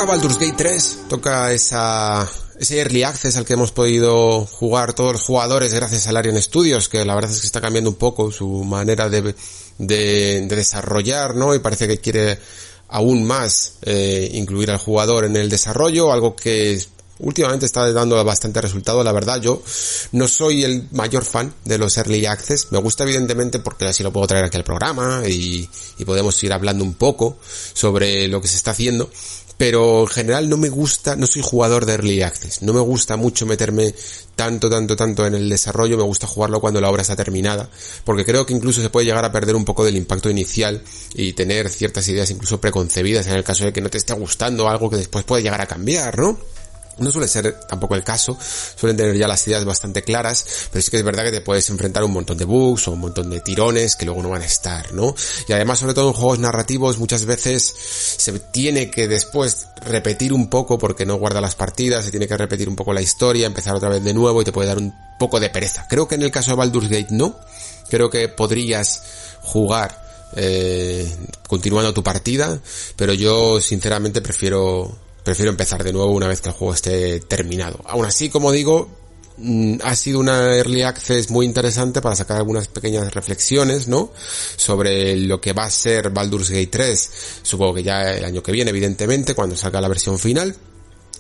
Baldur's 0.07 0.39
Gate 0.39 0.55
3, 0.57 0.99
toca 1.09 1.53
esa, 1.53 2.29
ese 2.59 2.81
early 2.81 3.05
access 3.05 3.37
al 3.37 3.45
que 3.45 3.53
hemos 3.53 3.71
podido 3.71 4.45
jugar 4.47 4.95
todos 4.95 5.13
los 5.13 5.23
jugadores 5.23 5.73
gracias 5.73 6.07
al 6.07 6.17
Arian 6.17 6.41
Studios, 6.41 6.89
que 6.89 7.05
la 7.05 7.15
verdad 7.15 7.31
es 7.31 7.41
que 7.41 7.47
está 7.47 7.61
cambiando 7.61 7.91
un 7.91 7.97
poco 7.97 8.33
su 8.33 8.49
manera 8.65 9.09
de, 9.09 9.35
de, 9.79 10.47
desarrollar, 10.49 11.37
¿no? 11.37 11.55
Y 11.55 11.61
parece 11.61 11.87
que 11.87 11.99
quiere 11.99 12.39
aún 12.89 13.25
más 13.25 13.75
eh, 13.83 14.31
incluir 14.35 14.71
al 14.71 14.79
jugador 14.79 15.25
en 15.25 15.37
el 15.37 15.49
desarrollo, 15.49 16.13
algo 16.13 16.35
que 16.35 16.81
últimamente 17.23 17.67
está 17.67 17.91
dando 17.93 18.23
bastante 18.25 18.61
resultado, 18.61 19.03
la 19.03 19.13
verdad. 19.13 19.41
Yo 19.41 19.63
no 20.13 20.29
soy 20.29 20.65
el 20.65 20.89
mayor 20.91 21.25
fan 21.25 21.55
de 21.65 21.79
los 21.79 21.97
Early 21.97 22.27
Access, 22.27 22.69
me 22.71 22.79
gusta 22.79 23.05
evidentemente 23.05 23.61
porque 23.61 23.87
así 23.87 24.03
lo 24.03 24.13
puedo 24.13 24.27
traer 24.27 24.45
aquí 24.45 24.57
al 24.57 24.65
programa 24.65 25.23
y, 25.27 25.69
y 25.99 26.05
podemos 26.05 26.43
ir 26.43 26.53
hablando 26.53 26.85
un 26.85 26.95
poco 26.95 27.39
sobre 27.73 28.29
lo 28.29 28.41
que 28.41 28.49
se 28.49 28.57
está 28.57 28.73
haciendo, 28.73 29.11
pero 29.57 30.03
en 30.03 30.09
general 30.09 30.49
no 30.49 30.57
me 30.57 30.69
gusta, 30.69 31.17
no 31.17 31.27
soy 31.27 31.43
jugador 31.43 31.87
de 31.87 31.95
Early 31.95 32.23
Access, 32.23 32.63
no 32.63 32.73
me 32.73 32.81
gusta 32.81 33.17
mucho 33.17 33.47
meterme 33.47 33.95
tanto, 34.35 34.71
tanto, 34.71 34.97
tanto 34.97 35.27
en 35.27 35.35
el 35.35 35.49
desarrollo, 35.49 35.97
me 35.97 36.03
gusta 36.03 36.27
jugarlo 36.27 36.61
cuando 36.61 36.81
la 36.81 36.91
obra 36.91 37.03
está 37.03 37.17
terminada, 37.17 37.69
porque 38.05 38.25
creo 38.25 38.47
que 38.47 38.55
incluso 38.55 38.83
se 38.83 38.91
puede 38.91 39.07
llegar 39.07 39.25
a 39.25 39.33
perder 39.33 39.55
un 39.57 39.65
poco 39.65 39.85
del 39.85 39.97
impacto 39.97 40.31
inicial 40.31 40.83
y 41.15 41.33
tener 41.35 41.69
ciertas 41.69 42.09
ideas 42.09 42.31
incluso 42.31 42.61
preconcebidas 42.61 43.27
en 43.27 43.35
el 43.35 43.45
caso 43.45 43.65
de 43.65 43.73
que 43.73 43.81
no 43.81 43.91
te 43.91 43.99
esté 43.99 44.15
gustando 44.15 44.69
algo 44.69 44.91
que 44.91 44.97
después 44.97 45.25
puede 45.25 45.43
llegar 45.43 45.61
a 45.61 45.67
cambiar, 45.67 46.19
¿no? 46.19 46.39
No 47.03 47.11
suele 47.11 47.29
ser 47.29 47.53
tampoco 47.69 47.95
el 47.95 48.05
caso, 48.05 48.39
suelen 48.41 48.97
tener 48.97 49.17
ya 49.17 49.29
las 49.29 49.47
ideas 49.47 49.65
bastante 49.65 50.03
claras, 50.03 50.47
pero 50.71 50.83
sí 50.83 50.91
que 50.91 50.99
es 50.99 51.05
verdad 51.05 51.25
que 51.25 51.33
te 51.33 51.41
puedes 51.41 51.69
enfrentar 51.71 52.03
a 52.03 52.07
un 52.07 52.13
montón 52.13 52.39
de 52.39 52.45
bugs 52.45 52.89
o 52.89 52.93
un 52.93 53.01
montón 53.01 53.31
de 53.31 53.41
tirones 53.41 53.97
que 53.97 54.05
luego 54.05 54.23
no 54.23 54.31
van 54.31 54.43
a 54.43 54.47
estar, 54.47 54.93
¿no? 54.93 55.15
Y 55.49 55.53
además, 55.53 55.79
sobre 55.79 55.95
todo 55.95 56.09
en 56.09 56.15
juegos 56.15 56.39
narrativos, 56.39 56.99
muchas 56.99 57.25
veces 57.25 57.75
se 58.17 58.33
tiene 58.39 58.91
que 58.91 59.09
después 59.09 59.69
repetir 59.85 60.33
un 60.33 60.49
poco 60.49 60.79
porque 60.79 61.07
no 61.07 61.17
guarda 61.17 61.41
las 61.41 61.55
partidas, 61.55 62.05
se 62.05 62.11
tiene 62.11 62.27
que 62.27 62.37
repetir 62.37 62.69
un 62.69 62.77
poco 62.77 62.93
la 62.93 63.03
historia, 63.03 63.47
empezar 63.47 63.75
otra 63.75 63.89
vez 63.89 64.03
de 64.03 64.15
nuevo 64.15 64.41
y 64.41 64.45
te 64.45 64.53
puede 64.53 64.69
dar 64.69 64.79
un 64.79 64.95
poco 65.19 65.41
de 65.41 65.51
pereza. 65.51 65.87
Creo 65.89 66.09
que 66.09 66.15
en 66.15 66.23
el 66.23 66.31
caso 66.31 66.53
de 66.53 66.57
Baldur's 66.57 66.89
Gate 66.89 67.09
no, 67.11 67.37
creo 67.89 68.11
que 68.11 68.29
podrías 68.29 69.03
jugar 69.43 70.03
eh, 70.35 71.15
continuando 71.47 71.93
tu 71.93 72.03
partida, 72.03 72.59
pero 72.97 73.13
yo 73.13 73.61
sinceramente 73.61 74.23
prefiero 74.23 74.97
prefiero 75.25 75.51
empezar 75.51 75.83
de 75.85 75.93
nuevo 75.93 76.13
una 76.13 76.29
vez 76.29 76.41
que 76.41 76.49
el 76.49 76.55
juego 76.55 76.75
esté 76.75 77.21
terminado. 77.21 77.81
Aún 77.87 78.05
así, 78.05 78.29
como 78.29 78.53
digo, 78.53 78.89
mm, 79.39 79.77
ha 79.83 79.95
sido 79.97 80.21
una 80.21 80.57
early 80.57 80.83
access 80.83 81.31
muy 81.31 81.47
interesante 81.47 82.01
para 82.01 82.17
sacar 82.17 82.39
algunas 82.39 82.69
pequeñas 82.69 83.13
reflexiones, 83.15 83.89
¿no? 83.89 84.13
Sobre 84.57 85.17
lo 85.17 85.41
que 85.41 85.53
va 85.53 85.65
a 85.65 85.71
ser 85.71 86.11
Baldur's 86.11 86.51
Gate 86.51 86.69
3, 86.69 87.11
supongo 87.43 87.75
que 87.75 87.83
ya 87.83 88.15
el 88.15 88.25
año 88.25 88.43
que 88.43 88.53
viene, 88.53 88.71
evidentemente, 88.71 89.35
cuando 89.35 89.57
salga 89.57 89.81
la 89.81 89.89
versión 89.89 90.19
final. 90.19 90.57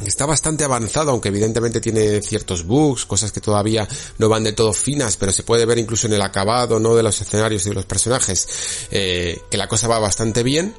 Está 0.06 0.26
bastante 0.26 0.64
avanzado, 0.64 1.12
aunque 1.12 1.28
evidentemente 1.28 1.80
tiene 1.80 2.20
ciertos 2.22 2.66
bugs, 2.66 3.06
cosas 3.06 3.30
que 3.30 3.40
todavía 3.40 3.86
no 4.18 4.28
van 4.28 4.42
de 4.42 4.52
todo 4.52 4.72
finas, 4.72 5.16
pero 5.16 5.30
se 5.30 5.44
puede 5.44 5.64
ver 5.64 5.78
incluso 5.78 6.08
en 6.08 6.14
el 6.14 6.22
acabado, 6.22 6.80
¿no? 6.80 6.96
De 6.96 7.04
los 7.04 7.20
escenarios 7.20 7.64
y 7.66 7.68
de 7.68 7.74
los 7.76 7.84
personajes, 7.84 8.48
eh, 8.90 9.40
que 9.48 9.56
la 9.56 9.68
cosa 9.68 9.86
va 9.86 10.00
bastante 10.00 10.42
bien. 10.42 10.74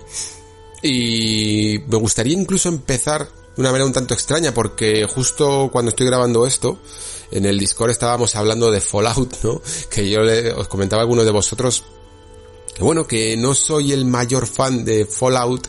Y 0.84 1.80
me 1.88 1.98
gustaría 1.98 2.34
incluso 2.34 2.70
empezar 2.70 3.28
de 3.56 3.62
una 3.62 3.72
manera 3.72 3.86
un 3.86 3.94
tanto 3.94 4.14
extraña 4.14 4.54
porque 4.54 5.06
justo 5.06 5.70
cuando 5.72 5.90
estoy 5.90 6.08
grabando 6.08 6.46
esto, 6.46 6.80
en 7.32 7.46
el 7.46 7.58
Discord 7.58 7.92
estábamos 7.92 8.36
hablando 8.36 8.70
de 8.70 8.82
Fallout, 8.82 9.38
¿no? 9.44 9.62
Que 9.90 10.10
yo 10.10 10.22
os 10.58 10.68
comentaba 10.68 11.02
a 11.02 11.04
algunos 11.04 11.26
de 11.26 11.32
vosotros 11.32 11.84
bueno, 12.80 13.06
que 13.06 13.38
no 13.38 13.54
soy 13.54 13.92
el 13.92 14.06
mayor 14.06 14.48
fan 14.48 14.84
de 14.84 15.06
Fallout, 15.06 15.68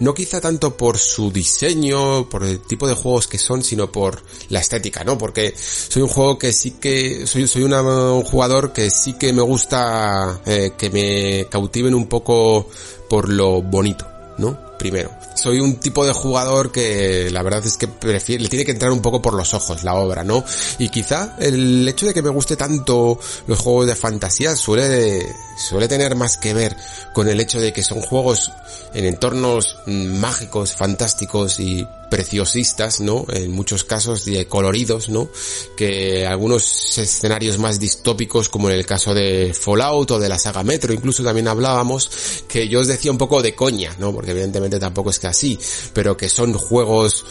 no 0.00 0.14
quizá 0.14 0.40
tanto 0.40 0.76
por 0.76 0.96
su 0.98 1.30
diseño, 1.30 2.28
por 2.28 2.44
el 2.44 2.60
tipo 2.60 2.88
de 2.88 2.94
juegos 2.94 3.28
que 3.28 3.38
son, 3.38 3.62
sino 3.62 3.92
por 3.92 4.22
la 4.48 4.60
estética, 4.60 5.04
¿no? 5.04 5.18
Porque 5.18 5.54
soy 5.56 6.02
un 6.02 6.08
juego 6.08 6.38
que 6.38 6.52
sí 6.52 6.72
que, 6.72 7.26
soy, 7.26 7.46
soy 7.46 7.62
un 7.62 8.22
jugador 8.22 8.72
que 8.72 8.90
sí 8.90 9.14
que 9.18 9.32
me 9.32 9.42
gusta 9.42 10.40
eh, 10.46 10.72
que 10.78 10.90
me 10.90 11.46
cautiven 11.50 11.94
un 11.94 12.08
poco 12.08 12.68
por 13.08 13.28
lo 13.28 13.60
bonito. 13.62 14.15
¿No? 14.38 14.66
primero. 14.76 15.10
Soy 15.34 15.60
un 15.60 15.76
tipo 15.76 16.06
de 16.06 16.12
jugador 16.12 16.72
que 16.72 17.30
la 17.30 17.42
verdad 17.42 17.64
es 17.66 17.76
que 17.76 17.88
prefiere, 17.88 18.42
le 18.42 18.48
tiene 18.48 18.64
que 18.64 18.72
entrar 18.72 18.92
un 18.92 19.00
poco 19.00 19.20
por 19.20 19.34
los 19.34 19.54
ojos 19.54 19.84
la 19.84 19.94
obra, 19.94 20.24
¿no? 20.24 20.44
Y 20.78 20.88
quizá 20.88 21.34
el 21.38 21.86
hecho 21.88 22.06
de 22.06 22.14
que 22.14 22.22
me 22.22 22.30
guste 22.30 22.56
tanto 22.56 23.18
los 23.46 23.58
juegos 23.58 23.86
de 23.86 23.94
fantasía 23.94 24.54
suele, 24.56 25.26
suele 25.58 25.88
tener 25.88 26.14
más 26.14 26.36
que 26.36 26.54
ver 26.54 26.76
con 27.12 27.28
el 27.28 27.40
hecho 27.40 27.60
de 27.60 27.72
que 27.72 27.82
son 27.82 28.00
juegos 28.00 28.52
en 28.94 29.04
entornos 29.04 29.78
mágicos, 29.86 30.72
fantásticos 30.72 31.60
y 31.60 31.86
preciosistas, 32.16 33.00
¿no? 33.00 33.26
En 33.28 33.52
muchos 33.52 33.84
casos 33.84 34.24
de 34.24 34.46
coloridos, 34.46 35.10
¿no? 35.10 35.28
Que 35.76 36.26
algunos 36.26 36.96
escenarios 36.96 37.58
más 37.58 37.78
distópicos, 37.78 38.48
como 38.48 38.70
en 38.70 38.76
el 38.76 38.86
caso 38.86 39.12
de 39.12 39.52
Fallout 39.52 40.12
o 40.12 40.18
de 40.18 40.30
la 40.30 40.38
saga 40.38 40.62
Metro, 40.62 40.94
incluso 40.94 41.22
también 41.22 41.46
hablábamos, 41.46 42.10
que 42.48 42.68
yo 42.68 42.80
os 42.80 42.86
decía 42.86 43.10
un 43.10 43.18
poco 43.18 43.42
de 43.42 43.54
coña, 43.54 43.94
¿no? 43.98 44.14
Porque 44.14 44.30
evidentemente 44.30 44.78
tampoco 44.78 45.10
es 45.10 45.18
que 45.18 45.26
así, 45.26 45.58
pero 45.92 46.16
que 46.16 46.30
son 46.30 46.54
juegos 46.54 47.22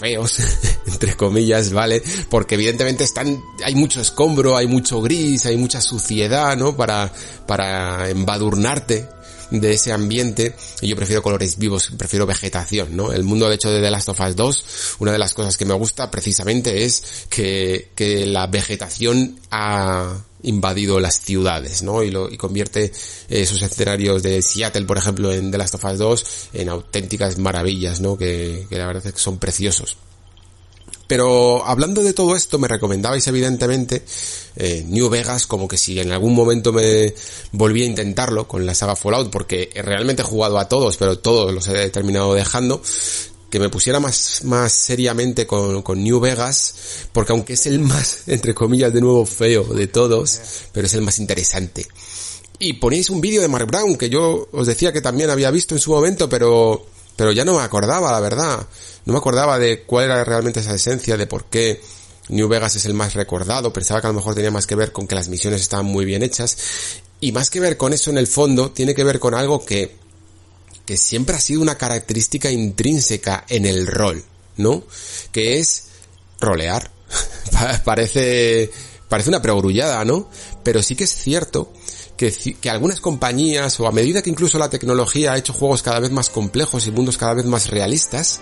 feos, 0.00 0.40
entre 0.86 1.14
comillas, 1.14 1.72
¿vale? 1.72 2.02
Porque 2.28 2.56
evidentemente 2.56 3.04
están, 3.04 3.40
hay 3.62 3.76
mucho 3.76 4.00
escombro, 4.00 4.56
hay 4.56 4.66
mucho 4.66 5.00
gris, 5.00 5.46
hay 5.46 5.56
mucha 5.56 5.80
suciedad, 5.80 6.56
¿no? 6.56 6.76
Para, 6.76 7.12
para 7.46 8.10
embadurnarte 8.10 9.19
de 9.50 9.72
ese 9.72 9.92
ambiente 9.92 10.54
y 10.80 10.88
yo 10.88 10.96
prefiero 10.96 11.22
colores 11.22 11.58
vivos, 11.58 11.90
prefiero 11.96 12.26
vegetación, 12.26 12.96
¿no? 12.96 13.12
El 13.12 13.24
mundo 13.24 13.48
de 13.48 13.56
hecho 13.56 13.70
de 13.70 13.80
The 13.80 13.90
Last 13.90 14.08
of 14.08 14.20
Us 14.20 14.36
2, 14.36 14.64
una 15.00 15.12
de 15.12 15.18
las 15.18 15.34
cosas 15.34 15.56
que 15.56 15.64
me 15.64 15.74
gusta 15.74 16.10
precisamente 16.10 16.84
es 16.84 17.26
que, 17.28 17.90
que 17.94 18.26
la 18.26 18.46
vegetación 18.46 19.40
ha 19.50 20.24
invadido 20.42 21.00
las 21.00 21.20
ciudades, 21.20 21.82
¿no? 21.82 22.02
Y, 22.02 22.10
lo, 22.10 22.30
y 22.30 22.36
convierte 22.36 22.92
esos 23.28 23.60
escenarios 23.62 24.22
de 24.22 24.40
Seattle, 24.42 24.86
por 24.86 24.98
ejemplo, 24.98 25.32
en 25.32 25.50
The 25.50 25.58
Last 25.58 25.74
of 25.74 25.84
Us 25.84 25.98
2 25.98 26.26
en 26.54 26.68
auténticas 26.68 27.38
maravillas, 27.38 28.00
¿no? 28.00 28.16
Que, 28.16 28.66
que 28.68 28.78
la 28.78 28.86
verdad 28.86 29.06
es 29.06 29.12
que 29.12 29.20
son 29.20 29.38
preciosos. 29.38 29.96
Pero 31.10 31.66
hablando 31.66 32.04
de 32.04 32.12
todo 32.12 32.36
esto, 32.36 32.56
me 32.60 32.68
recomendabais 32.68 33.26
evidentemente 33.26 34.04
eh, 34.54 34.84
New 34.86 35.08
Vegas, 35.08 35.48
como 35.48 35.66
que 35.66 35.76
si 35.76 35.98
en 35.98 36.12
algún 36.12 36.36
momento 36.36 36.72
me 36.72 37.12
volví 37.50 37.82
a 37.82 37.86
intentarlo 37.86 38.46
con 38.46 38.64
la 38.64 38.76
saga 38.76 38.94
Fallout, 38.94 39.28
porque 39.28 39.70
realmente 39.74 40.22
he 40.22 40.24
jugado 40.24 40.56
a 40.56 40.68
todos, 40.68 40.96
pero 40.98 41.18
todos 41.18 41.52
los 41.52 41.66
he 41.66 41.90
terminado 41.90 42.32
dejando, 42.32 42.80
que 43.50 43.58
me 43.58 43.68
pusiera 43.68 43.98
más, 43.98 44.42
más 44.44 44.70
seriamente 44.70 45.48
con, 45.48 45.82
con 45.82 46.00
New 46.00 46.20
Vegas, 46.20 46.76
porque 47.12 47.32
aunque 47.32 47.54
es 47.54 47.66
el 47.66 47.80
más, 47.80 48.22
entre 48.28 48.54
comillas, 48.54 48.92
de 48.92 49.00
nuevo 49.00 49.26
feo 49.26 49.64
de 49.64 49.88
todos, 49.88 50.40
pero 50.70 50.86
es 50.86 50.94
el 50.94 51.02
más 51.02 51.18
interesante. 51.18 51.88
Y 52.60 52.74
ponéis 52.74 53.10
un 53.10 53.20
vídeo 53.20 53.42
de 53.42 53.48
Mark 53.48 53.66
Brown, 53.66 53.96
que 53.96 54.10
yo 54.10 54.46
os 54.52 54.66
decía 54.68 54.92
que 54.92 55.00
también 55.00 55.30
había 55.30 55.50
visto 55.50 55.74
en 55.74 55.80
su 55.80 55.90
momento, 55.90 56.28
pero, 56.28 56.86
pero 57.16 57.32
ya 57.32 57.44
no 57.44 57.56
me 57.56 57.62
acordaba, 57.62 58.12
la 58.12 58.20
verdad. 58.20 58.64
No 59.10 59.14
me 59.14 59.18
acordaba 59.18 59.58
de 59.58 59.82
cuál 59.82 60.04
era 60.04 60.22
realmente 60.22 60.60
esa 60.60 60.72
esencia, 60.72 61.16
de 61.16 61.26
por 61.26 61.46
qué 61.46 61.80
New 62.28 62.46
Vegas 62.46 62.76
es 62.76 62.84
el 62.84 62.94
más 62.94 63.14
recordado. 63.14 63.72
Pensaba 63.72 64.00
que 64.00 64.06
a 64.06 64.10
lo 64.10 64.14
mejor 64.14 64.36
tenía 64.36 64.52
más 64.52 64.68
que 64.68 64.76
ver 64.76 64.92
con 64.92 65.08
que 65.08 65.16
las 65.16 65.28
misiones 65.28 65.62
estaban 65.62 65.86
muy 65.86 66.04
bien 66.04 66.22
hechas. 66.22 66.56
Y 67.18 67.32
más 67.32 67.50
que 67.50 67.58
ver 67.58 67.76
con 67.76 67.92
eso 67.92 68.12
en 68.12 68.18
el 68.18 68.28
fondo, 68.28 68.70
tiene 68.70 68.94
que 68.94 69.02
ver 69.02 69.18
con 69.18 69.34
algo 69.34 69.64
que, 69.64 69.96
que 70.86 70.96
siempre 70.96 71.34
ha 71.34 71.40
sido 71.40 71.60
una 71.60 71.76
característica 71.76 72.52
intrínseca 72.52 73.44
en 73.48 73.66
el 73.66 73.88
rol, 73.88 74.22
¿no? 74.58 74.84
Que 75.32 75.58
es 75.58 75.86
rolear. 76.38 76.88
parece, 77.84 78.70
parece 79.08 79.30
una 79.30 79.42
preogrullada, 79.42 80.04
¿no? 80.04 80.30
Pero 80.62 80.84
sí 80.84 80.94
que 80.94 81.02
es 81.02 81.16
cierto 81.16 81.72
que, 82.16 82.30
que, 82.30 82.70
algunas 82.70 83.00
compañías, 83.00 83.80
o 83.80 83.88
a 83.88 83.92
medida 83.92 84.22
que 84.22 84.30
incluso 84.30 84.56
la 84.56 84.70
tecnología 84.70 85.32
ha 85.32 85.36
hecho 85.36 85.52
juegos 85.52 85.82
cada 85.82 85.98
vez 85.98 86.12
más 86.12 86.30
complejos 86.30 86.86
y 86.86 86.92
mundos 86.92 87.18
cada 87.18 87.34
vez 87.34 87.46
más 87.46 87.70
realistas, 87.70 88.38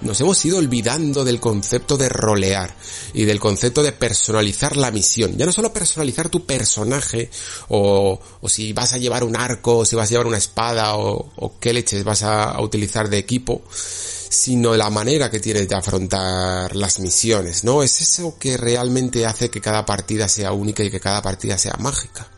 nos 0.00 0.20
hemos 0.20 0.44
ido 0.44 0.58
olvidando 0.58 1.24
del 1.24 1.40
concepto 1.40 1.96
de 1.96 2.08
rolear 2.08 2.74
y 3.12 3.24
del 3.24 3.40
concepto 3.40 3.82
de 3.82 3.92
personalizar 3.92 4.76
la 4.76 4.90
misión. 4.90 5.36
Ya 5.36 5.46
no 5.46 5.52
solo 5.52 5.72
personalizar 5.72 6.28
tu 6.28 6.44
personaje 6.46 7.30
o, 7.68 8.20
si 8.46 8.72
vas 8.72 8.92
a 8.92 8.98
llevar 8.98 9.24
un 9.24 9.36
arco, 9.36 9.78
o 9.78 9.84
si 9.84 9.96
vas 9.96 10.08
a 10.08 10.10
llevar 10.10 10.26
una 10.26 10.38
espada 10.38 10.96
o, 10.96 11.32
o 11.36 11.58
qué 11.58 11.72
leches 11.72 12.04
vas 12.04 12.22
a, 12.22 12.50
a, 12.50 12.62
utilizar 12.62 13.08
de 13.08 13.18
equipo, 13.18 13.62
sino 13.70 14.76
la 14.76 14.90
manera 14.90 15.30
que 15.30 15.40
tienes 15.40 15.68
de 15.68 15.76
afrontar 15.76 16.76
las 16.76 17.00
misiones, 17.00 17.64
¿no? 17.64 17.82
Es 17.82 18.00
eso 18.00 18.36
que 18.38 18.56
realmente 18.56 19.26
hace 19.26 19.50
que 19.50 19.60
cada 19.60 19.84
partida 19.84 20.28
sea 20.28 20.52
única 20.52 20.84
y 20.84 20.90
que 20.90 21.00
cada 21.00 21.22
partida 21.22 21.58
sea 21.58 21.76
mágica. 21.78 22.28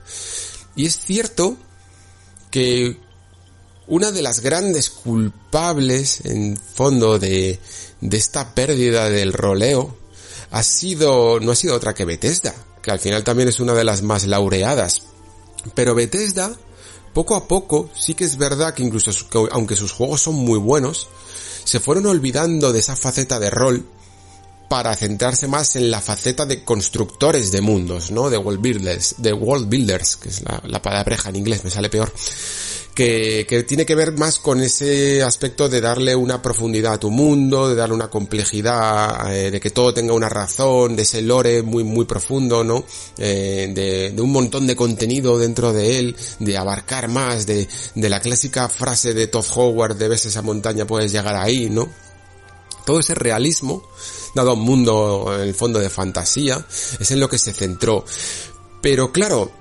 Y 0.77 0.87
es 0.87 0.99
cierto 0.99 1.57
que 2.51 3.10
una 3.91 4.13
de 4.13 4.23
las 4.23 4.41
grandes 4.41 4.89
culpables, 4.89 6.25
en 6.25 6.57
fondo, 6.57 7.19
de, 7.19 7.59
de 8.01 8.17
esta 8.17 8.55
pérdida 8.55 9.11
del 9.11 9.33
roleo, 9.33 9.97
ha 10.53 10.63
sido, 10.63 11.41
no 11.41 11.51
ha 11.51 11.57
sido 11.57 11.75
otra 11.75 11.93
que 11.93 12.05
Bethesda, 12.05 12.55
que 12.83 12.93
al 12.93 13.01
final 13.01 13.25
también 13.25 13.49
es 13.49 13.59
una 13.59 13.75
de 13.75 13.83
las 13.83 14.03
más 14.03 14.27
laureadas. 14.27 15.03
Pero 15.75 15.97
Bethesda, 15.97 16.57
poco 17.13 17.35
a 17.35 17.49
poco, 17.49 17.91
sí 17.99 18.15
que 18.15 18.25
es 18.25 18.37
verdad 18.37 18.75
que 18.75 18.85
incluso, 18.85 19.11
aunque 19.51 19.75
sus 19.75 19.91
juegos 19.91 20.23
son 20.23 20.37
muy 20.37 20.61
buenos, 20.61 21.09
se 21.65 21.81
fueron 21.81 22.07
olvidando 22.07 22.73
de 22.73 22.79
esa 22.79 22.95
faceta 22.95 23.41
de 23.41 23.51
rol 23.51 23.85
para 24.69 24.95
centrarse 24.95 25.49
más 25.49 25.75
en 25.75 25.91
la 25.91 26.01
faceta 26.01 26.47
de 26.47 26.63
constructores 26.65 27.51
de 27.51 27.61
mundos, 27.61 28.13
¿no? 28.13 28.31
De 28.31 28.39
world 28.39 28.61
builders, 28.61 29.17
de 29.19 29.33
world 29.33 29.69
builders, 29.69 30.17
que 30.17 30.29
es 30.29 30.43
la, 30.43 30.63
la 30.65 30.81
palabreja 30.81 31.31
en 31.31 31.37
inglés, 31.37 31.65
me 31.65 31.71
sale 31.71 31.91
peor 31.91 32.13
que, 33.01 33.65
tiene 33.67 33.87
que 33.87 33.95
ver 33.95 34.17
más 34.19 34.39
con 34.39 34.61
ese 34.61 35.23
aspecto 35.23 35.69
de 35.69 35.81
darle 35.81 36.15
una 36.15 36.43
profundidad 36.43 36.95
a 36.95 37.01
tu 37.01 37.11
mundo, 37.11 37.69
de 37.69 37.75
darle 37.75 37.95
una 37.95 38.11
complejidad, 38.11 39.35
eh, 39.35 39.51
de 39.51 39.61
que 39.61 39.71
todo 39.71 39.95
tenga 39.95 40.13
una 40.13 40.29
razón, 40.29 40.97
de 40.97 41.03
ese 41.03 41.23
lore 41.23 41.63
muy, 41.63 41.83
muy 41.83 42.05
profundo, 42.05 42.63
¿no? 42.63 42.85
Eh, 43.17 44.13
de, 44.15 44.21
un 44.21 44.33
montón 44.33 44.67
de 44.67 44.77
contenido 44.77 45.39
dentro 45.39 45.73
de 45.73 45.99
él, 45.99 46.17
de 46.41 46.59
abarcar 46.59 47.09
más, 47.09 47.47
de, 47.47 47.69
la 47.95 48.21
clásica 48.21 48.69
frase 48.69 49.15
de 49.15 49.29
Todd 49.29 49.47
Howard 49.55 49.97
de 49.97 50.09
ves 50.09 50.27
esa 50.27 50.43
montaña 50.43 50.87
puedes 50.87 51.11
llegar 51.11 51.37
ahí, 51.37 51.71
¿no? 51.71 51.89
Todo 52.85 53.01
ese 53.01 53.15
realismo, 53.15 53.83
dado 54.35 54.55
un 54.55 54.61
mundo 54.61 55.33
en 55.35 55.49
el 55.49 55.55
fondo 55.55 55.79
de 55.79 55.89
fantasía, 55.89 56.67
es 56.99 57.11
en 57.11 57.21
lo 57.21 57.29
que 57.29 57.39
se 57.39 57.53
centró. 57.53 58.05
Pero 58.83 59.13
claro, 59.13 59.53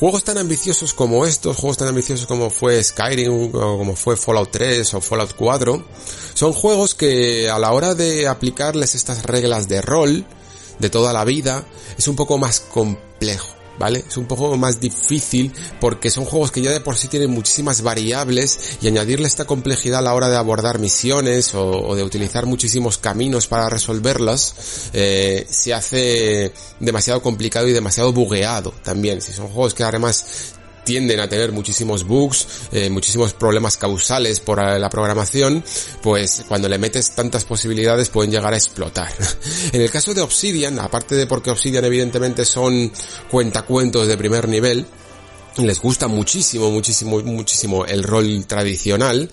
Juegos 0.00 0.24
tan 0.24 0.38
ambiciosos 0.38 0.94
como 0.94 1.26
estos, 1.26 1.58
juegos 1.58 1.76
tan 1.76 1.88
ambiciosos 1.88 2.26
como 2.26 2.48
fue 2.48 2.82
Skyrim 2.82 3.54
o 3.54 3.76
como 3.76 3.94
fue 3.94 4.16
Fallout 4.16 4.50
3 4.50 4.94
o 4.94 5.00
Fallout 5.02 5.34
4, 5.36 5.84
son 6.32 6.54
juegos 6.54 6.94
que 6.94 7.50
a 7.50 7.58
la 7.58 7.72
hora 7.72 7.94
de 7.94 8.26
aplicarles 8.26 8.94
estas 8.94 9.24
reglas 9.24 9.68
de 9.68 9.82
rol 9.82 10.24
de 10.78 10.88
toda 10.88 11.12
la 11.12 11.26
vida 11.26 11.66
es 11.98 12.08
un 12.08 12.16
poco 12.16 12.38
más 12.38 12.60
complejo. 12.60 13.59
¿Vale? 13.80 14.04
Es 14.06 14.18
un 14.18 14.26
poco 14.26 14.54
más 14.58 14.78
difícil 14.78 15.52
porque 15.80 16.10
son 16.10 16.26
juegos 16.26 16.52
que 16.52 16.60
ya 16.60 16.70
de 16.70 16.80
por 16.80 16.98
sí 16.98 17.08
tienen 17.08 17.30
muchísimas 17.30 17.80
variables 17.80 18.76
y 18.82 18.86
añadirle 18.86 19.26
esta 19.26 19.46
complejidad 19.46 20.00
a 20.00 20.02
la 20.02 20.14
hora 20.14 20.28
de 20.28 20.36
abordar 20.36 20.78
misiones 20.78 21.54
o, 21.54 21.96
de 21.96 22.04
utilizar 22.04 22.44
muchísimos 22.44 22.98
caminos 22.98 23.46
para 23.46 23.70
resolverlas 23.70 24.90
eh, 24.92 25.46
se 25.48 25.72
hace 25.72 26.52
demasiado 26.78 27.22
complicado 27.22 27.66
y 27.68 27.72
demasiado 27.72 28.12
bugueado 28.12 28.74
también. 28.84 29.22
Si 29.22 29.32
son 29.32 29.48
juegos 29.48 29.72
que 29.72 29.82
además 29.82 30.59
tienden 30.90 31.20
a 31.20 31.28
tener 31.28 31.52
muchísimos 31.52 32.02
bugs, 32.02 32.48
eh, 32.72 32.90
muchísimos 32.90 33.32
problemas 33.32 33.76
causales 33.76 34.40
por 34.40 34.60
la 34.60 34.90
programación, 34.90 35.62
pues 36.02 36.42
cuando 36.48 36.68
le 36.68 36.78
metes 36.78 37.12
tantas 37.12 37.44
posibilidades 37.44 38.08
pueden 38.08 38.32
llegar 38.32 38.52
a 38.52 38.56
explotar. 38.56 39.08
en 39.72 39.82
el 39.82 39.88
caso 39.88 40.14
de 40.14 40.20
Obsidian, 40.20 40.80
aparte 40.80 41.14
de 41.14 41.28
porque 41.28 41.50
Obsidian 41.50 41.84
evidentemente 41.84 42.44
son 42.44 42.90
cuentacuentos 43.30 44.08
de 44.08 44.18
primer 44.18 44.48
nivel, 44.48 44.84
les 45.56 45.80
gusta 45.80 46.08
muchísimo, 46.08 46.70
muchísimo, 46.70 47.20
muchísimo 47.20 47.84
el 47.84 48.02
rol 48.02 48.44
tradicional. 48.46 49.30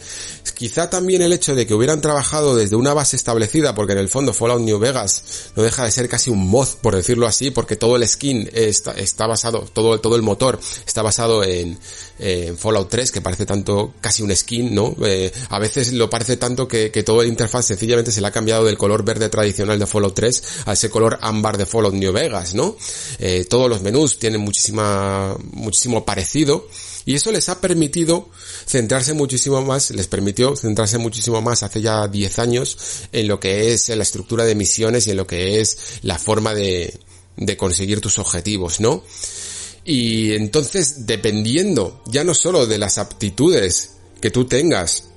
Quizá 0.56 0.90
también 0.90 1.22
el 1.22 1.34
hecho 1.34 1.54
de 1.54 1.68
que 1.68 1.74
hubieran 1.74 2.02
trabajado 2.02 2.56
desde 2.56 2.76
una 2.76 2.94
base 2.94 3.16
establecida, 3.16 3.76
porque 3.76 3.94
en 3.94 4.00
el 4.00 4.10
fondo 4.10 4.34
Fallout 4.34 4.62
New 4.62 4.80
Vegas 4.80 5.52
no 5.56 5.64
deja 5.64 5.84
de 5.84 5.92
ser 5.92 6.10
casi 6.10 6.32
un 6.32 6.48
mod, 6.50 6.68
por 6.82 6.96
decirlo 6.96 7.28
así, 7.28 7.52
porque 7.52 7.76
todo 7.76 7.96
el 7.96 8.08
skin 8.08 8.50
está, 8.54 8.94
está 8.94 9.28
basado, 9.28 9.68
todo, 9.72 10.00
todo 10.00 10.16
el 10.16 10.22
motor 10.22 10.60
está 10.86 11.02
basado 11.02 11.44
en, 11.44 11.78
Fallout 12.58 12.90
3, 12.90 13.12
que 13.12 13.22
parece 13.22 13.46
tanto 13.46 13.94
casi 14.02 14.24
un 14.24 14.36
skin, 14.36 14.74
¿no? 14.74 14.96
Eh, 15.06 15.32
a 15.50 15.60
veces 15.60 15.94
lo 15.94 16.10
parece 16.10 16.38
tanto 16.38 16.68
que, 16.68 16.90
que 16.90 17.04
todo 17.04 17.22
el 17.22 17.28
interfaz 17.28 17.68
sencillamente 17.68 18.12
se 18.12 18.22
le 18.22 18.28
ha 18.28 18.32
cambiado 18.32 18.66
del 18.66 18.76
color 18.76 19.06
verde 19.06 19.30
tradicional 19.30 19.78
de 19.78 19.86
Fallout 19.86 20.16
3 20.16 20.44
a 20.66 20.74
ese 20.74 20.90
color 20.90 21.20
ámbar 21.22 21.58
de 21.58 21.68
Fallout 21.68 21.94
New 21.94 22.12
Vegas, 22.12 22.56
¿no? 22.56 22.76
Eh, 23.20 23.46
todos 23.48 23.70
los 23.70 23.84
menús 23.84 24.18
tienen 24.18 24.42
muchísima, 24.42 25.38
muchísimo 25.52 26.04
parecido 26.08 26.66
y 27.06 27.16
eso 27.16 27.34
les 27.34 27.50
ha 27.50 27.60
permitido 27.60 28.30
centrarse 28.66 29.14
muchísimo 29.14 29.62
más, 29.62 29.92
les 29.92 30.08
permitió 30.08 30.56
centrarse 30.56 30.98
muchísimo 30.98 31.42
más 31.42 31.64
hace 31.64 31.82
ya 31.82 32.08
10 32.08 32.40
años 32.40 32.78
en 33.12 33.28
lo 33.28 33.42
que 33.42 33.74
es 33.74 33.90
la 33.90 34.04
estructura 34.04 34.46
de 34.46 34.56
misiones 34.56 35.06
y 35.06 35.12
en 35.12 35.18
lo 35.18 35.28
que 35.28 35.60
es 35.60 36.00
la 36.04 36.18
forma 36.18 36.54
de, 36.54 36.98
de 37.36 37.58
conseguir 37.58 38.00
tus 38.00 38.20
objetivos, 38.20 38.80
¿no? 38.80 39.04
Y 39.84 40.32
entonces, 40.32 41.06
dependiendo 41.06 42.02
ya 42.08 42.24
no 42.24 42.34
solo 42.34 42.66
de 42.66 42.78
las 42.78 42.98
aptitudes 42.98 43.92
que 44.22 44.32
tú 44.32 44.46
tengas 44.46 45.10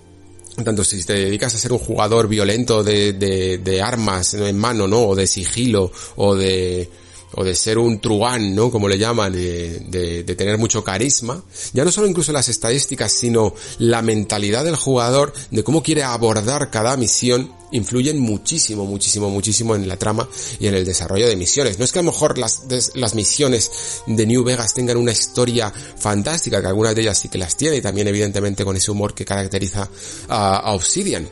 tanto 0.64 0.82
si 0.82 1.02
te 1.04 1.14
dedicas 1.14 1.54
a 1.54 1.58
ser 1.58 1.72
un 1.72 1.78
jugador 1.78 2.26
violento 2.26 2.82
de, 2.82 3.12
de, 3.12 3.58
de 3.58 3.80
armas 3.80 4.34
en 4.34 4.58
mano, 4.58 4.88
¿no? 4.88 5.02
O 5.06 5.14
de 5.14 5.28
sigilo, 5.28 5.92
o 6.16 6.34
de, 6.34 6.90
o 7.35 7.44
de 7.44 7.55
ser 7.55 7.78
un 7.78 8.01
truán, 8.01 8.55
¿no? 8.55 8.70
Como 8.70 8.89
le 8.89 8.98
llaman, 8.98 9.32
de, 9.32 9.81
de, 9.89 10.24
de, 10.24 10.35
tener 10.35 10.59
mucho 10.59 10.82
carisma. 10.82 11.43
Ya 11.73 11.85
no 11.85 11.93
solo 11.93 12.07
incluso 12.07 12.32
las 12.32 12.48
estadísticas, 12.48 13.12
sino 13.12 13.55
la 13.78 14.02
mentalidad 14.02 14.65
del 14.65 14.77
jugador 14.77 15.32
de 15.51 15.65
cómo 15.65 15.82
quiere 15.82 16.02
abordar 16.02 16.70
cada 16.70 16.97
misión 16.97 17.61
influyen 17.73 18.19
muchísimo, 18.19 18.85
muchísimo, 18.85 19.31
muchísimo 19.31 19.74
en 19.74 19.86
la 19.89 19.97
trama 19.97 20.28
y 20.59 20.66
en 20.66 20.74
el 20.74 20.85
desarrollo 20.85 21.28
de 21.28 21.36
misiones. 21.36 21.78
No 21.78 21.85
es 21.85 21.93
que 21.93 22.01
a 22.01 22.02
lo 22.02 22.11
mejor 22.11 22.39
las, 22.39 22.62
las 22.94 23.15
misiones 23.15 23.70
de 24.07 24.27
New 24.27 24.43
Vegas 24.44 24.74
tengan 24.74 24.97
una 24.97 25.12
historia 25.12 25.70
fantástica, 25.70 26.61
que 26.61 26.66
algunas 26.66 26.94
de 26.94 27.02
ellas 27.02 27.19
sí 27.19 27.28
que 27.28 27.39
las 27.39 27.57
tiene, 27.57 27.77
y 27.77 27.81
también 27.81 28.09
evidentemente 28.09 28.65
con 28.65 28.77
ese 28.77 28.90
humor 28.90 29.15
que 29.15 29.24
caracteriza 29.24 29.89
a, 30.28 30.57
a 30.57 30.73
Obsidian, 30.73 31.28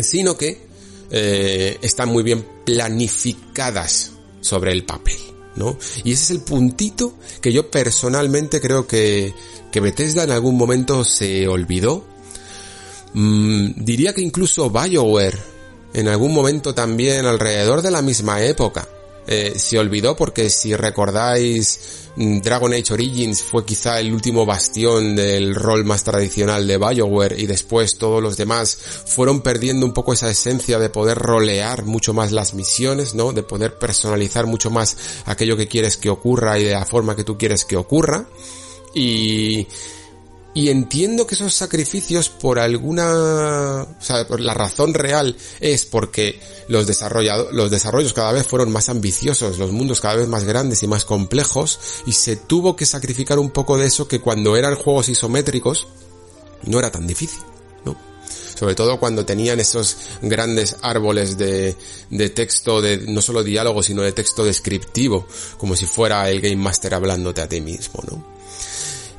sino 0.00 0.36
que 0.36 0.60
eh, 1.10 1.78
están 1.82 2.08
muy 2.08 2.22
bien 2.22 2.46
planificadas 2.64 4.11
sobre 4.42 4.72
el 4.72 4.84
papel, 4.84 5.16
¿no? 5.56 5.78
Y 6.04 6.12
ese 6.12 6.24
es 6.24 6.30
el 6.32 6.40
puntito 6.40 7.14
que 7.40 7.52
yo 7.52 7.70
personalmente 7.70 8.60
creo 8.60 8.86
que, 8.86 9.32
que 9.70 9.80
Bethesda 9.80 10.24
en 10.24 10.30
algún 10.30 10.58
momento 10.58 11.04
se 11.04 11.48
olvidó. 11.48 12.04
Mm, 13.14 13.84
diría 13.84 14.14
que 14.14 14.20
incluso 14.20 14.70
BioWare 14.70 15.38
en 15.94 16.08
algún 16.08 16.32
momento 16.32 16.74
también 16.74 17.26
alrededor 17.26 17.82
de 17.82 17.90
la 17.90 18.02
misma 18.02 18.42
época 18.42 18.88
eh, 19.26 19.54
se 19.56 19.78
olvidó 19.78 20.16
porque 20.16 20.50
si 20.50 20.74
recordáis 20.74 22.01
Dragon 22.14 22.74
Age 22.74 22.92
Origins 22.92 23.42
fue 23.42 23.64
quizá 23.64 23.98
el 23.98 24.12
último 24.12 24.44
bastión 24.44 25.16
del 25.16 25.54
rol 25.54 25.84
más 25.84 26.04
tradicional 26.04 26.66
de 26.66 26.76
Bioware 26.76 27.40
y 27.40 27.46
después 27.46 27.96
todos 27.96 28.22
los 28.22 28.36
demás 28.36 28.76
fueron 28.76 29.40
perdiendo 29.40 29.86
un 29.86 29.94
poco 29.94 30.12
esa 30.12 30.30
esencia 30.30 30.78
de 30.78 30.90
poder 30.90 31.16
rolear 31.18 31.84
mucho 31.84 32.12
más 32.12 32.30
las 32.30 32.52
misiones, 32.52 33.14
¿no? 33.14 33.32
De 33.32 33.42
poder 33.42 33.78
personalizar 33.78 34.46
mucho 34.46 34.70
más 34.70 34.96
aquello 35.24 35.56
que 35.56 35.68
quieres 35.68 35.96
que 35.96 36.10
ocurra 36.10 36.58
y 36.58 36.64
de 36.64 36.72
la 36.72 36.84
forma 36.84 37.16
que 37.16 37.24
tú 37.24 37.38
quieres 37.38 37.64
que 37.64 37.76
ocurra. 37.76 38.26
Y, 38.94 39.66
y 40.54 40.68
entiendo 40.68 41.26
que 41.26 41.34
esos 41.34 41.54
sacrificios 41.54 42.28
por 42.28 42.58
alguna, 42.58 43.84
o 43.84 44.04
sea, 44.04 44.26
por 44.26 44.40
la 44.40 44.52
razón 44.52 44.92
real 44.92 45.36
es 45.60 45.86
porque 45.86 46.40
los 46.68 46.86
desarrollados, 46.86 47.52
los 47.52 47.70
desarrollos 47.70 48.12
cada 48.12 48.32
vez 48.32 48.46
fueron 48.46 48.70
más 48.70 48.90
ambiciosos, 48.90 49.58
los 49.58 49.72
mundos 49.72 50.00
cada 50.00 50.16
vez 50.16 50.28
más 50.28 50.44
grandes 50.44 50.82
y 50.82 50.88
más 50.88 51.06
complejos 51.06 51.80
y 52.06 52.12
se 52.12 52.36
tuvo 52.36 52.76
que 52.76 52.84
sacrificar 52.84 53.38
un 53.38 53.50
poco 53.50 53.78
de 53.78 53.86
eso 53.86 54.08
que 54.08 54.20
cuando 54.20 54.56
eran 54.56 54.74
juegos 54.74 55.08
isométricos 55.08 55.88
no 56.64 56.78
era 56.78 56.90
tan 56.90 57.06
difícil, 57.06 57.42
¿no? 57.86 57.96
Sobre 58.54 58.74
todo 58.74 59.00
cuando 59.00 59.24
tenían 59.24 59.58
esos 59.58 59.96
grandes 60.20 60.76
árboles 60.82 61.38
de, 61.38 61.76
de 62.10 62.28
texto, 62.28 62.82
de 62.82 62.98
no 62.98 63.22
solo 63.22 63.42
diálogo, 63.42 63.82
sino 63.82 64.02
de 64.02 64.12
texto 64.12 64.44
descriptivo, 64.44 65.26
como 65.56 65.76
si 65.76 65.86
fuera 65.86 66.28
el 66.28 66.42
Game 66.42 66.56
Master 66.56 66.92
hablándote 66.92 67.40
a 67.40 67.48
ti 67.48 67.62
mismo, 67.62 68.02
¿no? 68.06 68.31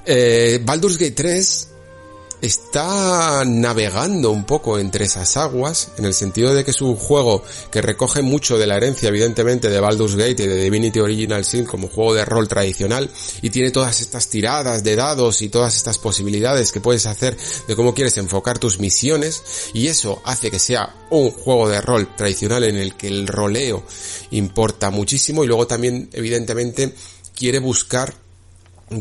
Eh, 0.06 0.60
Baldur's 0.64 0.98
Gate 0.98 1.12
3 1.12 1.68
está 2.44 3.46
navegando 3.46 4.32
un 4.32 4.44
poco 4.44 4.78
entre 4.78 5.06
esas 5.06 5.38
aguas, 5.38 5.92
en 5.98 6.04
el 6.04 6.14
sentido 6.14 6.54
de 6.54 6.66
que 6.66 6.72
es 6.72 6.82
un 6.82 6.98
juego 6.98 7.42
que 7.72 7.82
recoge 7.82 8.22
mucho 8.22 8.58
de 8.58 8.68
la 8.68 8.76
herencia, 8.76 9.08
evidentemente, 9.08 9.70
de 9.70 9.80
Baldur's 9.80 10.18
Gate 10.18 10.44
y 10.44 10.48
de 10.48 10.62
Divinity 10.62 11.00
Original 11.00 11.46
Sin 11.46 11.64
como 11.64 11.88
juego 11.88 12.14
de 12.14 12.26
rol 12.26 12.50
tradicional, 12.50 13.10
y 13.42 13.50
tiene 13.50 13.72
todas 13.72 14.02
estas 14.02 14.28
tiradas 14.28 14.84
de 14.84 14.98
dados 14.98 15.42
y 15.42 15.48
todas 15.48 15.78
estas 15.78 15.98
posibilidades 16.00 16.74
que 16.74 16.82
puedes 16.82 17.06
hacer 17.06 17.38
de 17.66 17.76
cómo 17.78 17.94
quieres 17.94 18.18
enfocar 18.18 18.60
tus 18.60 18.78
misiones, 18.78 19.42
y 19.74 19.88
eso 19.88 20.22
hace 20.26 20.52
que 20.52 20.60
sea 20.60 20.94
un 21.12 21.32
juego 21.32 21.70
de 21.70 21.80
rol 21.80 22.14
tradicional 22.14 22.66
en 22.66 22.76
el 22.76 22.98
que 22.98 23.08
el 23.08 23.26
roleo 23.26 23.86
importa 24.32 24.90
muchísimo, 24.90 25.46
y 25.46 25.48
luego 25.48 25.66
también, 25.66 26.10
evidentemente, 26.12 26.94
quiere 27.34 27.60
buscar 27.60 28.23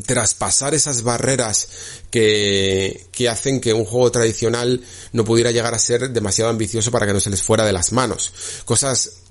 traspasar 0.07 0.75
esas 0.75 1.03
barreras 1.03 1.69
que, 2.11 3.07
que 3.13 3.29
hacen 3.29 3.61
que 3.61 3.73
un 3.73 3.85
juego 3.85 4.11
tradicional 4.11 4.83
no 5.13 5.25
pudiera 5.25 5.51
llegar 5.51 5.75
a 5.75 5.79
ser 5.79 6.11
demasiado 6.11 6.51
ambicioso 6.51 6.91
para 6.91 7.07
que 7.07 7.13
no 7.13 7.21
se 7.21 7.31
les 7.31 7.43
fuera 7.43 7.65
de 7.65 7.73
las 7.73 7.93
manos. 7.93 8.33
Cosas 8.65 9.23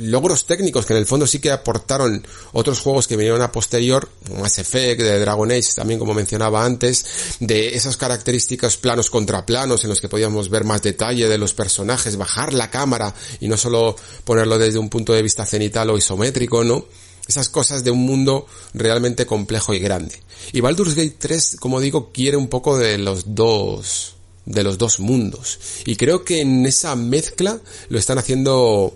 logros 0.00 0.46
técnicos 0.46 0.86
que 0.86 0.94
en 0.94 0.98
el 0.98 1.06
fondo 1.06 1.26
sí 1.26 1.40
que 1.40 1.50
aportaron 1.50 2.26
otros 2.52 2.80
juegos 2.80 3.06
que 3.06 3.16
vinieron 3.16 3.42
a 3.42 3.52
posterior, 3.52 4.08
Mass 4.38 4.58
Effect, 4.58 5.02
de 5.02 5.18
Dragon 5.18 5.50
Age 5.50 5.74
también 5.76 6.00
como 6.00 6.14
mencionaba 6.14 6.64
antes, 6.64 7.36
de 7.40 7.74
esas 7.74 7.96
características 7.96 8.76
planos 8.78 9.10
contra 9.10 9.44
planos 9.44 9.84
en 9.84 9.90
los 9.90 10.00
que 10.00 10.08
podíamos 10.08 10.48
ver 10.48 10.64
más 10.64 10.82
detalle 10.82 11.28
de 11.28 11.38
los 11.38 11.54
personajes, 11.54 12.16
bajar 12.16 12.54
la 12.54 12.70
cámara 12.70 13.14
y 13.40 13.48
no 13.48 13.56
solo 13.56 13.94
ponerlo 14.24 14.58
desde 14.58 14.78
un 14.78 14.88
punto 14.88 15.12
de 15.12 15.22
vista 15.22 15.44
cenital 15.44 15.90
o 15.90 15.98
isométrico, 15.98 16.64
¿no? 16.64 16.86
Esas 17.30 17.48
cosas 17.48 17.82
de 17.84 17.90
un 17.90 18.04
mundo 18.04 18.46
realmente 18.74 19.26
complejo 19.26 19.72
y 19.74 19.78
grande. 19.78 20.20
Y 20.52 20.60
Baldur's 20.60 20.94
Gate 20.94 21.16
3, 21.18 21.56
como 21.58 21.80
digo, 21.80 22.10
quiere 22.12 22.36
un 22.36 22.48
poco 22.48 22.76
de 22.76 22.98
los 22.98 23.34
dos 23.34 24.16
de 24.44 24.62
los 24.62 24.78
dos 24.78 25.00
mundos. 25.00 25.58
Y 25.84 25.96
creo 25.96 26.24
que 26.24 26.40
en 26.40 26.66
esa 26.66 26.96
mezcla 26.96 27.60
lo 27.88 27.98
están 27.98 28.18
haciendo 28.18 28.94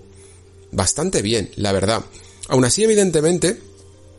bastante 0.72 1.22
bien, 1.22 1.50
la 1.56 1.72
verdad. 1.72 2.04
Aún 2.48 2.64
así, 2.64 2.82
evidentemente, 2.82 3.60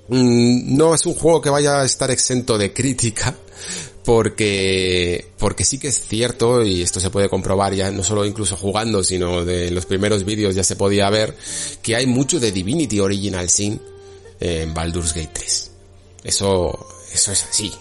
mm, 0.08 0.78
no 0.78 0.96
es 0.96 1.06
un 1.06 1.16
juego 1.16 1.42
que 1.42 1.50
vaya 1.50 1.82
a 1.82 1.86
estar 1.86 2.10
exento 2.10 2.58
de 2.58 2.74
crítica, 2.74 3.36
porque 4.06 5.26
porque 5.38 5.66
sí 5.66 5.80
que 5.80 5.88
es 5.88 6.00
cierto 6.00 6.64
y 6.64 6.84
esto 6.84 7.00
se 7.00 7.10
puede 7.10 7.28
comprobar 7.28 7.74
ya 7.74 7.90
no 7.90 8.04
solo 8.04 8.24
incluso 8.24 8.56
jugando 8.56 9.04
sino 9.04 9.44
de 9.44 9.72
los 9.72 9.88
primeros 9.88 10.24
vídeos 10.24 10.54
ya 10.54 10.64
se 10.64 10.76
podía 10.76 11.10
ver 11.10 11.36
que 11.82 11.96
hay 11.96 12.06
mucho 12.06 12.40
de 12.40 12.52
Divinity 12.52 13.00
Original 13.00 13.50
Sin 13.50 13.82
en 14.40 14.74
Baldur's 14.74 15.14
Gate 15.14 15.32
3. 15.34 15.72
Eso, 16.24 16.88
eso 17.14 17.32
es 17.32 17.44
así. 17.44 17.74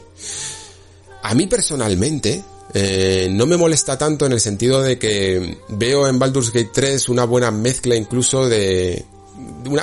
A 1.23 1.35
mí 1.35 1.47
personalmente, 1.47 2.43
eh, 2.75 3.29
no 3.31 3.47
me 3.47 3.57
molesta 3.57 3.97
tanto 3.97 4.27
en 4.27 4.33
el 4.33 4.41
sentido 4.41 4.83
de 4.83 4.99
que 4.99 5.59
veo 5.69 6.07
en 6.07 6.19
Baldur's 6.19 6.53
Gate 6.53 6.71
3 6.73 7.09
una 7.09 7.25
buena 7.25 7.51
mezcla 7.51 7.97
incluso 7.97 8.49
de, 8.49 9.05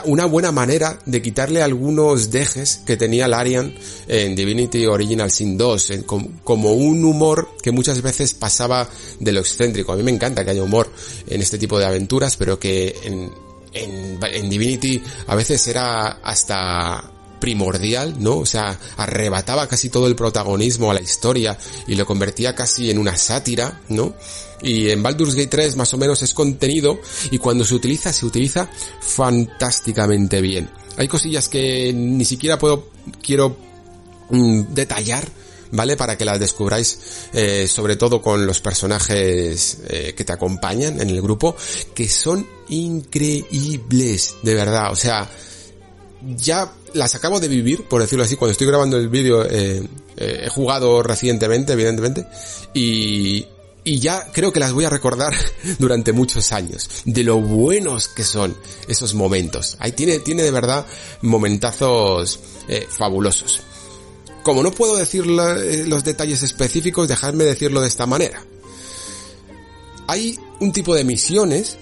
una, 0.06 0.26
buena 0.26 0.52
manera 0.52 1.00
de 1.06 1.22
quitarle 1.22 1.62
algunos 1.62 2.32
dejes 2.32 2.82
que 2.86 2.98
tenía 2.98 3.28
Larian 3.28 3.74
en 4.08 4.36
Divinity 4.36 4.86
Original 4.86 5.32
Sin 5.32 5.58
2, 5.58 5.94
como 6.44 6.74
un 6.74 7.04
humor 7.04 7.50
que 7.62 7.72
muchas 7.72 8.02
veces 8.02 8.34
pasaba 8.34 8.88
de 9.20 9.32
lo 9.32 9.42
excéntrico. 9.42 9.92
A 9.92 9.96
mí 9.96 10.04
me 10.04 10.12
encanta 10.12 10.46
que 10.46 10.52
haya 10.52 10.64
humor 10.64 10.90
en 11.28 11.42
este 11.42 11.58
tipo 11.58 11.80
de 11.80 11.86
aventuras, 11.86 12.38
pero 12.38 12.60
que 12.60 12.96
en, 13.04 13.32
en, 13.74 14.50
Divinity 14.50 15.02
a 15.28 15.36
veces 15.36 15.68
era 15.68 16.20
hasta 16.24 17.12
primordial, 17.40 18.16
¿no? 18.20 18.38
O 18.38 18.46
sea, 18.46 18.78
arrebataba 18.98 19.68
casi 19.68 19.90
todo 19.90 20.08
el 20.08 20.16
protagonismo 20.16 20.92
a 20.92 20.94
la 20.94 21.02
historia 21.02 21.58
y 21.88 21.96
lo 21.96 22.06
convertía 22.06 22.54
casi 22.54 22.92
en 22.92 23.00
una 23.00 23.18
sátira, 23.18 23.82
¿no? 23.90 24.14
Y 24.62 24.90
en 24.90 25.02
Baldur's 25.02 25.34
Gate 25.34 25.48
3 25.48 25.76
más 25.76 25.94
o 25.94 25.98
menos 25.98 26.22
es 26.22 26.34
contenido 26.34 27.00
y 27.32 27.40
cuando 27.40 27.66
se 27.66 27.74
utiliza, 27.74 28.14
se 28.14 28.26
utiliza 28.26 28.70
fantásticamente 29.00 30.40
bien. 30.40 30.70
Hay 30.98 31.08
cosillas 31.08 31.50
que 31.50 31.92
ni 31.94 32.26
siquiera 32.26 32.60
puedo, 32.60 32.90
quiero 33.24 33.58
mm, 34.30 34.74
detallar, 34.74 35.28
¿vale? 35.72 35.98
Para 35.98 36.18
que 36.18 36.26
las 36.26 36.40
descubráis, 36.40 37.00
eh, 37.34 37.68
sobre 37.68 37.96
todo 37.96 38.22
con 38.22 38.46
los 38.46 38.62
personajes 38.62 39.80
eh, 39.88 40.14
que 40.16 40.24
te 40.24 40.34
acompañan 40.34 41.02
en 41.02 41.10
el 41.10 41.22
grupo, 41.22 41.56
que 41.94 42.08
son 42.10 42.48
increíbles, 42.70 44.36
de 44.44 44.54
verdad. 44.54 44.92
O 44.92 44.96
sea, 44.96 45.30
ya 46.38 46.72
las 46.94 47.16
acabo 47.16 47.40
de 47.40 47.48
vivir, 47.48 47.86
por 47.86 48.02
decirlo 48.02 48.26
así, 48.26 48.36
cuando 48.36 48.52
estoy 48.52 48.68
grabando 48.68 48.98
el 48.98 49.10
vídeo, 49.10 49.46
eh, 49.50 49.88
he 50.18 50.50
jugado 50.50 51.02
recientemente, 51.02 51.74
evidentemente, 51.74 52.28
y, 52.74 53.46
y 53.84 54.00
ya 54.00 54.32
creo 54.32 54.54
que 54.54 54.60
las 54.60 54.74
voy 54.74 54.86
a 54.86 54.90
recordar 54.90 55.34
durante 55.80 56.12
muchos 56.12 56.52
años, 56.52 56.90
de 57.06 57.24
lo 57.24 57.40
buenos 57.40 58.08
que 58.10 58.24
son 58.24 58.56
esos 58.88 59.14
momentos. 59.14 59.78
Ahí 59.80 59.94
tiene, 59.94 60.20
tiene 60.20 60.44
de 60.44 60.52
verdad 60.52 60.86
momentazos 61.22 62.40
fabulosos. 62.98 63.64
Como 64.44 64.64
no 64.64 64.72
puedo 64.72 64.96
decir 64.98 65.26
los 65.26 66.04
detalles 66.04 66.42
específicos, 66.44 67.08
dejadme 67.08 67.44
decirlo 67.44 67.82
de 67.82 67.88
esta 67.88 68.06
manera. 68.06 68.44
Hay 70.08 70.38
un 70.60 70.72
tipo 70.72 70.96
de 70.96 71.04
misiones 71.04 71.78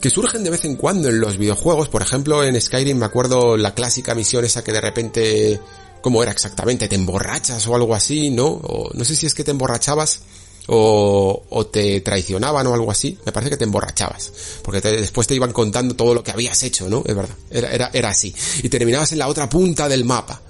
que 0.00 0.10
surgen 0.10 0.44
de 0.44 0.50
vez 0.50 0.64
en 0.64 0.76
cuando 0.76 1.08
en 1.08 1.20
los 1.20 1.36
videojuegos. 1.36 1.88
Por 1.88 2.02
ejemplo, 2.02 2.44
en 2.44 2.60
Skyrim 2.60 2.98
me 2.98 3.06
acuerdo 3.06 3.56
la 3.56 3.74
clásica 3.74 4.14
misión 4.14 4.44
esa 4.44 4.62
que 4.62 4.72
de 4.72 4.80
repente... 4.80 5.60
¿Cómo 6.00 6.22
era 6.22 6.32
exactamente? 6.32 6.86
¿Te 6.86 6.96
emborrachas 6.96 7.66
o 7.66 7.74
algo 7.74 7.94
así? 7.94 8.28
¿No? 8.28 8.48
O, 8.48 8.90
no 8.92 9.04
sé 9.06 9.16
si 9.16 9.24
es 9.24 9.32
que 9.32 9.42
te 9.42 9.52
emborrachabas 9.52 10.20
o, 10.66 11.44
o, 11.48 11.66
te 11.66 12.02
traicionaban 12.02 12.66
o 12.66 12.74
algo 12.74 12.90
así. 12.90 13.18
Me 13.24 13.32
parece 13.32 13.48
que 13.48 13.56
te 13.56 13.64
emborrachabas. 13.64 14.30
Porque 14.62 14.82
después 14.82 15.26
te 15.26 15.34
iban 15.34 15.54
contando 15.54 15.96
todo 15.96 16.12
lo 16.12 16.22
que 16.22 16.32
habías 16.32 16.62
hecho, 16.62 16.90
¿no? 16.90 17.02
Es 17.06 17.16
verdad. 17.16 17.34
Era 17.50 18.10
así. 18.10 18.34
Y 18.62 18.68
terminabas 18.68 19.12
en 19.12 19.18
la 19.20 19.28
otra 19.28 19.48
punta 19.48 19.88
del 19.88 20.04
mapa. 20.04 20.42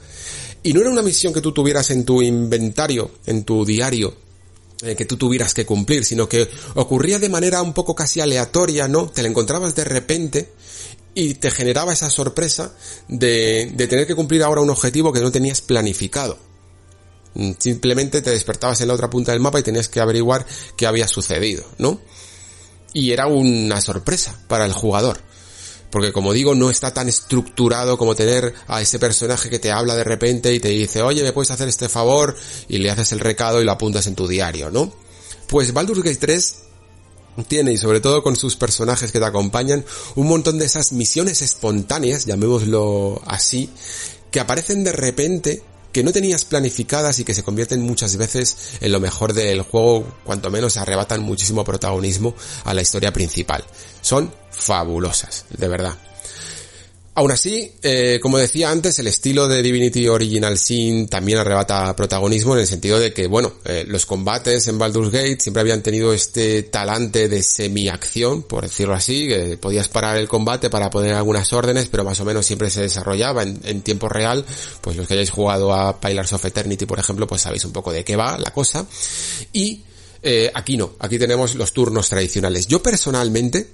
Y 0.64 0.72
no 0.72 0.80
era 0.80 0.90
una 0.90 1.02
misión 1.02 1.32
que 1.32 1.40
tú 1.40 1.52
tuvieras 1.52 1.90
en 1.90 2.04
tu 2.04 2.22
inventario, 2.22 3.10
en 3.26 3.44
tu 3.44 3.64
diario, 3.64 4.14
eh, 4.82 4.96
que 4.96 5.04
tú 5.04 5.16
tuvieras 5.16 5.54
que 5.54 5.64
cumplir, 5.64 6.04
sino 6.04 6.28
que 6.28 6.48
ocurría 6.74 7.18
de 7.18 7.28
manera 7.28 7.62
un 7.62 7.74
poco 7.74 7.94
casi 7.94 8.20
aleatoria, 8.20 8.88
¿no? 8.88 9.08
Te 9.08 9.22
la 9.22 9.28
encontrabas 9.28 9.74
de 9.74 9.84
repente 9.84 10.52
y 11.14 11.34
te 11.34 11.50
generaba 11.50 11.92
esa 11.92 12.10
sorpresa 12.10 12.74
de, 13.08 13.72
de 13.74 13.86
tener 13.86 14.06
que 14.06 14.14
cumplir 14.14 14.42
ahora 14.42 14.62
un 14.62 14.70
objetivo 14.70 15.12
que 15.12 15.20
no 15.20 15.30
tenías 15.30 15.60
planificado. 15.60 16.38
Mm, 17.34 17.52
simplemente 17.58 18.22
te 18.22 18.30
despertabas 18.30 18.80
en 18.80 18.88
la 18.88 18.94
otra 18.94 19.10
punta 19.10 19.32
del 19.32 19.40
mapa 19.40 19.60
y 19.60 19.62
tenías 19.62 19.88
que 19.88 20.00
averiguar 20.00 20.46
qué 20.76 20.86
había 20.86 21.06
sucedido, 21.08 21.64
¿no? 21.78 22.00
Y 22.94 23.10
era 23.12 23.26
una 23.26 23.80
sorpresa 23.80 24.40
para 24.48 24.64
el 24.64 24.72
jugador. 24.72 25.20
Porque 25.94 26.12
como 26.12 26.32
digo, 26.32 26.56
no 26.56 26.70
está 26.70 26.92
tan 26.92 27.08
estructurado 27.08 27.96
como 27.96 28.16
tener 28.16 28.52
a 28.66 28.82
ese 28.82 28.98
personaje 28.98 29.48
que 29.48 29.60
te 29.60 29.70
habla 29.70 29.94
de 29.94 30.02
repente 30.02 30.52
y 30.52 30.58
te 30.58 30.70
dice, 30.70 31.02
oye, 31.02 31.22
¿me 31.22 31.30
puedes 31.30 31.52
hacer 31.52 31.68
este 31.68 31.88
favor? 31.88 32.34
Y 32.66 32.78
le 32.78 32.90
haces 32.90 33.12
el 33.12 33.20
recado 33.20 33.62
y 33.62 33.64
lo 33.64 33.70
apuntas 33.70 34.08
en 34.08 34.16
tu 34.16 34.26
diario, 34.26 34.72
¿no? 34.72 34.92
Pues 35.46 35.72
Baldur's 35.72 36.02
Gate 36.02 36.16
3 36.16 36.56
tiene, 37.46 37.74
y 37.74 37.76
sobre 37.76 38.00
todo 38.00 38.24
con 38.24 38.34
sus 38.34 38.56
personajes 38.56 39.12
que 39.12 39.20
te 39.20 39.24
acompañan, 39.24 39.84
un 40.16 40.26
montón 40.26 40.58
de 40.58 40.64
esas 40.64 40.92
misiones 40.92 41.42
espontáneas, 41.42 42.26
llamémoslo 42.26 43.22
así, 43.24 43.70
que 44.32 44.40
aparecen 44.40 44.82
de 44.82 44.90
repente 44.90 45.62
que 45.94 46.02
no 46.02 46.12
tenías 46.12 46.44
planificadas 46.44 47.20
y 47.20 47.24
que 47.24 47.34
se 47.34 47.44
convierten 47.44 47.80
muchas 47.80 48.16
veces 48.16 48.56
en 48.80 48.90
lo 48.90 48.98
mejor 48.98 49.32
del 49.32 49.62
juego, 49.62 50.04
cuanto 50.24 50.50
menos 50.50 50.76
arrebatan 50.76 51.22
muchísimo 51.22 51.64
protagonismo 51.64 52.34
a 52.64 52.74
la 52.74 52.82
historia 52.82 53.12
principal. 53.12 53.64
Son 54.00 54.34
fabulosas, 54.50 55.44
de 55.56 55.68
verdad. 55.68 55.96
Aún 57.16 57.30
así, 57.30 57.70
eh, 57.82 58.18
como 58.20 58.38
decía 58.38 58.70
antes, 58.70 58.98
el 58.98 59.06
estilo 59.06 59.46
de 59.46 59.62
Divinity 59.62 60.08
Original 60.08 60.58
Sin 60.58 61.06
también 61.06 61.38
arrebata 61.38 61.94
protagonismo 61.94 62.54
en 62.54 62.62
el 62.62 62.66
sentido 62.66 62.98
de 62.98 63.12
que, 63.12 63.28
bueno, 63.28 63.52
eh, 63.64 63.84
los 63.86 64.04
combates 64.04 64.66
en 64.66 64.78
Baldur's 64.78 65.12
Gate 65.12 65.38
siempre 65.38 65.60
habían 65.60 65.80
tenido 65.80 66.12
este 66.12 66.64
talante 66.64 67.28
de 67.28 67.40
semi-acción, 67.44 68.42
por 68.42 68.64
decirlo 68.64 68.94
así, 68.94 69.28
que 69.28 69.56
podías 69.58 69.88
parar 69.88 70.16
el 70.16 70.26
combate 70.26 70.70
para 70.70 70.90
poner 70.90 71.14
algunas 71.14 71.52
órdenes, 71.52 71.86
pero 71.86 72.02
más 72.02 72.18
o 72.18 72.24
menos 72.24 72.46
siempre 72.46 72.68
se 72.68 72.82
desarrollaba 72.82 73.44
en, 73.44 73.82
tiempo 73.82 74.08
real. 74.08 74.44
Pues 74.80 74.96
los 74.96 75.06
que 75.06 75.14
hayáis 75.14 75.30
jugado 75.30 75.72
a 75.72 76.00
Pillars 76.00 76.32
of 76.32 76.44
Eternity, 76.44 76.84
por 76.84 76.98
ejemplo, 76.98 77.28
pues 77.28 77.42
sabéis 77.42 77.64
un 77.64 77.72
poco 77.72 77.92
de 77.92 78.02
qué 78.02 78.16
va 78.16 78.36
la 78.38 78.50
cosa. 78.50 78.84
Y 79.52 79.84
eh, 80.20 80.50
aquí 80.52 80.76
no, 80.76 80.94
aquí 80.98 81.16
tenemos 81.16 81.54
los 81.54 81.72
turnos 81.72 82.08
tradicionales. 82.08 82.66
Yo 82.66 82.82
personalmente 82.82 83.68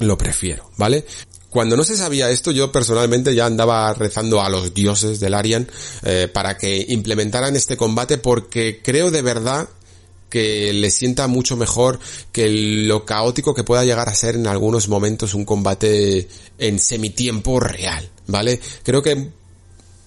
lo 0.00 0.18
prefiero, 0.18 0.70
¿vale? 0.76 1.04
Cuando 1.50 1.76
no 1.76 1.84
se 1.84 1.96
sabía 1.96 2.30
esto, 2.30 2.50
yo 2.50 2.70
personalmente 2.70 3.34
ya 3.34 3.46
andaba 3.46 3.94
rezando 3.94 4.42
a 4.42 4.50
los 4.50 4.74
dioses 4.74 5.18
del 5.18 5.34
Arian 5.34 5.66
eh, 6.04 6.28
para 6.32 6.58
que 6.58 6.84
implementaran 6.88 7.56
este 7.56 7.76
combate 7.76 8.18
porque 8.18 8.80
creo 8.82 9.10
de 9.10 9.22
verdad 9.22 9.68
que 10.28 10.72
le 10.74 10.90
sienta 10.90 11.26
mucho 11.26 11.56
mejor 11.56 11.98
que 12.32 12.50
lo 12.50 13.06
caótico 13.06 13.54
que 13.54 13.64
pueda 13.64 13.84
llegar 13.84 14.10
a 14.10 14.14
ser 14.14 14.34
en 14.34 14.46
algunos 14.46 14.88
momentos 14.88 15.32
un 15.32 15.46
combate 15.46 16.28
en 16.58 16.78
semitiempo 16.78 17.60
real, 17.60 18.08
¿vale? 18.26 18.60
Creo 18.82 19.02
que 19.02 19.30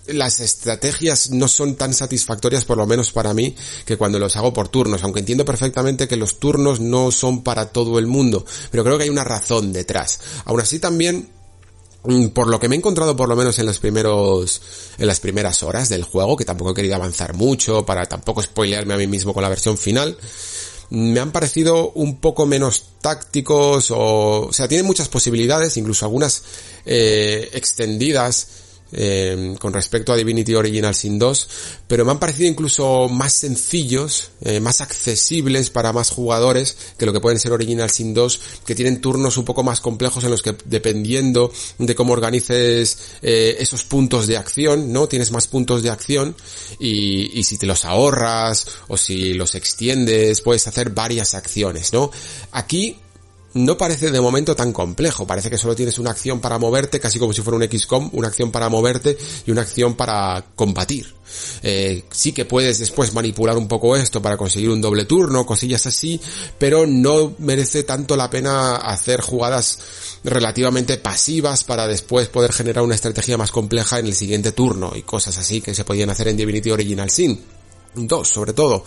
las 0.08 0.40
estrategias 0.40 1.32
no 1.32 1.48
son 1.48 1.76
tan 1.76 1.94
satisfactorias, 1.94 2.66
por 2.66 2.78
lo 2.78 2.88
menos 2.88 3.12
para 3.12 3.34
mí, 3.34 3.56
que 3.86 3.98
cuando 3.98 4.20
los 4.20 4.36
hago 4.36 4.54
por 4.54 4.70
turnos, 4.70 5.04
aunque 5.04 5.20
entiendo 5.20 5.46
perfectamente 5.46 6.08
que 6.08 6.18
los 6.18 6.40
turnos 6.40 6.80
no 6.80 7.12
son 7.12 7.44
para 7.44 7.68
todo 7.68 8.00
el 8.00 8.08
mundo, 8.08 8.46
pero 8.72 8.84
creo 8.84 8.98
que 8.98 9.06
hay 9.06 9.10
una 9.10 9.24
razón 9.24 9.72
detrás. 9.72 10.20
Aún 10.46 10.60
así 10.60 10.80
también 10.80 11.30
mm, 12.04 12.28
por 12.28 12.48
lo 12.48 12.60
que 12.60 12.68
me 12.68 12.76
he 12.76 12.80
encontrado 12.80 13.16
por 13.16 13.30
lo 13.30 13.36
menos 13.36 13.60
en 13.60 13.66
los 13.66 13.80
primeros 13.80 14.62
en 14.98 15.08
las 15.08 15.20
primeras 15.20 15.64
horas 15.64 15.90
del 15.90 16.04
juego 16.04 16.36
que 16.36 16.46
tampoco 16.46 16.72
he 16.72 16.76
querido 16.76 16.96
avanzar 16.96 17.34
mucho 17.34 17.86
para 17.86 18.06
tampoco 18.06 18.42
spoilearme 18.42 18.94
a 18.94 18.98
mí 18.98 19.08
mismo 19.08 19.34
con 19.34 19.44
la 19.44 19.50
versión 19.50 19.78
final 19.78 20.18
me 20.90 21.22
han 21.22 21.32
parecido 21.32 21.92
un 21.92 22.20
poco 22.20 22.46
menos 22.46 22.84
tácticos 23.00 23.92
o, 23.92 24.48
o 24.48 24.54
sea 24.54 24.68
tienen 24.68 24.86
muchas 24.86 25.08
posibilidades 25.08 25.78
incluso 25.78 26.06
algunas 26.06 26.44
eh, 26.86 27.50
extendidas 27.54 28.48
eh, 28.94 29.56
con 29.60 29.74
respecto 29.74 30.12
a 30.12 30.16
Divinity 30.16 30.56
Original 30.56 30.94
Sin 30.96 31.18
2, 31.18 31.50
pero 31.88 32.06
me 32.06 32.12
han 32.12 32.20
parecido 32.20 32.50
incluso 32.50 33.10
más 33.10 33.34
sencillos, 33.34 34.32
eh, 34.42 34.60
más 34.60 34.82
accesibles 34.82 35.70
para 35.70 35.94
más 35.94 36.10
jugadores 36.10 36.78
que 36.98 37.06
lo 37.06 37.14
que 37.14 37.20
pueden 37.20 37.40
ser 37.40 37.52
Original 37.52 37.90
Sin 37.90 38.14
2, 38.14 38.42
que 38.66 38.76
tienen 38.76 39.02
turnos 39.02 39.38
un 39.38 39.46
poco 39.46 39.64
más 39.64 39.82
complejos 39.82 40.24
en 40.24 40.32
los 40.32 40.42
que 40.42 40.56
dependiendo 40.66 41.52
de 41.78 41.96
cómo 41.96 42.14
organices 42.14 42.98
eh, 43.22 43.58
esos 43.60 43.84
puntos 43.84 44.28
de 44.28 44.38
acción, 44.38 44.92
¿no? 44.92 45.08
Tienes 45.08 45.32
más 45.32 45.48
puntos 45.48 45.84
de 45.84 45.90
acción 45.90 46.36
y, 46.80 47.40
y 47.40 47.44
si 47.44 47.58
te 47.58 47.66
los 47.66 47.86
ahorras 47.86 48.68
o 48.88 48.98
si 48.98 49.34
los 49.34 49.56
extiendes, 49.56 50.42
puedes 50.42 50.68
hacer 50.68 50.92
varias 50.92 51.34
acciones, 51.34 51.94
¿no? 51.94 52.12
Aquí 52.52 52.98
no 53.54 53.78
parece 53.78 54.12
de 54.12 54.22
momento 54.22 54.56
tan 54.56 54.72
complejo, 54.72 55.28
parece 55.28 55.50
que 55.50 55.58
solo 55.58 55.76
tienes 55.76 56.00
una 56.00 56.12
acción 56.12 56.40
para 56.40 56.58
moverte, 56.58 57.00
casi 57.00 57.20
como 57.20 57.34
si 57.34 57.42
fuera 57.42 57.58
un 57.58 57.68
XCOM, 57.70 58.10
una 58.14 58.30
acción 58.30 58.52
para 58.52 58.70
moverte 58.70 59.18
y 59.46 59.52
una 59.52 59.62
acción 59.62 59.96
para 59.96 60.46
combatir. 60.56 61.14
Eh, 61.64 62.04
sí 62.12 62.34
que 62.34 62.46
puedes 62.46 62.80
después 62.80 63.14
manipular 63.14 63.58
un 63.58 63.68
poco 63.68 63.96
esto 63.96 64.22
para 64.22 64.38
conseguir 64.38 64.70
un 64.70 64.82
doble 64.82 65.06
turno, 65.06 65.46
cosillas 65.46 65.86
así, 65.86 66.20
pero 66.58 66.86
no 66.86 67.34
merece 67.40 67.84
tanto 67.84 68.16
la 68.16 68.30
pena 68.30 68.76
hacer 68.76 69.22
jugadas 69.22 69.80
relativamente 70.24 70.98
pasivas 70.98 71.64
para 71.64 71.88
después 71.88 72.28
poder 72.28 72.54
generar 72.54 72.84
una 72.84 72.96
estrategia 72.96 73.38
más 73.38 73.52
compleja 73.52 74.00
en 74.00 74.08
el 74.08 74.14
siguiente 74.14 74.52
turno 74.52 74.94
y 74.96 75.02
cosas 75.02 75.38
así 75.38 75.62
que 75.62 75.74
se 75.74 75.86
podían 75.86 76.10
hacer 76.10 76.28
en 76.28 76.38
Divinity 76.38 76.72
Original 76.72 77.10
Sin. 77.10 77.40
2 77.94 78.28
sobre 78.28 78.54
todo. 78.54 78.84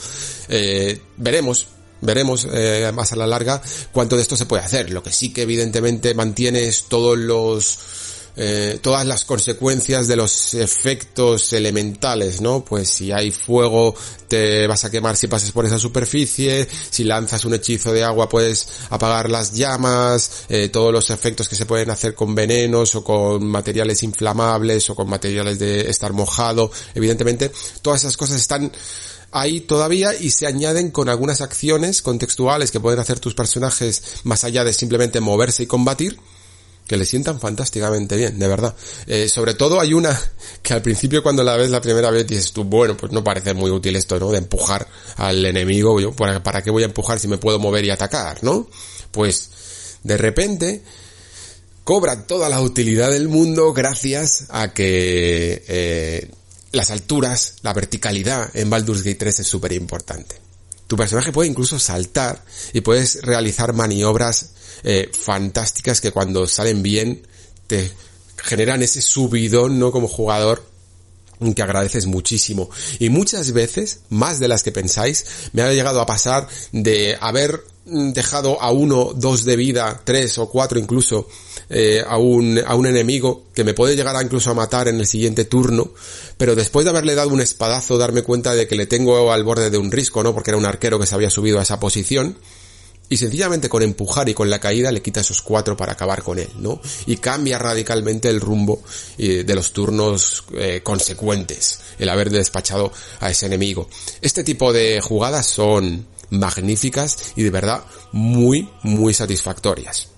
Eh, 0.49 0.99
veremos, 1.17 1.67
veremos 2.01 2.47
eh, 2.53 2.91
más 2.95 3.13
a 3.13 3.17
la 3.17 3.27
larga 3.27 3.61
cuánto 3.93 4.17
de 4.17 4.23
esto 4.23 4.37
se 4.37 4.47
puede 4.47 4.65
hacer. 4.65 4.91
Lo 4.91 5.03
que 5.03 5.13
sí 5.13 5.33
que 5.33 5.43
evidentemente 5.43 6.15
mantiene 6.15 6.67
es 6.67 6.85
todos 6.89 7.19
los 7.19 7.79
eh, 8.37 8.81
todas 8.83 9.07
las 9.07 9.25
consecuencias 9.25 10.09
de 10.09 10.17
los 10.17 10.55
efectos 10.55 11.53
elementales, 11.53 12.41
¿no? 12.41 12.65
Pues 12.65 12.89
si 12.89 13.13
hay 13.13 13.31
fuego 13.31 13.95
te 14.27 14.67
vas 14.67 14.85
a 14.85 14.91
quemar 14.91 15.17
si 15.17 15.29
pasas 15.29 15.53
por 15.53 15.65
esa 15.65 15.79
superficie, 15.79 16.67
si 16.91 17.05
lanzas 17.05 17.45
un 17.45 17.55
hechizo 17.55 17.93
de 17.93 18.03
agua 18.03 18.29
puedes 18.29 18.67
apagar 18.91 19.31
las 19.31 19.53
llamas, 19.53 20.47
eh, 20.49 20.69
todos 20.69 20.93
los 20.93 21.11
efectos 21.11 21.49
que 21.49 21.55
se 21.55 21.65
pueden 21.65 21.91
hacer 21.91 22.17
con 22.17 22.35
venenos 22.35 22.97
o 22.97 23.05
con 23.05 23.47
materiales 23.47 24.03
inflamables 24.03 24.91
o 24.91 24.97
con 24.97 25.09
materiales 25.09 25.61
de 25.61 25.89
estar 25.89 26.13
mojado, 26.13 26.73
evidentemente 26.97 27.53
todas 27.83 28.01
esas 28.01 28.17
cosas 28.17 28.41
están 28.41 28.73
ahí 29.35 29.61
todavía 29.61 30.15
y 30.15 30.31
se 30.31 30.47
añaden 30.47 30.91
con 30.91 31.09
algunas 31.09 31.41
acciones 31.41 32.01
contextuales 32.01 32.71
que 32.71 32.81
pueden 32.81 33.01
hacer 33.01 33.19
tus 33.19 33.35
personajes 33.35 34.21
más 34.23 34.45
allá 34.45 34.65
de 34.65 34.73
simplemente 34.73 35.21
moverse 35.21 35.65
y 35.65 35.67
combatir 35.67 36.19
que 36.87 36.97
le 36.97 37.05
sientan 37.05 37.41
fantásticamente 37.41 38.17
bien, 38.17 38.39
de 38.39 38.47
verdad. 38.47 38.75
Eh, 39.07 39.29
sobre 39.29 39.55
todo 39.55 39.81
hay 39.81 39.95
una 39.95 40.19
que 40.63 40.75
al 40.75 40.83
principio 40.83 41.23
cuando 41.23 41.43
la 41.43 41.57
ves 41.57 41.71
la 41.71 41.81
primera 41.81 42.11
vez 42.11 42.27
dices 42.27 42.53
tú, 42.53 42.65
bueno, 42.65 42.97
pues 42.97 43.11
no 43.11 43.25
parece 43.25 43.55
muy 43.55 43.71
útil 43.71 43.97
esto, 43.97 44.21
¿no? 44.21 44.31
De 44.31 44.39
empujar 44.39 44.87
al 45.17 45.45
enemigo, 45.45 45.99
yo, 45.99 46.13
¿para, 46.13 46.43
para 46.43 46.63
qué 46.63 46.71
voy 46.71 46.83
a 46.83 46.87
empujar 46.87 47.19
si 47.19 47.27
me 47.27 47.39
puedo 47.39 47.59
mover 47.59 47.85
y 47.85 47.91
atacar, 47.91 48.45
¿no? 48.45 48.69
Pues, 49.11 49.51
de 50.03 50.17
repente, 50.19 50.83
cobra 51.85 52.27
toda 52.27 52.49
la 52.51 52.61
utilidad 52.61 53.11
del 53.11 53.29
mundo 53.29 53.73
gracias 53.73 54.45
a 54.51 54.75
que 54.75 55.65
eh, 55.67 56.31
las 56.75 56.91
alturas, 56.91 57.57
la 57.63 57.73
verticalidad 57.73 58.51
en 58.55 58.71
Baldur's 58.71 59.03
Gate 59.03 59.19
3 59.19 59.41
es 59.41 59.47
súper 59.47 59.73
importante. 59.73 60.37
Tu 60.87 60.97
personaje 60.97 61.33
puede 61.33 61.49
incluso 61.49 61.79
saltar 61.79 62.45
y 62.73 62.81
puedes 62.83 63.23
realizar 63.23 63.73
maniobras 63.73 64.51
eh, 64.83 65.11
fantásticas 65.19 66.01
que 66.01 66.11
cuando 66.11 66.47
salen 66.47 66.83
bien 66.83 67.27
te 67.67 67.91
generan 68.37 68.83
ese 68.83 69.01
subidón, 69.01 69.79
¿no? 69.79 69.91
Como 69.91 70.09
jugador 70.09 70.63
que 71.55 71.63
agradeces 71.63 72.07
muchísimo. 72.07 72.71
Y 72.99 73.09
muchas 73.09 73.53
veces, 73.53 74.01
más 74.09 74.41
de 74.41 74.49
las 74.49 74.63
que 74.63 74.73
pensáis, 74.73 75.25
me 75.53 75.63
ha 75.63 75.73
llegado 75.73 76.01
a 76.01 76.07
pasar 76.07 76.47
de 76.73 77.17
haber 77.21 77.65
dejado 77.85 78.61
a 78.63 78.71
uno, 78.73 79.13
dos 79.15 79.45
de 79.45 79.57
vida, 79.57 80.01
tres 80.05 80.39
o 80.39 80.49
cuatro 80.49 80.79
incluso, 80.79 81.29
eh, 81.69 82.03
a, 82.07 82.17
un, 82.19 82.61
a 82.67 82.75
un 82.75 82.87
enemigo 82.87 83.45
que 83.55 83.65
me 83.65 83.75
puede 83.75 83.97
llegar 83.97 84.17
a 84.17 84.23
incluso 84.23 84.51
a 84.51 84.55
matar 84.55 84.89
en 84.89 85.01
el 85.01 85.07
siguiente 85.07 85.45
turno, 85.45 85.91
pero 86.37 86.55
después 86.55 86.85
de 86.85 86.91
haberle 86.91 87.15
dado 87.15 87.31
un 87.31 87.41
espadazo, 87.41 87.99
darme 87.99 88.23
cuenta 88.23 88.55
de 88.55 88.67
que 88.67 88.77
le 88.77 88.87
tengo 88.87 89.33
al 89.33 89.45
borde 89.45 89.71
de 89.71 89.79
un 89.79 89.93
risco, 89.93 90.23
¿no? 90.23 90.35
Porque 90.35 90.51
era 90.51 90.59
un 90.59 90.67
arquero 90.67 90.99
que 90.99 91.07
se 91.07 91.15
había 91.15 91.31
subido 91.31 91.59
a 91.59 91.63
esa 91.63 91.79
posición, 91.79 92.37
y 93.09 93.19
sencillamente 93.19 93.69
con 93.69 93.83
empujar 93.83 94.29
y 94.29 94.35
con 94.35 94.49
la 94.49 94.59
caída 94.59 94.91
le 94.91 95.03
quita 95.03 95.21
esos 95.21 95.43
cuatro 95.43 95.77
para 95.77 95.93
acabar 95.93 96.23
con 96.23 96.39
él, 96.39 96.49
¿no? 96.59 96.81
Y 97.07 97.19
cambia 97.19 97.59
radicalmente 97.59 98.29
el 98.29 98.41
rumbo 98.41 98.83
eh, 99.19 99.45
de 99.45 99.55
los 99.55 99.73
turnos 99.73 100.45
eh, 100.55 100.81
consecuentes, 100.83 101.81
el 101.99 102.09
haber 102.09 102.31
despachado 102.31 102.93
a 103.21 103.31
ese 103.31 103.47
enemigo. 103.47 103.89
Este 104.23 104.43
tipo 104.43 104.73
de 104.73 105.01
jugadas 105.03 105.47
son 105.47 106.07
magníficas 106.39 107.33
y 107.37 107.43
de 107.43 107.51
verdad 107.51 107.85
muy, 108.13 108.69
muy 108.83 109.15
satisfactorias. 109.15 110.09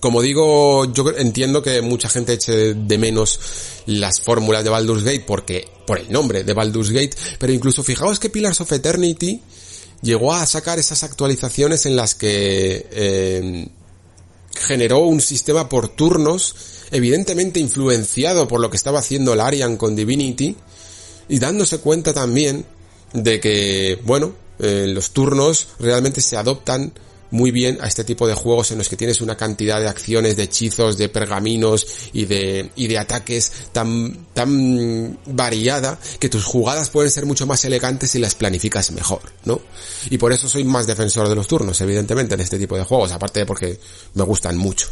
Como 0.00 0.20
digo, 0.20 0.92
yo 0.92 1.10
entiendo 1.16 1.62
que 1.62 1.80
mucha 1.80 2.08
gente 2.08 2.34
eche 2.34 2.74
de 2.74 2.98
menos 2.98 3.40
las 3.86 4.20
fórmulas 4.20 4.62
de 4.64 4.70
Baldur's 4.70 5.02
Gate 5.02 5.24
porque, 5.26 5.66
por 5.86 5.98
el 5.98 6.12
nombre 6.12 6.44
de 6.44 6.52
Baldur's 6.52 6.90
Gate, 6.90 7.16
pero 7.38 7.52
incluso 7.52 7.82
fijaos 7.82 8.18
que 8.18 8.28
Pillars 8.28 8.60
of 8.60 8.70
Eternity 8.70 9.40
llegó 10.02 10.34
a 10.34 10.44
sacar 10.44 10.78
esas 10.78 11.04
actualizaciones 11.04 11.86
en 11.86 11.96
las 11.96 12.14
que 12.14 12.86
eh, 12.90 13.68
generó 14.54 14.98
un 14.98 15.22
sistema 15.22 15.68
por 15.68 15.88
turnos, 15.88 16.54
evidentemente 16.90 17.58
influenciado 17.58 18.46
por 18.46 18.60
lo 18.60 18.68
que 18.68 18.76
estaba 18.76 18.98
haciendo 18.98 19.34
Larian 19.34 19.78
con 19.78 19.96
Divinity, 19.96 20.54
y 21.28 21.38
dándose 21.38 21.78
cuenta 21.78 22.12
también 22.12 22.66
de 23.14 23.40
que, 23.40 23.98
bueno, 24.04 24.34
eh, 24.62 24.86
los 24.88 25.10
turnos 25.10 25.68
realmente 25.78 26.22
se 26.22 26.36
adoptan 26.36 26.92
muy 27.32 27.50
bien 27.50 27.78
a 27.80 27.88
este 27.88 28.04
tipo 28.04 28.28
de 28.28 28.34
juegos 28.34 28.70
en 28.70 28.78
los 28.78 28.88
que 28.88 28.96
tienes 28.96 29.20
una 29.20 29.36
cantidad 29.36 29.80
de 29.80 29.88
acciones, 29.88 30.36
de 30.36 30.44
hechizos, 30.44 30.96
de 30.96 31.08
pergaminos 31.08 31.86
y 32.12 32.26
de, 32.26 32.70
y 32.76 32.86
de 32.86 32.98
ataques 32.98 33.50
tan, 33.72 34.26
tan 34.34 35.18
variada 35.26 35.98
que 36.20 36.28
tus 36.28 36.44
jugadas 36.44 36.90
pueden 36.90 37.10
ser 37.10 37.26
mucho 37.26 37.46
más 37.46 37.64
elegantes 37.64 38.12
si 38.12 38.18
las 38.18 38.34
planificas 38.34 38.92
mejor, 38.92 39.22
¿no? 39.44 39.60
Y 40.10 40.18
por 40.18 40.32
eso 40.32 40.48
soy 40.48 40.64
más 40.64 40.86
defensor 40.86 41.28
de 41.28 41.34
los 41.34 41.48
turnos, 41.48 41.80
evidentemente, 41.80 42.34
en 42.34 42.40
este 42.40 42.58
tipo 42.58 42.76
de 42.76 42.84
juegos, 42.84 43.12
aparte 43.12 43.40
de 43.40 43.46
porque 43.46 43.80
me 44.14 44.24
gustan 44.24 44.56
mucho. 44.56 44.88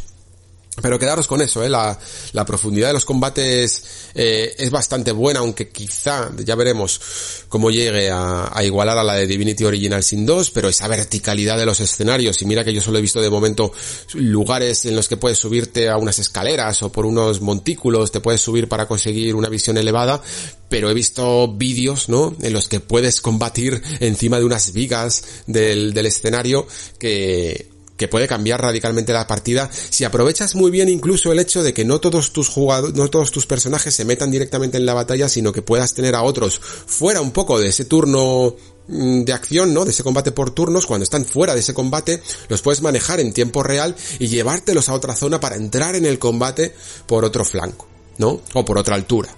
Pero 0.79 0.97
quedaros 0.97 1.27
con 1.27 1.41
eso, 1.41 1.63
¿eh? 1.65 1.69
la, 1.69 1.97
profundidad 2.45 2.87
de 2.87 2.93
los 2.93 3.03
combates 3.03 3.83
eh, 4.15 4.55
es 4.57 4.71
bastante 4.71 5.11
buena, 5.11 5.41
aunque 5.41 5.69
quizá, 5.69 6.31
ya 6.37 6.55
veremos 6.55 7.01
cómo 7.49 7.69
llegue 7.69 8.09
a, 8.09 8.49
a, 8.57 8.63
igualar 8.63 8.97
a 8.97 9.03
la 9.03 9.15
de 9.15 9.27
Divinity 9.27 9.65
Original 9.65 10.01
Sin 10.01 10.25
2, 10.25 10.49
pero 10.51 10.69
esa 10.69 10.87
verticalidad 10.87 11.57
de 11.57 11.65
los 11.65 11.81
escenarios, 11.81 12.41
y 12.41 12.45
mira 12.45 12.63
que 12.63 12.73
yo 12.73 12.81
solo 12.81 12.99
he 12.99 13.01
visto 13.01 13.21
de 13.21 13.29
momento 13.29 13.73
lugares 14.13 14.85
en 14.85 14.95
los 14.95 15.09
que 15.09 15.17
puedes 15.17 15.39
subirte 15.39 15.89
a 15.89 15.97
unas 15.97 16.19
escaleras 16.19 16.81
o 16.83 16.91
por 16.91 17.05
unos 17.05 17.41
montículos, 17.41 18.11
te 18.11 18.21
puedes 18.21 18.39
subir 18.39 18.69
para 18.69 18.87
conseguir 18.87 19.35
una 19.35 19.49
visión 19.49 19.77
elevada, 19.77 20.21
pero 20.69 20.89
he 20.89 20.93
visto 20.93 21.49
vídeos, 21.49 22.07
¿no? 22.07 22.33
En 22.41 22.53
los 22.53 22.69
que 22.69 22.79
puedes 22.79 23.19
combatir 23.19 23.83
encima 23.99 24.39
de 24.39 24.45
unas 24.45 24.71
vigas 24.71 25.23
del, 25.47 25.93
del 25.93 26.05
escenario 26.05 26.65
que 26.97 27.70
que 28.01 28.07
puede 28.07 28.27
cambiar 28.27 28.59
radicalmente 28.59 29.13
la 29.13 29.27
partida 29.27 29.69
si 29.71 30.05
aprovechas 30.05 30.55
muy 30.55 30.71
bien 30.71 30.89
incluso 30.89 31.31
el 31.31 31.37
hecho 31.37 31.61
de 31.61 31.71
que 31.71 31.85
no 31.85 31.99
todos 31.99 32.33
tus 32.33 32.49
jugadores, 32.49 32.95
no 32.95 33.09
todos 33.09 33.29
tus 33.29 33.45
personajes 33.45 33.93
se 33.93 34.05
metan 34.05 34.31
directamente 34.31 34.77
en 34.77 34.87
la 34.87 34.95
batalla, 34.95 35.29
sino 35.29 35.53
que 35.53 35.61
puedas 35.61 35.93
tener 35.93 36.15
a 36.15 36.23
otros 36.23 36.59
fuera 36.59 37.21
un 37.21 37.29
poco 37.29 37.59
de 37.59 37.67
ese 37.67 37.85
turno 37.85 38.55
mm, 38.87 39.21
de 39.21 39.33
acción, 39.33 39.71
¿no? 39.71 39.85
De 39.85 39.91
ese 39.91 40.01
combate 40.01 40.31
por 40.31 40.49
turnos, 40.49 40.87
cuando 40.87 41.03
están 41.03 41.25
fuera 41.25 41.53
de 41.53 41.59
ese 41.59 41.75
combate, 41.75 42.23
los 42.49 42.63
puedes 42.63 42.81
manejar 42.81 43.19
en 43.19 43.33
tiempo 43.33 43.61
real 43.61 43.95
y 44.17 44.29
llevártelos 44.29 44.89
a 44.89 44.95
otra 44.95 45.15
zona 45.15 45.39
para 45.39 45.55
entrar 45.55 45.95
en 45.95 46.07
el 46.07 46.17
combate 46.17 46.73
por 47.05 47.23
otro 47.23 47.45
flanco, 47.45 47.87
¿no? 48.17 48.41
O 48.55 48.65
por 48.65 48.79
otra 48.79 48.95
altura. 48.95 49.29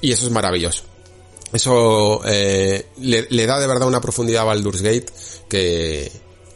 Y 0.00 0.10
eso 0.10 0.26
es 0.26 0.32
maravilloso. 0.32 0.82
Eso 1.52 2.20
eh, 2.24 2.84
le, 2.98 3.28
le, 3.30 3.46
da 3.46 3.60
de 3.60 3.68
verdad 3.68 3.86
una 3.86 4.00
profundidad 4.00 4.42
a 4.42 4.46
Baldur's 4.46 4.82
Gate 4.82 5.06
que, 5.48 6.10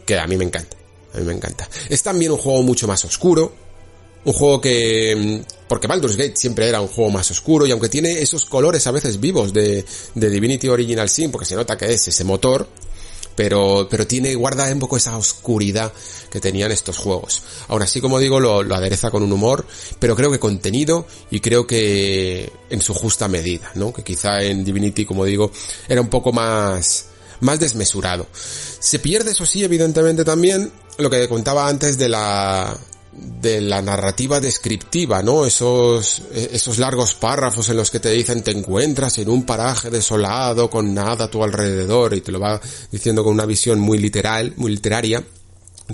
que 0.04 0.18
a 0.18 0.26
mí 0.26 0.36
me 0.36 0.44
encanta. 0.44 0.75
A 1.14 1.18
mí 1.18 1.24
me 1.24 1.32
encanta. 1.32 1.68
Es 1.88 2.02
también 2.02 2.32
un 2.32 2.38
juego 2.38 2.62
mucho 2.62 2.86
más 2.86 3.04
oscuro. 3.04 3.52
Un 4.24 4.32
juego 4.32 4.60
que... 4.60 5.42
Porque 5.68 5.86
Baldur's 5.86 6.16
Gate 6.16 6.36
siempre 6.36 6.68
era 6.68 6.80
un 6.80 6.88
juego 6.88 7.10
más 7.10 7.30
oscuro 7.30 7.66
y 7.66 7.70
aunque 7.70 7.88
tiene 7.88 8.20
esos 8.20 8.44
colores 8.44 8.86
a 8.86 8.90
veces 8.90 9.20
vivos 9.20 9.52
de, 9.52 9.84
de 10.14 10.30
Divinity 10.30 10.68
Original 10.68 11.08
Sin, 11.08 11.30
porque 11.30 11.46
se 11.46 11.56
nota 11.56 11.76
que 11.76 11.92
es 11.92 12.08
ese 12.08 12.24
motor, 12.24 12.68
pero, 13.36 13.86
pero 13.88 14.06
tiene, 14.06 14.34
guarda 14.34 14.72
un 14.72 14.80
poco 14.80 14.96
esa 14.96 15.16
oscuridad 15.16 15.92
que 16.30 16.40
tenían 16.40 16.72
estos 16.72 16.96
juegos. 16.96 17.42
Aún 17.68 17.82
así, 17.82 18.00
como 18.00 18.18
digo, 18.18 18.40
lo, 18.40 18.62
lo, 18.62 18.74
adereza 18.74 19.10
con 19.10 19.22
un 19.22 19.30
humor, 19.30 19.66
pero 20.00 20.16
creo 20.16 20.32
que 20.32 20.40
contenido 20.40 21.06
y 21.30 21.40
creo 21.40 21.66
que 21.66 22.50
en 22.70 22.80
su 22.80 22.94
justa 22.94 23.28
medida, 23.28 23.70
¿no? 23.74 23.92
Que 23.92 24.02
quizá 24.02 24.42
en 24.42 24.64
Divinity, 24.64 25.04
como 25.04 25.24
digo, 25.24 25.52
era 25.86 26.00
un 26.00 26.08
poco 26.08 26.32
más, 26.32 27.08
más 27.40 27.60
desmesurado. 27.60 28.26
Se 28.32 28.98
pierde, 28.98 29.32
eso 29.32 29.44
sí, 29.44 29.62
evidentemente 29.62 30.24
también, 30.24 30.72
lo 30.98 31.10
que 31.10 31.28
contaba 31.28 31.68
antes 31.68 31.98
de 31.98 32.08
la 32.08 32.76
de 33.40 33.60
la 33.60 33.80
narrativa 33.80 34.40
descriptiva, 34.40 35.22
¿no? 35.22 35.46
Esos, 35.46 36.22
esos 36.34 36.78
largos 36.78 37.14
párrafos 37.14 37.68
en 37.68 37.76
los 37.76 37.90
que 37.90 38.00
te 38.00 38.10
dicen 38.10 38.42
te 38.42 38.50
encuentras 38.50 39.18
en 39.18 39.30
un 39.30 39.44
paraje 39.44 39.90
desolado 39.90 40.68
con 40.68 40.92
nada 40.92 41.24
a 41.24 41.30
tu 41.30 41.42
alrededor 41.42 42.14
y 42.14 42.20
te 42.20 42.32
lo 42.32 42.40
va 42.40 42.60
diciendo 42.90 43.24
con 43.24 43.32
una 43.32 43.46
visión 43.46 43.78
muy 43.80 43.98
literal, 43.98 44.52
muy 44.56 44.72
literaria. 44.72 45.24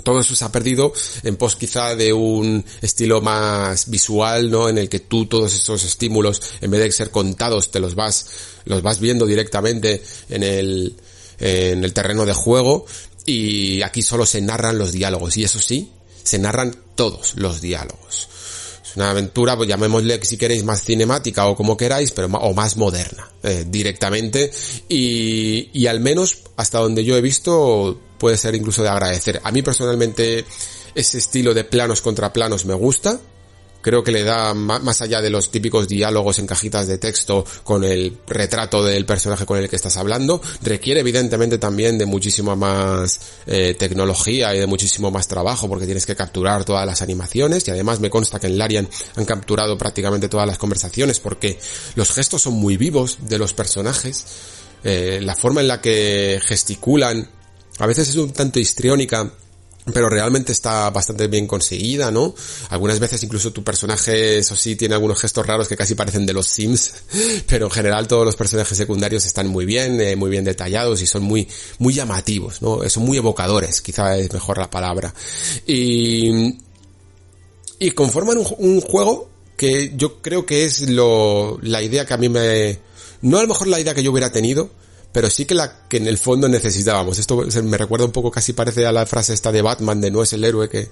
Todo 0.03 0.21
eso 0.21 0.35
se 0.35 0.43
ha 0.43 0.51
perdido 0.51 0.91
en 1.21 1.35
pos 1.35 1.55
quizá 1.55 1.95
de 1.95 2.11
un 2.11 2.65
estilo 2.81 3.21
más 3.21 3.89
visual, 3.89 4.49
¿no? 4.49 4.67
En 4.67 4.79
el 4.79 4.89
que 4.89 5.01
tú 5.01 5.27
todos 5.27 5.53
esos 5.53 5.83
estímulos, 5.83 6.41
en 6.61 6.71
vez 6.71 6.81
de 6.81 6.91
ser 6.91 7.11
contados, 7.11 7.69
te 7.69 7.79
los 7.79 7.93
vas, 7.93 8.25
los 8.65 8.81
vas 8.81 8.99
viendo 8.99 9.27
directamente 9.27 10.03
en 10.29 10.41
el, 10.41 10.95
en 11.39 11.83
el 11.83 11.93
terreno 11.93 12.25
de 12.25 12.33
juego 12.33 12.85
y 13.25 13.81
aquí 13.81 14.01
solo 14.01 14.25
se 14.25 14.41
narran 14.41 14.77
los 14.77 14.91
diálogos 14.91 15.37
y 15.37 15.43
eso 15.43 15.59
sí, 15.59 15.91
se 16.23 16.39
narran 16.39 16.75
todos 16.95 17.35
los 17.35 17.61
diálogos. 17.61 18.29
Es 18.83 18.95
una 18.95 19.11
aventura, 19.11 19.55
pues 19.55 19.69
llamémosle 19.69 20.23
si 20.23 20.37
queréis 20.37 20.63
más 20.63 20.83
cinemática 20.83 21.47
o 21.47 21.55
como 21.55 21.77
queráis, 21.77 22.11
pero 22.11 22.27
o 22.27 22.53
más 22.53 22.77
moderna, 22.77 23.29
eh, 23.41 23.65
directamente. 23.67 24.51
Y, 24.89 25.69
y 25.73 25.87
al 25.87 25.99
menos 25.99 26.39
hasta 26.57 26.79
donde 26.79 27.03
yo 27.03 27.17
he 27.17 27.21
visto 27.21 27.99
puede 28.17 28.37
ser 28.37 28.55
incluso 28.55 28.83
de 28.83 28.89
agradecer. 28.89 29.41
A 29.43 29.51
mí 29.51 29.61
personalmente 29.61 30.45
ese 30.95 31.17
estilo 31.17 31.53
de 31.53 31.63
planos 31.63 32.01
contra 32.01 32.31
planos 32.31 32.65
me 32.65 32.73
gusta 32.73 33.19
creo 33.83 34.03
que 34.03 34.11
le 34.11 34.23
da 34.23 34.55
más 34.55 35.01
allá 35.01 35.21
de 35.21 35.29
los 35.29 35.51
típicos 35.51 35.87
diálogos 35.87 36.39
en 36.39 36.47
cajitas 36.47 36.87
de 36.87 36.97
texto 36.97 37.45
con 37.63 37.83
el 37.83 38.17
retrato 38.25 38.83
del 38.83 39.05
personaje 39.05 39.45
con 39.45 39.59
el 39.59 39.69
que 39.69 39.75
estás 39.75 39.97
hablando, 39.97 40.41
requiere 40.63 41.01
evidentemente 41.01 41.59
también 41.59 41.99
de 41.99 42.07
muchísima 42.07 42.55
más 42.55 43.19
eh, 43.45 43.75
tecnología 43.77 44.55
y 44.55 44.59
de 44.59 44.65
muchísimo 44.65 45.11
más 45.11 45.27
trabajo 45.27 45.67
porque 45.69 45.85
tienes 45.85 46.07
que 46.07 46.15
capturar 46.15 46.65
todas 46.65 46.87
las 46.87 47.01
animaciones 47.01 47.67
y 47.67 47.71
además 47.71 47.99
me 47.99 48.09
consta 48.09 48.39
que 48.39 48.47
en 48.47 48.57
Larian 48.57 48.89
han 49.15 49.25
capturado 49.25 49.77
prácticamente 49.77 50.29
todas 50.29 50.47
las 50.47 50.57
conversaciones 50.57 51.19
porque 51.19 51.59
los 51.95 52.11
gestos 52.11 52.41
son 52.41 52.53
muy 52.53 52.77
vivos 52.77 53.17
de 53.21 53.37
los 53.37 53.53
personajes, 53.53 54.25
eh, 54.83 55.19
la 55.21 55.35
forma 55.35 55.61
en 55.61 55.67
la 55.67 55.81
que 55.81 56.41
gesticulan 56.43 57.29
a 57.79 57.87
veces 57.87 58.09
es 58.09 58.15
un 58.15 58.31
tanto 58.31 58.59
histriónica 58.59 59.31
pero 59.91 60.09
realmente 60.09 60.51
está 60.51 60.89
bastante 60.89 61.27
bien 61.27 61.47
conseguida, 61.47 62.11
¿no? 62.11 62.33
Algunas 62.69 62.99
veces 62.99 63.21
incluso 63.23 63.51
tu 63.51 63.63
personaje, 63.63 64.37
eso 64.37 64.55
sí, 64.55 64.75
tiene 64.75 64.95
algunos 64.95 65.19
gestos 65.19 65.45
raros 65.45 65.67
que 65.67 65.75
casi 65.75 65.95
parecen 65.95 66.25
de 66.25 66.33
los 66.33 66.47
Sims, 66.47 66.93
pero 67.47 67.65
en 67.65 67.71
general 67.71 68.07
todos 68.07 68.25
los 68.25 68.35
personajes 68.35 68.77
secundarios 68.77 69.25
están 69.25 69.47
muy 69.47 69.65
bien, 69.65 69.99
eh, 69.99 70.15
muy 70.15 70.29
bien 70.29 70.45
detallados 70.45 71.01
y 71.01 71.05
son 71.05 71.23
muy, 71.23 71.47
muy 71.79 71.93
llamativos, 71.93 72.61
¿no? 72.61 72.87
Son 72.89 73.03
muy 73.03 73.17
evocadores, 73.17 73.81
quizá 73.81 74.17
es 74.17 74.31
mejor 74.31 74.57
la 74.57 74.69
palabra. 74.69 75.13
Y, 75.67 76.57
y 77.79 77.91
conforman 77.91 78.37
un, 78.37 78.47
un 78.59 78.81
juego 78.81 79.29
que 79.57 79.93
yo 79.95 80.21
creo 80.21 80.45
que 80.45 80.65
es 80.65 80.89
lo, 80.89 81.59
la 81.61 81.81
idea 81.81 82.05
que 82.05 82.13
a 82.13 82.17
mí 82.17 82.29
me, 82.29 82.79
no 83.21 83.37
a 83.37 83.41
lo 83.41 83.47
mejor 83.47 83.67
la 83.67 83.79
idea 83.79 83.93
que 83.93 84.03
yo 84.03 84.11
hubiera 84.11 84.31
tenido, 84.31 84.69
pero 85.13 85.29
sí 85.29 85.45
que 85.45 85.53
la 85.53 85.87
que 85.87 85.97
en 85.97 86.07
el 86.07 86.17
fondo 86.17 86.49
necesitábamos. 86.49 87.19
Esto 87.19 87.45
me 87.63 87.77
recuerda 87.77 88.05
un 88.05 88.11
poco, 88.11 88.31
casi 88.31 88.51
parece 88.53 88.85
a 88.85 88.91
la 88.91 89.05
frase 89.05 89.33
esta 89.33 89.51
de 89.51 89.61
Batman 89.61 90.01
de 90.01 90.11
no 90.11 90.23
es 90.23 90.33
el 90.33 90.43
héroe 90.43 90.67
que, 90.67 90.89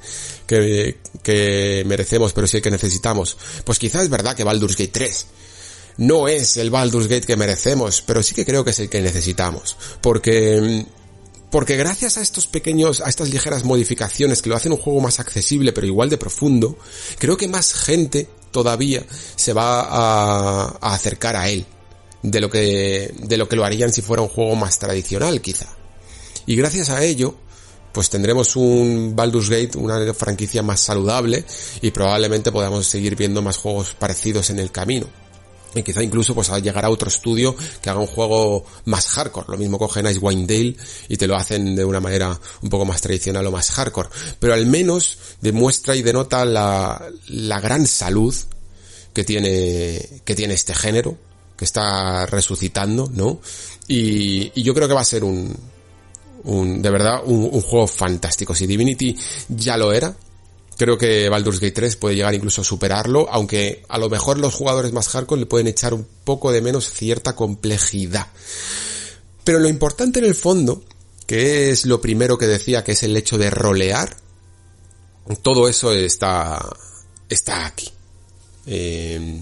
que, 0.47 1.83
merecemos, 1.87 2.31
pero 2.31 2.45
sí 2.47 2.57
el 2.57 2.63
que 2.63 2.71
necesitamos. 2.71 3.35
Pues 3.65 3.79
quizás 3.79 4.03
es 4.03 4.09
verdad 4.09 4.35
que 4.35 4.43
Baldur's 4.43 4.77
Gate 4.77 4.91
3 4.93 5.25
no 5.97 6.27
es 6.27 6.55
el 6.57 6.69
Baldur's 6.69 7.07
Gate 7.07 7.25
que 7.25 7.35
merecemos, 7.35 8.03
pero 8.03 8.21
sí 8.21 8.35
que 8.35 8.45
creo 8.45 8.63
que 8.63 8.69
es 8.69 8.79
el 8.79 8.89
que 8.89 9.01
necesitamos. 9.01 9.75
Porque 10.01 10.85
porque 11.49 11.75
gracias 11.75 12.17
a 12.17 12.21
estos 12.21 12.47
pequeños, 12.47 13.01
a 13.01 13.09
estas 13.09 13.29
ligeras 13.29 13.65
modificaciones 13.65 14.41
que 14.41 14.49
lo 14.49 14.55
hacen 14.55 14.71
un 14.71 14.77
juego 14.77 15.01
más 15.01 15.19
accesible 15.19 15.73
pero 15.73 15.87
igual 15.87 16.09
de 16.09 16.17
profundo, 16.17 16.77
creo 17.17 17.35
que 17.35 17.47
más 17.47 17.73
gente 17.73 18.29
todavía 18.51 19.03
se 19.35 19.51
va 19.51 19.81
a 19.81 20.93
acercar 20.93 21.35
a 21.35 21.49
él 21.49 21.65
de 22.23 22.39
lo 22.39 22.49
que, 22.49 23.13
de 23.17 23.37
lo 23.37 23.47
que 23.47 23.55
lo 23.55 23.65
harían 23.65 23.91
si 23.91 24.01
fuera 24.01 24.21
un 24.21 24.29
juego 24.29 24.55
más 24.55 24.79
tradicional 24.79 25.41
quizá. 25.41 25.67
Y 26.45 26.55
gracias 26.55 26.89
a 26.89 27.03
ello, 27.03 27.35
pues 27.91 28.09
tendremos 28.09 28.55
un 28.55 29.13
Baldur's 29.15 29.49
Gate, 29.49 29.77
una 29.77 30.13
franquicia 30.13 30.63
más 30.63 30.79
saludable 30.79 31.43
y 31.81 31.91
probablemente 31.91 32.51
podamos 32.51 32.87
seguir 32.87 33.15
viendo 33.15 33.41
más 33.41 33.57
juegos 33.57 33.93
parecidos 33.93 34.49
en 34.49 34.59
el 34.59 34.71
camino. 34.71 35.07
Y 35.73 35.83
quizá 35.83 36.03
incluso 36.03 36.35
pues 36.35 36.49
llegar 36.61 36.83
a 36.83 36.89
otro 36.89 37.07
estudio 37.07 37.55
que 37.81 37.89
haga 37.89 37.99
un 37.99 38.07
juego 38.07 38.65
más 38.85 39.07
hardcore. 39.07 39.47
Lo 39.49 39.57
mismo 39.57 39.79
cogen 39.79 40.05
Icewind 40.05 40.45
Dale 40.45 40.75
y 41.07 41.15
te 41.15 41.27
lo 41.27 41.37
hacen 41.37 41.75
de 41.75 41.85
una 41.85 42.01
manera 42.01 42.37
un 42.61 42.69
poco 42.69 42.83
más 42.83 42.99
tradicional 42.99 43.47
o 43.47 43.51
más 43.51 43.71
hardcore. 43.71 44.09
Pero 44.37 44.53
al 44.53 44.65
menos 44.65 45.17
demuestra 45.39 45.95
y 45.95 46.01
denota 46.01 46.43
la, 46.43 47.09
la 47.27 47.61
gran 47.61 47.87
salud 47.87 48.35
que 49.13 49.23
tiene, 49.23 50.21
que 50.25 50.35
tiene 50.35 50.55
este 50.55 50.73
género 50.73 51.17
está 51.65 52.25
resucitando, 52.25 53.09
¿no? 53.13 53.39
Y, 53.87 54.51
y 54.55 54.63
yo 54.63 54.73
creo 54.73 54.87
que 54.87 54.93
va 54.93 55.01
a 55.01 55.05
ser 55.05 55.23
un, 55.23 55.55
un 56.43 56.81
de 56.81 56.89
verdad, 56.89 57.21
un, 57.25 57.49
un, 57.51 57.61
juego 57.61 57.87
fantástico. 57.87 58.55
Si 58.55 58.67
Divinity 58.67 59.17
ya 59.49 59.77
lo 59.77 59.93
era, 59.93 60.15
creo 60.77 60.97
que 60.97 61.29
Baldur's 61.29 61.59
Gate 61.59 61.73
3 61.73 61.95
puede 61.95 62.15
llegar 62.15 62.33
incluso 62.33 62.61
a 62.61 62.65
superarlo, 62.65 63.27
aunque 63.31 63.83
a 63.89 63.97
lo 63.97 64.09
mejor 64.09 64.39
los 64.39 64.53
jugadores 64.53 64.93
más 64.93 65.09
hardcore 65.09 65.41
le 65.41 65.47
pueden 65.47 65.67
echar 65.67 65.93
un 65.93 66.07
poco 66.23 66.51
de 66.51 66.61
menos 66.61 66.91
cierta 66.91 67.35
complejidad. 67.35 68.27
Pero 69.43 69.59
lo 69.59 69.67
importante 69.67 70.19
en 70.19 70.25
el 70.25 70.35
fondo 70.35 70.83
que 71.31 71.71
es 71.71 71.85
lo 71.85 72.01
primero 72.01 72.37
que 72.37 72.45
decía 72.45 72.83
que 72.83 72.91
es 72.91 73.03
el 73.03 73.15
hecho 73.15 73.37
de 73.37 73.49
rolear, 73.49 74.17
todo 75.41 75.69
eso 75.69 75.93
está, 75.93 76.61
está 77.29 77.65
aquí. 77.65 77.89
Eh, 78.65 79.39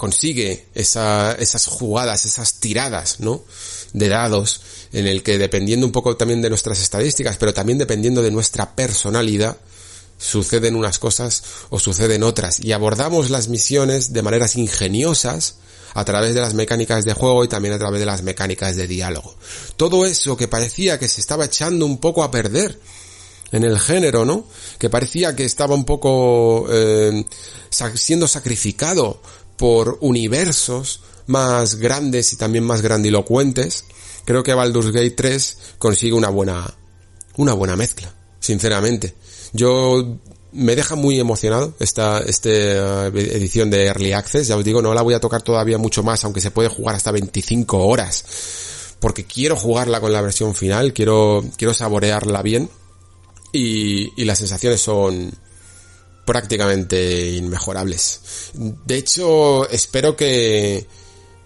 consigue 0.00 0.64
esas 0.74 1.66
jugadas, 1.66 2.24
esas 2.24 2.54
tiradas, 2.54 3.20
¿no? 3.20 3.44
De 3.92 4.08
dados, 4.08 4.62
en 4.94 5.06
el 5.06 5.22
que 5.22 5.36
dependiendo 5.36 5.84
un 5.84 5.92
poco 5.92 6.16
también 6.16 6.40
de 6.40 6.48
nuestras 6.48 6.80
estadísticas, 6.80 7.36
pero 7.36 7.52
también 7.52 7.76
dependiendo 7.76 8.22
de 8.22 8.30
nuestra 8.30 8.74
personalidad, 8.74 9.58
suceden 10.16 10.74
unas 10.74 10.98
cosas 10.98 11.42
o 11.68 11.78
suceden 11.78 12.22
otras. 12.22 12.60
Y 12.60 12.72
abordamos 12.72 13.28
las 13.28 13.48
misiones 13.48 14.14
de 14.14 14.22
maneras 14.22 14.56
ingeniosas, 14.56 15.56
a 15.92 16.02
través 16.06 16.34
de 16.34 16.40
las 16.40 16.54
mecánicas 16.54 17.04
de 17.04 17.12
juego 17.12 17.44
y 17.44 17.48
también 17.48 17.74
a 17.74 17.78
través 17.78 18.00
de 18.00 18.06
las 18.06 18.22
mecánicas 18.22 18.76
de 18.76 18.86
diálogo. 18.86 19.34
Todo 19.76 20.06
eso 20.06 20.34
que 20.34 20.48
parecía 20.48 20.98
que 20.98 21.08
se 21.08 21.20
estaba 21.20 21.44
echando 21.44 21.84
un 21.84 21.98
poco 21.98 22.22
a 22.24 22.30
perder 22.30 22.80
en 23.52 23.64
el 23.64 23.78
género, 23.78 24.24
¿no? 24.24 24.46
Que 24.78 24.88
parecía 24.88 25.34
que 25.34 25.44
estaba 25.44 25.74
un 25.74 25.84
poco 25.84 26.66
eh, 26.70 27.26
siendo 27.94 28.28
sacrificado 28.28 29.20
por 29.60 29.98
universos 30.00 31.02
más 31.26 31.74
grandes 31.74 32.32
y 32.32 32.36
también 32.36 32.64
más 32.64 32.80
grandilocuentes, 32.80 33.84
creo 34.24 34.42
que 34.42 34.54
Baldur's 34.54 34.90
Gate 34.90 35.10
3 35.10 35.58
consigue 35.76 36.14
una 36.14 36.30
buena, 36.30 36.64
una 37.36 37.52
buena 37.52 37.76
mezcla, 37.76 38.10
sinceramente. 38.38 39.14
Yo 39.52 40.16
me 40.52 40.74
deja 40.74 40.94
muy 40.94 41.20
emocionado 41.20 41.74
esta, 41.78 42.20
esta 42.20 43.08
eh, 43.08 43.12
edición 43.12 43.68
de 43.68 43.84
Early 43.84 44.14
Access, 44.14 44.48
ya 44.48 44.56
os 44.56 44.64
digo, 44.64 44.80
no 44.80 44.94
la 44.94 45.02
voy 45.02 45.12
a 45.12 45.20
tocar 45.20 45.42
todavía 45.42 45.76
mucho 45.76 46.02
más, 46.02 46.24
aunque 46.24 46.40
se 46.40 46.52
puede 46.52 46.70
jugar 46.70 46.96
hasta 46.96 47.12
25 47.12 47.84
horas, 47.84 48.24
porque 48.98 49.26
quiero 49.26 49.56
jugarla 49.56 50.00
con 50.00 50.14
la 50.14 50.22
versión 50.22 50.54
final, 50.54 50.94
quiero, 50.94 51.44
quiero 51.58 51.74
saborearla 51.74 52.40
bien, 52.40 52.70
y, 53.52 54.10
y 54.18 54.24
las 54.24 54.38
sensaciones 54.38 54.80
son, 54.80 55.30
prácticamente 56.24 57.30
inmejorables. 57.30 58.20
De 58.54 58.96
hecho, 58.96 59.68
espero 59.68 60.16
que, 60.16 60.86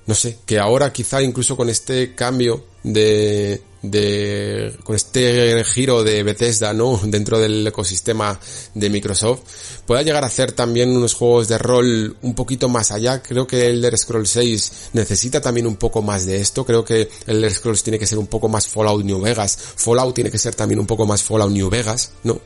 no 0.07 0.15
sé, 0.15 0.39
que 0.47 0.59
ahora 0.59 0.93
quizá 0.93 1.23
incluso 1.23 1.57
con 1.57 1.69
este 1.69 2.15
cambio 2.15 2.65
de, 2.83 3.63
de, 3.85 4.77
con 4.83 4.97
este 4.97 5.63
giro 5.65 6.03
de 6.03 6.23
Bethesda, 6.23 6.73
¿no? 6.73 6.99
Dentro 7.05 7.39
del 7.39 7.67
ecosistema 7.67 8.39
de 8.75 8.91
Microsoft, 8.91 9.41
pueda 9.87 10.03
llegar 10.03 10.25
a 10.25 10.29
hacer 10.29 10.53
también 10.53 10.97
unos 10.97 11.15
juegos 11.15 11.49
de 11.49 11.59
rol 11.59 12.17
un 12.23 12.35
poquito 12.35 12.69
más 12.69 12.93
allá. 12.93 13.23
Creo 13.23 13.47
que 13.47 13.69
Elder 13.69 13.97
Scrolls 13.97 14.31
6 14.31 14.73
necesita 14.95 15.41
también 15.41 15.67
un 15.67 15.77
poco 15.77 16.03
más 16.03 16.27
de 16.27 16.41
esto. 16.41 16.65
Creo 16.65 16.85
que 16.85 17.09
Elder 17.27 17.53
Scrolls 17.53 17.83
tiene 17.83 17.99
que 17.99 18.07
ser 18.07 18.19
un 18.19 18.27
poco 18.27 18.49
más 18.49 18.67
Fallout 18.67 19.05
New 19.05 19.21
Vegas. 19.21 19.59
Fallout 19.77 20.15
tiene 20.15 20.31
que 20.31 20.39
ser 20.39 20.55
también 20.55 20.81
un 20.81 20.87
poco 20.87 21.07
más 21.07 21.23
Fallout 21.23 21.53
New 21.53 21.69
Vegas, 21.69 22.13
¿no? 22.23 22.41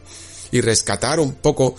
Y 0.50 0.60
rescatar 0.60 1.20
un 1.20 1.34
poco 1.34 1.76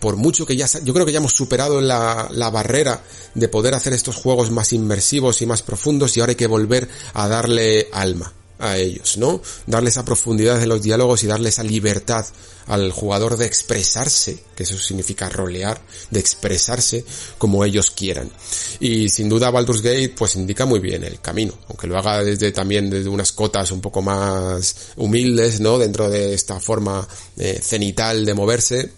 por 0.00 0.16
mucho 0.16 0.46
que 0.46 0.56
ya, 0.56 0.66
yo 0.82 0.92
creo 0.94 1.06
que 1.06 1.12
ya 1.12 1.18
hemos 1.18 1.34
superado 1.34 1.80
la, 1.80 2.28
la, 2.32 2.50
barrera 2.50 3.02
de 3.34 3.48
poder 3.48 3.74
hacer 3.74 3.92
estos 3.92 4.16
juegos 4.16 4.50
más 4.50 4.72
inmersivos 4.72 5.42
y 5.42 5.46
más 5.46 5.62
profundos 5.62 6.16
y 6.16 6.20
ahora 6.20 6.30
hay 6.30 6.36
que 6.36 6.46
volver 6.46 6.88
a 7.14 7.28
darle 7.28 7.88
alma 7.92 8.32
a 8.60 8.76
ellos, 8.76 9.16
¿no? 9.16 9.40
Darle 9.66 9.88
esa 9.88 10.04
profundidad 10.04 10.62
en 10.62 10.68
los 10.68 10.82
diálogos 10.82 11.24
y 11.24 11.26
darle 11.26 11.48
esa 11.48 11.62
libertad 11.62 12.26
al 12.66 12.92
jugador 12.92 13.36
de 13.36 13.46
expresarse, 13.46 14.38
que 14.54 14.62
eso 14.62 14.78
significa 14.78 15.28
rolear, 15.28 15.80
de 16.10 16.20
expresarse 16.20 17.04
como 17.38 17.64
ellos 17.64 17.90
quieran. 17.90 18.30
Y 18.78 19.08
sin 19.08 19.28
duda 19.28 19.50
Baldur's 19.50 19.82
Gate 19.82 20.14
pues 20.16 20.36
indica 20.36 20.66
muy 20.66 20.78
bien 20.78 21.02
el 21.02 21.20
camino, 21.20 21.54
aunque 21.68 21.86
lo 21.86 21.98
haga 21.98 22.22
desde 22.22 22.52
también 22.52 22.90
desde 22.90 23.08
unas 23.08 23.32
cotas 23.32 23.72
un 23.72 23.80
poco 23.80 24.02
más 24.02 24.92
humildes, 24.96 25.60
¿no? 25.60 25.78
Dentro 25.78 26.08
de 26.08 26.34
esta 26.34 26.60
forma 26.60 27.06
eh, 27.38 27.58
cenital 27.62 28.24
de 28.24 28.34
moverse, 28.34 28.92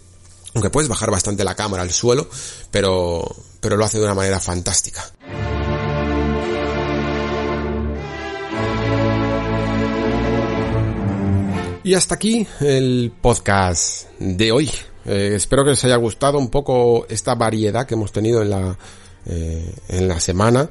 aunque 0.54 0.70
puedes 0.70 0.88
bajar 0.88 1.10
bastante 1.10 1.44
la 1.44 1.54
cámara 1.54 1.82
al 1.82 1.90
suelo, 1.90 2.28
pero, 2.70 3.24
pero 3.60 3.76
lo 3.76 3.84
hace 3.84 3.98
de 3.98 4.04
una 4.04 4.14
manera 4.14 4.40
fantástica. 4.40 5.02
Y 11.84 11.94
hasta 11.94 12.14
aquí 12.14 12.46
el 12.60 13.12
podcast 13.20 14.08
de 14.20 14.52
hoy. 14.52 14.70
Eh, 15.04 15.32
espero 15.34 15.64
que 15.64 15.72
os 15.72 15.84
haya 15.84 15.96
gustado 15.96 16.38
un 16.38 16.48
poco 16.48 17.06
esta 17.08 17.34
variedad 17.34 17.86
que 17.86 17.94
hemos 17.94 18.12
tenido 18.12 18.40
en 18.40 18.50
la, 18.50 18.78
eh, 19.26 19.74
en 19.88 20.06
la 20.06 20.20
semana. 20.20 20.70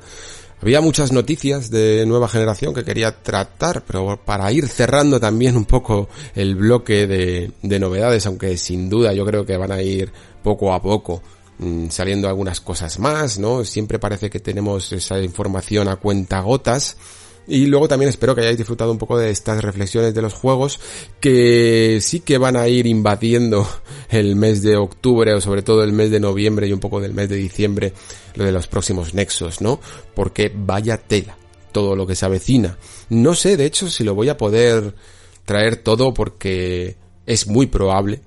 Había 0.61 0.79
muchas 0.79 1.11
noticias 1.11 1.71
de 1.71 2.05
nueva 2.05 2.27
generación 2.27 2.73
que 2.73 2.83
quería 2.83 3.23
tratar, 3.23 3.83
pero 3.83 4.17
para 4.23 4.51
ir 4.51 4.67
cerrando 4.67 5.19
también 5.19 5.57
un 5.57 5.65
poco 5.65 6.07
el 6.35 6.55
bloque 6.55 7.07
de, 7.07 7.51
de 7.63 7.79
novedades, 7.79 8.27
aunque 8.27 8.55
sin 8.57 8.87
duda 8.87 9.11
yo 9.11 9.25
creo 9.25 9.43
que 9.43 9.57
van 9.57 9.71
a 9.71 9.81
ir 9.81 10.11
poco 10.43 10.71
a 10.71 10.79
poco 10.79 11.23
mm, 11.57 11.89
saliendo 11.89 12.27
algunas 12.27 12.61
cosas 12.61 12.99
más, 12.99 13.39
¿no? 13.39 13.65
Siempre 13.65 13.97
parece 13.97 14.29
que 14.29 14.39
tenemos 14.39 14.91
esa 14.91 15.19
información 15.19 15.87
a 15.87 15.95
cuenta 15.95 16.41
gotas 16.41 16.95
y 17.47 17.65
luego 17.65 17.87
también 17.87 18.09
espero 18.09 18.35
que 18.35 18.41
hayáis 18.41 18.57
disfrutado 18.57 18.91
un 18.91 18.97
poco 18.97 19.17
de 19.17 19.31
estas 19.31 19.63
reflexiones 19.63 20.13
de 20.13 20.21
los 20.21 20.33
juegos 20.33 20.79
que 21.19 21.99
sí 22.01 22.19
que 22.19 22.37
van 22.37 22.55
a 22.55 22.67
ir 22.67 22.85
invadiendo 22.85 23.67
el 24.09 24.35
mes 24.35 24.61
de 24.61 24.77
octubre 24.77 25.33
o 25.33 25.41
sobre 25.41 25.61
todo 25.61 25.83
el 25.83 25.91
mes 25.91 26.11
de 26.11 26.19
noviembre 26.19 26.67
y 26.67 26.73
un 26.73 26.79
poco 26.79 27.01
del 27.01 27.13
mes 27.13 27.29
de 27.29 27.37
diciembre, 27.37 27.93
lo 28.35 28.45
de 28.45 28.51
los 28.51 28.67
próximos 28.67 29.13
nexos, 29.13 29.61
¿no? 29.61 29.79
Porque 30.15 30.51
vaya 30.53 30.97
tela 30.97 31.37
todo 31.71 31.95
lo 31.95 32.05
que 32.05 32.15
se 32.15 32.25
avecina. 32.25 32.77
No 33.09 33.33
sé, 33.33 33.57
de 33.57 33.65
hecho, 33.65 33.89
si 33.89 34.03
lo 34.03 34.13
voy 34.13 34.29
a 34.29 34.37
poder 34.37 34.93
traer 35.45 35.77
todo 35.77 36.13
porque 36.13 36.95
es 37.25 37.47
muy 37.47 37.67
probable 37.67 38.21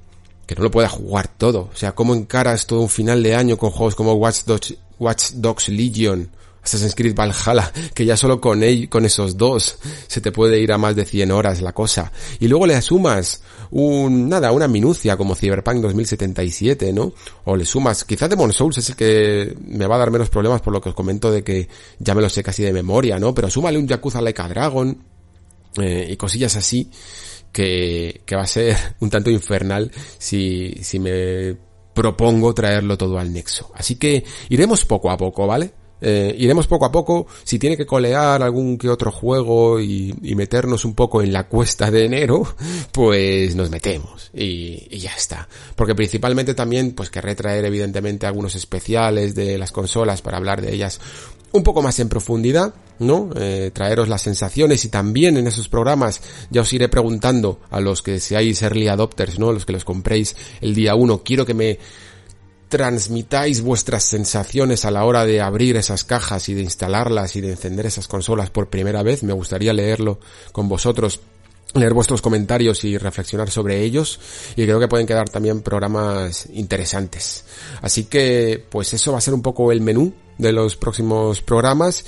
que 0.46 0.54
no 0.54 0.62
lo 0.62 0.70
pueda 0.70 0.88
jugar 0.88 1.28
todo. 1.28 1.70
O 1.72 1.76
sea, 1.76 1.92
¿cómo 1.92 2.14
encaras 2.14 2.66
todo 2.66 2.80
un 2.80 2.88
final 2.88 3.22
de 3.22 3.34
año 3.34 3.56
con 3.56 3.70
juegos 3.70 3.94
como 3.94 4.14
Watch 4.14 4.44
Dogs, 4.44 4.74
Watch 4.98 5.30
Dogs 5.34 5.68
Legion? 5.68 6.30
Assassin's 6.64 6.94
Creed 6.94 7.14
Valhalla, 7.14 7.70
que 7.92 8.04
ya 8.04 8.16
solo 8.16 8.40
con, 8.40 8.62
él, 8.62 8.88
con 8.88 9.04
esos 9.04 9.36
dos 9.36 9.78
se 10.06 10.20
te 10.20 10.32
puede 10.32 10.60
ir 10.60 10.72
a 10.72 10.78
más 10.78 10.96
de 10.96 11.04
100 11.04 11.30
horas 11.30 11.60
la 11.60 11.72
cosa. 11.72 12.10
Y 12.40 12.48
luego 12.48 12.66
le 12.66 12.80
sumas 12.80 13.42
un, 13.70 14.28
nada, 14.28 14.50
una 14.50 14.66
minucia 14.66 15.16
como 15.16 15.34
Cyberpunk 15.34 15.82
2077, 15.82 16.92
¿no? 16.92 17.12
O 17.44 17.56
le 17.56 17.66
sumas, 17.66 18.04
quizás 18.04 18.30
Demon 18.30 18.52
Souls 18.52 18.78
es 18.78 18.88
el 18.90 18.96
que 18.96 19.56
me 19.66 19.86
va 19.86 19.96
a 19.96 19.98
dar 19.98 20.10
menos 20.10 20.30
problemas 20.30 20.62
por 20.62 20.72
lo 20.72 20.80
que 20.80 20.88
os 20.88 20.94
comento 20.94 21.30
de 21.30 21.44
que 21.44 21.68
ya 21.98 22.14
me 22.14 22.22
lo 22.22 22.28
sé 22.28 22.42
casi 22.42 22.62
de 22.62 22.72
memoria, 22.72 23.18
¿no? 23.18 23.34
Pero 23.34 23.50
súmale 23.50 23.78
un 23.78 23.86
Yakuza 23.86 24.20
Like 24.22 24.42
a 24.42 24.48
Dragon, 24.48 24.98
eh, 25.80 26.08
y 26.10 26.16
cosillas 26.16 26.56
así, 26.56 26.90
que, 27.52 28.22
que 28.24 28.36
va 28.36 28.42
a 28.42 28.46
ser 28.46 28.76
un 29.00 29.10
tanto 29.10 29.30
infernal 29.30 29.90
si, 30.18 30.78
si 30.82 30.98
me 30.98 31.56
propongo 31.94 32.54
traerlo 32.54 32.98
todo 32.98 33.18
al 33.18 33.32
nexo. 33.32 33.70
Así 33.74 33.96
que 33.96 34.24
iremos 34.48 34.84
poco 34.84 35.10
a 35.10 35.16
poco, 35.16 35.46
¿vale? 35.46 35.72
Eh, 36.06 36.34
iremos 36.38 36.66
poco 36.66 36.84
a 36.84 36.92
poco, 36.92 37.26
si 37.44 37.58
tiene 37.58 37.78
que 37.78 37.86
colear 37.86 38.42
algún 38.42 38.76
que 38.76 38.90
otro 38.90 39.10
juego 39.10 39.80
y, 39.80 40.14
meternos 40.34 40.84
un 40.84 40.94
poco 40.94 41.22
en 41.22 41.32
la 41.32 41.48
cuesta 41.48 41.90
de 41.90 42.04
enero, 42.04 42.46
pues 42.92 43.54
nos 43.56 43.70
metemos 43.70 44.30
y, 44.34 44.86
y, 44.90 44.98
ya 44.98 45.14
está. 45.16 45.48
Porque 45.74 45.94
principalmente 45.94 46.52
también 46.52 46.92
pues 46.92 47.08
querré 47.08 47.34
traer 47.34 47.64
evidentemente 47.64 48.26
algunos 48.26 48.54
especiales 48.54 49.34
de 49.34 49.56
las 49.56 49.72
consolas 49.72 50.20
para 50.20 50.36
hablar 50.36 50.60
de 50.60 50.74
ellas 50.74 51.00
un 51.54 51.62
poco 51.62 51.82
más 51.82 52.00
en 52.00 52.08
profundidad, 52.08 52.74
¿no? 52.98 53.30
Eh, 53.36 53.70
traeros 53.72 54.08
las 54.08 54.22
sensaciones 54.22 54.84
y 54.84 54.88
también 54.88 55.36
en 55.36 55.46
esos 55.46 55.68
programas 55.68 56.20
ya 56.50 56.62
os 56.62 56.72
iré 56.72 56.88
preguntando 56.88 57.60
a 57.70 57.80
los 57.80 58.02
que 58.02 58.18
seáis 58.18 58.60
early 58.62 58.88
adopters, 58.88 59.38
¿no? 59.38 59.52
Los 59.52 59.64
que 59.64 59.72
los 59.72 59.84
compréis 59.84 60.34
el 60.60 60.74
día 60.74 60.96
uno, 60.96 61.22
quiero 61.22 61.46
que 61.46 61.54
me 61.54 61.78
transmitáis 62.74 63.60
vuestras 63.60 64.02
sensaciones 64.02 64.84
a 64.84 64.90
la 64.90 65.04
hora 65.04 65.24
de 65.24 65.40
abrir 65.40 65.76
esas 65.76 66.02
cajas 66.02 66.48
y 66.48 66.54
de 66.54 66.62
instalarlas 66.62 67.36
y 67.36 67.40
de 67.40 67.52
encender 67.52 67.86
esas 67.86 68.08
consolas 68.08 68.50
por 68.50 68.68
primera 68.68 69.04
vez. 69.04 69.22
Me 69.22 69.32
gustaría 69.32 69.72
leerlo 69.72 70.18
con 70.50 70.68
vosotros 70.68 71.20
leer 71.74 71.94
vuestros 71.94 72.20
comentarios 72.20 72.82
y 72.82 72.98
reflexionar 72.98 73.48
sobre 73.48 73.80
ellos. 73.80 74.18
Y 74.56 74.64
creo 74.64 74.80
que 74.80 74.88
pueden 74.88 75.06
quedar 75.06 75.28
también 75.28 75.60
programas 75.60 76.48
interesantes. 76.52 77.44
Así 77.80 78.06
que 78.06 78.66
pues 78.70 78.92
eso 78.92 79.12
va 79.12 79.18
a 79.18 79.20
ser 79.20 79.34
un 79.34 79.42
poco 79.42 79.70
el 79.70 79.80
menú 79.80 80.12
de 80.36 80.50
los 80.50 80.74
próximos 80.74 81.42
programas. 81.42 82.04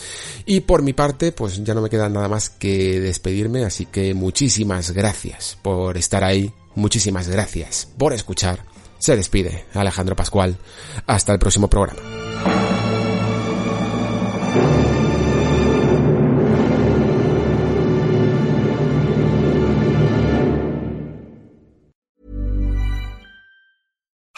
Y 0.47 0.63
por 0.63 0.83
mi 0.83 0.95
parte 0.95 1.31
pues 1.31 1.63
ya 1.63 1.75
no 1.75 1.81
me 1.81 1.91
queda 1.91 2.09
nada 2.09 2.29
más 2.29 2.51
que 2.51 2.99
despedirme. 2.99 3.65
Así 3.65 3.87
que 3.87 4.15
muchísimas 4.15 4.91
gracias 4.91 5.59
por 5.63 5.97
estar 5.97 6.25
ahí, 6.25 6.53
muchísimas 6.75 7.29
gracias 7.29 7.87
por 7.97 8.13
escuchar 8.13 8.76
se 8.99 9.17
despide 9.17 9.65
Alejandro 9.75 10.17
Pascual. 10.17 10.57
Hasta 11.07 11.33
el 11.33 11.39
próximo 11.39 11.69
programa. 11.69 12.01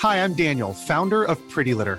Hi, 0.00 0.22
I'm 0.22 0.34
Daniel, 0.34 0.74
founder 0.74 1.24
of 1.24 1.40
Pretty 1.50 1.74
Litter. 1.74 1.98